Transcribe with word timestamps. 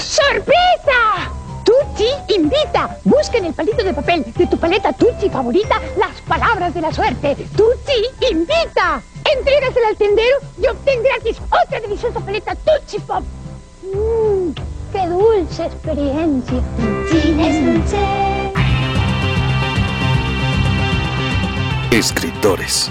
¡Sorpresa! 0.00 1.32
Tucci 1.64 2.08
invita. 2.34 2.98
Busca 3.04 3.38
en 3.38 3.46
el 3.46 3.54
palito 3.54 3.82
de 3.82 3.92
papel 3.92 4.24
de 4.34 4.46
tu 4.46 4.56
paleta 4.56 4.92
Tucci 4.92 5.28
favorita 5.28 5.80
las 5.96 6.20
palabras 6.22 6.72
de 6.72 6.80
la 6.80 6.92
suerte. 6.92 7.36
Tucci 7.56 8.30
invita. 8.30 9.02
Entrégasela 9.36 9.88
al 9.88 9.96
tendero 9.96 10.38
y 10.62 10.66
obtén 10.66 11.02
gratis 11.02 11.38
otra 11.50 11.80
deliciosa 11.80 12.20
paleta 12.20 12.54
Tucci 12.54 12.98
Pop. 13.00 13.22
Mmm, 13.82 14.52
qué 14.92 15.06
dulce 15.08 15.66
experiencia. 15.66 16.62
Tucci 17.10 17.36
es 17.40 17.66
dulce. 17.66 17.98
Escritores. 21.90 22.90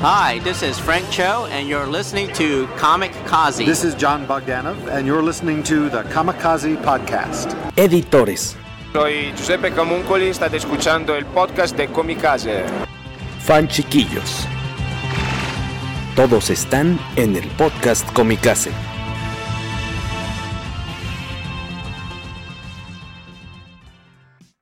Hi, 0.00 0.38
this 0.44 0.62
is 0.62 0.78
Frank 0.78 1.10
Cho, 1.10 1.48
and 1.50 1.68
you're 1.68 1.88
listening 1.88 2.32
to 2.34 2.68
Comic 2.76 3.10
Kazi. 3.26 3.64
This 3.64 3.82
is 3.82 3.96
John 3.96 4.28
Bogdanov, 4.28 4.76
and 4.86 5.08
you're 5.08 5.24
listening 5.24 5.60
to 5.64 5.88
the 5.90 6.04
Kamikaze 6.04 6.76
Podcast. 6.84 7.56
Editores. 7.76 8.54
Soy 8.92 9.32
Giuseppe 9.34 9.70
Camuncoli, 9.70 10.32
state 10.32 10.56
escuchando 10.56 11.16
el 11.16 11.24
podcast 11.24 11.76
de 11.76 11.88
Comicase. 11.88 12.64
Fan 13.40 13.66
chiquillos. 13.66 14.46
Todos 16.14 16.50
están 16.50 16.96
en 17.16 17.34
el 17.34 17.48
podcast 17.56 18.08
Comicase. 18.12 18.70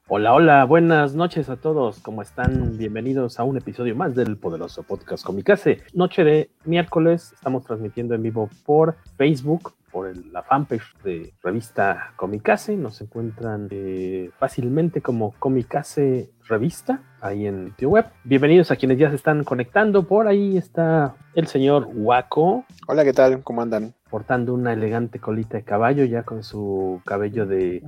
Hola, 0.09 0.35
hola, 0.35 0.65
buenas 0.67 1.17
noches 1.17 1.49
a 1.49 1.57
todos. 1.57 1.99
¿Cómo 1.99 2.23
están? 2.23 2.79
Bienvenidos 2.79 3.41
a 3.41 3.43
un 3.43 3.57
episodio 3.57 3.97
más 3.97 4.15
del 4.15 4.37
poderoso 4.37 4.85
podcast 4.85 5.25
Comicase. 5.25 5.83
Noche 5.95 6.23
de 6.23 6.51
miércoles, 6.65 7.33
estamos 7.33 7.65
transmitiendo 7.65 8.15
en 8.15 8.23
vivo 8.23 8.49
por 8.65 8.99
Facebook, 9.17 9.73
por 9.91 10.07
el, 10.07 10.33
la 10.33 10.45
fanpage 10.45 10.97
de 11.03 11.35
revista 11.43 12.13
Comicase. 12.15 12.77
Nos 12.77 13.01
encuentran 13.01 13.67
eh, 13.73 14.31
fácilmente 14.39 15.03
como 15.03 15.33
Comicase 15.41 16.31
Revista 16.49 17.03
ahí 17.21 17.49
en 17.49 17.71
sitio 17.71 17.91
web. 17.91 18.07
Bienvenidos 18.23 18.71
a 18.71 18.77
quienes 18.77 18.99
ya 18.99 19.09
se 19.11 19.17
están 19.17 19.43
conectando. 19.43 20.05
Por 20.07 20.29
ahí 20.29 20.57
está 20.57 21.17
el 21.37 21.47
señor 21.47 21.89
Waco. 21.95 22.65
Hola, 22.89 23.05
¿qué 23.05 23.13
tal? 23.13 23.43
¿Cómo 23.45 23.61
andan? 23.61 23.95
Portando 24.09 24.55
una 24.55 24.73
elegante 24.73 25.19
colita 25.19 25.59
de 25.59 25.65
caballo, 25.65 26.05
ya 26.05 26.23
con 26.23 26.43
su 26.43 27.03
cabello 27.05 27.45
de, 27.45 27.83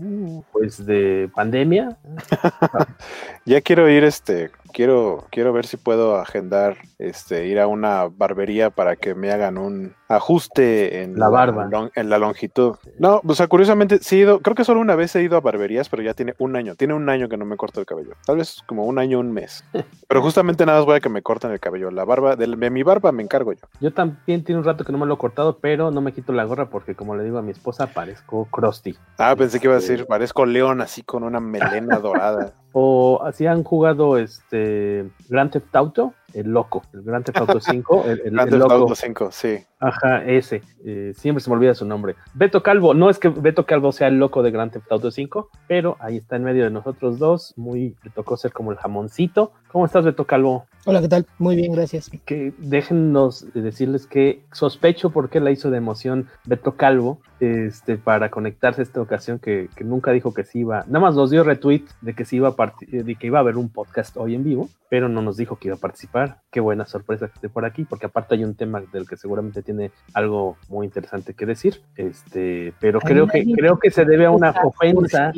pues, 0.53 0.85
de 0.85 1.31
pandemia. 1.35 1.97
ya 3.47 3.63
quiero 3.63 3.89
ir, 3.89 4.05
este, 4.05 4.51
quiero, 4.75 5.27
quiero 5.31 5.55
ver 5.55 5.65
si 5.65 5.79
puedo 5.79 6.17
agendar, 6.17 6.77
este, 6.99 7.47
ir 7.47 7.61
a 7.61 7.67
una 7.67 8.09
barbería 8.09 8.71
para 8.71 8.97
que 8.97 9.15
me 9.15 9.31
hagan 9.31 9.59
un 9.59 9.95
ajuste 10.09 11.03
en 11.03 11.19
la 11.19 11.29
barba, 11.29 11.69
long, 11.71 11.91
en 11.95 12.09
la 12.11 12.19
longitud. 12.19 12.77
No, 12.99 13.21
o 13.25 13.35
sea, 13.35 13.47
curiosamente 13.47 13.99
sí 14.01 14.17
he 14.17 14.19
ido, 14.21 14.41
creo 14.41 14.55
que 14.55 14.65
solo 14.65 14.81
una 14.81 14.97
vez 14.97 15.15
he 15.15 15.23
ido 15.23 15.37
a 15.37 15.41
barberías, 15.41 15.89
pero 15.89 16.03
ya 16.03 16.15
tiene 16.15 16.35
un 16.39 16.57
año, 16.57 16.75
tiene 16.75 16.95
un 16.95 17.09
año 17.09 17.29
que 17.29 17.37
no 17.37 17.45
me 17.45 17.57
corto 17.57 17.81
el 17.81 17.87
cabello. 17.87 18.15
Tal 18.27 18.39
vez 18.39 18.63
como 18.67 18.85
un 18.85 18.99
año, 18.99 19.21
un 19.21 19.33
mes. 19.33 19.65
Pero 20.09 20.23
justamente 20.23 20.65
nada 20.65 20.79
más 20.79 20.87
voy 20.87 20.97
a 20.97 21.01
que 21.01 21.11
me 21.11 21.21
corten 21.21 21.51
el 21.51 21.61
cabello. 21.61 21.91
La 21.91 22.05
barba, 22.05 22.35
de, 22.35 22.47
de 22.47 22.71
mi 22.71 22.83
barba 22.83 23.13
me 23.13 23.23
encargo 23.23 23.53
yo. 23.53 23.61
Yo 23.81 23.93
también 23.93 24.43
tiene 24.43 24.59
un 24.59 24.65
rato 24.65 24.85
que 24.85 24.91
no 24.91 24.97
me 24.97 25.05
lo 25.05 25.15
he 25.15 25.19
cortado, 25.19 25.59
pero 25.59 25.91
no 25.91 26.01
me 26.01 26.13
quito 26.13 26.33
la 26.33 26.45
gorra 26.45 26.71
porque 26.71 26.95
como 26.95 27.15
le 27.15 27.25
digo 27.25 27.37
a 27.37 27.43
mi 27.43 27.51
esposa, 27.51 27.89
parezco 27.89 28.47
Krusty. 28.51 28.97
Ah, 29.19 29.35
pensé 29.37 29.61
que 29.61 29.67
iba 29.67 29.75
a 29.75 29.81
decir, 29.81 30.07
parezco 30.07 30.47
León 30.47 30.81
así 30.81 31.03
con 31.03 31.25
una 31.25 31.41
melena 31.41 31.99
dorada. 31.99 32.55
O 32.73 33.21
así 33.25 33.47
han 33.47 33.65
jugado 33.65 34.19
este 34.19 35.11
Grand 35.29 35.51
Theft 35.51 35.75
Auto, 35.75 36.15
el 36.35 36.49
loco, 36.49 36.83
el 36.93 37.03
Grand 37.03 37.25
Theft 37.25 37.39
Auto 37.39 37.61
5, 37.61 38.05
el, 38.05 38.11
el, 38.11 38.31
Grand 38.33 38.41
el 38.41 38.51
Theft 38.51 38.63
loco. 38.63 38.75
Auto 38.75 38.95
5, 38.95 39.29
sí. 39.33 39.59
Ajá, 39.81 40.25
ese. 40.25 40.63
Eh, 40.85 41.13
siempre 41.15 41.43
se 41.43 41.51
me 41.51 41.57
olvida 41.57 41.75
su 41.75 41.85
nombre. 41.85 42.17
Beto 42.35 42.63
Calvo, 42.63 42.95
no 42.95 43.11
es 43.11 43.19
que 43.19 43.29
Beto 43.29 43.65
Calvo 43.65 43.93
sea 43.93 44.09
el 44.09 44.19
loco 44.19 44.43
de 44.43 44.51
Grand 44.51 44.73
Theft 44.73 44.91
Auto 44.91 45.11
5, 45.11 45.51
pero 45.69 45.97
ahí 46.01 46.17
está 46.17 46.37
en 46.37 46.45
medio 46.45 46.65
de 46.65 46.71
nosotros 46.71 47.19
dos. 47.19 47.55
Muy, 47.57 47.97
le 48.03 48.11
tocó 48.11 48.37
ser 48.37 48.53
como 48.53 48.73
el 48.73 48.79
jamoncito. 48.79 49.53
¿Cómo 49.71 49.85
estás, 49.85 50.05
Beto 50.05 50.25
Calvo? 50.25 50.67
Hola, 50.87 51.03
¿qué 51.03 51.09
tal? 51.09 51.27
Muy 51.39 51.55
bien, 51.57 51.73
gracias. 51.73 52.11
Que 52.25 52.55
déjennos 52.57 53.45
decirles 53.53 54.07
que 54.07 54.43
sospecho 54.53 55.11
por 55.11 55.29
qué 55.29 55.41
la 55.41 55.51
hizo 55.51 55.71
de 55.71 55.77
emoción 55.77 56.29
Beto 56.47 56.77
Calvo 56.77 57.21
este, 57.41 57.99
para 57.99 58.31
conectarse 58.31 58.81
a 58.81 58.85
esta 58.85 59.03
ocasión 59.03 59.39
que, 59.39 59.69
que 59.77 59.85
nunca 59.85 60.13
dijo 60.13 60.33
que 60.33 60.45
se 60.45 60.61
iba, 60.61 60.85
nada 60.87 61.01
más 61.01 61.15
nos 61.15 61.31
dio 61.31 61.45
retweet 61.45 61.85
de 62.01 62.15
que 62.15 62.25
se 62.25 62.37
iba 62.37 62.49
a 62.49 62.73
de 62.81 63.15
que 63.15 63.27
iba 63.27 63.39
a 63.39 63.43
haber 63.43 63.59
un 63.59 63.69
podcast 63.69 64.17
hoy 64.17 64.35
en 64.35 64.45
vivo, 64.45 64.71
pero 64.89 65.11
no 65.11 65.21
nos 65.21 65.37
dijo 65.37 65.57
que 65.57 65.69
iba 65.69 65.77
a 65.77 65.81
participar. 65.81 66.41
Qué 66.51 66.61
buena 66.61 66.87
sorpresa 66.87 67.29
que 67.29 67.35
esté 67.35 67.49
por 67.51 67.67
aquí, 67.67 67.85
porque 67.85 68.07
aparte 68.07 68.35
hay 68.35 68.45
un 68.45 68.55
tema 68.55 68.81
del 68.93 69.07
que 69.07 69.19
seguramente 69.19 69.63
tiene 69.63 69.91
algo 70.15 70.57
muy 70.69 70.87
interesante 70.87 71.35
que 71.35 71.45
decir. 71.45 71.83
Este, 71.97 72.73
pero 72.81 73.01
creo 73.01 73.27
que 73.27 73.45
creo 73.53 73.79
que 73.79 73.91
se 73.91 74.07
debe 74.07 74.25
a 74.25 74.31
una 74.31 74.55
ofensa. 74.65 75.33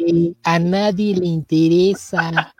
A 0.44 0.58
nadie 0.60 1.16
le 1.16 1.26
interesa. 1.26 2.54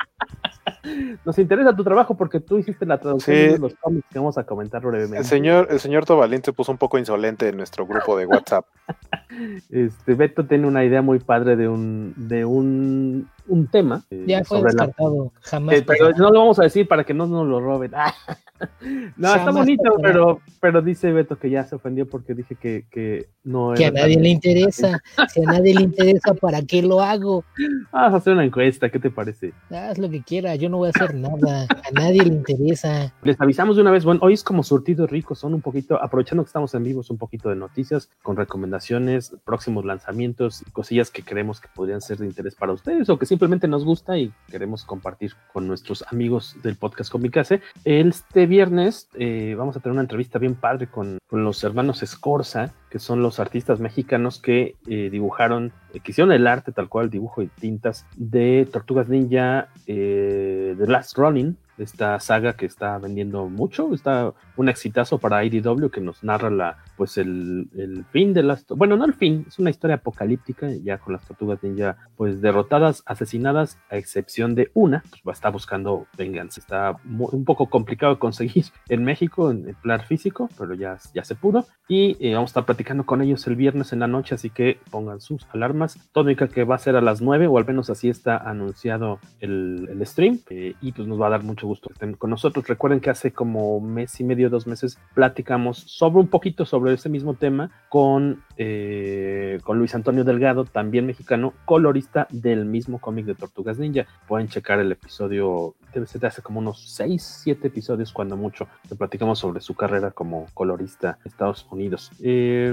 Nos 1.24 1.38
interesa 1.38 1.74
tu 1.76 1.84
trabajo 1.84 2.16
porque 2.16 2.40
tú 2.40 2.58
hiciste 2.58 2.86
la 2.86 2.98
traducción 2.98 3.36
Sí. 3.36 3.42
de 3.52 3.58
los 3.58 3.74
cómics 3.74 4.06
que 4.10 4.18
vamos 4.18 4.38
a 4.38 4.44
comentar 4.44 4.82
brevemente. 4.82 5.18
El 5.18 5.24
señor, 5.24 5.68
el 5.70 5.78
señor 5.78 6.04
Tobalín 6.04 6.42
se 6.42 6.52
puso 6.52 6.72
un 6.72 6.78
poco 6.78 6.98
insolente 6.98 7.48
en 7.48 7.56
nuestro 7.56 7.86
grupo 7.86 8.16
de 8.16 8.26
WhatsApp. 8.26 8.64
Este, 9.70 10.14
Beto 10.14 10.44
tiene 10.46 10.66
una 10.66 10.84
idea 10.84 11.02
muy 11.02 11.20
padre 11.20 11.54
de 11.54 11.68
un, 11.68 12.12
de 12.16 12.44
un, 12.44 13.28
un 13.50 13.66
tema. 13.66 14.04
Ya 14.10 14.44
fue 14.44 14.58
sobre 14.58 14.72
la- 14.72 14.86
descartado. 14.86 15.32
Jamás. 15.42 15.74
Eh, 15.76 15.84
pero 15.86 16.10
no 16.12 16.30
lo 16.30 16.38
vamos 16.40 16.58
a 16.58 16.62
decir 16.62 16.88
para 16.88 17.04
que 17.04 17.12
no 17.14 17.26
nos 17.26 17.46
lo 17.46 17.60
roben. 17.60 17.92
no, 19.16 19.34
está 19.34 19.50
bonito, 19.50 19.82
pasará. 19.84 20.02
pero, 20.02 20.40
pero 20.60 20.82
dice 20.82 21.12
Beto 21.12 21.38
que 21.38 21.50
ya 21.50 21.64
se 21.64 21.74
ofendió 21.74 22.08
porque 22.08 22.34
dije 22.34 22.54
que, 22.54 22.84
que 22.90 23.28
no 23.44 23.74
que 23.74 23.86
a 23.86 23.90
nadie 23.90 24.18
le 24.18 24.28
interesa. 24.28 25.00
Si 25.28 25.42
a 25.42 25.46
nadie 25.46 25.74
le 25.74 25.82
interesa, 25.82 26.34
¿para 26.34 26.62
qué 26.62 26.82
lo 26.82 27.00
hago? 27.00 27.44
Vamos 27.92 28.14
a 28.14 28.16
hacer 28.16 28.32
una 28.34 28.44
encuesta, 28.44 28.88
¿qué 28.90 28.98
te 28.98 29.10
parece? 29.10 29.52
Haz 29.70 29.98
lo 29.98 30.08
que 30.10 30.22
quiera, 30.22 30.54
yo 30.56 30.68
no 30.68 30.78
voy 30.78 30.88
a 30.88 30.90
hacer 30.90 31.14
nada. 31.14 31.66
A 31.70 31.90
nadie 31.92 32.22
le 32.24 32.34
interesa. 32.34 33.12
Les 33.22 33.40
avisamos 33.40 33.76
de 33.76 33.82
una 33.82 33.90
vez, 33.90 34.04
bueno, 34.04 34.20
hoy 34.22 34.34
es 34.34 34.44
como 34.44 34.62
surtido 34.62 35.06
rico, 35.06 35.34
son 35.34 35.54
un 35.54 35.60
poquito, 35.60 36.00
aprovechando 36.02 36.42
que 36.44 36.48
estamos 36.48 36.74
en 36.74 36.84
vivo, 36.84 37.00
es 37.00 37.10
un 37.10 37.18
poquito 37.18 37.48
de 37.48 37.56
noticias 37.56 38.08
con 38.22 38.36
recomendaciones, 38.36 39.34
próximos 39.44 39.84
lanzamientos, 39.84 40.62
cosillas 40.72 41.10
que 41.10 41.22
creemos 41.22 41.60
que 41.60 41.68
podrían 41.74 42.00
ser 42.00 42.18
de 42.18 42.26
interés 42.26 42.54
para 42.54 42.72
ustedes 42.72 43.08
o 43.08 43.18
que 43.18 43.26
simplemente 43.40 43.68
nos 43.68 43.86
gusta 43.86 44.18
y 44.18 44.30
queremos 44.50 44.84
compartir 44.84 45.32
con 45.54 45.66
nuestros 45.66 46.04
amigos 46.12 46.56
del 46.62 46.76
podcast 46.76 47.10
Comicase. 47.10 47.62
Este 47.86 48.44
viernes 48.44 49.08
eh, 49.14 49.54
vamos 49.56 49.74
a 49.74 49.80
tener 49.80 49.92
una 49.92 50.02
entrevista 50.02 50.38
bien 50.38 50.54
padre 50.54 50.88
con, 50.88 51.16
con 51.26 51.42
los 51.42 51.64
hermanos 51.64 52.02
Escorza, 52.02 52.74
que 52.90 52.98
son 52.98 53.22
los 53.22 53.38
artistas 53.40 53.80
mexicanos 53.80 54.40
que 54.40 54.74
eh, 54.88 55.08
dibujaron, 55.10 55.72
eh, 55.94 56.00
que 56.00 56.10
hicieron 56.10 56.32
el 56.32 56.46
arte 56.46 56.72
tal 56.72 56.88
cual, 56.88 57.08
dibujo 57.08 57.40
y 57.40 57.46
tintas 57.46 58.06
de 58.16 58.68
Tortugas 58.70 59.08
Ninja, 59.08 59.68
eh, 59.86 60.74
The 60.76 60.86
Last 60.86 61.16
Running, 61.16 61.56
esta 61.82 62.20
saga 62.20 62.54
que 62.54 62.66
está 62.66 62.98
vendiendo 62.98 63.48
mucho, 63.48 63.94
está 63.94 64.34
un 64.56 64.68
exitazo 64.68 65.18
para 65.18 65.44
IDW 65.44 65.88
que 65.88 66.00
nos 66.00 66.22
narra 66.22 66.50
la, 66.50 66.78
pues 66.96 67.16
el, 67.16 67.68
el 67.74 68.04
fin 68.06 68.34
de 68.34 68.42
las, 68.42 68.66
bueno, 68.66 68.96
no 68.96 69.04
el 69.06 69.14
fin, 69.14 69.44
es 69.48 69.58
una 69.58 69.70
historia 69.70 69.96
apocalíptica, 69.96 70.68
ya 70.82 70.98
con 70.98 71.14
las 71.14 71.26
tortugas 71.26 71.62
ninja, 71.62 71.96
pues 72.16 72.40
derrotadas, 72.40 73.02
asesinadas, 73.06 73.78
a 73.88 73.96
excepción 73.96 74.54
de 74.54 74.70
una, 74.74 75.02
pues 75.10 75.22
va 75.26 75.32
a 75.32 75.34
estar 75.34 75.52
buscando 75.52 76.06
venganza. 76.16 76.60
Está 76.60 76.96
un 77.04 77.44
poco 77.44 77.70
complicado 77.70 78.14
de 78.14 78.18
conseguir 78.30 78.66
en 78.88 79.04
México, 79.04 79.50
en 79.50 79.68
el 79.68 79.74
plan 79.76 80.00
físico, 80.00 80.48
pero 80.58 80.74
ya, 80.74 80.98
ya 81.14 81.24
se 81.24 81.34
pudo. 81.34 81.66
Y 81.88 82.16
eh, 82.20 82.34
vamos 82.34 82.50
a 82.50 82.52
estar 82.52 82.66
con 82.84 83.22
ellos 83.22 83.46
el 83.46 83.56
viernes 83.56 83.92
en 83.92 84.00
la 84.00 84.06
noche, 84.06 84.34
así 84.34 84.50
que 84.50 84.78
pongan 84.90 85.20
sus 85.20 85.46
alarmas. 85.52 85.98
Todo 86.12 86.30
indica 86.30 86.48
que 86.48 86.64
va 86.64 86.74
a 86.74 86.78
ser 86.78 86.96
a 86.96 87.00
las 87.00 87.20
9, 87.20 87.46
o 87.46 87.58
al 87.58 87.66
menos 87.66 87.90
así 87.90 88.08
está 88.08 88.36
anunciado 88.36 89.18
el, 89.40 90.00
stream, 90.04 90.40
eh, 90.50 90.74
y 90.80 90.92
pues 90.92 91.06
nos 91.06 91.20
va 91.20 91.26
a 91.26 91.30
dar 91.30 91.42
mucho 91.42 91.66
gusto 91.66 91.88
que 91.88 91.94
estén 91.94 92.14
con 92.14 92.30
nosotros. 92.30 92.66
Recuerden 92.66 93.00
que 93.00 93.10
hace 93.10 93.32
como 93.32 93.80
mes 93.80 94.18
y 94.20 94.24
medio, 94.24 94.50
dos 94.50 94.66
meses, 94.66 94.98
platicamos 95.14 95.78
sobre 95.78 96.20
un 96.20 96.28
poquito 96.28 96.64
sobre 96.64 96.94
ese 96.94 97.08
mismo 97.08 97.34
tema 97.34 97.70
con, 97.88 98.42
eh, 98.56 99.58
con 99.62 99.78
Luis 99.78 99.94
Antonio 99.94 100.24
Delgado, 100.24 100.64
también 100.64 101.06
mexicano, 101.06 101.54
colorista 101.64 102.26
del 102.30 102.64
mismo 102.64 102.98
cómic 102.98 103.26
de 103.26 103.34
Tortugas 103.34 103.78
Ninja. 103.78 104.06
Pueden 104.26 104.48
checar 104.48 104.80
el 104.80 104.92
episodio 104.92 105.74
de 105.92 106.26
hace 106.26 106.42
como 106.42 106.60
unos 106.60 106.94
6, 106.94 107.40
7 107.42 107.68
episodios, 107.68 108.12
cuando 108.12 108.36
mucho, 108.36 108.68
que 108.88 108.94
platicamos 108.94 109.38
sobre 109.38 109.60
su 109.60 109.74
carrera 109.74 110.10
como 110.10 110.46
colorista 110.54 111.18
en 111.24 111.30
Estados 111.30 111.66
Unidos. 111.70 112.10
Eh, 112.20 112.69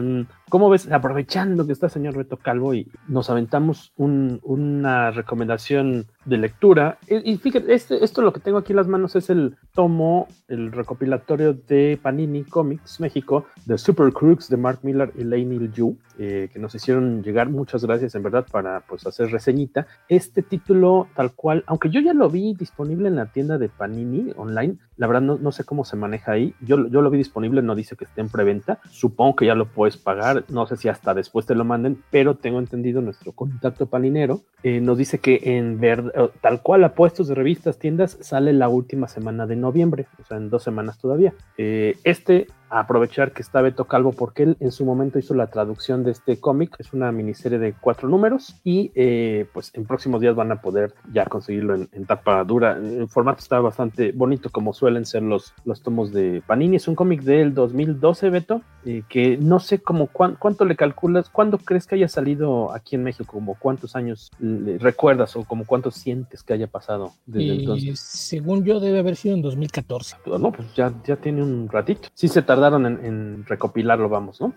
¿Cómo 0.50 0.70
ves? 0.70 0.92
Aprovechando 0.92 1.66
que 1.66 1.74
está 1.74 1.90
señor 1.90 2.18
Beto 2.18 2.38
Calvo 2.38 2.74
y 2.74 2.88
nos 3.08 3.30
aventamos 3.30 3.92
un, 3.98 4.40
una 4.44 5.12
recomendación 5.12 6.08
de 6.28 6.38
lectura. 6.38 6.98
Y, 7.08 7.38
fíjate, 7.38 7.74
este, 7.74 8.04
esto 8.04 8.22
lo 8.22 8.34
que 8.34 8.40
tengo 8.40 8.58
aquí 8.58 8.74
en 8.74 8.78
las 8.78 8.88
manos 8.88 9.16
es 9.16 9.30
el 9.30 9.56
tomo, 9.74 10.28
el 10.48 10.72
recopilatorio 10.72 11.54
de 11.54 11.98
Panini 12.02 12.44
Comics 12.44 13.00
México, 13.00 13.46
de 13.66 13.78
Super 13.78 14.12
Crooks 14.12 14.50
de 14.50 14.58
Mark 14.58 14.80
Miller 14.84 15.12
y 15.18 15.24
Lane 15.24 15.70
Yu, 15.74 15.98
eh, 16.20 16.50
que 16.52 16.60
nos 16.60 16.76
hicieron 16.76 17.24
llegar. 17.24 17.50
Muchas 17.50 17.84
gracias 17.86 18.16
en 18.16 18.24
verdad 18.24 18.46
para 18.52 18.82
pues 18.82 19.08
hacer 19.08 19.32
reseñita. 19.32 19.88
Este 20.10 20.42
título 20.42 21.08
tal 21.16 21.32
cual, 21.32 21.64
aunque 21.68 21.90
yo 21.90 22.02
ya 22.02 22.14
lo 22.14 22.30
vi 22.30 22.54
disponible 22.54 23.08
en 23.08 23.16
la 23.16 23.28
tienda 23.28 23.58
de 23.58 23.70
Panini 23.70 24.34
online, 24.36 24.78
la 24.98 25.08
verdad 25.08 25.22
no, 25.22 25.38
no 25.38 25.52
sé 25.52 25.64
cómo 25.64 25.86
se 25.86 25.96
maneja 25.96 26.34
ahí. 26.34 26.54
Yo, 26.60 26.88
yo 26.88 27.02
lo 27.02 27.10
vi 27.10 27.20
disponible, 27.20 27.62
no 27.62 27.76
dice 27.76 27.96
que 27.96 28.06
esté 28.06 28.22
en 28.22 28.30
preventa. 28.30 28.80
Supongo 28.90 29.36
que 29.36 29.46
ya 29.46 29.56
lo 29.56 29.68
puedes 29.68 29.96
pagar. 29.96 30.44
No 30.50 30.66
sé 30.66 30.76
si 30.76 30.90
hasta 30.90 31.14
después 31.14 31.46
te 31.46 31.56
lo 31.56 31.64
manden, 31.64 32.04
pero 32.10 32.36
tengo 32.36 32.60
entendido 32.60 33.02
nuestro 33.02 33.32
contacto 33.32 33.86
palinero. 33.86 34.42
Eh, 34.64 34.82
nos 34.82 34.98
dice 34.98 35.20
que 35.20 35.40
en 35.44 35.80
ver, 35.80 36.12
tal 36.42 36.62
cual 36.62 36.84
a 36.84 36.96
puestos 36.96 37.28
de 37.28 37.36
revistas, 37.36 37.78
tiendas, 37.78 38.18
sale 38.22 38.54
la 38.54 38.70
última 38.70 39.08
semana 39.08 39.46
de 39.46 39.56
noviembre, 39.56 40.08
o 40.22 40.26
sea, 40.26 40.38
en 40.38 40.50
dos 40.50 40.64
semanas 40.64 40.98
todavía. 40.98 41.34
Eh, 41.58 41.96
este 42.04 42.48
aprovechar 42.70 43.32
que 43.32 43.42
está 43.42 43.62
Beto 43.62 43.86
Calvo 43.86 44.12
porque 44.12 44.44
él 44.44 44.58
en 44.60 44.72
su 44.72 44.86
momento 44.86 45.20
hizo 45.20 45.34
la 45.34 45.48
traducción 45.48 46.04
de 46.04 46.12
este 46.12 46.40
cómic. 46.40 46.76
Es 46.80 46.94
una 46.94 47.12
miniserie 47.12 47.60
de 47.60 47.74
cuatro 47.74 48.10
números 48.10 48.56
y 48.64 48.92
eh, 48.96 49.48
pues 49.54 49.72
en 49.74 49.86
próximos 49.86 50.22
días 50.22 50.36
van 50.36 50.52
a 50.52 50.62
poder 50.62 50.94
ya 51.12 51.26
conseguirlo 51.26 51.76
en, 51.76 51.90
en, 51.92 52.06
tapa 52.06 52.44
dura. 52.44 52.78
El 52.78 53.08
formato 53.08 53.40
está 53.40 53.60
bastante 53.60 54.12
bonito 54.12 54.50
como 54.50 54.74
suelen 54.74 55.06
ser 55.06 55.24
los, 55.24 55.54
los 55.66 55.82
tomos 55.82 56.12
de 56.12 56.42
Panini. 56.46 56.78
Es 56.78 56.88
un 56.88 56.96
cómic 56.96 57.22
del 57.22 57.54
2012, 57.54 58.30
Beto, 58.30 58.62
eh, 58.86 59.04
que 59.08 59.38
no 59.38 59.60
sé 59.60 59.80
cómo 59.80 60.08
cuán, 60.08 60.36
cuánto 60.40 60.66
le 60.66 60.76
calculas, 60.76 61.30
cuándo 61.30 61.58
crees 61.58 61.88
que 61.88 61.96
haya 61.96 62.08
salido 62.08 62.74
aquí 62.74 62.96
en 62.96 63.04
México, 63.04 63.34
como 63.34 63.56
cuántos 63.56 63.96
años 63.96 64.32
recuerdas 64.40 65.36
o 65.36 65.44
como 65.44 65.66
cuántos 65.66 65.96
sientes 65.96 66.44
que 66.44 66.54
haya 66.54 66.68
pasado 66.68 67.14
desde 67.26 67.44
y 67.44 67.60
entonces. 67.60 68.00
Según 68.00 68.64
yo 68.64 68.80
debe 68.80 69.00
haber 69.00 69.16
sido 69.16 69.36
en 69.36 69.42
2014. 69.42 70.18
No, 70.40 70.52
pues 70.52 70.74
ya, 70.76 70.94
ya 71.06 71.16
tiene 71.16 71.44
un 71.44 71.68
ratito. 71.70 72.10
Sí 72.14 72.28
se 72.28 72.42
tardaron 72.58 72.88
en, 72.88 73.06
en 73.06 73.46
recopilarlo, 73.46 74.10
vamos, 74.10 74.42
¿no? 74.42 74.54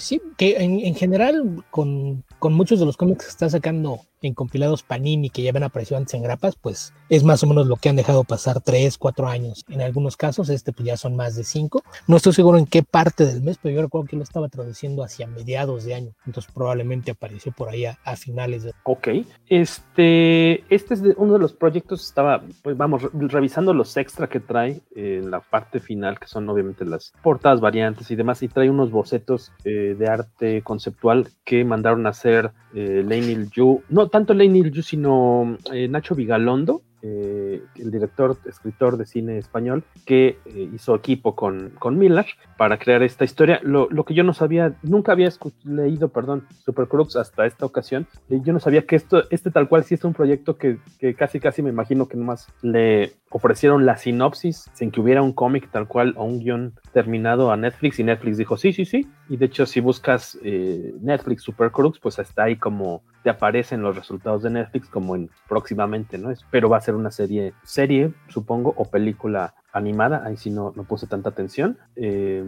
Sí, 0.00 0.20
que 0.36 0.56
en, 0.56 0.80
en 0.80 0.94
general 0.96 1.64
con, 1.70 2.24
con, 2.40 2.52
muchos 2.54 2.80
de 2.80 2.86
los 2.86 2.96
cómics 2.96 3.24
que 3.24 3.30
está 3.30 3.48
sacando 3.48 4.00
en 4.26 4.34
compilados 4.34 4.82
Panini 4.82 5.30
que 5.30 5.42
ya 5.42 5.50
habían 5.50 5.64
aparecido 5.64 5.98
antes 5.98 6.14
en 6.14 6.22
grapas, 6.22 6.56
pues 6.56 6.92
es 7.08 7.24
más 7.24 7.42
o 7.42 7.46
menos 7.46 7.66
lo 7.66 7.76
que 7.76 7.88
han 7.88 7.96
dejado 7.96 8.24
pasar 8.24 8.60
tres, 8.60 8.98
cuatro 8.98 9.28
años. 9.28 9.64
En 9.68 9.80
algunos 9.80 10.16
casos, 10.16 10.48
este 10.48 10.72
pues 10.72 10.86
ya 10.86 10.96
son 10.96 11.16
más 11.16 11.36
de 11.36 11.44
cinco. 11.44 11.82
No 12.06 12.16
estoy 12.16 12.32
seguro 12.32 12.58
en 12.58 12.66
qué 12.66 12.82
parte 12.82 13.24
del 13.24 13.42
mes, 13.42 13.58
pero 13.62 13.74
yo 13.74 13.82
recuerdo 13.82 14.08
que 14.08 14.16
lo 14.16 14.22
estaba 14.22 14.48
traduciendo 14.48 15.02
hacia 15.02 15.26
mediados 15.26 15.84
de 15.84 15.94
año. 15.94 16.12
Entonces 16.26 16.52
probablemente 16.52 17.10
apareció 17.10 17.52
por 17.52 17.68
ahí 17.68 17.84
a, 17.84 17.98
a 18.04 18.16
finales 18.16 18.64
de... 18.64 18.72
Ok. 18.84 19.08
Este, 19.48 20.64
este 20.74 20.94
es 20.94 21.02
de 21.02 21.14
uno 21.16 21.34
de 21.34 21.38
los 21.38 21.52
proyectos, 21.52 22.04
estaba, 22.04 22.42
pues 22.62 22.76
vamos, 22.76 23.02
revisando 23.12 23.72
los 23.72 23.96
extra 23.96 24.28
que 24.28 24.40
trae 24.40 24.80
en 24.94 25.30
la 25.30 25.40
parte 25.40 25.80
final, 25.80 26.18
que 26.18 26.26
son 26.26 26.48
obviamente 26.48 26.84
las 26.84 27.12
portadas, 27.22 27.60
variantes 27.60 28.10
y 28.10 28.16
demás, 28.16 28.42
y 28.42 28.48
trae 28.48 28.70
unos 28.70 28.90
bocetos 28.90 29.52
eh, 29.64 29.94
de 29.98 30.08
arte 30.08 30.62
conceptual 30.62 31.28
que 31.44 31.64
mandaron 31.64 32.06
a 32.06 32.10
hacer 32.10 32.52
eh, 32.74 33.02
Lane 33.04 33.48
Yu, 33.52 33.82
no 33.88 34.08
tanto 34.16 34.32
Lane 34.32 34.70
Yu, 34.70 34.82
sino 34.82 35.58
eh, 35.70 35.88
Nacho 35.88 36.14
Vigalondo, 36.14 36.80
eh, 37.02 37.62
el 37.76 37.90
director, 37.90 38.38
escritor 38.46 38.96
de 38.96 39.04
cine 39.04 39.36
español, 39.36 39.84
que 40.06 40.38
eh, 40.46 40.70
hizo 40.74 40.94
equipo 40.94 41.36
con, 41.36 41.74
con 41.78 41.98
Miller 41.98 42.24
para 42.56 42.78
crear 42.78 43.02
esta 43.02 43.24
historia. 43.24 43.60
Lo, 43.62 43.88
lo 43.90 44.06
que 44.06 44.14
yo 44.14 44.24
no 44.24 44.32
sabía, 44.32 44.74
nunca 44.82 45.12
había 45.12 45.30
leído, 45.64 46.08
perdón, 46.08 46.46
Super 46.64 46.88
Crux 46.88 47.14
hasta 47.16 47.44
esta 47.44 47.66
ocasión. 47.66 48.06
Eh, 48.30 48.40
yo 48.42 48.54
no 48.54 48.58
sabía 48.58 48.86
que 48.86 48.96
esto, 48.96 49.24
este 49.28 49.50
tal 49.50 49.68
cual 49.68 49.84
sí 49.84 49.96
es 49.96 50.04
un 50.04 50.14
proyecto 50.14 50.56
que, 50.56 50.78
que 50.98 51.14
casi 51.14 51.38
casi 51.38 51.62
me 51.62 51.68
imagino 51.68 52.08
que 52.08 52.16
nomás 52.16 52.48
le 52.62 53.12
ofrecieron 53.30 53.84
la 53.84 53.98
sinopsis 53.98 54.70
sin 54.72 54.90
que 54.90 55.00
hubiera 55.00 55.20
un 55.20 55.34
cómic 55.34 55.70
tal 55.70 55.86
cual 55.86 56.14
o 56.16 56.24
un 56.24 56.38
guion 56.38 56.72
terminado 56.96 57.52
a 57.52 57.58
Netflix 57.58 57.98
y 57.98 58.04
Netflix 58.04 58.38
dijo 58.38 58.56
sí, 58.56 58.72
sí, 58.72 58.86
sí. 58.86 59.06
Y 59.28 59.36
de 59.36 59.44
hecho 59.44 59.66
si 59.66 59.80
buscas 59.80 60.38
eh, 60.42 60.94
Netflix 61.02 61.42
Super 61.42 61.70
Crux, 61.70 61.98
pues 61.98 62.18
está 62.18 62.44
ahí 62.44 62.56
como 62.56 63.02
te 63.22 63.28
aparecen 63.28 63.82
los 63.82 63.94
resultados 63.94 64.44
de 64.44 64.48
Netflix 64.48 64.88
como 64.88 65.14
en 65.14 65.28
próximamente, 65.46 66.16
¿no? 66.16 66.32
Pero 66.50 66.70
va 66.70 66.78
a 66.78 66.80
ser 66.80 66.94
una 66.94 67.10
serie, 67.10 67.52
serie, 67.64 68.14
supongo, 68.28 68.72
o 68.78 68.88
película 68.88 69.54
animada, 69.76 70.22
ahí 70.24 70.36
sí 70.36 70.50
no, 70.50 70.72
no 70.74 70.84
puse 70.84 71.06
tanta 71.06 71.28
atención. 71.28 71.78
Eh, 71.96 72.42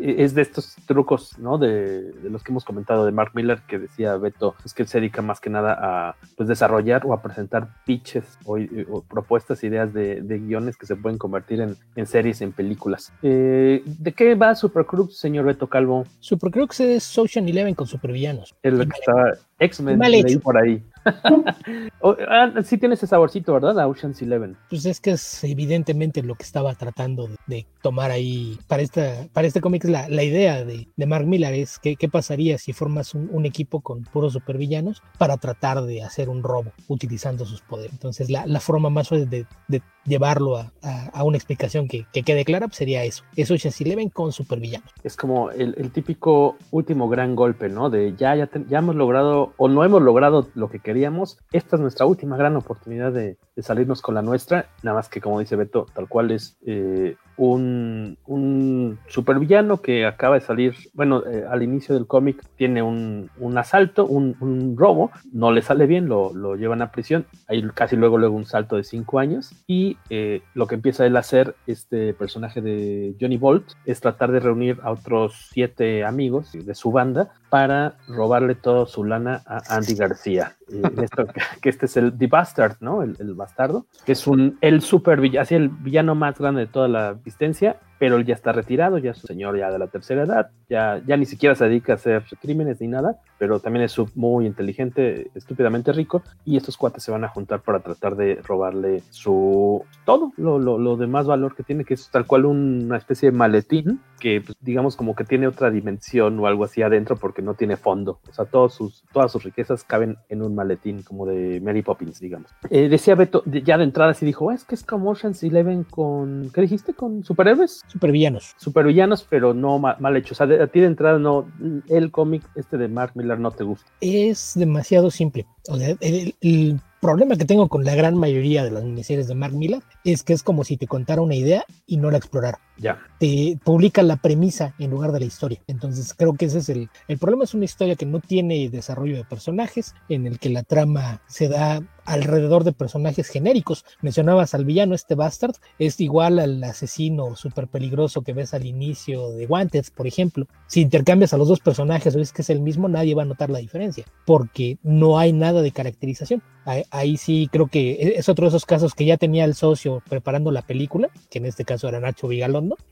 es 0.00 0.34
de 0.34 0.42
estos 0.42 0.76
trucos, 0.86 1.38
¿no? 1.38 1.58
De, 1.58 2.12
de, 2.12 2.30
los 2.30 2.44
que 2.44 2.52
hemos 2.52 2.64
comentado 2.64 3.04
de 3.04 3.12
Mark 3.12 3.32
Miller, 3.34 3.62
que 3.66 3.78
decía 3.78 4.16
Beto, 4.16 4.54
es 4.64 4.72
que 4.74 4.82
él 4.82 4.88
se 4.88 5.00
dedica 5.00 5.20
más 5.20 5.40
que 5.40 5.50
nada 5.50 5.76
a 5.80 6.16
pues, 6.36 6.48
desarrollar 6.48 7.04
o 7.04 7.12
a 7.12 7.20
presentar 7.20 7.68
pitches 7.84 8.38
o, 8.44 8.58
o 8.90 9.02
propuestas, 9.02 9.64
ideas 9.64 9.92
de, 9.92 10.20
de, 10.20 10.38
guiones 10.38 10.76
que 10.76 10.86
se 10.86 10.94
pueden 10.94 11.18
convertir 11.18 11.60
en, 11.60 11.76
en 11.96 12.06
series, 12.06 12.40
en 12.42 12.52
películas. 12.52 13.12
Eh, 13.22 13.82
¿De 13.84 14.12
qué 14.12 14.36
va 14.36 14.54
Supercrux, 14.54 15.18
señor 15.18 15.46
Beto 15.46 15.66
Calvo? 15.66 16.04
Supercrux 16.20 16.78
es 16.80 17.18
Ocean 17.18 17.48
Eleven 17.48 17.74
con 17.74 17.88
supervillanos. 17.88 18.54
Es 18.62 18.72
lo 18.72 18.84
que 18.86 18.98
estaba 18.98 19.32
X-Men 19.58 19.98
leí 19.98 20.38
por 20.38 20.56
ahí. 20.56 20.82
oh, 22.00 22.16
ah, 22.28 22.52
sí 22.62 22.78
tiene 22.78 22.94
ese 22.94 23.06
saborcito, 23.06 23.52
¿verdad? 23.54 23.80
A 23.80 23.88
Ocean's 23.88 24.20
Eleven. 24.22 24.56
Pues 24.68 24.84
es 24.86 25.00
que 25.00 25.12
es 25.12 25.42
evidentemente 25.44 26.22
lo 26.22 26.34
que 26.34 26.44
estaba 26.44 26.74
tratando 26.74 27.26
de, 27.26 27.36
de 27.46 27.66
tomar 27.82 28.10
ahí 28.10 28.58
para 28.68 28.82
esta 28.82 29.26
para 29.32 29.46
este 29.46 29.60
cómic 29.60 29.84
la, 29.84 30.08
la, 30.08 30.22
idea 30.22 30.64
de, 30.64 30.86
de, 30.94 31.06
Mark 31.06 31.26
Millar 31.26 31.54
es 31.54 31.78
que, 31.78 31.96
qué 31.96 32.08
pasaría 32.08 32.58
si 32.58 32.72
formas 32.72 33.14
un, 33.14 33.28
un, 33.32 33.46
equipo 33.46 33.80
con 33.80 34.04
puros 34.04 34.32
supervillanos 34.32 35.02
para 35.18 35.36
tratar 35.36 35.82
de 35.82 36.02
hacer 36.02 36.28
un 36.28 36.42
robo 36.42 36.72
utilizando 36.88 37.44
sus 37.44 37.62
poderes. 37.62 37.92
Entonces 37.92 38.30
la, 38.30 38.46
la 38.46 38.60
forma 38.60 38.90
más 38.90 39.08
fácil 39.08 39.28
de, 39.28 39.46
de 39.68 39.82
llevarlo 40.08 40.56
a, 40.56 40.72
a, 41.12 41.24
una 41.24 41.36
explicación 41.36 41.88
que, 41.88 42.06
que 42.12 42.22
quede 42.22 42.44
clara 42.44 42.66
pues 42.66 42.76
sería 42.76 43.04
eso. 43.04 43.24
Es 43.36 43.50
Ocean's 43.50 43.80
Eleven 43.80 44.08
con 44.08 44.32
supervillanos. 44.32 44.90
Es 45.02 45.16
como 45.16 45.50
el, 45.50 45.74
el, 45.78 45.90
típico 45.90 46.56
último 46.70 47.08
gran 47.08 47.36
golpe, 47.36 47.68
¿no? 47.68 47.90
De 47.90 48.14
ya, 48.16 48.34
ya, 48.34 48.46
te, 48.46 48.64
ya 48.68 48.78
hemos 48.78 48.96
logrado 48.96 49.52
o 49.56 49.68
no 49.68 49.84
hemos 49.84 50.02
logrado 50.02 50.48
lo 50.54 50.68
que 50.68 50.80
queríamos. 50.80 51.38
Esta 51.52 51.76
es 51.76 51.82
nuestra 51.82 52.06
última 52.06 52.36
gran 52.36 52.56
oportunidad 52.56 53.12
de, 53.12 53.36
de 53.54 53.62
salirnos 53.62 54.02
con 54.02 54.14
la 54.14 54.22
nuestra. 54.22 54.70
Nada 54.82 54.96
más 54.96 55.08
que 55.08 55.20
como 55.20 55.40
dice 55.40 55.56
Beto, 55.56 55.86
tal 55.94 56.08
cual 56.08 56.30
es 56.30 56.56
eh, 56.64 57.16
un, 57.38 58.18
un 58.26 58.98
supervillano 59.06 59.80
que 59.80 60.06
acaba 60.06 60.34
de 60.34 60.40
salir, 60.40 60.74
bueno, 60.92 61.24
eh, 61.26 61.44
al 61.48 61.62
inicio 61.62 61.94
del 61.94 62.06
cómic 62.06 62.42
tiene 62.56 62.82
un, 62.82 63.30
un 63.38 63.58
asalto, 63.58 64.06
un, 64.06 64.36
un, 64.40 64.76
robo, 64.76 65.10
no 65.32 65.52
le 65.52 65.62
sale 65.62 65.86
bien, 65.86 66.08
lo, 66.08 66.34
lo, 66.34 66.56
llevan 66.56 66.82
a 66.82 66.90
prisión, 66.90 67.26
hay 67.46 67.62
casi 67.74 67.96
luego 67.96 68.18
luego 68.18 68.36
un 68.36 68.44
salto 68.44 68.76
de 68.76 68.84
cinco 68.84 69.18
años 69.18 69.52
y 69.66 69.96
eh, 70.10 70.42
lo 70.54 70.66
que 70.66 70.74
empieza 70.74 71.06
él 71.06 71.16
a 71.16 71.20
hacer, 71.20 71.54
este 71.66 72.14
personaje 72.14 72.60
de 72.60 73.14
Johnny 73.20 73.36
Bolt, 73.36 73.72
es 73.84 74.00
tratar 74.00 74.32
de 74.32 74.40
reunir 74.40 74.78
a 74.82 74.90
otros 74.90 75.48
siete 75.52 76.04
amigos 76.04 76.52
de 76.52 76.74
su 76.74 76.90
banda 76.90 77.32
para 77.50 77.96
robarle 78.08 78.54
toda 78.54 78.86
su 78.86 79.04
lana 79.04 79.42
a 79.46 79.62
Andy 79.76 79.94
García. 79.94 80.54
Que 81.62 81.70
este 81.70 81.86
es 81.86 81.96
el 81.96 82.16
The 82.16 82.26
Bastard, 82.26 82.76
¿no? 82.80 83.02
El, 83.02 83.34
bastardo, 83.34 83.86
que 84.04 84.12
es 84.12 84.26
un, 84.26 84.58
el 84.60 84.82
super 84.82 85.18
villano 85.18 86.14
más 86.14 86.38
grande 86.38 86.62
de 86.62 86.66
toda 86.66 86.88
la 86.88 87.10
existencia, 87.10 87.80
pero 87.98 88.16
él 88.16 88.24
ya 88.24 88.34
está 88.34 88.52
retirado, 88.52 88.98
ya 88.98 89.10
es 89.12 89.24
un 89.24 89.28
señor 89.28 89.58
ya 89.58 89.70
de 89.70 89.78
la 89.78 89.88
tercera 89.88 90.22
edad, 90.22 90.50
ya, 90.68 91.00
ya 91.06 91.16
ni 91.16 91.26
siquiera 91.26 91.54
se 91.54 91.64
dedica 91.64 91.92
a 91.92 91.96
hacer 91.96 92.22
crímenes 92.40 92.80
ni 92.80 92.88
nada, 92.88 93.18
pero 93.38 93.60
también 93.60 93.84
es 93.84 93.96
muy 94.14 94.46
inteligente, 94.46 95.30
estúpidamente 95.34 95.92
rico, 95.92 96.22
y 96.44 96.56
estos 96.56 96.76
cuates 96.76 97.02
se 97.02 97.10
van 97.10 97.24
a 97.24 97.28
juntar 97.28 97.60
para 97.60 97.80
tratar 97.80 98.16
de 98.16 98.36
robarle 98.44 99.02
su 99.10 99.84
todo, 100.04 100.32
lo, 100.36 100.58
lo, 100.58 100.78
lo 100.78 100.96
de 100.96 101.06
más 101.06 101.26
valor 101.26 101.56
que 101.56 101.62
tiene, 101.62 101.84
que 101.84 101.94
es 101.94 102.10
tal 102.10 102.26
cual 102.26 102.44
una 102.44 102.96
especie 102.96 103.30
de 103.30 103.36
maletín, 103.36 104.00
que 104.20 104.42
pues, 104.42 104.56
digamos 104.60 104.96
como 104.96 105.14
que 105.14 105.24
tiene 105.24 105.46
otra 105.46 105.70
dimensión 105.70 106.38
o 106.38 106.46
algo 106.46 106.64
así 106.64 106.82
adentro 106.82 107.16
porque 107.16 107.37
no 107.42 107.54
tiene 107.54 107.76
fondo, 107.76 108.20
o 108.28 108.32
sea, 108.32 108.44
todos 108.44 108.74
sus, 108.74 109.04
todas 109.12 109.30
sus 109.32 109.44
riquezas 109.44 109.84
caben 109.84 110.16
en 110.28 110.42
un 110.42 110.54
maletín 110.54 111.02
como 111.02 111.26
de 111.26 111.60
Mary 111.60 111.82
Poppins, 111.82 112.20
digamos. 112.20 112.50
Eh, 112.70 112.88
decía 112.88 113.14
Beto, 113.14 113.42
ya 113.46 113.78
de 113.78 113.84
entrada 113.84 114.14
sí 114.14 114.26
dijo, 114.26 114.50
es 114.52 114.64
que 114.64 114.74
es 114.74 114.84
como 114.84 115.10
Ocean's 115.10 115.42
Eleven 115.42 115.84
con, 115.84 116.50
¿qué 116.52 116.60
dijiste? 116.62 116.94
¿Con 116.94 117.24
superhéroes? 117.24 117.84
Supervillanos. 117.86 118.54
Supervillanos, 118.56 119.26
pero 119.28 119.54
no 119.54 119.78
mal, 119.78 119.96
mal 120.00 120.16
hecho. 120.16 120.34
O 120.34 120.36
sea, 120.36 120.46
de, 120.46 120.62
a 120.62 120.66
ti 120.66 120.80
de 120.80 120.86
entrada 120.86 121.18
no, 121.18 121.46
el 121.88 122.10
cómic 122.10 122.42
este 122.54 122.76
de 122.76 122.88
Mark 122.88 123.12
Miller 123.14 123.38
no 123.38 123.50
te 123.50 123.64
gusta. 123.64 123.90
Es 124.00 124.52
demasiado 124.54 125.10
simple. 125.10 125.46
O 125.68 125.76
sea, 125.76 125.96
el, 126.00 126.34
el, 126.40 126.80
problema 127.00 127.36
que 127.36 127.44
tengo 127.44 127.68
con 127.68 127.84
la 127.84 127.94
gran 127.94 128.16
mayoría 128.16 128.64
de 128.64 128.72
las 128.72 128.82
miniseries 128.82 129.28
de 129.28 129.36
Mark 129.36 129.54
Miller 129.54 129.82
es 130.02 130.24
que 130.24 130.32
es 130.32 130.42
como 130.42 130.64
si 130.64 130.76
te 130.76 130.88
contara 130.88 131.22
una 131.22 131.36
idea 131.36 131.64
y 131.86 131.96
no 131.96 132.10
la 132.10 132.18
explorara. 132.18 132.58
Ya. 132.78 132.98
te 133.18 133.58
publica 133.64 134.02
la 134.02 134.16
premisa 134.16 134.74
en 134.78 134.90
lugar 134.90 135.12
de 135.12 135.20
la 135.20 135.26
historia. 135.26 135.60
Entonces 135.66 136.14
creo 136.14 136.34
que 136.34 136.46
ese 136.46 136.58
es 136.58 136.68
el, 136.68 136.88
el 137.08 137.18
problema. 137.18 137.44
Es 137.44 137.54
una 137.54 137.64
historia 137.64 137.96
que 137.96 138.06
no 138.06 138.20
tiene 138.20 138.68
desarrollo 138.68 139.16
de 139.16 139.24
personajes, 139.24 139.94
en 140.08 140.26
el 140.26 140.38
que 140.38 140.50
la 140.50 140.62
trama 140.62 141.22
se 141.26 141.48
da 141.48 141.82
alrededor 142.08 142.64
de 142.64 142.72
personajes 142.72 143.28
genéricos. 143.28 143.84
Mencionabas 144.00 144.54
al 144.54 144.64
villano, 144.64 144.94
este 144.94 145.14
Bastard, 145.14 145.54
es 145.78 146.00
igual 146.00 146.38
al 146.38 146.64
asesino 146.64 147.36
súper 147.36 147.68
peligroso 147.68 148.22
que 148.22 148.32
ves 148.32 148.54
al 148.54 148.64
inicio 148.64 149.30
de 149.30 149.46
Wanted, 149.46 149.84
por 149.94 150.06
ejemplo. 150.06 150.46
Si 150.66 150.80
intercambias 150.80 151.34
a 151.34 151.36
los 151.36 151.48
dos 151.48 151.60
personajes 151.60 152.14
o 152.14 152.18
ves 152.18 152.32
que 152.32 152.42
es 152.42 152.50
el 152.50 152.60
mismo, 152.60 152.88
nadie 152.88 153.14
va 153.14 153.22
a 153.22 153.26
notar 153.26 153.50
la 153.50 153.58
diferencia, 153.58 154.06
porque 154.24 154.78
no 154.82 155.18
hay 155.18 155.32
nada 155.32 155.60
de 155.60 155.70
caracterización. 155.70 156.42
Ahí, 156.90 157.16
sí 157.16 157.48
creo 157.50 157.68
que 157.68 157.92
e, 157.92 158.18
es 158.18 158.28
otro 158.28 158.44
de 158.44 158.48
esos 158.48 158.66
casos 158.66 158.94
que 158.94 159.06
ya 159.06 159.16
tenía 159.16 159.44
el 159.44 159.54
socio 159.54 160.02
preparando 160.08 160.50
la 160.50 160.62
película, 160.62 161.08
que 161.30 161.38
en 161.38 161.46
este 161.46 161.64
caso 161.64 161.88
era 161.88 162.00
Nacho 162.00 162.28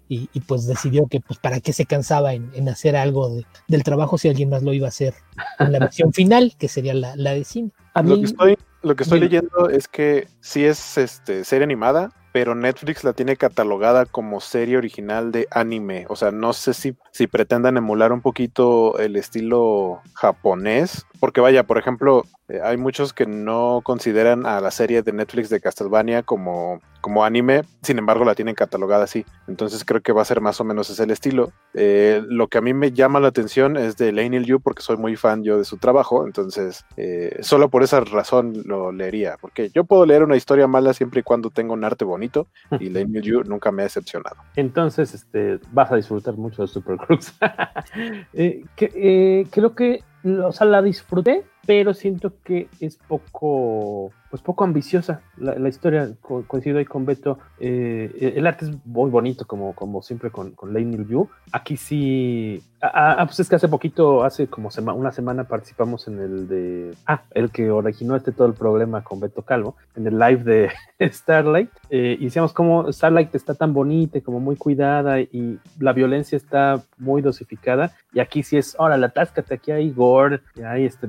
Y, 0.09 0.29
pues 0.47 0.67
decidió 0.67 1.09
que 1.09 1.21
pues 1.21 1.41
para 1.41 1.59
qué 1.59 1.73
se 1.73 1.85
cansaba 1.85 2.33
en, 2.33 2.69
hacer 2.69 2.95
algo 2.95 3.41
del 3.67 3.83
trabajo 3.83 4.19
si 4.19 4.29
alguien 4.29 4.51
más 4.51 4.63
lo 4.63 4.73
iba 4.73 4.87
a 4.87 4.91
hacer 4.91 5.15
en 5.59 5.73
la 5.73 5.81
versión 5.81 6.13
final, 6.13 6.55
que 6.59 6.69
sería 6.69 6.95
la, 6.95 7.17
la 7.17 7.33
de 7.33 7.43
cine. 7.43 7.71
lo 8.05 8.17
que 8.17 8.25
estoy, 8.25 8.57
lo 8.83 8.95
que 8.95 9.03
estoy 9.03 9.19
leyendo 9.19 9.69
es 9.69 9.89
que 9.89 10.29
si 10.41 10.65
es 10.65 10.97
este 10.97 11.45
serie 11.45 11.65
animada, 11.65 12.13
pero 12.37 12.55
Netflix 12.55 13.03
la 13.03 13.15
tiene 13.15 13.37
catalogada 13.37 14.05
como 14.05 14.43
serie 14.43 14.77
original 14.77 15.33
de 15.33 15.49
anime. 15.51 16.05
O 16.11 16.17
sea, 16.17 16.31
no 16.31 16.53
sé 16.53 16.75
si, 16.75 16.95
si 17.11 17.27
pretendan 17.27 17.79
emular 17.79 18.13
un 18.13 18.21
poquito 18.21 18.99
el 18.99 19.17
estilo 19.17 20.03
japonés. 20.13 21.07
Porque 21.27 21.41
vaya, 21.41 21.65
por 21.65 21.77
ejemplo, 21.77 22.23
eh, 22.49 22.61
hay 22.63 22.77
muchos 22.77 23.13
que 23.13 23.27
no 23.27 23.81
consideran 23.83 24.47
a 24.47 24.61
la 24.61 24.71
serie 24.71 25.03
de 25.03 25.13
Netflix 25.13 25.49
de 25.49 25.61
Castlevania 25.61 26.23
como, 26.23 26.81
como 27.01 27.25
anime, 27.25 27.63
sin 27.83 27.99
embargo 27.99 28.25
la 28.25 28.37
tienen 28.37 28.55
catalogada 28.55 29.03
así. 29.03 29.27
Entonces 29.49 29.85
creo 29.85 30.01
que 30.01 30.13
va 30.13 30.23
a 30.23 30.25
ser 30.25 30.41
más 30.41 30.61
o 30.61 30.65
menos 30.65 30.89
ese 30.89 31.03
el 31.03 31.11
estilo. 31.11 31.51
Eh, 31.75 32.23
lo 32.29 32.47
que 32.47 32.59
a 32.59 32.61
mí 32.61 32.75
me 32.75 32.93
llama 32.93 33.19
la 33.19 33.27
atención 33.27 33.77
es 33.77 33.97
de 33.97 34.13
Lane 34.13 34.45
Yu 34.45 34.61
porque 34.61 34.83
soy 34.83 34.99
muy 34.99 35.17
fan 35.17 35.43
yo 35.43 35.59
de 35.59 35.65
su 35.65 35.79
trabajo, 35.79 36.25
entonces 36.25 36.85
eh, 36.97 37.39
solo 37.41 37.71
por 37.71 37.83
esa 37.83 37.99
razón 38.01 38.63
lo 38.65 38.93
leería, 38.93 39.37
porque 39.41 39.71
yo 39.71 39.83
puedo 39.83 40.07
leer 40.07 40.23
una 40.23 40.37
historia 40.37 40.69
mala 40.69 40.95
siempre 40.95 41.21
y 41.21 41.23
cuando 41.25 41.51
tenga 41.51 41.73
un 41.73 41.83
arte 41.83 42.05
bonito 42.05 42.47
y 42.79 42.89
Lane 42.89 43.21
Yu 43.21 43.43
nunca 43.43 43.73
me 43.73 43.83
ha 43.83 43.87
decepcionado. 43.87 44.37
Entonces, 44.55 45.13
este, 45.13 45.59
vas 45.73 45.91
a 45.91 45.97
disfrutar 45.97 46.37
mucho 46.37 46.63
de 46.63 46.69
Super 46.69 46.99
Crux. 46.99 47.35
eh, 48.33 48.65
que, 48.77 49.49
creo 49.51 49.75
que, 49.75 50.05
o 50.27 50.53
sea, 50.53 50.67
la 50.67 50.83
disfruté, 50.83 51.45
pero 51.67 51.95
siento 51.95 52.33
que 52.45 52.69
es 52.81 52.97
poco 52.97 54.13
pues 54.31 54.43
poco 54.43 54.65
ambiciosa 54.65 55.21
la, 55.37 55.69
historia. 55.69 56.11
coincido 56.21 56.79
ahí 56.79 56.85
con 56.85 57.07
Beto. 57.07 57.39
Eh, 57.59 58.35
el 58.37 58.47
arte 58.47 58.67
es 58.67 58.73
muy 58.85 59.11
bonito, 59.11 59.47
como, 59.47 59.75
como 59.75 60.03
siempre 60.03 60.31
con, 60.31 60.53
con 60.53 60.73
Lane 60.75 61.07
Yu. 61.09 61.29
Aquí 61.53 61.77
sí. 61.77 62.63
Ah, 62.83 63.23
pues 63.25 63.41
es 63.41 63.49
que 63.49 63.57
hace 63.57 63.69
poquito, 63.69 64.25
hace 64.25 64.49
como 64.49 64.69
una 64.95 65.11
semana 65.11 65.45
participamos 65.45 66.09
en 66.09 66.21
el 66.21 66.49
de. 66.49 66.95
Ah, 67.07 67.23
el 67.33 67.51
que 67.51 67.71
originó 67.71 68.17
este 68.17 68.33
todo 68.33 68.47
el 68.47 68.55
problema 68.55 69.03
con 69.03 69.21
Beto 69.21 69.43
Calvo, 69.43 69.77
en 69.95 70.07
el 70.07 70.19
live 70.19 70.45
de 70.45 70.71
Starlight. 71.11 71.71
Eh, 71.91 72.17
y 72.19 72.25
decíamos 72.25 72.53
como 72.53 72.93
Starlight 72.93 73.35
está 73.35 73.55
tan 73.55 73.73
bonita, 73.73 74.21
como 74.21 74.41
muy 74.41 74.57
cuidada 74.57 75.21
y 75.21 75.59
la 75.79 75.93
violencia 75.93 76.37
está 76.37 76.83
muy 76.99 77.23
dosificada. 77.23 77.93
Y 78.13 78.21
aquí 78.21 78.43
sí 78.43 78.57
es, 78.57 78.77
ahora 78.79 78.97
la 78.97 79.13
aquí 79.51 79.73
hay 79.73 79.91
gore, 79.91 80.41
y 80.55 80.63
hay 80.63 80.85
este, 80.85 81.07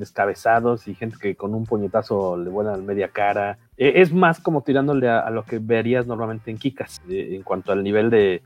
y 0.87 0.95
gente 0.95 1.17
que 1.19 1.35
con 1.35 1.53
un 1.53 1.65
puñetazo 1.65 2.37
le 2.37 2.49
vuelan 2.49 2.85
media 2.85 3.09
cara. 3.09 3.57
E, 3.77 4.01
es 4.01 4.11
más 4.11 4.39
como 4.39 4.61
tirándole 4.61 5.07
a, 5.07 5.29
lo 5.29 5.43
que 5.43 5.59
verías 5.59 6.07
normalmente 6.07 6.49
en 6.49 6.57
Kikas, 6.57 7.01
en 7.07 7.43
cuanto 7.43 7.71
al 7.71 7.83
nivel 7.83 8.09
de, 8.09 8.41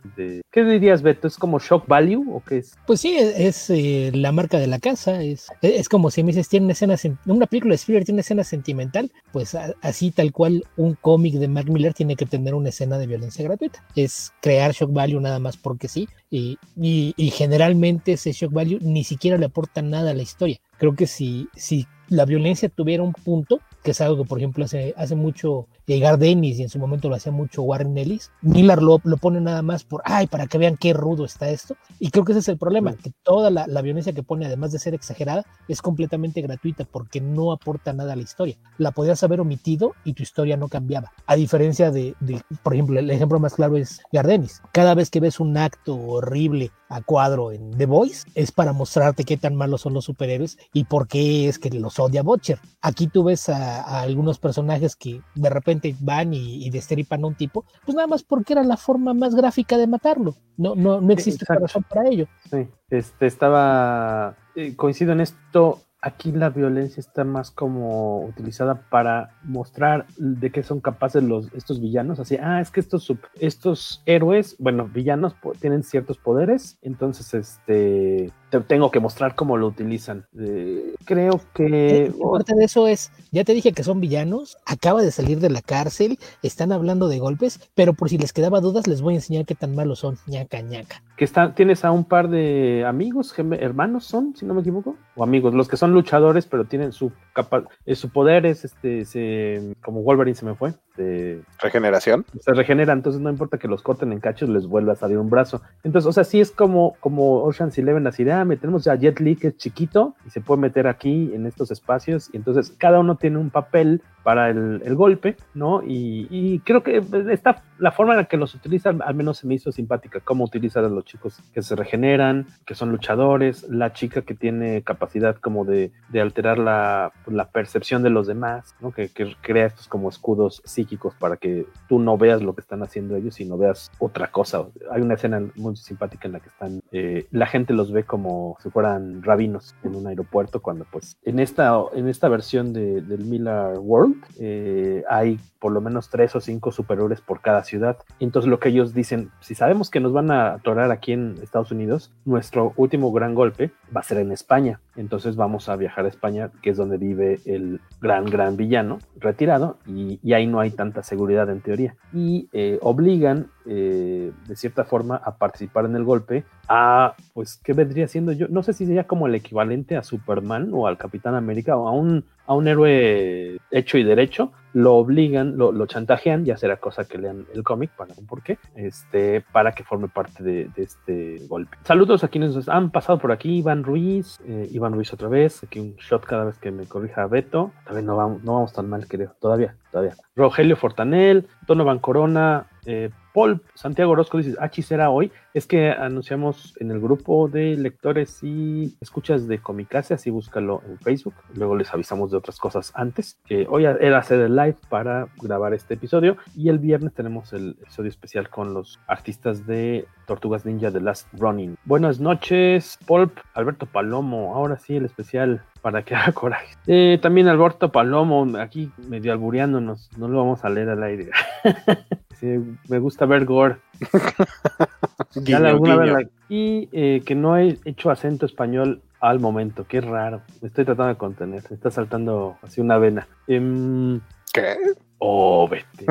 ¿Qué 0.52 0.64
dirías, 0.64 1.02
Beto? 1.02 1.28
¿Es 1.28 1.38
como 1.38 1.60
shock 1.60 1.88
value 1.88 2.26
o 2.34 2.44
qué 2.44 2.58
es? 2.58 2.78
Pues 2.86 3.00
sí, 3.00 3.16
es, 3.18 3.70
eh, 3.70 4.12
la 4.14 4.32
marca 4.32 4.60
de 4.60 4.68
la 4.68 4.80
casa. 4.80 5.24
Es, 5.24 5.48
es 5.62 5.88
como 5.88 6.12
si 6.12 6.24
me 6.24 6.28
dices, 6.28 6.50
tiene 6.50 6.66
una 6.66 6.74
escena, 6.74 6.98
una 7.26 7.46
película 7.46 7.72
de 7.72 7.76
Spielberg 7.76 8.06
tiene 8.06 8.18
una 8.18 8.22
escena 8.22 8.44
sentimental, 8.44 9.12
pues 9.32 9.56
así 9.82 10.12
tal 10.12 10.32
cual 10.34 10.66
un 10.76 10.96
cómic 10.96 11.36
de 11.36 11.48
Mark 11.48 11.70
Miller 11.70 11.94
tiene 11.94 12.16
que 12.16 12.26
tener 12.26 12.54
una 12.54 12.70
escena 12.70 12.98
de 12.98 13.08
violencia 13.08 13.44
gratuita. 13.46 13.84
Es 13.96 14.34
crear 14.42 14.74
shock 14.74 14.92
value 14.92 15.22
nada 15.22 15.40
más 15.40 15.56
porque 15.56 15.88
sí. 15.88 16.10
Y, 16.30 16.58
y, 16.76 17.14
y 17.16 17.30
generalmente 17.30 18.14
ese 18.14 18.34
shock 18.34 18.52
value 18.52 18.80
ni 18.82 19.04
siquiera 19.04 19.38
le 19.38 19.46
aporta 19.46 19.82
nada 19.82 20.12
a 20.12 20.14
la 20.14 20.24
historia. 20.24 20.60
Creo 20.78 20.96
que 20.96 21.08
si, 21.08 21.48
si 21.56 21.88
la 22.10 22.26
violencia 22.26 22.68
tuviera 22.68 23.04
un 23.04 23.14
punto, 23.14 23.62
que 23.84 23.92
es 23.92 24.02
algo 24.02 24.24
que 24.24 24.28
por 24.28 24.38
ejemplo 24.38 24.66
hace, 24.66 24.94
hace 24.98 25.16
mucho 25.16 25.68
llegar 25.86 26.18
Dennis 26.18 26.60
y 26.60 26.64
en 26.64 26.70
su 26.70 26.80
momento 26.80 27.10
lo 27.10 27.16
hacía 27.16 27.32
mucho 27.32 27.64
Warren 27.64 27.98
Ellis, 27.98 28.32
Miller 28.42 28.82
lo, 28.82 29.02
lo, 29.04 29.18
pone 29.18 29.42
nada 29.42 29.62
más 29.62 29.84
por, 29.84 30.02
ay, 30.06 30.28
para 30.28 30.48
que 30.48 30.58
vean 30.58 30.78
qué 30.78 30.94
rudo 30.94 31.26
está 31.26 31.50
esto. 31.50 31.76
Y 32.00 32.12
creo 32.12 32.24
que 32.26 32.32
ese 32.32 32.40
es 32.40 32.48
el 32.48 32.58
problema, 32.58 32.96
que 32.96 33.12
toda 33.24 33.50
la, 33.50 33.68
la, 33.68 33.82
violencia 33.82 34.14
que 34.14 34.24
pone, 34.24 34.46
además 34.46 34.72
de 34.72 34.80
ser 34.80 34.94
exagerada, 34.94 35.46
es 35.68 35.82
completamente 35.82 36.42
gratuita 36.42 36.86
porque 36.86 37.20
no 37.22 37.52
aporta 37.52 37.94
nada 37.94 38.14
a 38.14 38.16
la 38.16 38.22
historia. 38.22 38.58
La 38.78 38.92
podías 38.92 39.24
haber 39.24 39.42
omitido 39.42 39.94
y 40.04 40.14
tu 40.14 40.24
historia 40.24 40.58
no 40.58 40.70
cambiaba. 40.70 41.12
A 41.26 41.36
diferencia 41.36 41.92
de, 41.92 42.16
de 42.20 42.42
por 42.64 42.74
ejemplo, 42.74 43.00
el 43.00 43.10
ejemplo 43.10 43.40
más 43.40 43.56
claro 43.56 43.78
es 43.78 44.02
Gardenis. 44.12 44.62
Cada 44.72 44.96
vez 44.96 45.10
que 45.10 45.20
ves 45.20 45.40
un 45.40 45.58
acto 45.58 45.96
horrible 45.96 46.72
a 46.92 47.02
cuadro 47.02 47.52
en 47.52 47.72
The 47.72 47.86
Voice, 47.86 48.28
es 48.36 48.52
para 48.52 48.74
mostrarte 48.74 49.24
qué 49.24 49.38
tan 49.38 49.56
malos 49.56 49.82
son 49.82 49.94
los 49.94 50.06
superhéroes 50.06 50.58
y 50.74 50.84
por 50.84 51.08
qué 51.08 51.48
es 51.48 51.58
que 51.58 51.70
los 51.70 52.00
odia 52.00 52.24
Butcher. 52.24 52.60
Aquí 52.82 53.08
tú 53.08 53.24
ves 53.24 53.50
a, 53.50 53.82
a 53.82 54.02
algunos 54.02 54.40
personajes 54.40 54.96
que 54.96 55.22
de 55.36 55.50
repente 55.50 55.96
van 56.00 56.34
y, 56.34 56.66
y 56.66 56.70
destripan 56.70 57.24
a 57.24 57.28
un 57.28 57.36
tipo, 57.36 57.66
pues 57.86 57.96
nada 57.96 58.08
más 58.08 58.24
porque 58.24 58.54
era 58.54 58.64
la 58.64 58.78
forma 58.78 59.14
más 59.14 59.36
gráfica 59.36 59.78
de 59.78 59.88
matarlo. 59.88 60.36
No, 60.58 60.76
no, 60.76 61.02
no 61.02 61.14
existe 61.14 61.46
razón 61.48 61.84
para 61.90 62.08
ello. 62.08 62.28
Sí, 62.50 62.68
este 62.90 63.26
estaba, 63.26 64.36
eh, 64.56 64.76
coincido 64.76 65.14
en 65.14 65.22
esto, 65.22 65.80
aquí 66.02 66.32
la 66.32 66.50
violencia 66.50 67.00
está 67.00 67.24
más 67.24 67.52
como 67.52 68.26
utilizada 68.26 68.90
para 68.90 69.36
mostrar 69.44 70.08
de 70.18 70.52
qué 70.52 70.64
son 70.64 70.82
capaces 70.82 71.24
los, 71.24 71.54
estos 71.54 71.80
villanos. 71.80 72.20
Así, 72.20 72.38
ah, 72.42 72.60
es 72.60 72.72
que 72.72 72.80
estos, 72.80 73.14
estos 73.40 74.02
héroes, 74.06 74.56
bueno, 74.58 74.88
villanos 74.88 75.36
tienen 75.60 75.84
ciertos 75.84 76.18
poderes, 76.18 76.78
entonces 76.82 77.34
este 77.34 78.32
tengo 78.52 78.92
que 78.92 79.00
mostrar 79.00 79.36
cómo 79.36 79.58
lo 79.58 79.68
utilizan. 79.68 80.26
Eh, 80.38 80.96
creo 81.06 81.42
que. 81.54 82.06
Eh, 82.06 82.14
parte 82.32 82.54
de 82.56 82.66
eso 82.66 82.88
es, 82.88 83.12
ya 83.32 83.44
te 83.44 83.54
dije 83.54 83.72
que 83.72 83.84
son 83.84 84.02
villanos, 84.02 84.58
acaba 84.66 85.02
de 85.02 85.12
salir 85.12 85.40
de 85.40 85.50
la 85.50 85.62
cárcel, 85.62 86.20
están 86.44 86.72
hablando 86.72 87.08
de 87.08 87.20
golpes, 87.20 87.72
pero 87.76 87.94
por 87.94 88.10
si 88.10 88.18
les 88.18 88.34
quedaba 88.34 88.62
dudas, 88.62 88.88
les 88.88 89.02
voy 89.02 89.14
a 89.14 89.18
enseñar 89.18 89.46
qué 89.46 89.56
tan 89.56 89.76
malos 89.76 90.00
son. 90.00 90.18
ñaca, 90.28 90.62
ñaca. 90.62 91.02
Que 91.18 91.26
está, 91.26 91.54
tienes 91.54 91.86
a 91.86 91.92
un 91.92 92.04
par 92.04 92.30
de 92.30 92.84
amigos, 92.86 93.34
hermanos 93.38 94.06
son, 94.06 94.36
si 94.36 94.46
no 94.46 94.54
me 94.54 94.62
equivoco, 94.62 94.96
o 95.16 95.24
amigos, 95.24 95.54
los 95.54 95.68
que 95.68 95.78
son 95.78 95.94
luchadores, 95.94 96.46
pero 96.46 96.66
tienen 96.66 96.92
su 96.92 97.12
capa 97.34 97.64
eh, 97.86 97.96
su 97.96 98.10
poder 98.10 98.46
es 98.46 98.66
este, 98.66 99.06
se, 99.06 99.76
como 99.82 100.02
Wolverine 100.04 100.36
se 100.36 100.46
me 100.46 100.56
fue. 100.56 100.74
De, 100.98 101.42
¿Regeneración? 101.62 102.26
Se 102.40 102.54
regenera, 102.54 102.94
entonces 102.94 103.22
no 103.22 103.30
importa 103.30 103.58
que 103.58 103.68
los 103.68 103.82
corten 103.82 104.12
en 104.12 104.20
cachos, 104.20 104.50
les 104.50 104.68
vuelva 104.68 104.94
a 104.94 104.96
salir 104.96 105.18
un 105.18 105.30
brazo. 105.30 105.62
Entonces, 105.84 106.08
o 106.08 106.12
sea, 106.12 106.24
sí 106.24 106.42
es 106.42 106.52
como, 106.52 106.96
como 107.00 107.44
Ocean's 107.44 107.78
Eleven, 107.78 108.06
así 108.08 108.24
de, 108.24 108.34
ah, 108.42 108.56
tenemos 108.60 108.84
ya 108.84 108.96
Jet 108.96 109.20
Li 109.20 109.36
que 109.36 109.48
es 109.48 109.58
chiquito 109.58 110.16
y 110.26 110.30
se 110.30 110.42
puede 110.42 110.62
meter 110.62 110.88
aquí 110.88 111.32
en 111.34 111.46
estos 111.46 111.72
espacios, 111.72 112.30
y 112.34 112.38
entonces 112.38 112.76
cada 112.78 113.00
uno 113.00 113.16
tiene 113.16 113.38
un 113.38 113.50
papel 113.50 114.02
para 114.24 114.50
el, 114.50 114.82
el 114.86 114.96
golpe, 114.96 115.36
¿no? 115.54 115.82
Y, 115.84 116.28
y, 116.30 116.60
creo 116.60 116.84
que 116.84 117.02
está 117.32 117.64
la 117.80 117.92
forma 117.92 118.14
en 118.14 118.18
la 118.20 118.26
que 118.26 118.38
los 118.38 118.54
utilizan, 118.54 119.02
al 119.02 119.16
menos 119.16 119.40
se 119.40 119.48
me 119.48 119.56
hizo 119.56 119.72
simpática, 119.72 120.20
cómo 120.20 120.44
utilizan 120.44 120.86
a 120.86 120.90
los 120.90 121.06
chicos 121.06 121.42
que 121.54 121.62
se 121.62 121.76
regeneran, 121.76 122.46
que 122.66 122.76
son 122.76 122.92
luchadores, 122.92 123.68
la 123.70 123.94
chica 123.94 124.22
que 124.22 124.36
tiene 124.36 124.84
capacidad 124.84 125.36
como 125.38 125.66
de, 125.66 125.92
de 126.10 126.22
alterar 126.22 126.60
la, 126.60 127.12
la, 127.26 127.50
percepción 127.50 128.04
de 128.04 128.12
los 128.12 128.28
demás, 128.28 128.76
¿no? 128.80 128.92
Que, 128.92 129.10
que, 129.10 129.36
crea 129.42 129.66
estos 129.66 129.88
como 129.88 130.10
escudos 130.10 130.62
psíquicos 130.66 131.16
para 131.16 131.38
que 131.38 131.66
tú 131.90 132.00
no 132.00 132.18
veas 132.18 132.42
lo 132.42 132.54
que 132.54 132.62
están 132.62 132.84
haciendo 132.84 133.16
ellos, 133.16 133.36
sino 133.36 133.58
veas 133.58 133.92
otra 134.00 134.32
cosa. 134.32 134.66
Hay 134.92 135.02
una 135.02 135.16
escena 135.16 135.42
muy 135.56 135.76
simpática 135.76 136.28
en 136.28 136.34
la 136.34 136.40
que 136.40 136.50
están, 136.50 136.82
eh, 136.92 137.28
la 137.32 137.48
gente 137.48 137.74
los 137.74 137.92
ve 137.92 138.04
como 138.04 138.31
si 138.62 138.70
fueran 138.70 139.24
rabinos 139.24 139.76
en 139.84 139.96
un 139.96 140.08
aeropuerto, 140.08 140.62
cuando 140.62 140.86
pues 140.92 141.18
en 141.24 141.40
esta, 141.40 141.74
en 141.94 142.08
esta 142.08 142.30
versión 142.30 142.74
de, 142.74 143.02
del 143.02 143.26
Miller 143.26 143.78
World 143.80 144.16
eh, 144.40 145.04
hay 145.10 145.40
por 145.60 145.72
lo 145.72 145.80
menos 145.80 146.10
tres 146.10 146.36
o 146.36 146.42
cinco 146.42 146.72
superhéroes 146.72 147.22
por 147.22 147.40
cada 147.42 147.64
ciudad. 147.64 147.98
Entonces 148.20 148.50
lo 148.50 148.60
que 148.60 148.70
ellos 148.70 148.94
dicen, 148.94 149.30
si 149.42 149.54
sabemos 149.54 149.90
que 149.90 150.00
nos 150.00 150.12
van 150.12 150.32
a 150.32 150.54
atorar 150.54 150.92
aquí 150.92 151.14
en 151.14 151.36
Estados 151.42 151.72
Unidos, 151.72 152.12
nuestro 152.26 152.74
último 152.78 153.12
gran 153.12 153.36
golpe 153.36 153.72
va 153.96 154.02
a 154.02 154.04
ser 154.04 154.18
en 154.18 154.32
España. 154.32 154.80
Entonces 154.96 155.36
vamos 155.36 155.70
a 155.70 155.76
viajar 155.76 156.06
a 156.06 156.10
España, 156.10 156.52
que 156.62 156.72
es 156.72 156.78
donde 156.78 156.98
vive 156.98 157.40
el 157.46 157.80
gran, 158.02 158.26
gran 158.26 158.58
villano 158.58 159.00
retirado, 159.20 159.78
y, 159.86 160.20
ahí 160.34 160.48
no 160.48 160.60
hay 160.60 160.72
tanta 160.72 161.04
seguridad 161.04 161.50
en 161.50 161.62
teoría. 161.62 161.96
Y 162.14 162.50
eh, 162.54 162.80
obligan 162.82 163.48
eh, 163.66 164.32
de 164.48 164.56
cierta 164.56 164.86
forma 164.86 165.18
a 165.18 165.38
participar 165.38 165.86
en 165.86 165.96
el 165.96 166.04
golpe 166.04 166.44
a, 166.74 167.16
pues, 167.34 167.60
¿qué 167.62 167.74
vendría 167.74 168.08
siendo 168.08 168.32
yo? 168.32 168.48
No 168.48 168.64
sé 168.64 168.72
si 168.72 168.86
sería 168.86 169.04
como 169.04 169.28
el 169.28 169.36
equivalente 169.36 169.98
a 169.98 170.04
Superman 170.04 170.70
o 170.72 170.88
al 170.88 170.98
Capitán 170.98 171.36
América 171.36 171.76
o 171.76 171.86
a 171.90 171.92
un, 171.92 172.24
a 172.48 172.56
un 172.56 172.66
héroe 172.70 173.58
hecho 173.72 173.98
y 173.98 174.06
derecho, 174.06 174.54
lo 174.74 174.96
obligan, 174.96 175.58
lo, 175.58 175.86
chantajean, 175.86 176.46
ya 176.46 176.58
será 176.58 176.78
cosa 176.78 177.06
que 177.06 177.18
lean 177.18 177.46
el 177.54 177.64
cómic 177.64 177.92
para 177.92 178.14
por 178.28 178.42
qué, 178.44 178.58
este, 178.76 179.42
para 179.52 179.74
que 179.74 179.84
forme 179.84 180.08
parte 180.08 180.44
de, 180.44 180.70
este 180.76 181.46
golpe. 181.48 181.78
Saludos 181.84 182.24
a 182.24 182.28
quienes 182.28 182.68
han 182.70 182.92
pasado 182.92 183.20
por 183.20 183.32
aquí, 183.32 183.58
Iván 183.58 183.84
Ruiz, 183.84 184.40
eh, 184.46 184.68
Iván 184.72 184.94
Ruiz 184.94 185.14
otra 185.14 185.28
vez, 185.28 185.64
aquí 185.64 185.80
un 185.80 185.96
shot 185.96 186.26
cada 186.26 186.46
vez 186.46 186.58
que 186.58 186.72
me 186.72 186.86
corrija 186.86 187.28
Beto, 187.28 187.72
tal 187.86 188.06
no 188.06 188.16
vamos, 188.16 188.74
tan 188.74 188.90
mal 188.90 189.08
creo, 189.08 189.36
todavía, 189.40 189.76
todavía. 189.92 190.16
Rogelio 190.36 190.76
Fortanel, 190.76 191.48
Donovan 191.68 192.00
Corona, 192.00 192.68
eh, 192.86 193.12
Paul 193.34 193.62
Santiago 193.76 194.12
Orozco 194.12 194.38
dice, 194.38 194.56
ah, 194.60 194.70
será 194.82 195.10
hoy. 195.10 195.32
Es 195.54 195.68
que 195.68 195.92
anunciamos 195.92 196.76
en 196.80 196.92
el 196.92 197.00
grupo 197.00 197.48
de 197.48 197.76
lectores 197.78 198.40
y 198.44 198.98
escuchas 199.00 199.48
de 199.48 199.60
Comicase, 199.60 200.14
así 200.14 200.30
búscalo 200.30 200.82
en 200.88 200.98
Facebook. 201.00 201.36
Luego 201.56 201.76
les 201.76 201.94
avisamos 201.94 202.32
de 202.32 202.38
otras 202.38 202.58
cosas 202.58 202.92
antes. 202.96 203.38
hoy 203.70 203.86
era 203.86 204.18
hacer 204.18 204.40
el 204.42 204.60
live 204.66 204.78
para 204.90 205.28
grabar 205.42 205.74
este 205.74 205.96
episodio 205.96 206.38
y 206.56 206.70
el 206.70 206.80
viernes 206.80 207.14
tenemos 207.14 207.54
el 207.54 207.78
episodio 207.82 208.10
especial 208.10 208.50
con 208.50 208.74
los 208.74 209.00
artistas 209.08 209.66
de 209.66 210.06
Tortugas 210.28 210.66
Ninja 210.66 210.92
The 210.92 211.02
Last 211.02 211.28
Running. 211.34 211.78
Buenas 211.86 212.20
noches, 212.20 212.98
Paul, 213.08 213.32
Alberto 213.54 213.86
Palomo. 213.86 214.56
Ahora 214.56 214.78
sí, 214.78 214.96
el 214.96 215.06
especial 215.06 215.64
para 215.82 216.04
que 216.04 216.16
haga 216.16 216.32
coraje. 216.32 216.76
Eh, 216.88 217.20
también 217.22 217.48
Alberto 217.48 217.92
Palomo, 217.92 218.58
aquí 218.60 218.92
medio 219.08 219.32
albureándonos, 219.32 220.10
no 220.18 220.28
lo 220.28 220.38
vamos 220.38 220.64
a 220.64 220.70
leer 220.70 220.90
al 220.90 221.04
aire. 221.04 221.32
sí, 222.40 222.60
me 222.88 223.00
gusta 223.00 223.26
ver 223.26 223.46
gore. 223.46 223.78
guiño, 225.36 225.58
alguna 225.58 225.96
guiño. 225.96 226.16
Vez 226.16 226.26
la... 226.26 226.30
y 226.50 226.90
eh, 226.92 227.22
que 227.26 227.36
no 227.36 227.58
he 227.58 227.78
hecho 227.86 228.12
acento 228.12 228.46
español 228.46 229.02
al 229.20 229.40
momento, 229.40 229.86
qué 229.88 230.02
raro. 230.02 230.42
Me 230.62 230.68
estoy 230.68 230.86
tratando 230.86 231.10
de 231.10 231.18
contener, 231.18 231.64
me 231.70 231.76
está 231.76 231.92
saltando 231.92 232.58
así 232.64 232.82
una 232.82 232.98
vena. 232.98 233.28
Eh, 233.48 234.20
¿Qué? 234.54 234.78
Oh, 235.20 235.68
vete, 235.68 236.06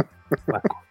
Paco. 0.46 0.82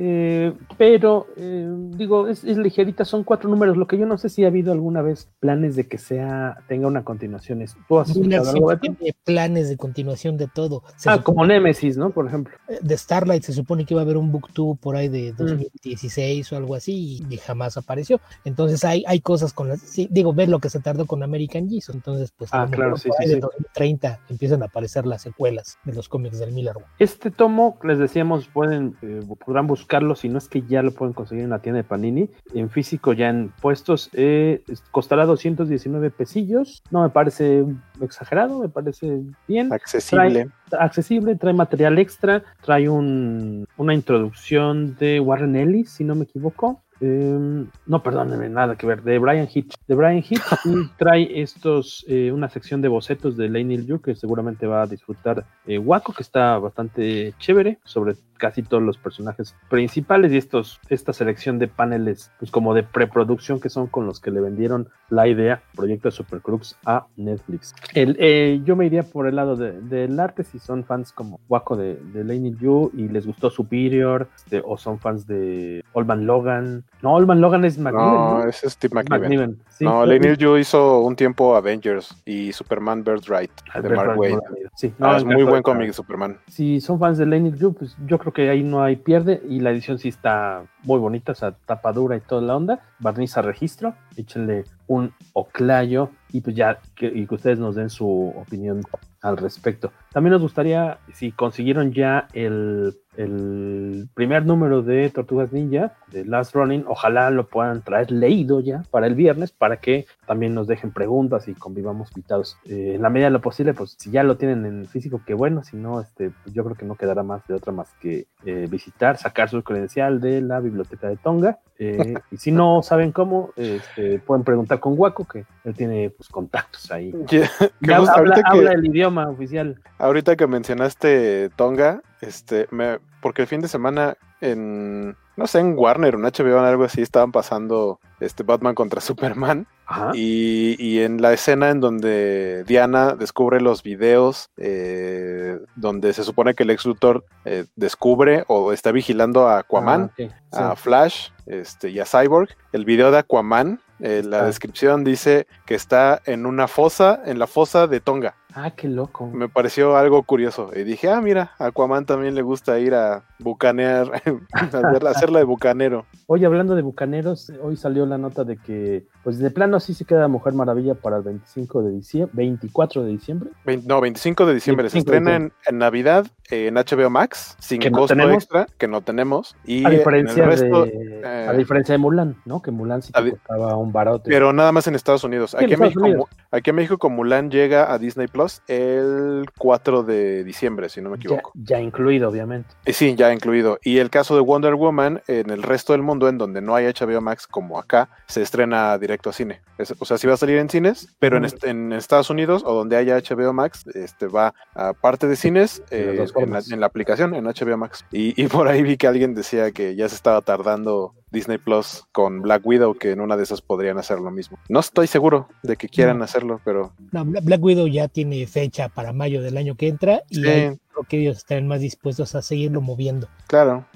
Eh, 0.00 0.52
pero 0.76 1.26
eh, 1.36 1.68
digo, 1.96 2.28
es, 2.28 2.44
es, 2.44 2.56
ligerita, 2.56 3.04
son 3.04 3.24
cuatro 3.24 3.50
números. 3.50 3.76
Lo 3.76 3.88
que 3.88 3.98
yo 3.98 4.06
no 4.06 4.16
sé 4.16 4.28
si 4.28 4.44
ha 4.44 4.46
habido 4.46 4.70
alguna 4.70 5.02
vez 5.02 5.28
planes 5.40 5.74
de 5.74 5.88
que 5.88 5.98
sea, 5.98 6.58
tenga 6.68 6.86
una 6.86 7.02
continuación. 7.02 7.64
¿Tú 7.88 7.98
has 7.98 8.12
tiene 8.12 9.12
planes 9.24 9.68
de 9.68 9.76
continuación 9.76 10.36
de 10.36 10.46
todo. 10.46 10.84
Se 10.94 11.10
ah, 11.10 11.16
supone, 11.16 11.24
como 11.24 11.46
Nemesis, 11.46 11.96
¿no? 11.96 12.10
Por 12.10 12.28
ejemplo. 12.28 12.54
De 12.80 12.96
Starlight 12.96 13.42
se 13.42 13.52
supone 13.52 13.84
que 13.84 13.94
iba 13.94 14.00
a 14.00 14.04
haber 14.04 14.18
un 14.18 14.30
booktube 14.30 14.78
por 14.80 14.94
ahí 14.94 15.08
de 15.08 15.32
2016 15.32 16.52
mm. 16.52 16.54
o 16.54 16.58
algo 16.58 16.74
así 16.76 17.20
y, 17.28 17.36
jamás 17.38 17.76
apareció. 17.76 18.20
Entonces 18.44 18.84
hay, 18.84 19.02
hay 19.08 19.18
cosas 19.18 19.52
con 19.52 19.66
las, 19.66 19.80
sí, 19.80 20.06
digo, 20.12 20.32
ver 20.32 20.48
lo 20.48 20.60
que 20.60 20.70
se 20.70 20.78
tardó 20.78 21.06
con 21.06 21.24
American 21.24 21.68
Jesus. 21.68 21.92
Entonces, 21.92 22.32
pues, 22.36 22.50
ah, 22.52 22.68
claro, 22.70 22.96
sí, 22.96 23.10
sí, 23.18 23.28
de 23.28 23.34
sí. 23.34 23.40
2030 23.40 24.20
empiezan 24.28 24.62
a 24.62 24.66
aparecer 24.66 25.06
las 25.06 25.22
secuelas 25.22 25.76
de 25.82 25.94
los 25.94 26.08
cómics 26.08 26.38
del 26.38 26.52
Miller. 26.52 26.74
Este 27.00 27.32
tomo, 27.32 27.78
les 27.82 27.98
decíamos, 27.98 28.46
pueden, 28.46 28.96
eh, 29.02 29.22
podrán 29.44 29.66
buscar 29.66 29.87
buscarlo, 29.88 30.14
si 30.16 30.28
no 30.28 30.36
es 30.36 30.48
que 30.48 30.60
ya 30.68 30.82
lo 30.82 30.90
pueden 30.90 31.14
conseguir 31.14 31.44
en 31.44 31.50
la 31.50 31.60
tienda 31.60 31.78
de 31.78 31.84
Panini, 31.84 32.28
en 32.52 32.68
físico 32.68 33.14
ya 33.14 33.30
en 33.30 33.48
puestos, 33.62 34.10
eh, 34.12 34.62
costará 34.90 35.24
219 35.24 36.10
pesillos, 36.10 36.82
no 36.90 37.02
me 37.02 37.08
parece 37.08 37.64
exagerado, 38.02 38.58
me 38.60 38.68
parece 38.68 39.22
bien. 39.46 39.72
Accesible. 39.72 40.50
Trae, 40.68 40.82
accesible, 40.82 41.36
trae 41.36 41.54
material 41.54 41.98
extra, 41.98 42.42
trae 42.60 42.86
un, 42.90 43.66
una 43.78 43.94
introducción 43.94 44.94
de 44.96 45.20
Warren 45.20 45.56
Ellis, 45.56 45.88
si 45.88 46.04
no 46.04 46.14
me 46.14 46.24
equivoco. 46.24 46.82
Eh, 47.00 47.66
no, 47.86 48.02
perdónenme, 48.02 48.48
nada 48.48 48.76
que 48.76 48.86
ver, 48.86 49.02
de 49.02 49.18
Brian 49.18 49.48
Hitch. 49.52 49.74
De 49.86 49.94
Brian 49.94 50.18
Hitch 50.18 50.42
y 50.64 50.88
trae 50.96 51.40
estos, 51.40 52.04
eh, 52.08 52.32
una 52.32 52.48
sección 52.48 52.82
de 52.82 52.88
bocetos 52.88 53.36
de 53.36 53.48
Lane 53.48 53.84
Yu 53.84 54.00
que 54.00 54.14
seguramente 54.14 54.66
va 54.66 54.82
a 54.82 54.86
disfrutar 54.86 55.44
eh, 55.66 55.78
Waco, 55.78 56.12
que 56.12 56.22
está 56.22 56.58
bastante 56.58 57.34
chévere, 57.38 57.78
sobre 57.84 58.16
casi 58.38 58.62
todos 58.62 58.82
los 58.82 58.96
personajes 58.96 59.54
principales 59.68 60.32
y 60.32 60.36
estos, 60.36 60.80
esta 60.88 61.12
selección 61.12 61.58
de 61.58 61.68
paneles, 61.68 62.30
pues 62.38 62.50
como 62.50 62.72
de 62.72 62.84
preproducción 62.84 63.60
que 63.60 63.68
son 63.68 63.88
con 63.88 64.06
los 64.06 64.20
que 64.20 64.30
le 64.30 64.40
vendieron 64.40 64.88
la 65.10 65.26
idea, 65.28 65.62
proyecto 65.74 66.08
de 66.08 66.12
Supercrux 66.12 66.76
a 66.86 67.06
Netflix. 67.16 67.74
El, 67.94 68.16
eh, 68.20 68.60
yo 68.64 68.76
me 68.76 68.86
iría 68.86 69.02
por 69.02 69.26
el 69.26 69.36
lado 69.36 69.56
del 69.56 69.88
de, 69.88 70.06
de 70.06 70.22
arte 70.22 70.44
si 70.44 70.58
son 70.58 70.84
fans 70.84 71.12
como 71.12 71.40
Waco 71.48 71.76
de, 71.76 71.96
de 71.96 72.24
Lane 72.24 72.54
Yu 72.58 72.90
y 72.94 73.08
les 73.08 73.26
gustó 73.26 73.50
Superior, 73.50 74.28
este, 74.36 74.62
o 74.64 74.76
son 74.78 74.98
fans 74.98 75.26
de 75.26 75.84
Olman 75.92 76.26
Logan. 76.26 76.84
No, 77.00 77.14
Olman 77.14 77.40
Logan 77.40 77.64
es 77.64 77.78
McNiven. 77.78 78.06
No, 78.06 78.38
¿no? 78.38 78.48
es 78.48 78.56
Steve 78.66 78.94
McNiven. 78.94 79.20
McNiven. 79.20 79.58
Sí, 79.70 79.84
no, 79.84 80.04
Lane 80.04 80.36
Yu 80.36 80.56
hizo 80.56 81.00
un 81.00 81.14
tiempo 81.14 81.54
Avengers 81.54 82.14
y 82.24 82.52
Superman 82.52 83.04
Birthright 83.04 83.52
de 83.80 83.88
Mark 83.90 84.18
Wade. 84.18 84.38
Sí, 84.74 84.92
no, 84.98 85.16
es 85.16 85.24
muy 85.24 85.44
buen 85.44 85.62
cómic 85.62 85.92
Superman. 85.92 86.36
Si 86.48 86.80
son 86.80 86.98
fans 86.98 87.18
de 87.18 87.26
Lane 87.26 87.52
Yu, 87.52 87.72
pues 87.72 87.96
yo 88.06 88.18
creo 88.18 88.32
que 88.32 88.50
ahí 88.50 88.64
no 88.64 88.82
hay 88.82 88.96
pierde 88.96 89.40
y 89.48 89.60
la 89.60 89.70
edición 89.70 89.98
sí 89.98 90.08
está 90.08 90.64
muy 90.84 90.98
bonita, 90.98 91.32
o 91.32 91.34
sea, 91.34 91.52
tapa 91.52 91.92
dura 91.92 92.16
y 92.16 92.20
toda 92.20 92.42
la 92.42 92.56
onda, 92.56 92.80
barniz 92.98 93.36
a 93.36 93.42
registro, 93.42 93.94
échenle 94.16 94.64
un 94.86 95.12
oclayo 95.34 96.10
y 96.30 96.40
pues 96.40 96.56
ya 96.56 96.80
que, 96.94 97.06
y 97.06 97.26
que 97.26 97.34
ustedes 97.34 97.58
nos 97.58 97.74
den 97.74 97.90
su 97.90 98.32
opinión 98.36 98.82
al 99.20 99.36
respecto. 99.36 99.92
También 100.12 100.32
nos 100.32 100.42
gustaría, 100.42 100.98
si 101.12 101.32
consiguieron 101.32 101.92
ya 101.92 102.28
el, 102.32 102.94
el, 103.16 104.08
primer 104.14 104.46
número 104.46 104.82
de 104.82 105.10
Tortugas 105.10 105.52
Ninja, 105.52 105.94
de 106.12 106.24
Last 106.24 106.54
Running, 106.54 106.84
ojalá 106.86 107.30
lo 107.30 107.48
puedan 107.48 107.82
traer 107.82 108.10
leído 108.10 108.60
ya 108.60 108.82
para 108.90 109.06
el 109.06 109.14
viernes, 109.14 109.50
para 109.52 109.78
que 109.78 110.06
también 110.26 110.54
nos 110.54 110.66
dejen 110.66 110.92
preguntas 110.92 111.48
y 111.48 111.54
convivamos 111.54 112.10
invitados. 112.12 112.56
Eh, 112.64 112.92
en 112.94 113.02
la 113.02 113.10
medida 113.10 113.26
de 113.26 113.32
lo 113.32 113.40
posible, 113.40 113.74
pues 113.74 113.96
si 113.98 114.10
ya 114.10 114.22
lo 114.22 114.36
tienen 114.36 114.64
en 114.64 114.86
físico, 114.86 115.20
qué 115.26 115.34
bueno, 115.34 115.62
si 115.62 115.76
no, 115.76 116.00
este, 116.00 116.30
pues 116.30 116.54
yo 116.54 116.64
creo 116.64 116.76
que 116.76 116.86
no 116.86 116.94
quedará 116.94 117.22
más 117.22 117.46
de 117.48 117.54
otra 117.54 117.72
más 117.72 117.92
que 118.00 118.28
eh, 118.44 118.66
visitar, 118.70 119.16
sacar 119.16 119.50
su 119.50 119.62
credencial 119.62 120.20
de 120.20 120.40
la 120.40 120.60
biblioteca 120.68 121.08
de 121.08 121.16
Tonga. 121.16 121.58
Eh, 121.78 122.14
y 122.30 122.36
si 122.36 122.52
no 122.52 122.82
saben 122.82 123.12
cómo, 123.12 123.50
este, 123.56 124.18
pueden 124.20 124.44
preguntar 124.44 124.80
con 124.80 124.96
Guaco, 124.96 125.26
que 125.26 125.44
él 125.64 125.74
tiene 125.74 126.10
pues, 126.10 126.28
contactos 126.28 126.90
ahí. 126.90 127.12
Yeah, 127.28 127.50
ya, 127.80 127.96
habla, 127.98 128.34
que, 128.36 128.42
habla 128.44 128.72
el 128.72 128.86
idioma 128.86 129.28
oficial. 129.28 129.80
Ahorita 129.98 130.36
que 130.36 130.46
mencionaste 130.46 131.50
Tonga, 131.56 132.02
este, 132.20 132.66
me, 132.70 132.98
porque 133.20 133.42
el 133.42 133.48
fin 133.48 133.60
de 133.60 133.68
semana 133.68 134.16
en, 134.40 135.16
no 135.36 135.46
sé, 135.46 135.60
en 135.60 135.76
Warner 135.76 136.14
en 136.14 136.22
HBO 136.22 136.56
o 136.56 136.60
algo 136.60 136.84
así 136.84 137.02
estaban 137.02 137.32
pasando 137.32 138.00
este 138.20 138.42
Batman 138.42 138.74
contra 138.74 139.00
Superman. 139.00 139.66
Y, 140.12 140.76
y, 140.78 141.00
en 141.00 141.22
la 141.22 141.32
escena 141.32 141.70
en 141.70 141.80
donde 141.80 142.62
Diana 142.64 143.14
descubre 143.14 143.58
los 143.58 143.82
videos 143.82 144.50
eh, 144.58 145.58
donde 145.76 146.12
se 146.12 146.24
supone 146.24 146.54
que 146.54 146.64
el 146.64 146.70
ex 146.70 146.84
Luthor 146.84 147.24
eh, 147.46 147.64
descubre 147.74 148.44
o 148.48 148.74
está 148.74 148.92
vigilando 148.92 149.48
a 149.48 149.60
Aquaman, 149.60 150.02
ah, 150.02 150.10
okay. 150.12 150.28
sí. 150.28 150.34
a 150.52 150.76
Flash 150.76 151.30
este, 151.46 151.88
y 151.88 152.00
a 152.00 152.04
Cyborg, 152.04 152.50
el 152.72 152.84
video 152.84 153.10
de 153.10 153.20
Aquaman, 153.20 153.80
eh, 154.00 154.22
la 154.24 154.40
ah. 154.40 154.44
descripción 154.44 155.04
dice 155.04 155.46
que 155.64 155.74
está 155.74 156.20
en 156.26 156.44
una 156.44 156.68
fosa, 156.68 157.22
en 157.24 157.38
la 157.38 157.46
fosa 157.46 157.86
de 157.86 158.00
Tonga. 158.00 158.36
Ah, 158.60 158.72
qué 158.72 158.88
loco. 158.88 159.28
Me 159.28 159.48
pareció 159.48 159.96
algo 159.96 160.20
curioso. 160.24 160.72
Y 160.74 160.82
dije, 160.82 161.08
ah, 161.08 161.20
mira, 161.20 161.52
a 161.60 161.66
Aquaman 161.66 162.04
también 162.06 162.34
le 162.34 162.42
gusta 162.42 162.76
ir 162.80 162.92
a 162.92 163.22
bucanear, 163.38 164.10
a 164.52 165.10
hacerla 165.10 165.38
de 165.38 165.44
bucanero. 165.44 166.06
Oye, 166.26 166.44
hablando 166.44 166.74
de 166.74 166.82
bucaneros, 166.82 167.52
hoy 167.62 167.76
salió 167.76 168.04
la 168.04 168.18
nota 168.18 168.42
de 168.42 168.56
que, 168.56 169.06
pues 169.22 169.38
de 169.38 169.52
plano 169.52 169.78
sí 169.78 169.94
se 169.94 170.04
queda 170.04 170.26
Mujer 170.26 170.54
Maravilla 170.54 170.94
para 170.94 171.18
el 171.18 171.22
25 171.22 171.82
de 171.82 171.90
diciembre, 171.92 172.32
24 172.34 173.04
de 173.04 173.10
diciembre. 173.10 173.50
20, 173.64 173.86
no, 173.86 174.00
25 174.00 174.46
de 174.46 174.54
diciembre. 174.54 174.82
25 174.82 174.92
se 174.92 174.98
estrena 174.98 175.36
en, 175.36 175.52
en, 175.64 175.78
Navidad 175.78 176.26
en 176.50 176.74
HBO 176.74 177.10
Max, 177.10 177.54
sin 177.60 177.80
que 177.80 177.92
costo 177.92 178.16
no 178.16 178.28
extra, 178.32 178.66
que 178.76 178.88
no 178.88 179.02
tenemos. 179.02 179.54
Y 179.64 179.86
a 179.86 179.90
diferencia, 179.90 180.46
resto, 180.46 180.84
de, 180.84 181.20
eh, 181.22 181.46
a 181.48 181.52
diferencia 181.52 181.92
de 181.92 181.98
Mulan, 181.98 182.34
¿no? 182.44 182.60
Que 182.60 182.72
Mulan 182.72 183.02
sí 183.02 183.12
te 183.12 183.30
costaba 183.30 183.76
un 183.76 183.92
barote. 183.92 184.28
Pero 184.28 184.52
nada 184.52 184.72
más 184.72 184.88
en 184.88 184.96
Estados 184.96 185.22
Unidos. 185.22 185.52
Sí, 185.52 185.58
aquí, 185.58 185.66
en 185.66 185.70
en 185.70 185.74
Estados 185.74 185.94
México, 185.94 186.24
Unidos. 186.24 186.28
aquí 186.50 186.70
en 186.70 186.76
México, 186.76 186.98
con 186.98 187.12
Mulan 187.12 187.52
llega 187.52 187.92
a 187.92 187.98
Disney 187.98 188.26
Plus 188.26 188.47
el 188.66 189.46
4 189.58 190.02
de 190.02 190.44
diciembre, 190.44 190.88
si 190.88 191.00
no 191.00 191.10
me 191.10 191.16
equivoco. 191.16 191.52
Ya, 191.54 191.76
ya 191.76 191.80
incluido, 191.80 192.28
obviamente. 192.28 192.68
Y 192.86 192.92
sí, 192.92 193.14
ya 193.16 193.32
incluido. 193.32 193.78
Y 193.82 193.98
el 193.98 194.10
caso 194.10 194.34
de 194.34 194.40
Wonder 194.40 194.74
Woman, 194.74 195.22
en 195.26 195.50
el 195.50 195.62
resto 195.62 195.92
del 195.92 196.02
mundo, 196.02 196.28
en 196.28 196.38
donde 196.38 196.60
no 196.60 196.74
hay 196.74 196.86
HBO 196.86 197.20
Max 197.20 197.46
como 197.46 197.78
acá, 197.78 198.08
se 198.26 198.42
estrena 198.42 198.96
directo 198.98 199.30
a 199.30 199.32
cine. 199.32 199.60
Es, 199.78 199.94
o 199.98 200.04
sea, 200.04 200.18
sí 200.18 200.26
va 200.26 200.34
a 200.34 200.36
salir 200.36 200.58
en 200.58 200.68
cines, 200.68 201.14
pero 201.18 201.36
en, 201.36 201.44
est 201.44 201.64
en, 201.64 201.92
Estados 201.92 202.30
Unidos 202.30 202.62
o 202.64 202.74
donde 202.74 202.96
haya 202.96 203.18
HBO 203.18 203.52
Max, 203.52 203.86
este 203.94 204.26
va 204.26 204.54
a 204.74 204.92
parte 204.92 205.26
de 205.26 205.36
cines 205.36 205.82
eh, 205.90 206.26
en, 206.36 206.50
la, 206.52 206.60
en, 206.70 206.80
la, 206.80 206.86
aplicación, 206.86 207.34
en 207.34 207.44
HBO 207.44 207.76
Max. 207.76 208.04
Y, 208.10 208.40
y, 208.40 208.46
por 208.48 208.68
ahí 208.68 208.82
vi 208.82 208.96
que 208.96 209.06
alguien 209.06 209.34
decía 209.34 209.70
que 209.72 209.94
ya 209.94 210.08
se 210.08 210.14
estaba 210.14 210.40
tardando 210.42 211.14
Disney 211.30 211.58
Plus 211.58 212.04
con 212.12 212.42
Black 212.42 212.64
Widow, 212.64 212.94
que 212.94 213.10
en 213.10 213.20
una 213.20 213.36
de 213.36 213.42
esas 213.42 213.60
podrían 213.60 213.98
hacer 213.98 214.20
lo 214.20 214.30
mismo. 214.30 214.58
No 214.68 214.80
estoy 214.80 215.06
seguro 215.06 215.48
de 215.62 215.76
que 215.76 215.88
quieran 215.88 216.18
no. 216.18 216.24
hacerlo, 216.24 216.60
pero... 216.64 216.92
No, 217.12 217.24
Black 217.24 217.62
Widow 217.62 217.86
ya 217.86 218.08
tiene 218.08 218.46
fecha 218.46 218.88
para 218.88 219.12
mayo 219.12 219.42
del 219.42 219.56
año 219.56 219.76
que 219.76 219.88
entra 219.88 220.22
y 220.28 220.36
sí. 220.36 220.48
hay, 220.48 220.78
creo 220.98 221.08
que 221.08 221.20
ellos 221.20 221.38
están 221.38 221.66
más 221.66 221.80
dispuestos 221.80 222.34
a 222.34 222.42
seguirlo 222.42 222.80
moviendo. 222.80 223.28
Claro. 223.46 223.86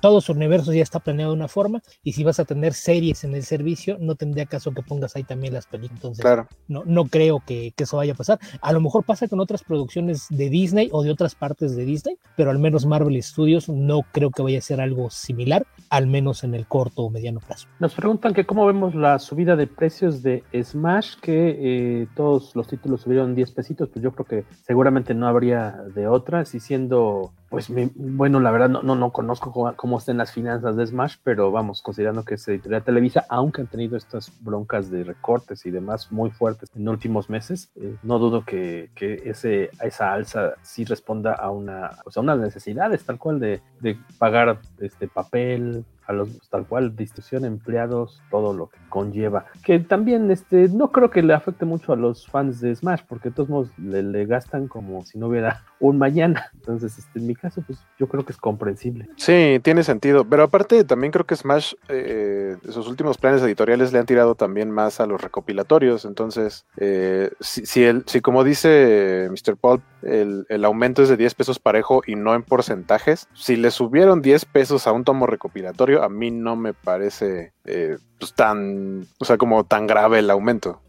todo 0.00 0.20
su 0.20 0.32
universo 0.32 0.72
ya 0.72 0.82
está 0.82 1.00
planeado 1.00 1.32
de 1.32 1.36
una 1.36 1.48
forma 1.48 1.82
y 2.02 2.12
si 2.12 2.24
vas 2.24 2.40
a 2.40 2.44
tener 2.44 2.72
series 2.72 3.24
en 3.24 3.34
el 3.34 3.42
servicio, 3.42 3.98
no 4.00 4.14
tendría 4.14 4.46
caso 4.46 4.72
que 4.72 4.82
pongas 4.82 5.16
ahí 5.16 5.24
también 5.24 5.52
las 5.52 5.66
películas. 5.66 5.96
Entonces, 5.96 6.22
claro. 6.22 6.48
no, 6.68 6.82
no 6.86 7.04
creo 7.04 7.42
que, 7.46 7.72
que, 7.76 7.84
eso 7.84 7.98
vaya 7.98 8.12
a 8.12 8.16
pasar. 8.16 8.38
A 8.60 8.72
lo 8.72 8.80
mejor 8.80 9.04
pasa 9.04 9.28
con 9.28 9.40
otras 9.40 9.62
producciones 9.62 10.26
de 10.30 10.48
Disney 10.48 10.88
o 10.92 11.02
de 11.02 11.10
otras 11.10 11.34
partes 11.34 11.76
de 11.76 11.84
Disney, 11.84 12.18
pero 12.36 12.50
al 12.50 12.58
menos 12.58 12.86
Marvel 12.86 13.22
Studios 13.22 13.68
no 13.68 14.02
creo 14.12 14.30
que 14.30 14.42
vaya 14.42 14.58
a 14.58 14.62
ser 14.62 14.80
algo 14.80 15.10
similar, 15.10 15.66
al 15.90 16.06
menos 16.06 16.44
en 16.44 16.54
el 16.54 16.66
corto 16.66 17.02
o 17.02 17.10
mediano 17.10 17.40
plazo. 17.40 17.68
Nos 17.78 17.94
preguntan 17.94 18.34
que 18.34 18.46
cómo 18.46 18.66
vemos 18.66 18.94
la 18.94 19.18
subida 19.18 19.56
de 19.56 19.66
precios 19.66 20.22
de 20.22 20.42
Smash, 20.62 21.16
que 21.20 21.56
eh, 21.58 22.08
todos 22.14 22.54
los 22.56 22.66
títulos 22.66 23.02
subieron 23.02 23.34
10 23.34 23.50
pesitos, 23.52 23.88
pues 23.88 24.02
yo 24.02 24.12
creo 24.12 24.26
que 24.26 24.44
seguramente 24.64 25.14
no 25.14 25.28
habría 25.28 25.76
de 25.94 26.06
otras 26.36 26.54
y 26.54 26.60
siendo 26.60 27.32
pues 27.48 27.70
me, 27.70 27.90
bueno, 27.94 28.40
la 28.40 28.50
verdad 28.50 28.68
no, 28.68 28.82
no, 28.82 28.96
no 28.96 29.12
conozco 29.12 29.52
cómo, 29.52 29.74
cómo, 29.76 29.98
estén 29.98 30.18
las 30.18 30.32
finanzas 30.32 30.76
de 30.76 30.86
Smash, 30.86 31.16
pero 31.22 31.52
vamos, 31.52 31.80
considerando 31.80 32.24
que 32.24 32.34
es 32.34 32.48
editorial 32.48 32.82
Televisa, 32.82 33.24
aunque 33.28 33.60
han 33.60 33.68
tenido 33.68 33.96
estas 33.96 34.32
broncas 34.40 34.90
de 34.90 35.04
recortes 35.04 35.64
y 35.64 35.70
demás 35.70 36.10
muy 36.10 36.30
fuertes 36.30 36.68
en 36.74 36.88
últimos 36.88 37.30
meses, 37.30 37.70
eh, 37.76 37.94
no 38.02 38.18
dudo 38.18 38.44
que, 38.44 38.90
que 38.94 39.22
ese, 39.24 39.70
esa 39.80 40.12
alza 40.12 40.54
sí 40.62 40.84
responda 40.84 41.34
a 41.34 41.50
una, 41.50 41.92
pues 42.02 42.16
a 42.16 42.20
unas 42.20 42.38
necesidades 42.38 43.04
tal 43.04 43.18
cual 43.18 43.38
de, 43.38 43.62
de 43.80 43.96
pagar 44.18 44.58
este 44.80 45.06
papel, 45.06 45.84
a 46.06 46.12
los 46.12 46.48
tal 46.50 46.66
cual 46.66 46.94
distribución, 46.94 47.44
empleados, 47.44 48.22
todo 48.30 48.52
lo 48.52 48.68
que 48.68 48.78
conlleva. 48.88 49.46
Que 49.64 49.78
también 49.78 50.30
este, 50.30 50.68
no 50.68 50.92
creo 50.92 51.10
que 51.10 51.22
le 51.22 51.34
afecte 51.34 51.64
mucho 51.64 51.92
a 51.92 51.96
los 51.96 52.26
fans 52.26 52.60
de 52.60 52.74
Smash, 52.74 53.02
porque 53.08 53.30
de 53.30 53.34
todos 53.34 53.48
modos 53.48 53.70
le, 53.78 54.26
gastan 54.26 54.68
como 54.68 55.04
si 55.04 55.18
no 55.18 55.28
hubiera 55.28 55.64
un 55.80 55.98
mañana. 55.98 56.50
Entonces, 56.54 56.98
este, 56.98 57.18
en 57.18 57.26
mi 57.26 57.34
caso, 57.34 57.62
pues 57.66 57.78
yo 57.98 58.08
creo 58.08 58.24
que 58.24 58.32
es 58.32 58.38
comprensible. 58.38 59.08
Sí, 59.16 59.60
tiene 59.62 59.82
sentido. 59.82 60.24
Pero 60.24 60.44
aparte, 60.44 60.84
también 60.84 61.12
creo 61.12 61.26
que 61.26 61.36
Smash, 61.36 61.74
eh, 61.88 62.56
sus 62.68 62.88
últimos 62.88 63.18
planes 63.18 63.42
editoriales 63.42 63.92
le 63.92 63.98
han 63.98 64.06
tirado 64.06 64.34
también 64.34 64.70
más 64.70 65.00
a 65.00 65.06
los 65.06 65.20
recopilatorios. 65.20 66.04
Entonces, 66.04 66.66
eh, 66.76 67.30
si, 67.40 67.66
si, 67.66 67.84
el, 67.84 68.04
si 68.06 68.20
como 68.20 68.44
dice 68.44 69.28
Mr. 69.30 69.56
Paul, 69.56 69.82
el, 70.02 70.46
el, 70.48 70.64
aumento 70.64 71.02
es 71.02 71.08
de 71.08 71.16
10 71.16 71.34
pesos 71.34 71.58
parejo 71.58 72.02
y 72.06 72.14
no 72.14 72.34
en 72.34 72.42
porcentajes, 72.42 73.28
si 73.34 73.56
le 73.56 73.70
subieron 73.70 74.22
10 74.22 74.44
pesos 74.46 74.86
a 74.86 74.92
un 74.92 75.04
tomo 75.04 75.26
recopilatorio, 75.26 75.95
a 76.02 76.08
mí 76.08 76.30
no 76.30 76.56
me 76.56 76.74
parece 76.74 77.52
eh, 77.64 77.98
pues 78.18 78.34
tan, 78.34 79.06
o 79.18 79.24
sea, 79.24 79.36
como 79.36 79.64
tan 79.64 79.86
grave 79.86 80.20
el 80.20 80.30
aumento. 80.30 80.80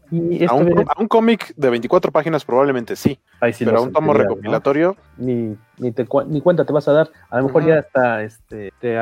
A 0.48 0.54
un, 0.54 0.64
de... 0.64 0.86
un 0.98 1.06
cómic 1.06 1.52
de 1.54 1.68
24 1.68 2.10
páginas 2.10 2.42
probablemente 2.42 2.96
sí, 2.96 3.18
sí 3.52 3.66
pero 3.66 3.76
a 3.76 3.82
un 3.82 3.92
tomo 3.92 4.14
recopilatorio 4.14 4.96
¿no? 5.18 5.26
ni, 5.26 5.54
ni, 5.76 5.92
te, 5.92 6.06
ni 6.28 6.40
cuenta 6.40 6.64
te 6.64 6.72
vas 6.72 6.88
a 6.88 6.92
dar. 6.92 7.10
A 7.28 7.38
lo 7.38 7.44
mejor 7.44 7.62
uh 7.62 7.66
-huh. 7.66 7.68
ya 7.68 7.78
hasta 7.80 8.22
este, 8.22 8.72
te, 8.80 8.96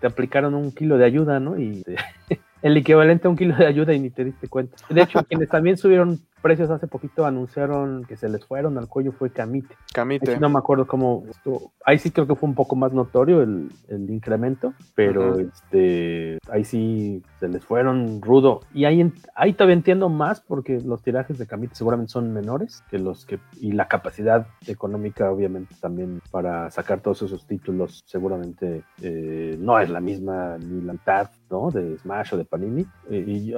te, 0.00 0.06
aplicaron 0.06 0.54
un 0.54 0.72
kilo 0.72 0.98
de 0.98 1.04
ayuda, 1.04 1.38
¿no? 1.38 1.56
Y 1.56 1.82
te, 1.82 1.96
el 2.62 2.76
equivalente 2.76 3.28
a 3.28 3.30
un 3.30 3.36
kilo 3.36 3.54
de 3.56 3.66
ayuda 3.66 3.92
y 3.94 4.00
ni 4.00 4.10
te 4.10 4.24
diste 4.24 4.48
cuenta. 4.48 4.76
De 4.88 5.02
hecho, 5.02 5.22
quienes 5.28 5.48
también 5.48 5.76
subieron 5.76 6.20
precios 6.38 6.70
hace 6.70 6.86
poquito 6.86 7.26
anunciaron 7.26 8.04
que 8.04 8.16
se 8.16 8.28
les 8.28 8.44
fueron 8.44 8.78
al 8.78 8.88
cuello 8.88 9.12
fue 9.12 9.30
Camite. 9.30 9.74
Camite. 9.92 10.38
No 10.38 10.48
me 10.48 10.58
acuerdo 10.58 10.86
cómo 10.86 11.24
estuvo. 11.30 11.72
Ahí 11.84 11.98
sí 11.98 12.10
creo 12.10 12.26
que 12.26 12.34
fue 12.34 12.48
un 12.48 12.54
poco 12.54 12.76
más 12.76 12.92
notorio 12.92 13.42
el, 13.42 13.70
el 13.88 14.10
incremento, 14.10 14.74
pero 14.94 15.32
uh 15.32 15.36
-huh. 15.36 15.50
este 15.52 16.38
ahí 16.50 16.64
sí 16.64 17.22
se 17.40 17.48
les 17.48 17.64
fueron 17.64 18.20
rudo. 18.22 18.60
Y 18.72 18.84
ahí, 18.84 19.12
ahí 19.34 19.52
todavía 19.52 19.74
entiendo 19.74 20.08
más 20.08 20.40
porque 20.40 20.80
los 20.80 21.02
tirajes 21.02 21.38
de 21.38 21.46
Camite 21.46 21.74
seguramente 21.74 22.12
son 22.12 22.32
menores 22.32 22.82
que 22.90 22.98
los 22.98 23.26
que. 23.26 23.38
y 23.60 23.72
la 23.72 23.88
capacidad 23.88 24.46
económica, 24.66 25.30
obviamente, 25.30 25.74
también 25.80 26.20
para 26.30 26.70
sacar 26.70 27.00
todos 27.00 27.22
esos 27.22 27.46
títulos, 27.46 28.02
seguramente 28.06 28.82
eh, 29.02 29.56
no 29.60 29.78
es 29.78 29.90
la 29.90 30.00
misma 30.00 30.58
ni 30.58 30.80
la 30.82 30.92
mitad, 30.94 31.30
¿no? 31.50 31.70
De 31.70 31.98
Smash 31.98 32.34
o 32.34 32.36
de 32.36 32.44
Panini. 32.44 32.86
Y, 33.10 33.16
y, 33.16 33.54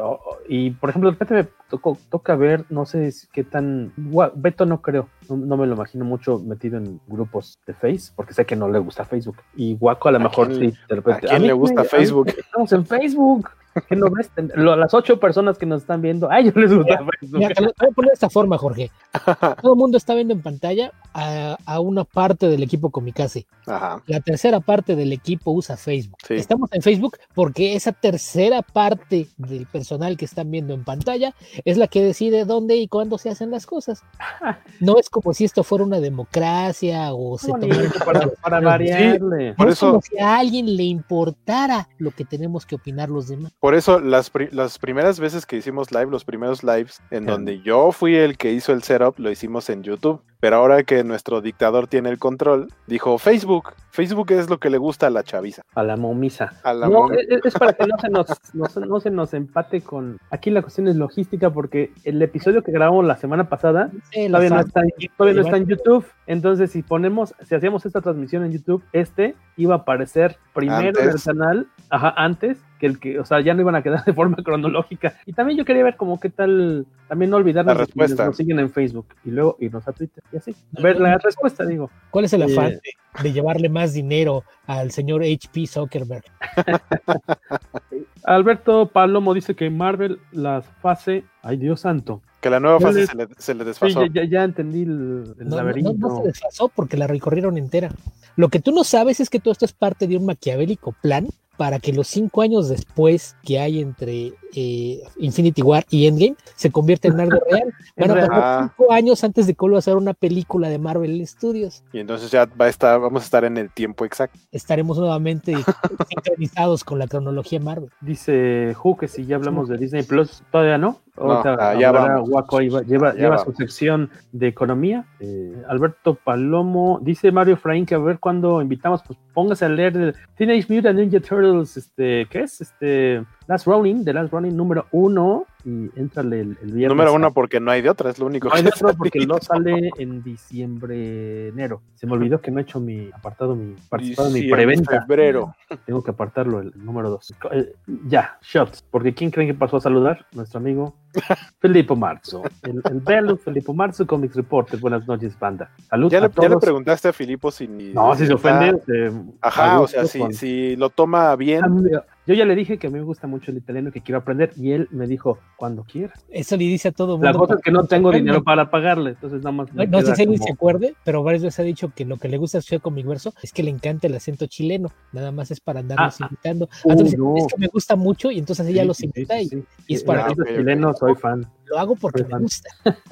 y 0.49 0.71
por 0.73 0.91
ejemplo, 0.91 1.11
de 1.11 1.17
repente 1.19 1.35
me 1.35 1.60
tocó, 1.71 1.97
toca 2.11 2.37
ver 2.37 2.67
no 2.69 2.85
sé 2.85 3.11
qué 3.33 3.45
tan. 3.45 3.93
Beto 4.35 4.67
no 4.67 4.83
creo, 4.83 5.09
no, 5.29 5.37
no, 5.37 5.57
me 5.57 5.67
lo 5.67 5.75
imagino 5.75 6.05
mucho 6.05 6.39
metido 6.39 6.77
en 6.77 7.01
grupos 7.07 7.59
de 7.67 7.73
Face, 7.73 8.13
porque 8.15 8.35
sé 8.35 8.45
que 8.45 8.57
no 8.57 8.69
le 8.69 8.79
gusta 8.79 9.05
Facebook. 9.05 9.37
Y 9.57 9.75
Waco 9.81 10.09
a 10.09 10.13
lo 10.13 10.21
mejor 10.21 10.49
quién, 10.49 10.73
sí, 10.73 10.79
de 10.89 10.97
repente. 10.97 11.27
¿A 11.27 11.31
quién 11.31 11.47
le 11.47 11.53
gusta 11.55 11.85
Facebook? 11.85 12.29
Estamos 12.29 12.73
en 12.73 12.85
Facebook. 12.85 13.51
¿Qué 13.89 13.97
no 13.97 14.07
ves? 14.11 14.31
Las 14.57 14.95
ocho 14.95 15.21
personas 15.21 15.59
que 15.59 15.67
nos 15.67 15.83
están 15.83 16.03
viendo, 16.03 16.31
a 16.31 16.41
ellos 16.41 16.57
les 16.57 16.75
gusta 16.75 17.01
mira, 17.01 17.13
Facebook. 17.21 17.39
Mira, 17.39 17.55
te 17.55 17.63
lo 17.63 17.73
voy 17.79 17.89
a 17.89 17.93
poner 17.93 18.09
de 18.09 18.15
esta 18.15 18.31
forma, 18.31 18.59
Jorge. 18.59 18.91
Todo 19.63 19.75
el 19.75 19.79
mundo 19.79 19.97
está 19.97 20.15
viendo 20.15 20.35
en 20.35 20.43
pantalla 20.43 20.93
a, 21.15 21.57
a 21.65 21.81
una 21.81 22.05
parte 22.05 22.49
del 22.49 22.63
equipo 22.63 22.91
Comicase. 22.91 23.47
Ajá. 23.67 24.03
La 24.07 24.21
tercera 24.21 24.61
parte 24.61 24.97
del 24.97 25.13
equipo 25.13 25.53
usa 25.53 25.77
Facebook. 25.77 26.19
Sí. 26.27 26.35
Estamos 26.35 26.73
en 26.73 26.83
Facebook 26.83 27.17
porque 27.35 27.77
esa 27.77 27.93
tercera 27.93 28.63
parte 28.63 29.29
del 29.37 29.67
personal 29.67 30.17
que 30.17 30.25
están 30.25 30.51
viendo 30.51 30.75
en 30.75 30.85
pantalla 30.85 31.35
es 31.65 31.77
la 31.77 31.87
que 31.87 32.03
decide 32.03 32.45
dónde 32.45 32.77
y 32.77 32.89
cuándo 32.89 33.19
se 33.19 33.31
hacen 33.31 33.51
las 33.51 33.67
cosas. 33.67 34.03
No 34.81 34.99
es 34.99 35.11
como 35.11 35.35
si 35.35 35.45
esto 35.45 35.63
fuera 35.63 35.85
una 35.85 36.01
democracia 36.01 37.13
o 37.13 37.37
se 37.37 37.49
tomara 37.49 37.91
para, 38.05 38.29
para 38.43 38.61
variarle. 38.61 39.51
Sí, 39.51 39.57
por 39.57 39.67
no 39.67 39.73
eso, 39.73 39.87
es 39.87 39.91
como 39.91 40.03
si 40.03 40.19
a 40.19 40.39
alguien 40.39 40.75
le 40.75 40.85
importara 40.85 41.89
lo 41.99 42.13
que 42.13 42.25
tenemos 42.25 42.65
que 42.65 42.77
opinar 42.77 43.11
los 43.11 43.29
demás. 43.29 43.53
Por 43.61 43.75
eso, 43.75 44.01
las, 44.01 44.31
pri 44.31 44.49
las 44.53 44.79
primeras 44.79 45.21
veces 45.21 45.45
que 45.45 45.57
hicimos 45.57 45.93
live, 45.93 46.07
los 46.07 46.25
primeros 46.25 46.65
lives, 46.65 47.03
en 47.11 47.27
donde 47.27 47.61
yo 47.61 47.93
fui 47.93 48.17
el 48.17 48.39
que 48.39 48.53
hizo 48.53 48.73
el 48.73 48.83
setup, 48.83 49.19
lo 49.19 49.31
hicimos 49.31 49.69
en 49.69 49.83
YouTube. 49.83 50.23
Pero 50.41 50.57
ahora 50.57 50.83
que 50.85 51.05
nuestro 51.05 51.41
dictador 51.43 51.87
tiene 51.87 52.09
el 52.09 52.19
control, 52.19 52.69
dijo 52.87 53.19
Facebook. 53.19 53.75
Facebook 53.91 54.33
es 54.33 54.49
lo 54.49 54.59
que 54.59 54.71
le 54.71 54.79
gusta 54.79 55.09
a 55.09 55.11
la 55.11 55.23
chaviza. 55.23 55.63
A 55.75 55.83
la 55.83 55.97
momisa. 55.97 56.53
A 56.63 56.73
la 56.73 56.89
no, 56.89 57.03
momisa. 57.03 57.21
Es, 57.29 57.45
es, 57.45 57.55
para 57.55 57.75
que 57.75 57.87
no 57.87 57.99
se, 57.99 58.09
nos, 58.09 58.27
no, 58.55 58.67
no, 58.87 59.01
se 59.01 59.11
nos 59.11 59.35
empate 59.35 59.83
con... 59.83 60.19
Aquí 60.31 60.51
la 60.51 60.63
cuestión 60.63 60.89
es 60.89 60.97
logística 60.97 61.51
porque 61.51 61.93
el 62.05 62.23
episodio 62.23 62.63
que 62.63 62.73
grabamos 62.73 63.05
la 63.05 63.17
semana 63.17 63.49
pasada 63.49 63.91
sí, 64.13 64.29
todavía, 64.29 64.51
no 64.51 64.61
está, 64.61 64.83
todavía 65.17 65.41
no 65.41 65.47
está 65.47 65.57
en 65.59 65.67
YouTube. 65.67 66.07
Entonces, 66.27 66.71
si 66.71 66.83
ponemos, 66.83 67.35
si 67.43 67.55
hacíamos 67.55 67.85
esta 67.85 68.01
transmisión 68.01 68.45
en 68.45 68.53
YouTube, 68.53 68.83
este 68.93 69.35
iba 69.57 69.75
a 69.75 69.79
aparecer 69.79 70.39
primero 70.55 70.89
antes. 70.89 71.03
en 71.03 71.11
el 71.11 71.23
canal, 71.23 71.67
ajá, 71.91 72.15
antes 72.17 72.59
que 72.79 72.87
el 72.87 72.99
que, 72.99 73.21
o 73.21 73.25
sea, 73.25 73.41
ya 73.41 73.53
no 73.53 73.61
iban 73.61 73.75
a 73.75 73.83
quedar 73.83 74.05
de 74.05 74.13
forma 74.13 74.37
cronológica. 74.45 75.15
Y 75.27 75.33
también 75.35 75.59
yo 75.59 75.65
quería 75.65 75.85
ver 75.85 75.97
como 75.97 76.19
qué 76.19 76.31
tal, 76.31 76.87
también 77.09 77.31
no 77.31 77.37
olvidarnos 77.37 77.75
la 77.75 77.85
respuesta. 77.85 78.27
nos 78.27 78.37
siguen 78.37 78.59
en 78.59 78.71
Facebook 78.71 79.07
y 79.25 79.31
luego 79.31 79.57
irnos 79.61 79.87
a 79.87 79.93
Twitter 79.93 80.25
y 80.33 80.37
así. 80.37 80.55
Ver 80.73 81.01
la 81.01 81.19
respuesta, 81.19 81.65
digo. 81.65 81.91
¿Cuál 82.11 82.25
es 82.25 82.33
el 82.33 82.43
afán 82.43 82.73
eh, 82.73 82.81
de, 82.83 83.23
de, 83.23 83.33
llevarle 83.33 83.69
más 83.69 83.93
dinero 83.93 84.45
al 84.67 84.91
señor 84.91 85.23
HP 85.23 85.67
Zuckerberg? 85.67 86.25
Alberto 88.25 88.87
Palomo 88.87 89.35
dice 89.35 89.55
que 89.55 89.71
Marvel 89.71 90.21
las 90.33 90.67
fase, 90.81 91.25
ay 91.43 91.57
Dios 91.57 91.81
santo, 91.81 92.23
que 92.41 92.51
la 92.51 92.61
nueva 92.61 92.81
fase 92.81 93.07
se 93.07 93.17
le, 93.17 93.29
se 93.37 93.55
le 93.55 93.65
desfasó. 93.65 94.03
Sí, 94.03 94.11
ya, 94.13 94.25
ya, 94.25 94.45
entendí 94.45 94.83
el, 94.83 95.35
el 95.39 95.49
no, 95.49 95.57
laberinto. 95.57 95.95
No, 95.95 96.09
no, 96.09 96.17
se 96.17 96.29
desfasó 96.29 96.69
porque 96.69 96.97
la 96.97 97.07
recorrieron 97.07 97.59
entera. 97.59 97.91
Lo 98.37 98.49
que 98.49 98.61
tú 98.61 98.73
no 98.73 98.85
sabes 98.85 99.21
es 99.21 99.29
que 99.29 99.41
todo 99.41 99.53
esto 99.53 99.67
es 99.67 99.73
parte 99.73 100.07
de 100.07 100.17
un 100.17 100.25
maquiavélico 100.25 100.93
plan 101.03 101.29
para 101.61 101.79
que 101.79 101.93
los 101.93 102.09
cinco 102.09 102.41
años 102.41 102.71
después 102.71 103.37
que 103.43 103.59
hay 103.59 103.83
entre 103.83 104.33
eh, 104.55 105.03
Infinity 105.19 105.61
War 105.61 105.85
y 105.91 106.07
Endgame 106.07 106.37
se 106.57 106.73
convierta 106.73 107.09
en 107.09 107.21
algo 107.21 107.39
real. 107.51 107.75
Van 107.99 108.11
a 108.13 108.15
pasar 108.15 108.31
ah. 108.33 108.73
cinco 108.75 108.93
años 108.95 109.23
antes 109.25 109.47
de 109.47 109.53
que 109.53 109.59
vuelva 109.61 109.77
a 109.77 109.81
hacer 109.81 109.97
una 109.97 110.15
película 110.15 110.71
de 110.71 110.79
Marvel 110.79 111.27
Studios. 111.27 111.85
Y 111.93 111.99
entonces 111.99 112.31
ya 112.31 112.47
va 112.47 112.65
a 112.65 112.69
estar, 112.71 112.99
vamos 112.99 113.21
a 113.21 113.25
estar 113.27 113.45
en 113.45 113.59
el 113.59 113.71
tiempo 113.71 114.07
exacto. 114.07 114.39
Estaremos 114.51 114.97
nuevamente 114.97 115.55
sincronizados 116.09 116.83
con 116.83 116.99
la 116.99 117.07
cronología 117.07 117.61
Marvel. 117.61 117.91
Dice 118.01 118.75
Hu 118.83 118.97
que 118.97 119.07
si 119.07 119.27
ya 119.27 119.37
hablamos 119.37 119.69
de 119.69 119.77
Disney 119.77 120.03
Plus, 120.03 120.43
todavía 120.51 120.79
no. 120.79 120.99
No, 121.17 121.43
sea, 121.43 121.79
ya 121.79 121.93
va. 121.93 122.23
Waco 122.23 122.61
lleva, 122.61 122.81
lleva, 122.81 123.13
lleva 123.13 123.37
su 123.37 123.53
sección 123.53 124.09
de 124.33 124.49
economía. 124.49 125.05
Eh, 125.19 125.63
Alberto 125.69 126.15
Palomo 126.15 126.99
dice 127.03 127.31
Mario 127.31 127.59
Fraín 127.59 127.85
que 127.85 127.95
a 127.95 127.99
ver 127.99 128.19
cuando 128.19 128.63
invitamos, 128.63 129.03
pues 129.07 129.19
póngase 129.41 129.65
a 129.65 129.69
leer 129.69 130.15
Teenage 130.37 130.67
Mutant 130.69 130.99
Ninja 130.99 131.21
Turtles, 131.21 131.77
este, 131.77 132.27
¿qué 132.31 132.41
es? 132.41 132.61
Este, 132.61 133.25
Last 133.47 133.67
Running, 133.67 134.05
de 134.05 134.13
Last 134.13 134.33
Running 134.33 134.57
número 134.57 134.87
uno, 134.93 135.47
y 135.65 135.91
entrale 135.97 136.41
el, 136.41 136.59
el 136.63 136.73
viernes. 136.73 136.89
Número 136.89 137.15
uno 137.15 137.33
porque 137.33 137.61
no 137.61 137.71
hay 137.71 137.83
de 137.83 137.91
otra, 137.91 138.11
es 138.11 138.19
lo 138.19 138.27
único 138.27 138.49
no 138.49 138.55
hay 138.55 138.63
de 138.63 138.71
otro 138.71 138.95
porque 138.95 139.27
no 139.27 139.39
sale 139.41 139.91
en 139.99 140.23
diciembre, 140.23 141.49
enero. 141.49 141.83
Se 141.95 142.07
me 142.07 142.15
olvidó 142.15 142.41
que 142.41 142.51
no 142.51 142.59
he 142.61 142.63
hecho 142.63 142.81
mi 142.81 143.11
apartado, 143.13 143.55
mi 143.55 143.75
participado 143.89 144.31
mi 144.31 144.49
preventa. 144.49 145.01
febrero. 145.03 145.55
Tengo 145.85 146.03
que 146.03 146.11
apartarlo, 146.13 146.61
el 146.61 146.73
número 146.77 147.11
dos. 147.11 147.35
Eh, 147.53 147.75
ya, 148.07 148.39
shots, 148.43 148.85
porque 148.91 149.13
¿quién 149.15 149.31
creen 149.31 149.49
que 149.49 149.55
pasó 149.55 149.77
a 149.77 149.81
saludar? 149.81 150.27
Nuestro 150.33 150.59
amigo 150.59 150.95
Felipe 151.61 151.95
Marzo, 151.95 152.43
el, 152.63 152.81
el 152.91 153.01
bello 153.01 153.37
Felipe 153.37 153.73
Marzo, 153.73 154.07
Comics 154.07 154.37
Reporter. 154.37 154.79
Buenas 154.79 155.07
noches, 155.07 155.39
banda. 155.39 155.71
Salud. 155.89 156.11
¿Ya, 156.11 156.21
le, 156.21 156.31
¿Ya 156.41 156.49
le 156.49 156.57
preguntaste 156.57 157.09
a 157.09 157.13
Filipo 157.13 157.51
si. 157.51 157.67
No, 157.67 158.15
si 158.15 158.27
se 158.27 158.33
ofende. 158.33 158.81
Eh, 158.93 159.13
Ajá, 159.41 159.81
o 159.81 159.89
sea, 159.89 160.07
si, 160.07 160.23
si, 160.33 160.77
lo 160.77 160.91
toma 160.91 161.35
bien. 161.37 161.65
A 161.65 161.69
mí, 161.69 161.83
yo 162.27 162.35
ya 162.35 162.45
le 162.45 162.55
dije 162.55 162.79
que 162.79 162.87
a 162.87 162.91
mí 162.91 162.99
me 162.99 163.05
gusta 163.05 163.27
mucho 163.27 163.51
el 163.51 163.57
italiano, 163.59 163.91
que 163.91 164.01
quiero 164.03 164.19
aprender, 164.19 164.53
y 164.57 164.73
él 164.73 164.89
me 164.91 165.07
dijo, 165.07 165.39
cuando 165.57 165.85
quieras. 165.85 166.25
Eso 166.29 166.57
le 166.57 166.65
dice 166.65 166.89
a 166.89 166.93
todo 166.93 167.19
La 167.19 167.33
mundo. 167.33 167.39
cosa 167.41 167.55
es 167.55 167.61
que 167.63 167.71
no 167.73 167.85
tengo 167.85 168.13
dinero 168.13 168.43
para 168.45 168.71
pagarle, 168.71 169.11
entonces 169.11 169.39
nada 169.43 169.53
más. 169.53 169.73
No, 169.73 169.85
no 169.85 170.01
sé 170.03 170.15
si 170.15 170.37
se 170.39 170.53
acuerde, 170.53 170.95
pero 171.05 171.23
varias 171.23 171.43
veces 171.43 171.61
ha 171.61 171.63
dicho 171.63 171.93
que 171.95 172.05
lo 172.05 172.17
que 172.19 172.29
le 172.29 172.37
gusta 172.39 172.59
a 172.59 172.61
Ciudad 172.61 172.83
Comic 172.83 173.07
Verso 173.07 173.33
es 173.43 173.53
que 173.53 173.63
le 173.63 173.71
encanta 173.71 174.07
el 174.07 174.15
acento 174.15 174.47
chileno, 174.47 174.91
nada 175.13 175.33
más 175.33 175.51
es 175.51 175.61
para 175.61 175.81
andarlos 175.81 176.21
Ah, 176.21 176.27
invitando. 176.31 176.69
uh, 176.85 176.91
Entonces, 176.93 177.19
no. 177.19 177.37
es 177.37 177.47
que 177.47 177.59
me 177.59 177.67
gusta 177.69 177.97
mucho 177.97 178.31
y 178.31 178.39
entonces 178.39 178.67
ella 178.69 178.83
Sí, 178.83 178.89
los 178.89 179.03
invita 179.03 179.39
sí, 179.39 179.43
y, 179.45 179.49
sí. 179.49 179.65
y 179.89 179.95
es 179.95 180.05
para 180.05 180.27
Ah, 180.27 180.35
que 180.35 180.55
chileno, 180.57 180.93
soy 180.95 181.15
fan. 181.15 181.47
lo 181.67 181.79
hago 181.79 181.97
porque 181.97 182.19
Soy 182.21 182.27
me 182.27 182.31
fan. 182.33 182.43
gusta. 182.43 182.69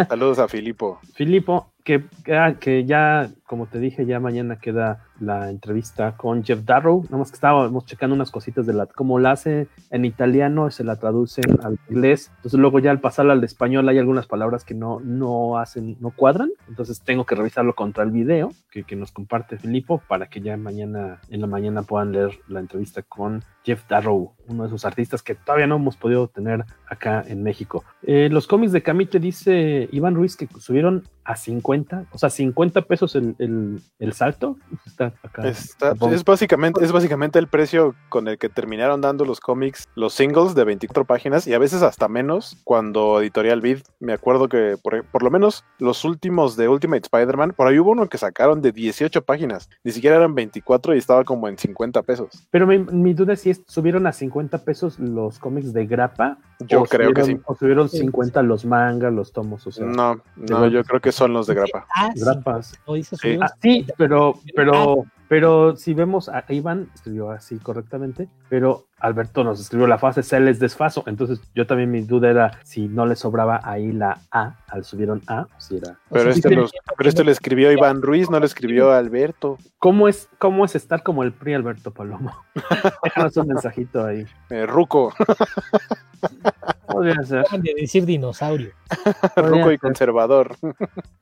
Saludos 0.09 0.39
a 0.39 0.49
Filipo. 0.49 1.01
Filipo, 1.15 1.73
que, 1.85 2.05
ah, 2.33 2.55
que 2.61 2.85
ya, 2.85 3.31
como 3.49 3.67
te 3.67 3.81
dije, 3.81 4.05
ya 4.05 4.21
mañana 4.21 4.61
queda 4.61 5.07
la 5.19 5.49
entrevista 5.49 6.17
con 6.17 6.45
Jeff 6.45 6.65
Darrow. 6.65 7.03
Nada 7.05 7.17
más 7.17 7.31
que 7.31 7.37
estábamos 7.37 7.87
checando 7.87 8.15
unas 8.15 8.31
cositas 8.31 8.67
de 8.67 8.75
la, 8.75 8.87
como 8.87 9.19
la 9.19 9.33
hace 9.33 9.69
en 9.91 10.05
italiano, 10.05 10.71
se 10.71 10.85
la 10.85 10.97
traducen 10.97 11.59
al 11.65 11.79
inglés. 11.89 12.31
Entonces 12.37 12.61
luego 12.61 12.79
ya 12.79 12.91
al 12.91 13.01
pasarla 13.01 13.33
al 13.33 13.43
español 13.43 13.89
hay 13.89 13.99
algunas 13.99 14.27
palabras 14.27 14.65
que 14.65 14.75
no, 14.75 15.01
no 15.01 15.59
hacen, 15.59 15.97
no 15.99 16.11
cuadran. 16.11 16.51
Entonces 16.69 17.01
tengo 17.01 17.25
que 17.25 17.35
revisarlo 17.35 17.75
contra 17.75 18.05
el 18.05 18.11
video 18.11 18.51
que, 18.71 18.85
que 18.85 18.97
nos 18.97 19.13
comparte 19.13 19.57
Filipo 19.57 20.03
para 20.07 20.29
que 20.29 20.43
ya 20.43 20.59
mañana, 20.59 21.21
en 21.31 21.41
la 21.41 21.47
mañana 21.47 21.83
puedan 21.83 22.13
leer 22.13 22.39
la 22.49 22.61
entrevista 22.61 23.03
con 23.03 23.43
Jeff 23.65 23.87
Darrow, 23.89 24.33
uno 24.47 24.63
de 24.63 24.69
esos 24.69 24.85
artistas 24.85 25.23
que 25.23 25.35
todavía 25.35 25.67
no 25.67 25.77
hemos 25.77 25.97
podido 25.97 26.29
tener 26.29 26.65
acá 26.87 27.23
en 27.27 27.43
México. 27.43 27.85
Eh, 28.03 28.29
los 28.31 28.47
cómics 28.47 28.73
de 28.73 28.83
Camite 28.83 29.21
dice 29.21 29.89
Iván 29.93 30.15
Ruiz 30.15 30.37
que 30.37 30.49
subieron 30.59 31.03
a 31.25 31.37
50, 31.37 32.07
o 32.11 32.17
sea, 32.17 32.31
50 32.31 32.83
pesos 32.83 33.15
el, 33.15 33.37
el, 33.39 33.81
el 33.99 34.13
salto. 34.13 34.57
Está 34.87 35.13
acá. 35.23 35.47
Está- 35.49 35.93
Supongo. 35.93 36.15
es, 36.15 36.25
básicamente, 36.25 36.85
es 36.85 36.93
básicamente 36.93 37.39
el 37.39 37.47
precio 37.49 37.95
con 38.09 38.29
el 38.29 38.39
que 38.39 38.49
terminaron 38.49 39.01
dando 39.01 39.25
los 39.25 39.41
cómics, 39.41 39.89
los 39.95 40.13
singles 40.15 40.55
de 40.55 40.65
24 40.65 41.05
páginas 41.05 41.47
y 41.47 41.55
a 41.55 41.59
veces 41.59 41.83
hasta 41.83 42.09
menos 42.09 42.57
cuando 42.65 43.21
Editorial 43.21 43.61
Vid, 43.61 43.79
me 44.01 44.13
acuerdo 44.13 44.49
que 44.49 44.77
por, 44.83 45.05
por 45.05 45.23
lo 45.23 45.31
menos 45.31 45.65
los 45.79 46.05
últimos 46.05 46.57
de 46.57 46.69
Ultimate 46.69 47.03
Spider-Man, 47.03 47.55
por 47.57 47.67
ahí 47.67 47.79
hubo 47.79 47.91
uno 47.93 48.09
que 48.09 48.19
sacaron 48.19 48.61
de 48.63 48.73
18 48.73 49.23
páginas, 49.23 49.69
ni 49.85 49.93
siquiera 49.93 50.17
eran 50.17 50.35
24 50.35 50.95
y 50.95 50.99
estaba 50.99 51.25
como 51.25 51.49
en 51.49 51.57
50 51.59 52.03
pesos. 52.03 52.47
Pero 52.51 52.67
mi, 52.67 52.79
mi 52.79 53.15
duda 53.15 53.35
es 53.35 53.41
si 53.41 53.51
es- 53.51 53.63
subieron 53.67 54.07
a 54.07 54.13
50 54.13 54.59
pesos 54.59 54.99
los 54.99 55.39
cómics 55.39 55.73
de 55.73 55.87
grapa. 55.87 56.39
Yo 56.61 56.83
creo 56.85 57.13
que 57.13 57.23
subieron- 57.23 57.39
sí. 57.39 57.43
O 57.47 57.55
subieron 57.55 57.89
Sí. 57.89 57.99
50 57.99 58.43
los 58.43 58.65
mangas, 58.65 59.13
los 59.13 59.33
tomos, 59.33 59.67
o 59.67 59.71
sea. 59.71 59.87
No, 59.87 60.21
no, 60.37 60.67
yo 60.67 60.83
creo 60.85 61.01
que 61.01 61.13
son 61.13 61.33
los 61.33 61.47
de 61.47 61.55
grapa. 61.55 61.87
Ah, 61.95 62.11
sí, 62.15 62.21
Grapas. 62.25 62.75
o 62.85 62.95
dice 62.95 63.17
Sí. 63.35 63.39
Ah, 63.43 63.53
sí, 63.61 63.87
pero, 63.97 64.35
pero, 64.55 65.05
pero 65.29 65.77
si 65.77 65.95
vemos 65.95 66.29
a 66.29 66.45
Iván, 66.49 66.89
escribió 66.95 67.31
así 67.31 67.59
correctamente, 67.59 68.29
pero 68.49 68.87
Alberto 68.99 69.45
nos 69.45 69.61
escribió 69.61 69.87
la 69.87 69.99
fase 69.99 70.23
se 70.23 70.41
les 70.41 70.59
desfaso. 70.59 71.05
Entonces, 71.07 71.41
yo 71.55 71.67
también 71.67 71.91
mi 71.91 72.01
duda 72.03 72.31
era 72.31 72.51
si 72.65 72.89
no 72.89 73.07
le 73.07 73.15
sobraba 73.17 73.61
ahí 73.63 73.93
la 73.93 74.21
A 74.31 74.57
al 74.69 74.85
subieron 74.85 75.23
A, 75.27 75.43
o 75.43 75.61
si 75.61 75.77
era. 75.77 75.99
Pero 76.11 76.23
sea, 76.25 76.33
este, 76.33 76.49
sí, 76.49 76.55
los- 76.55 76.73
pero 76.97 77.09
este 77.09 77.25
le 77.25 77.33
escribió 77.33 77.71
Iván 77.73 78.03
Ruiz, 78.03 78.31
no 78.31 78.41
le 78.41 78.47
escribió 78.47 78.93
Alberto. 78.93 79.59
¿Cómo 79.79 80.09
es, 80.09 80.29
cómo 80.39 80.65
es 80.65 80.75
estar 80.75 81.03
como 81.03 81.23
el 81.23 81.33
PRI 81.33 81.55
Alberto 81.55 81.93
Palomo? 81.93 82.33
Déjanos 83.05 83.37
un 83.37 83.49
mensajito 83.49 84.05
ahí. 84.05 84.27
Eh, 84.51 84.67
Ruco, 84.67 85.13
Podría 86.99 87.23
ser. 87.23 87.39
Acaban 87.41 87.63
de 87.63 87.75
decir 87.75 88.05
dinosaurio. 88.05 88.71
Ruco 89.37 89.69
y 89.71 89.75
ser. 89.75 89.79
conservador. 89.81 90.57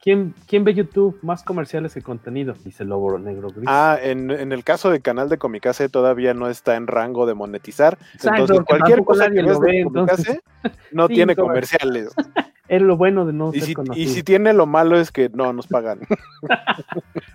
¿Quién, 0.01 0.35
¿Quién 0.47 0.65
ve 0.65 0.75
YouTube 0.75 1.19
más 1.23 1.43
comerciales 1.43 1.95
que 1.95 2.03
contenido? 2.03 2.55
Dice 2.65 2.85
Lobo 2.85 3.19
Negro 3.19 3.49
Gris. 3.49 3.65
Ah, 3.67 3.99
en, 4.01 4.31
en 4.31 4.53
el 4.53 4.65
caso 4.65 4.91
del 4.91 5.03
canal 5.03 5.29
de 5.29 5.39
Comicase 5.39 5.89
todavía 5.89 6.35
no 6.35 6.49
está 6.49 6.77
en 6.77 6.87
rango 6.87 7.27
de 7.27 7.35
monetizar. 7.35 7.99
Exacto, 8.15 8.43
entonces, 8.43 8.67
cualquier 8.67 9.05
cosa 9.05 9.29
que 9.31 9.43
de 9.43 9.59
ve, 9.61 9.81
entonces. 9.81 10.27
Comicase 10.27 10.41
no 10.93 11.07
Sí, 11.09 11.15
tiene 11.15 11.35
comer- 11.37 11.49
comerciales. 11.49 12.15
Es 12.69 12.83
lo 12.83 12.97
bueno 12.97 13.25
de 13.27 13.33
no 13.33 13.51
Y 13.55 13.59
ser 13.61 13.69
si, 13.69 13.75
conocido. 13.75 14.05
y 14.05 14.13
si 14.13 14.23
tiene 14.23 14.53
lo 14.53 14.67
malo 14.67 14.99
es 14.99 15.13
que 15.13 15.29
no 15.29 15.53
nos 15.53 15.67
pagan. 15.67 16.01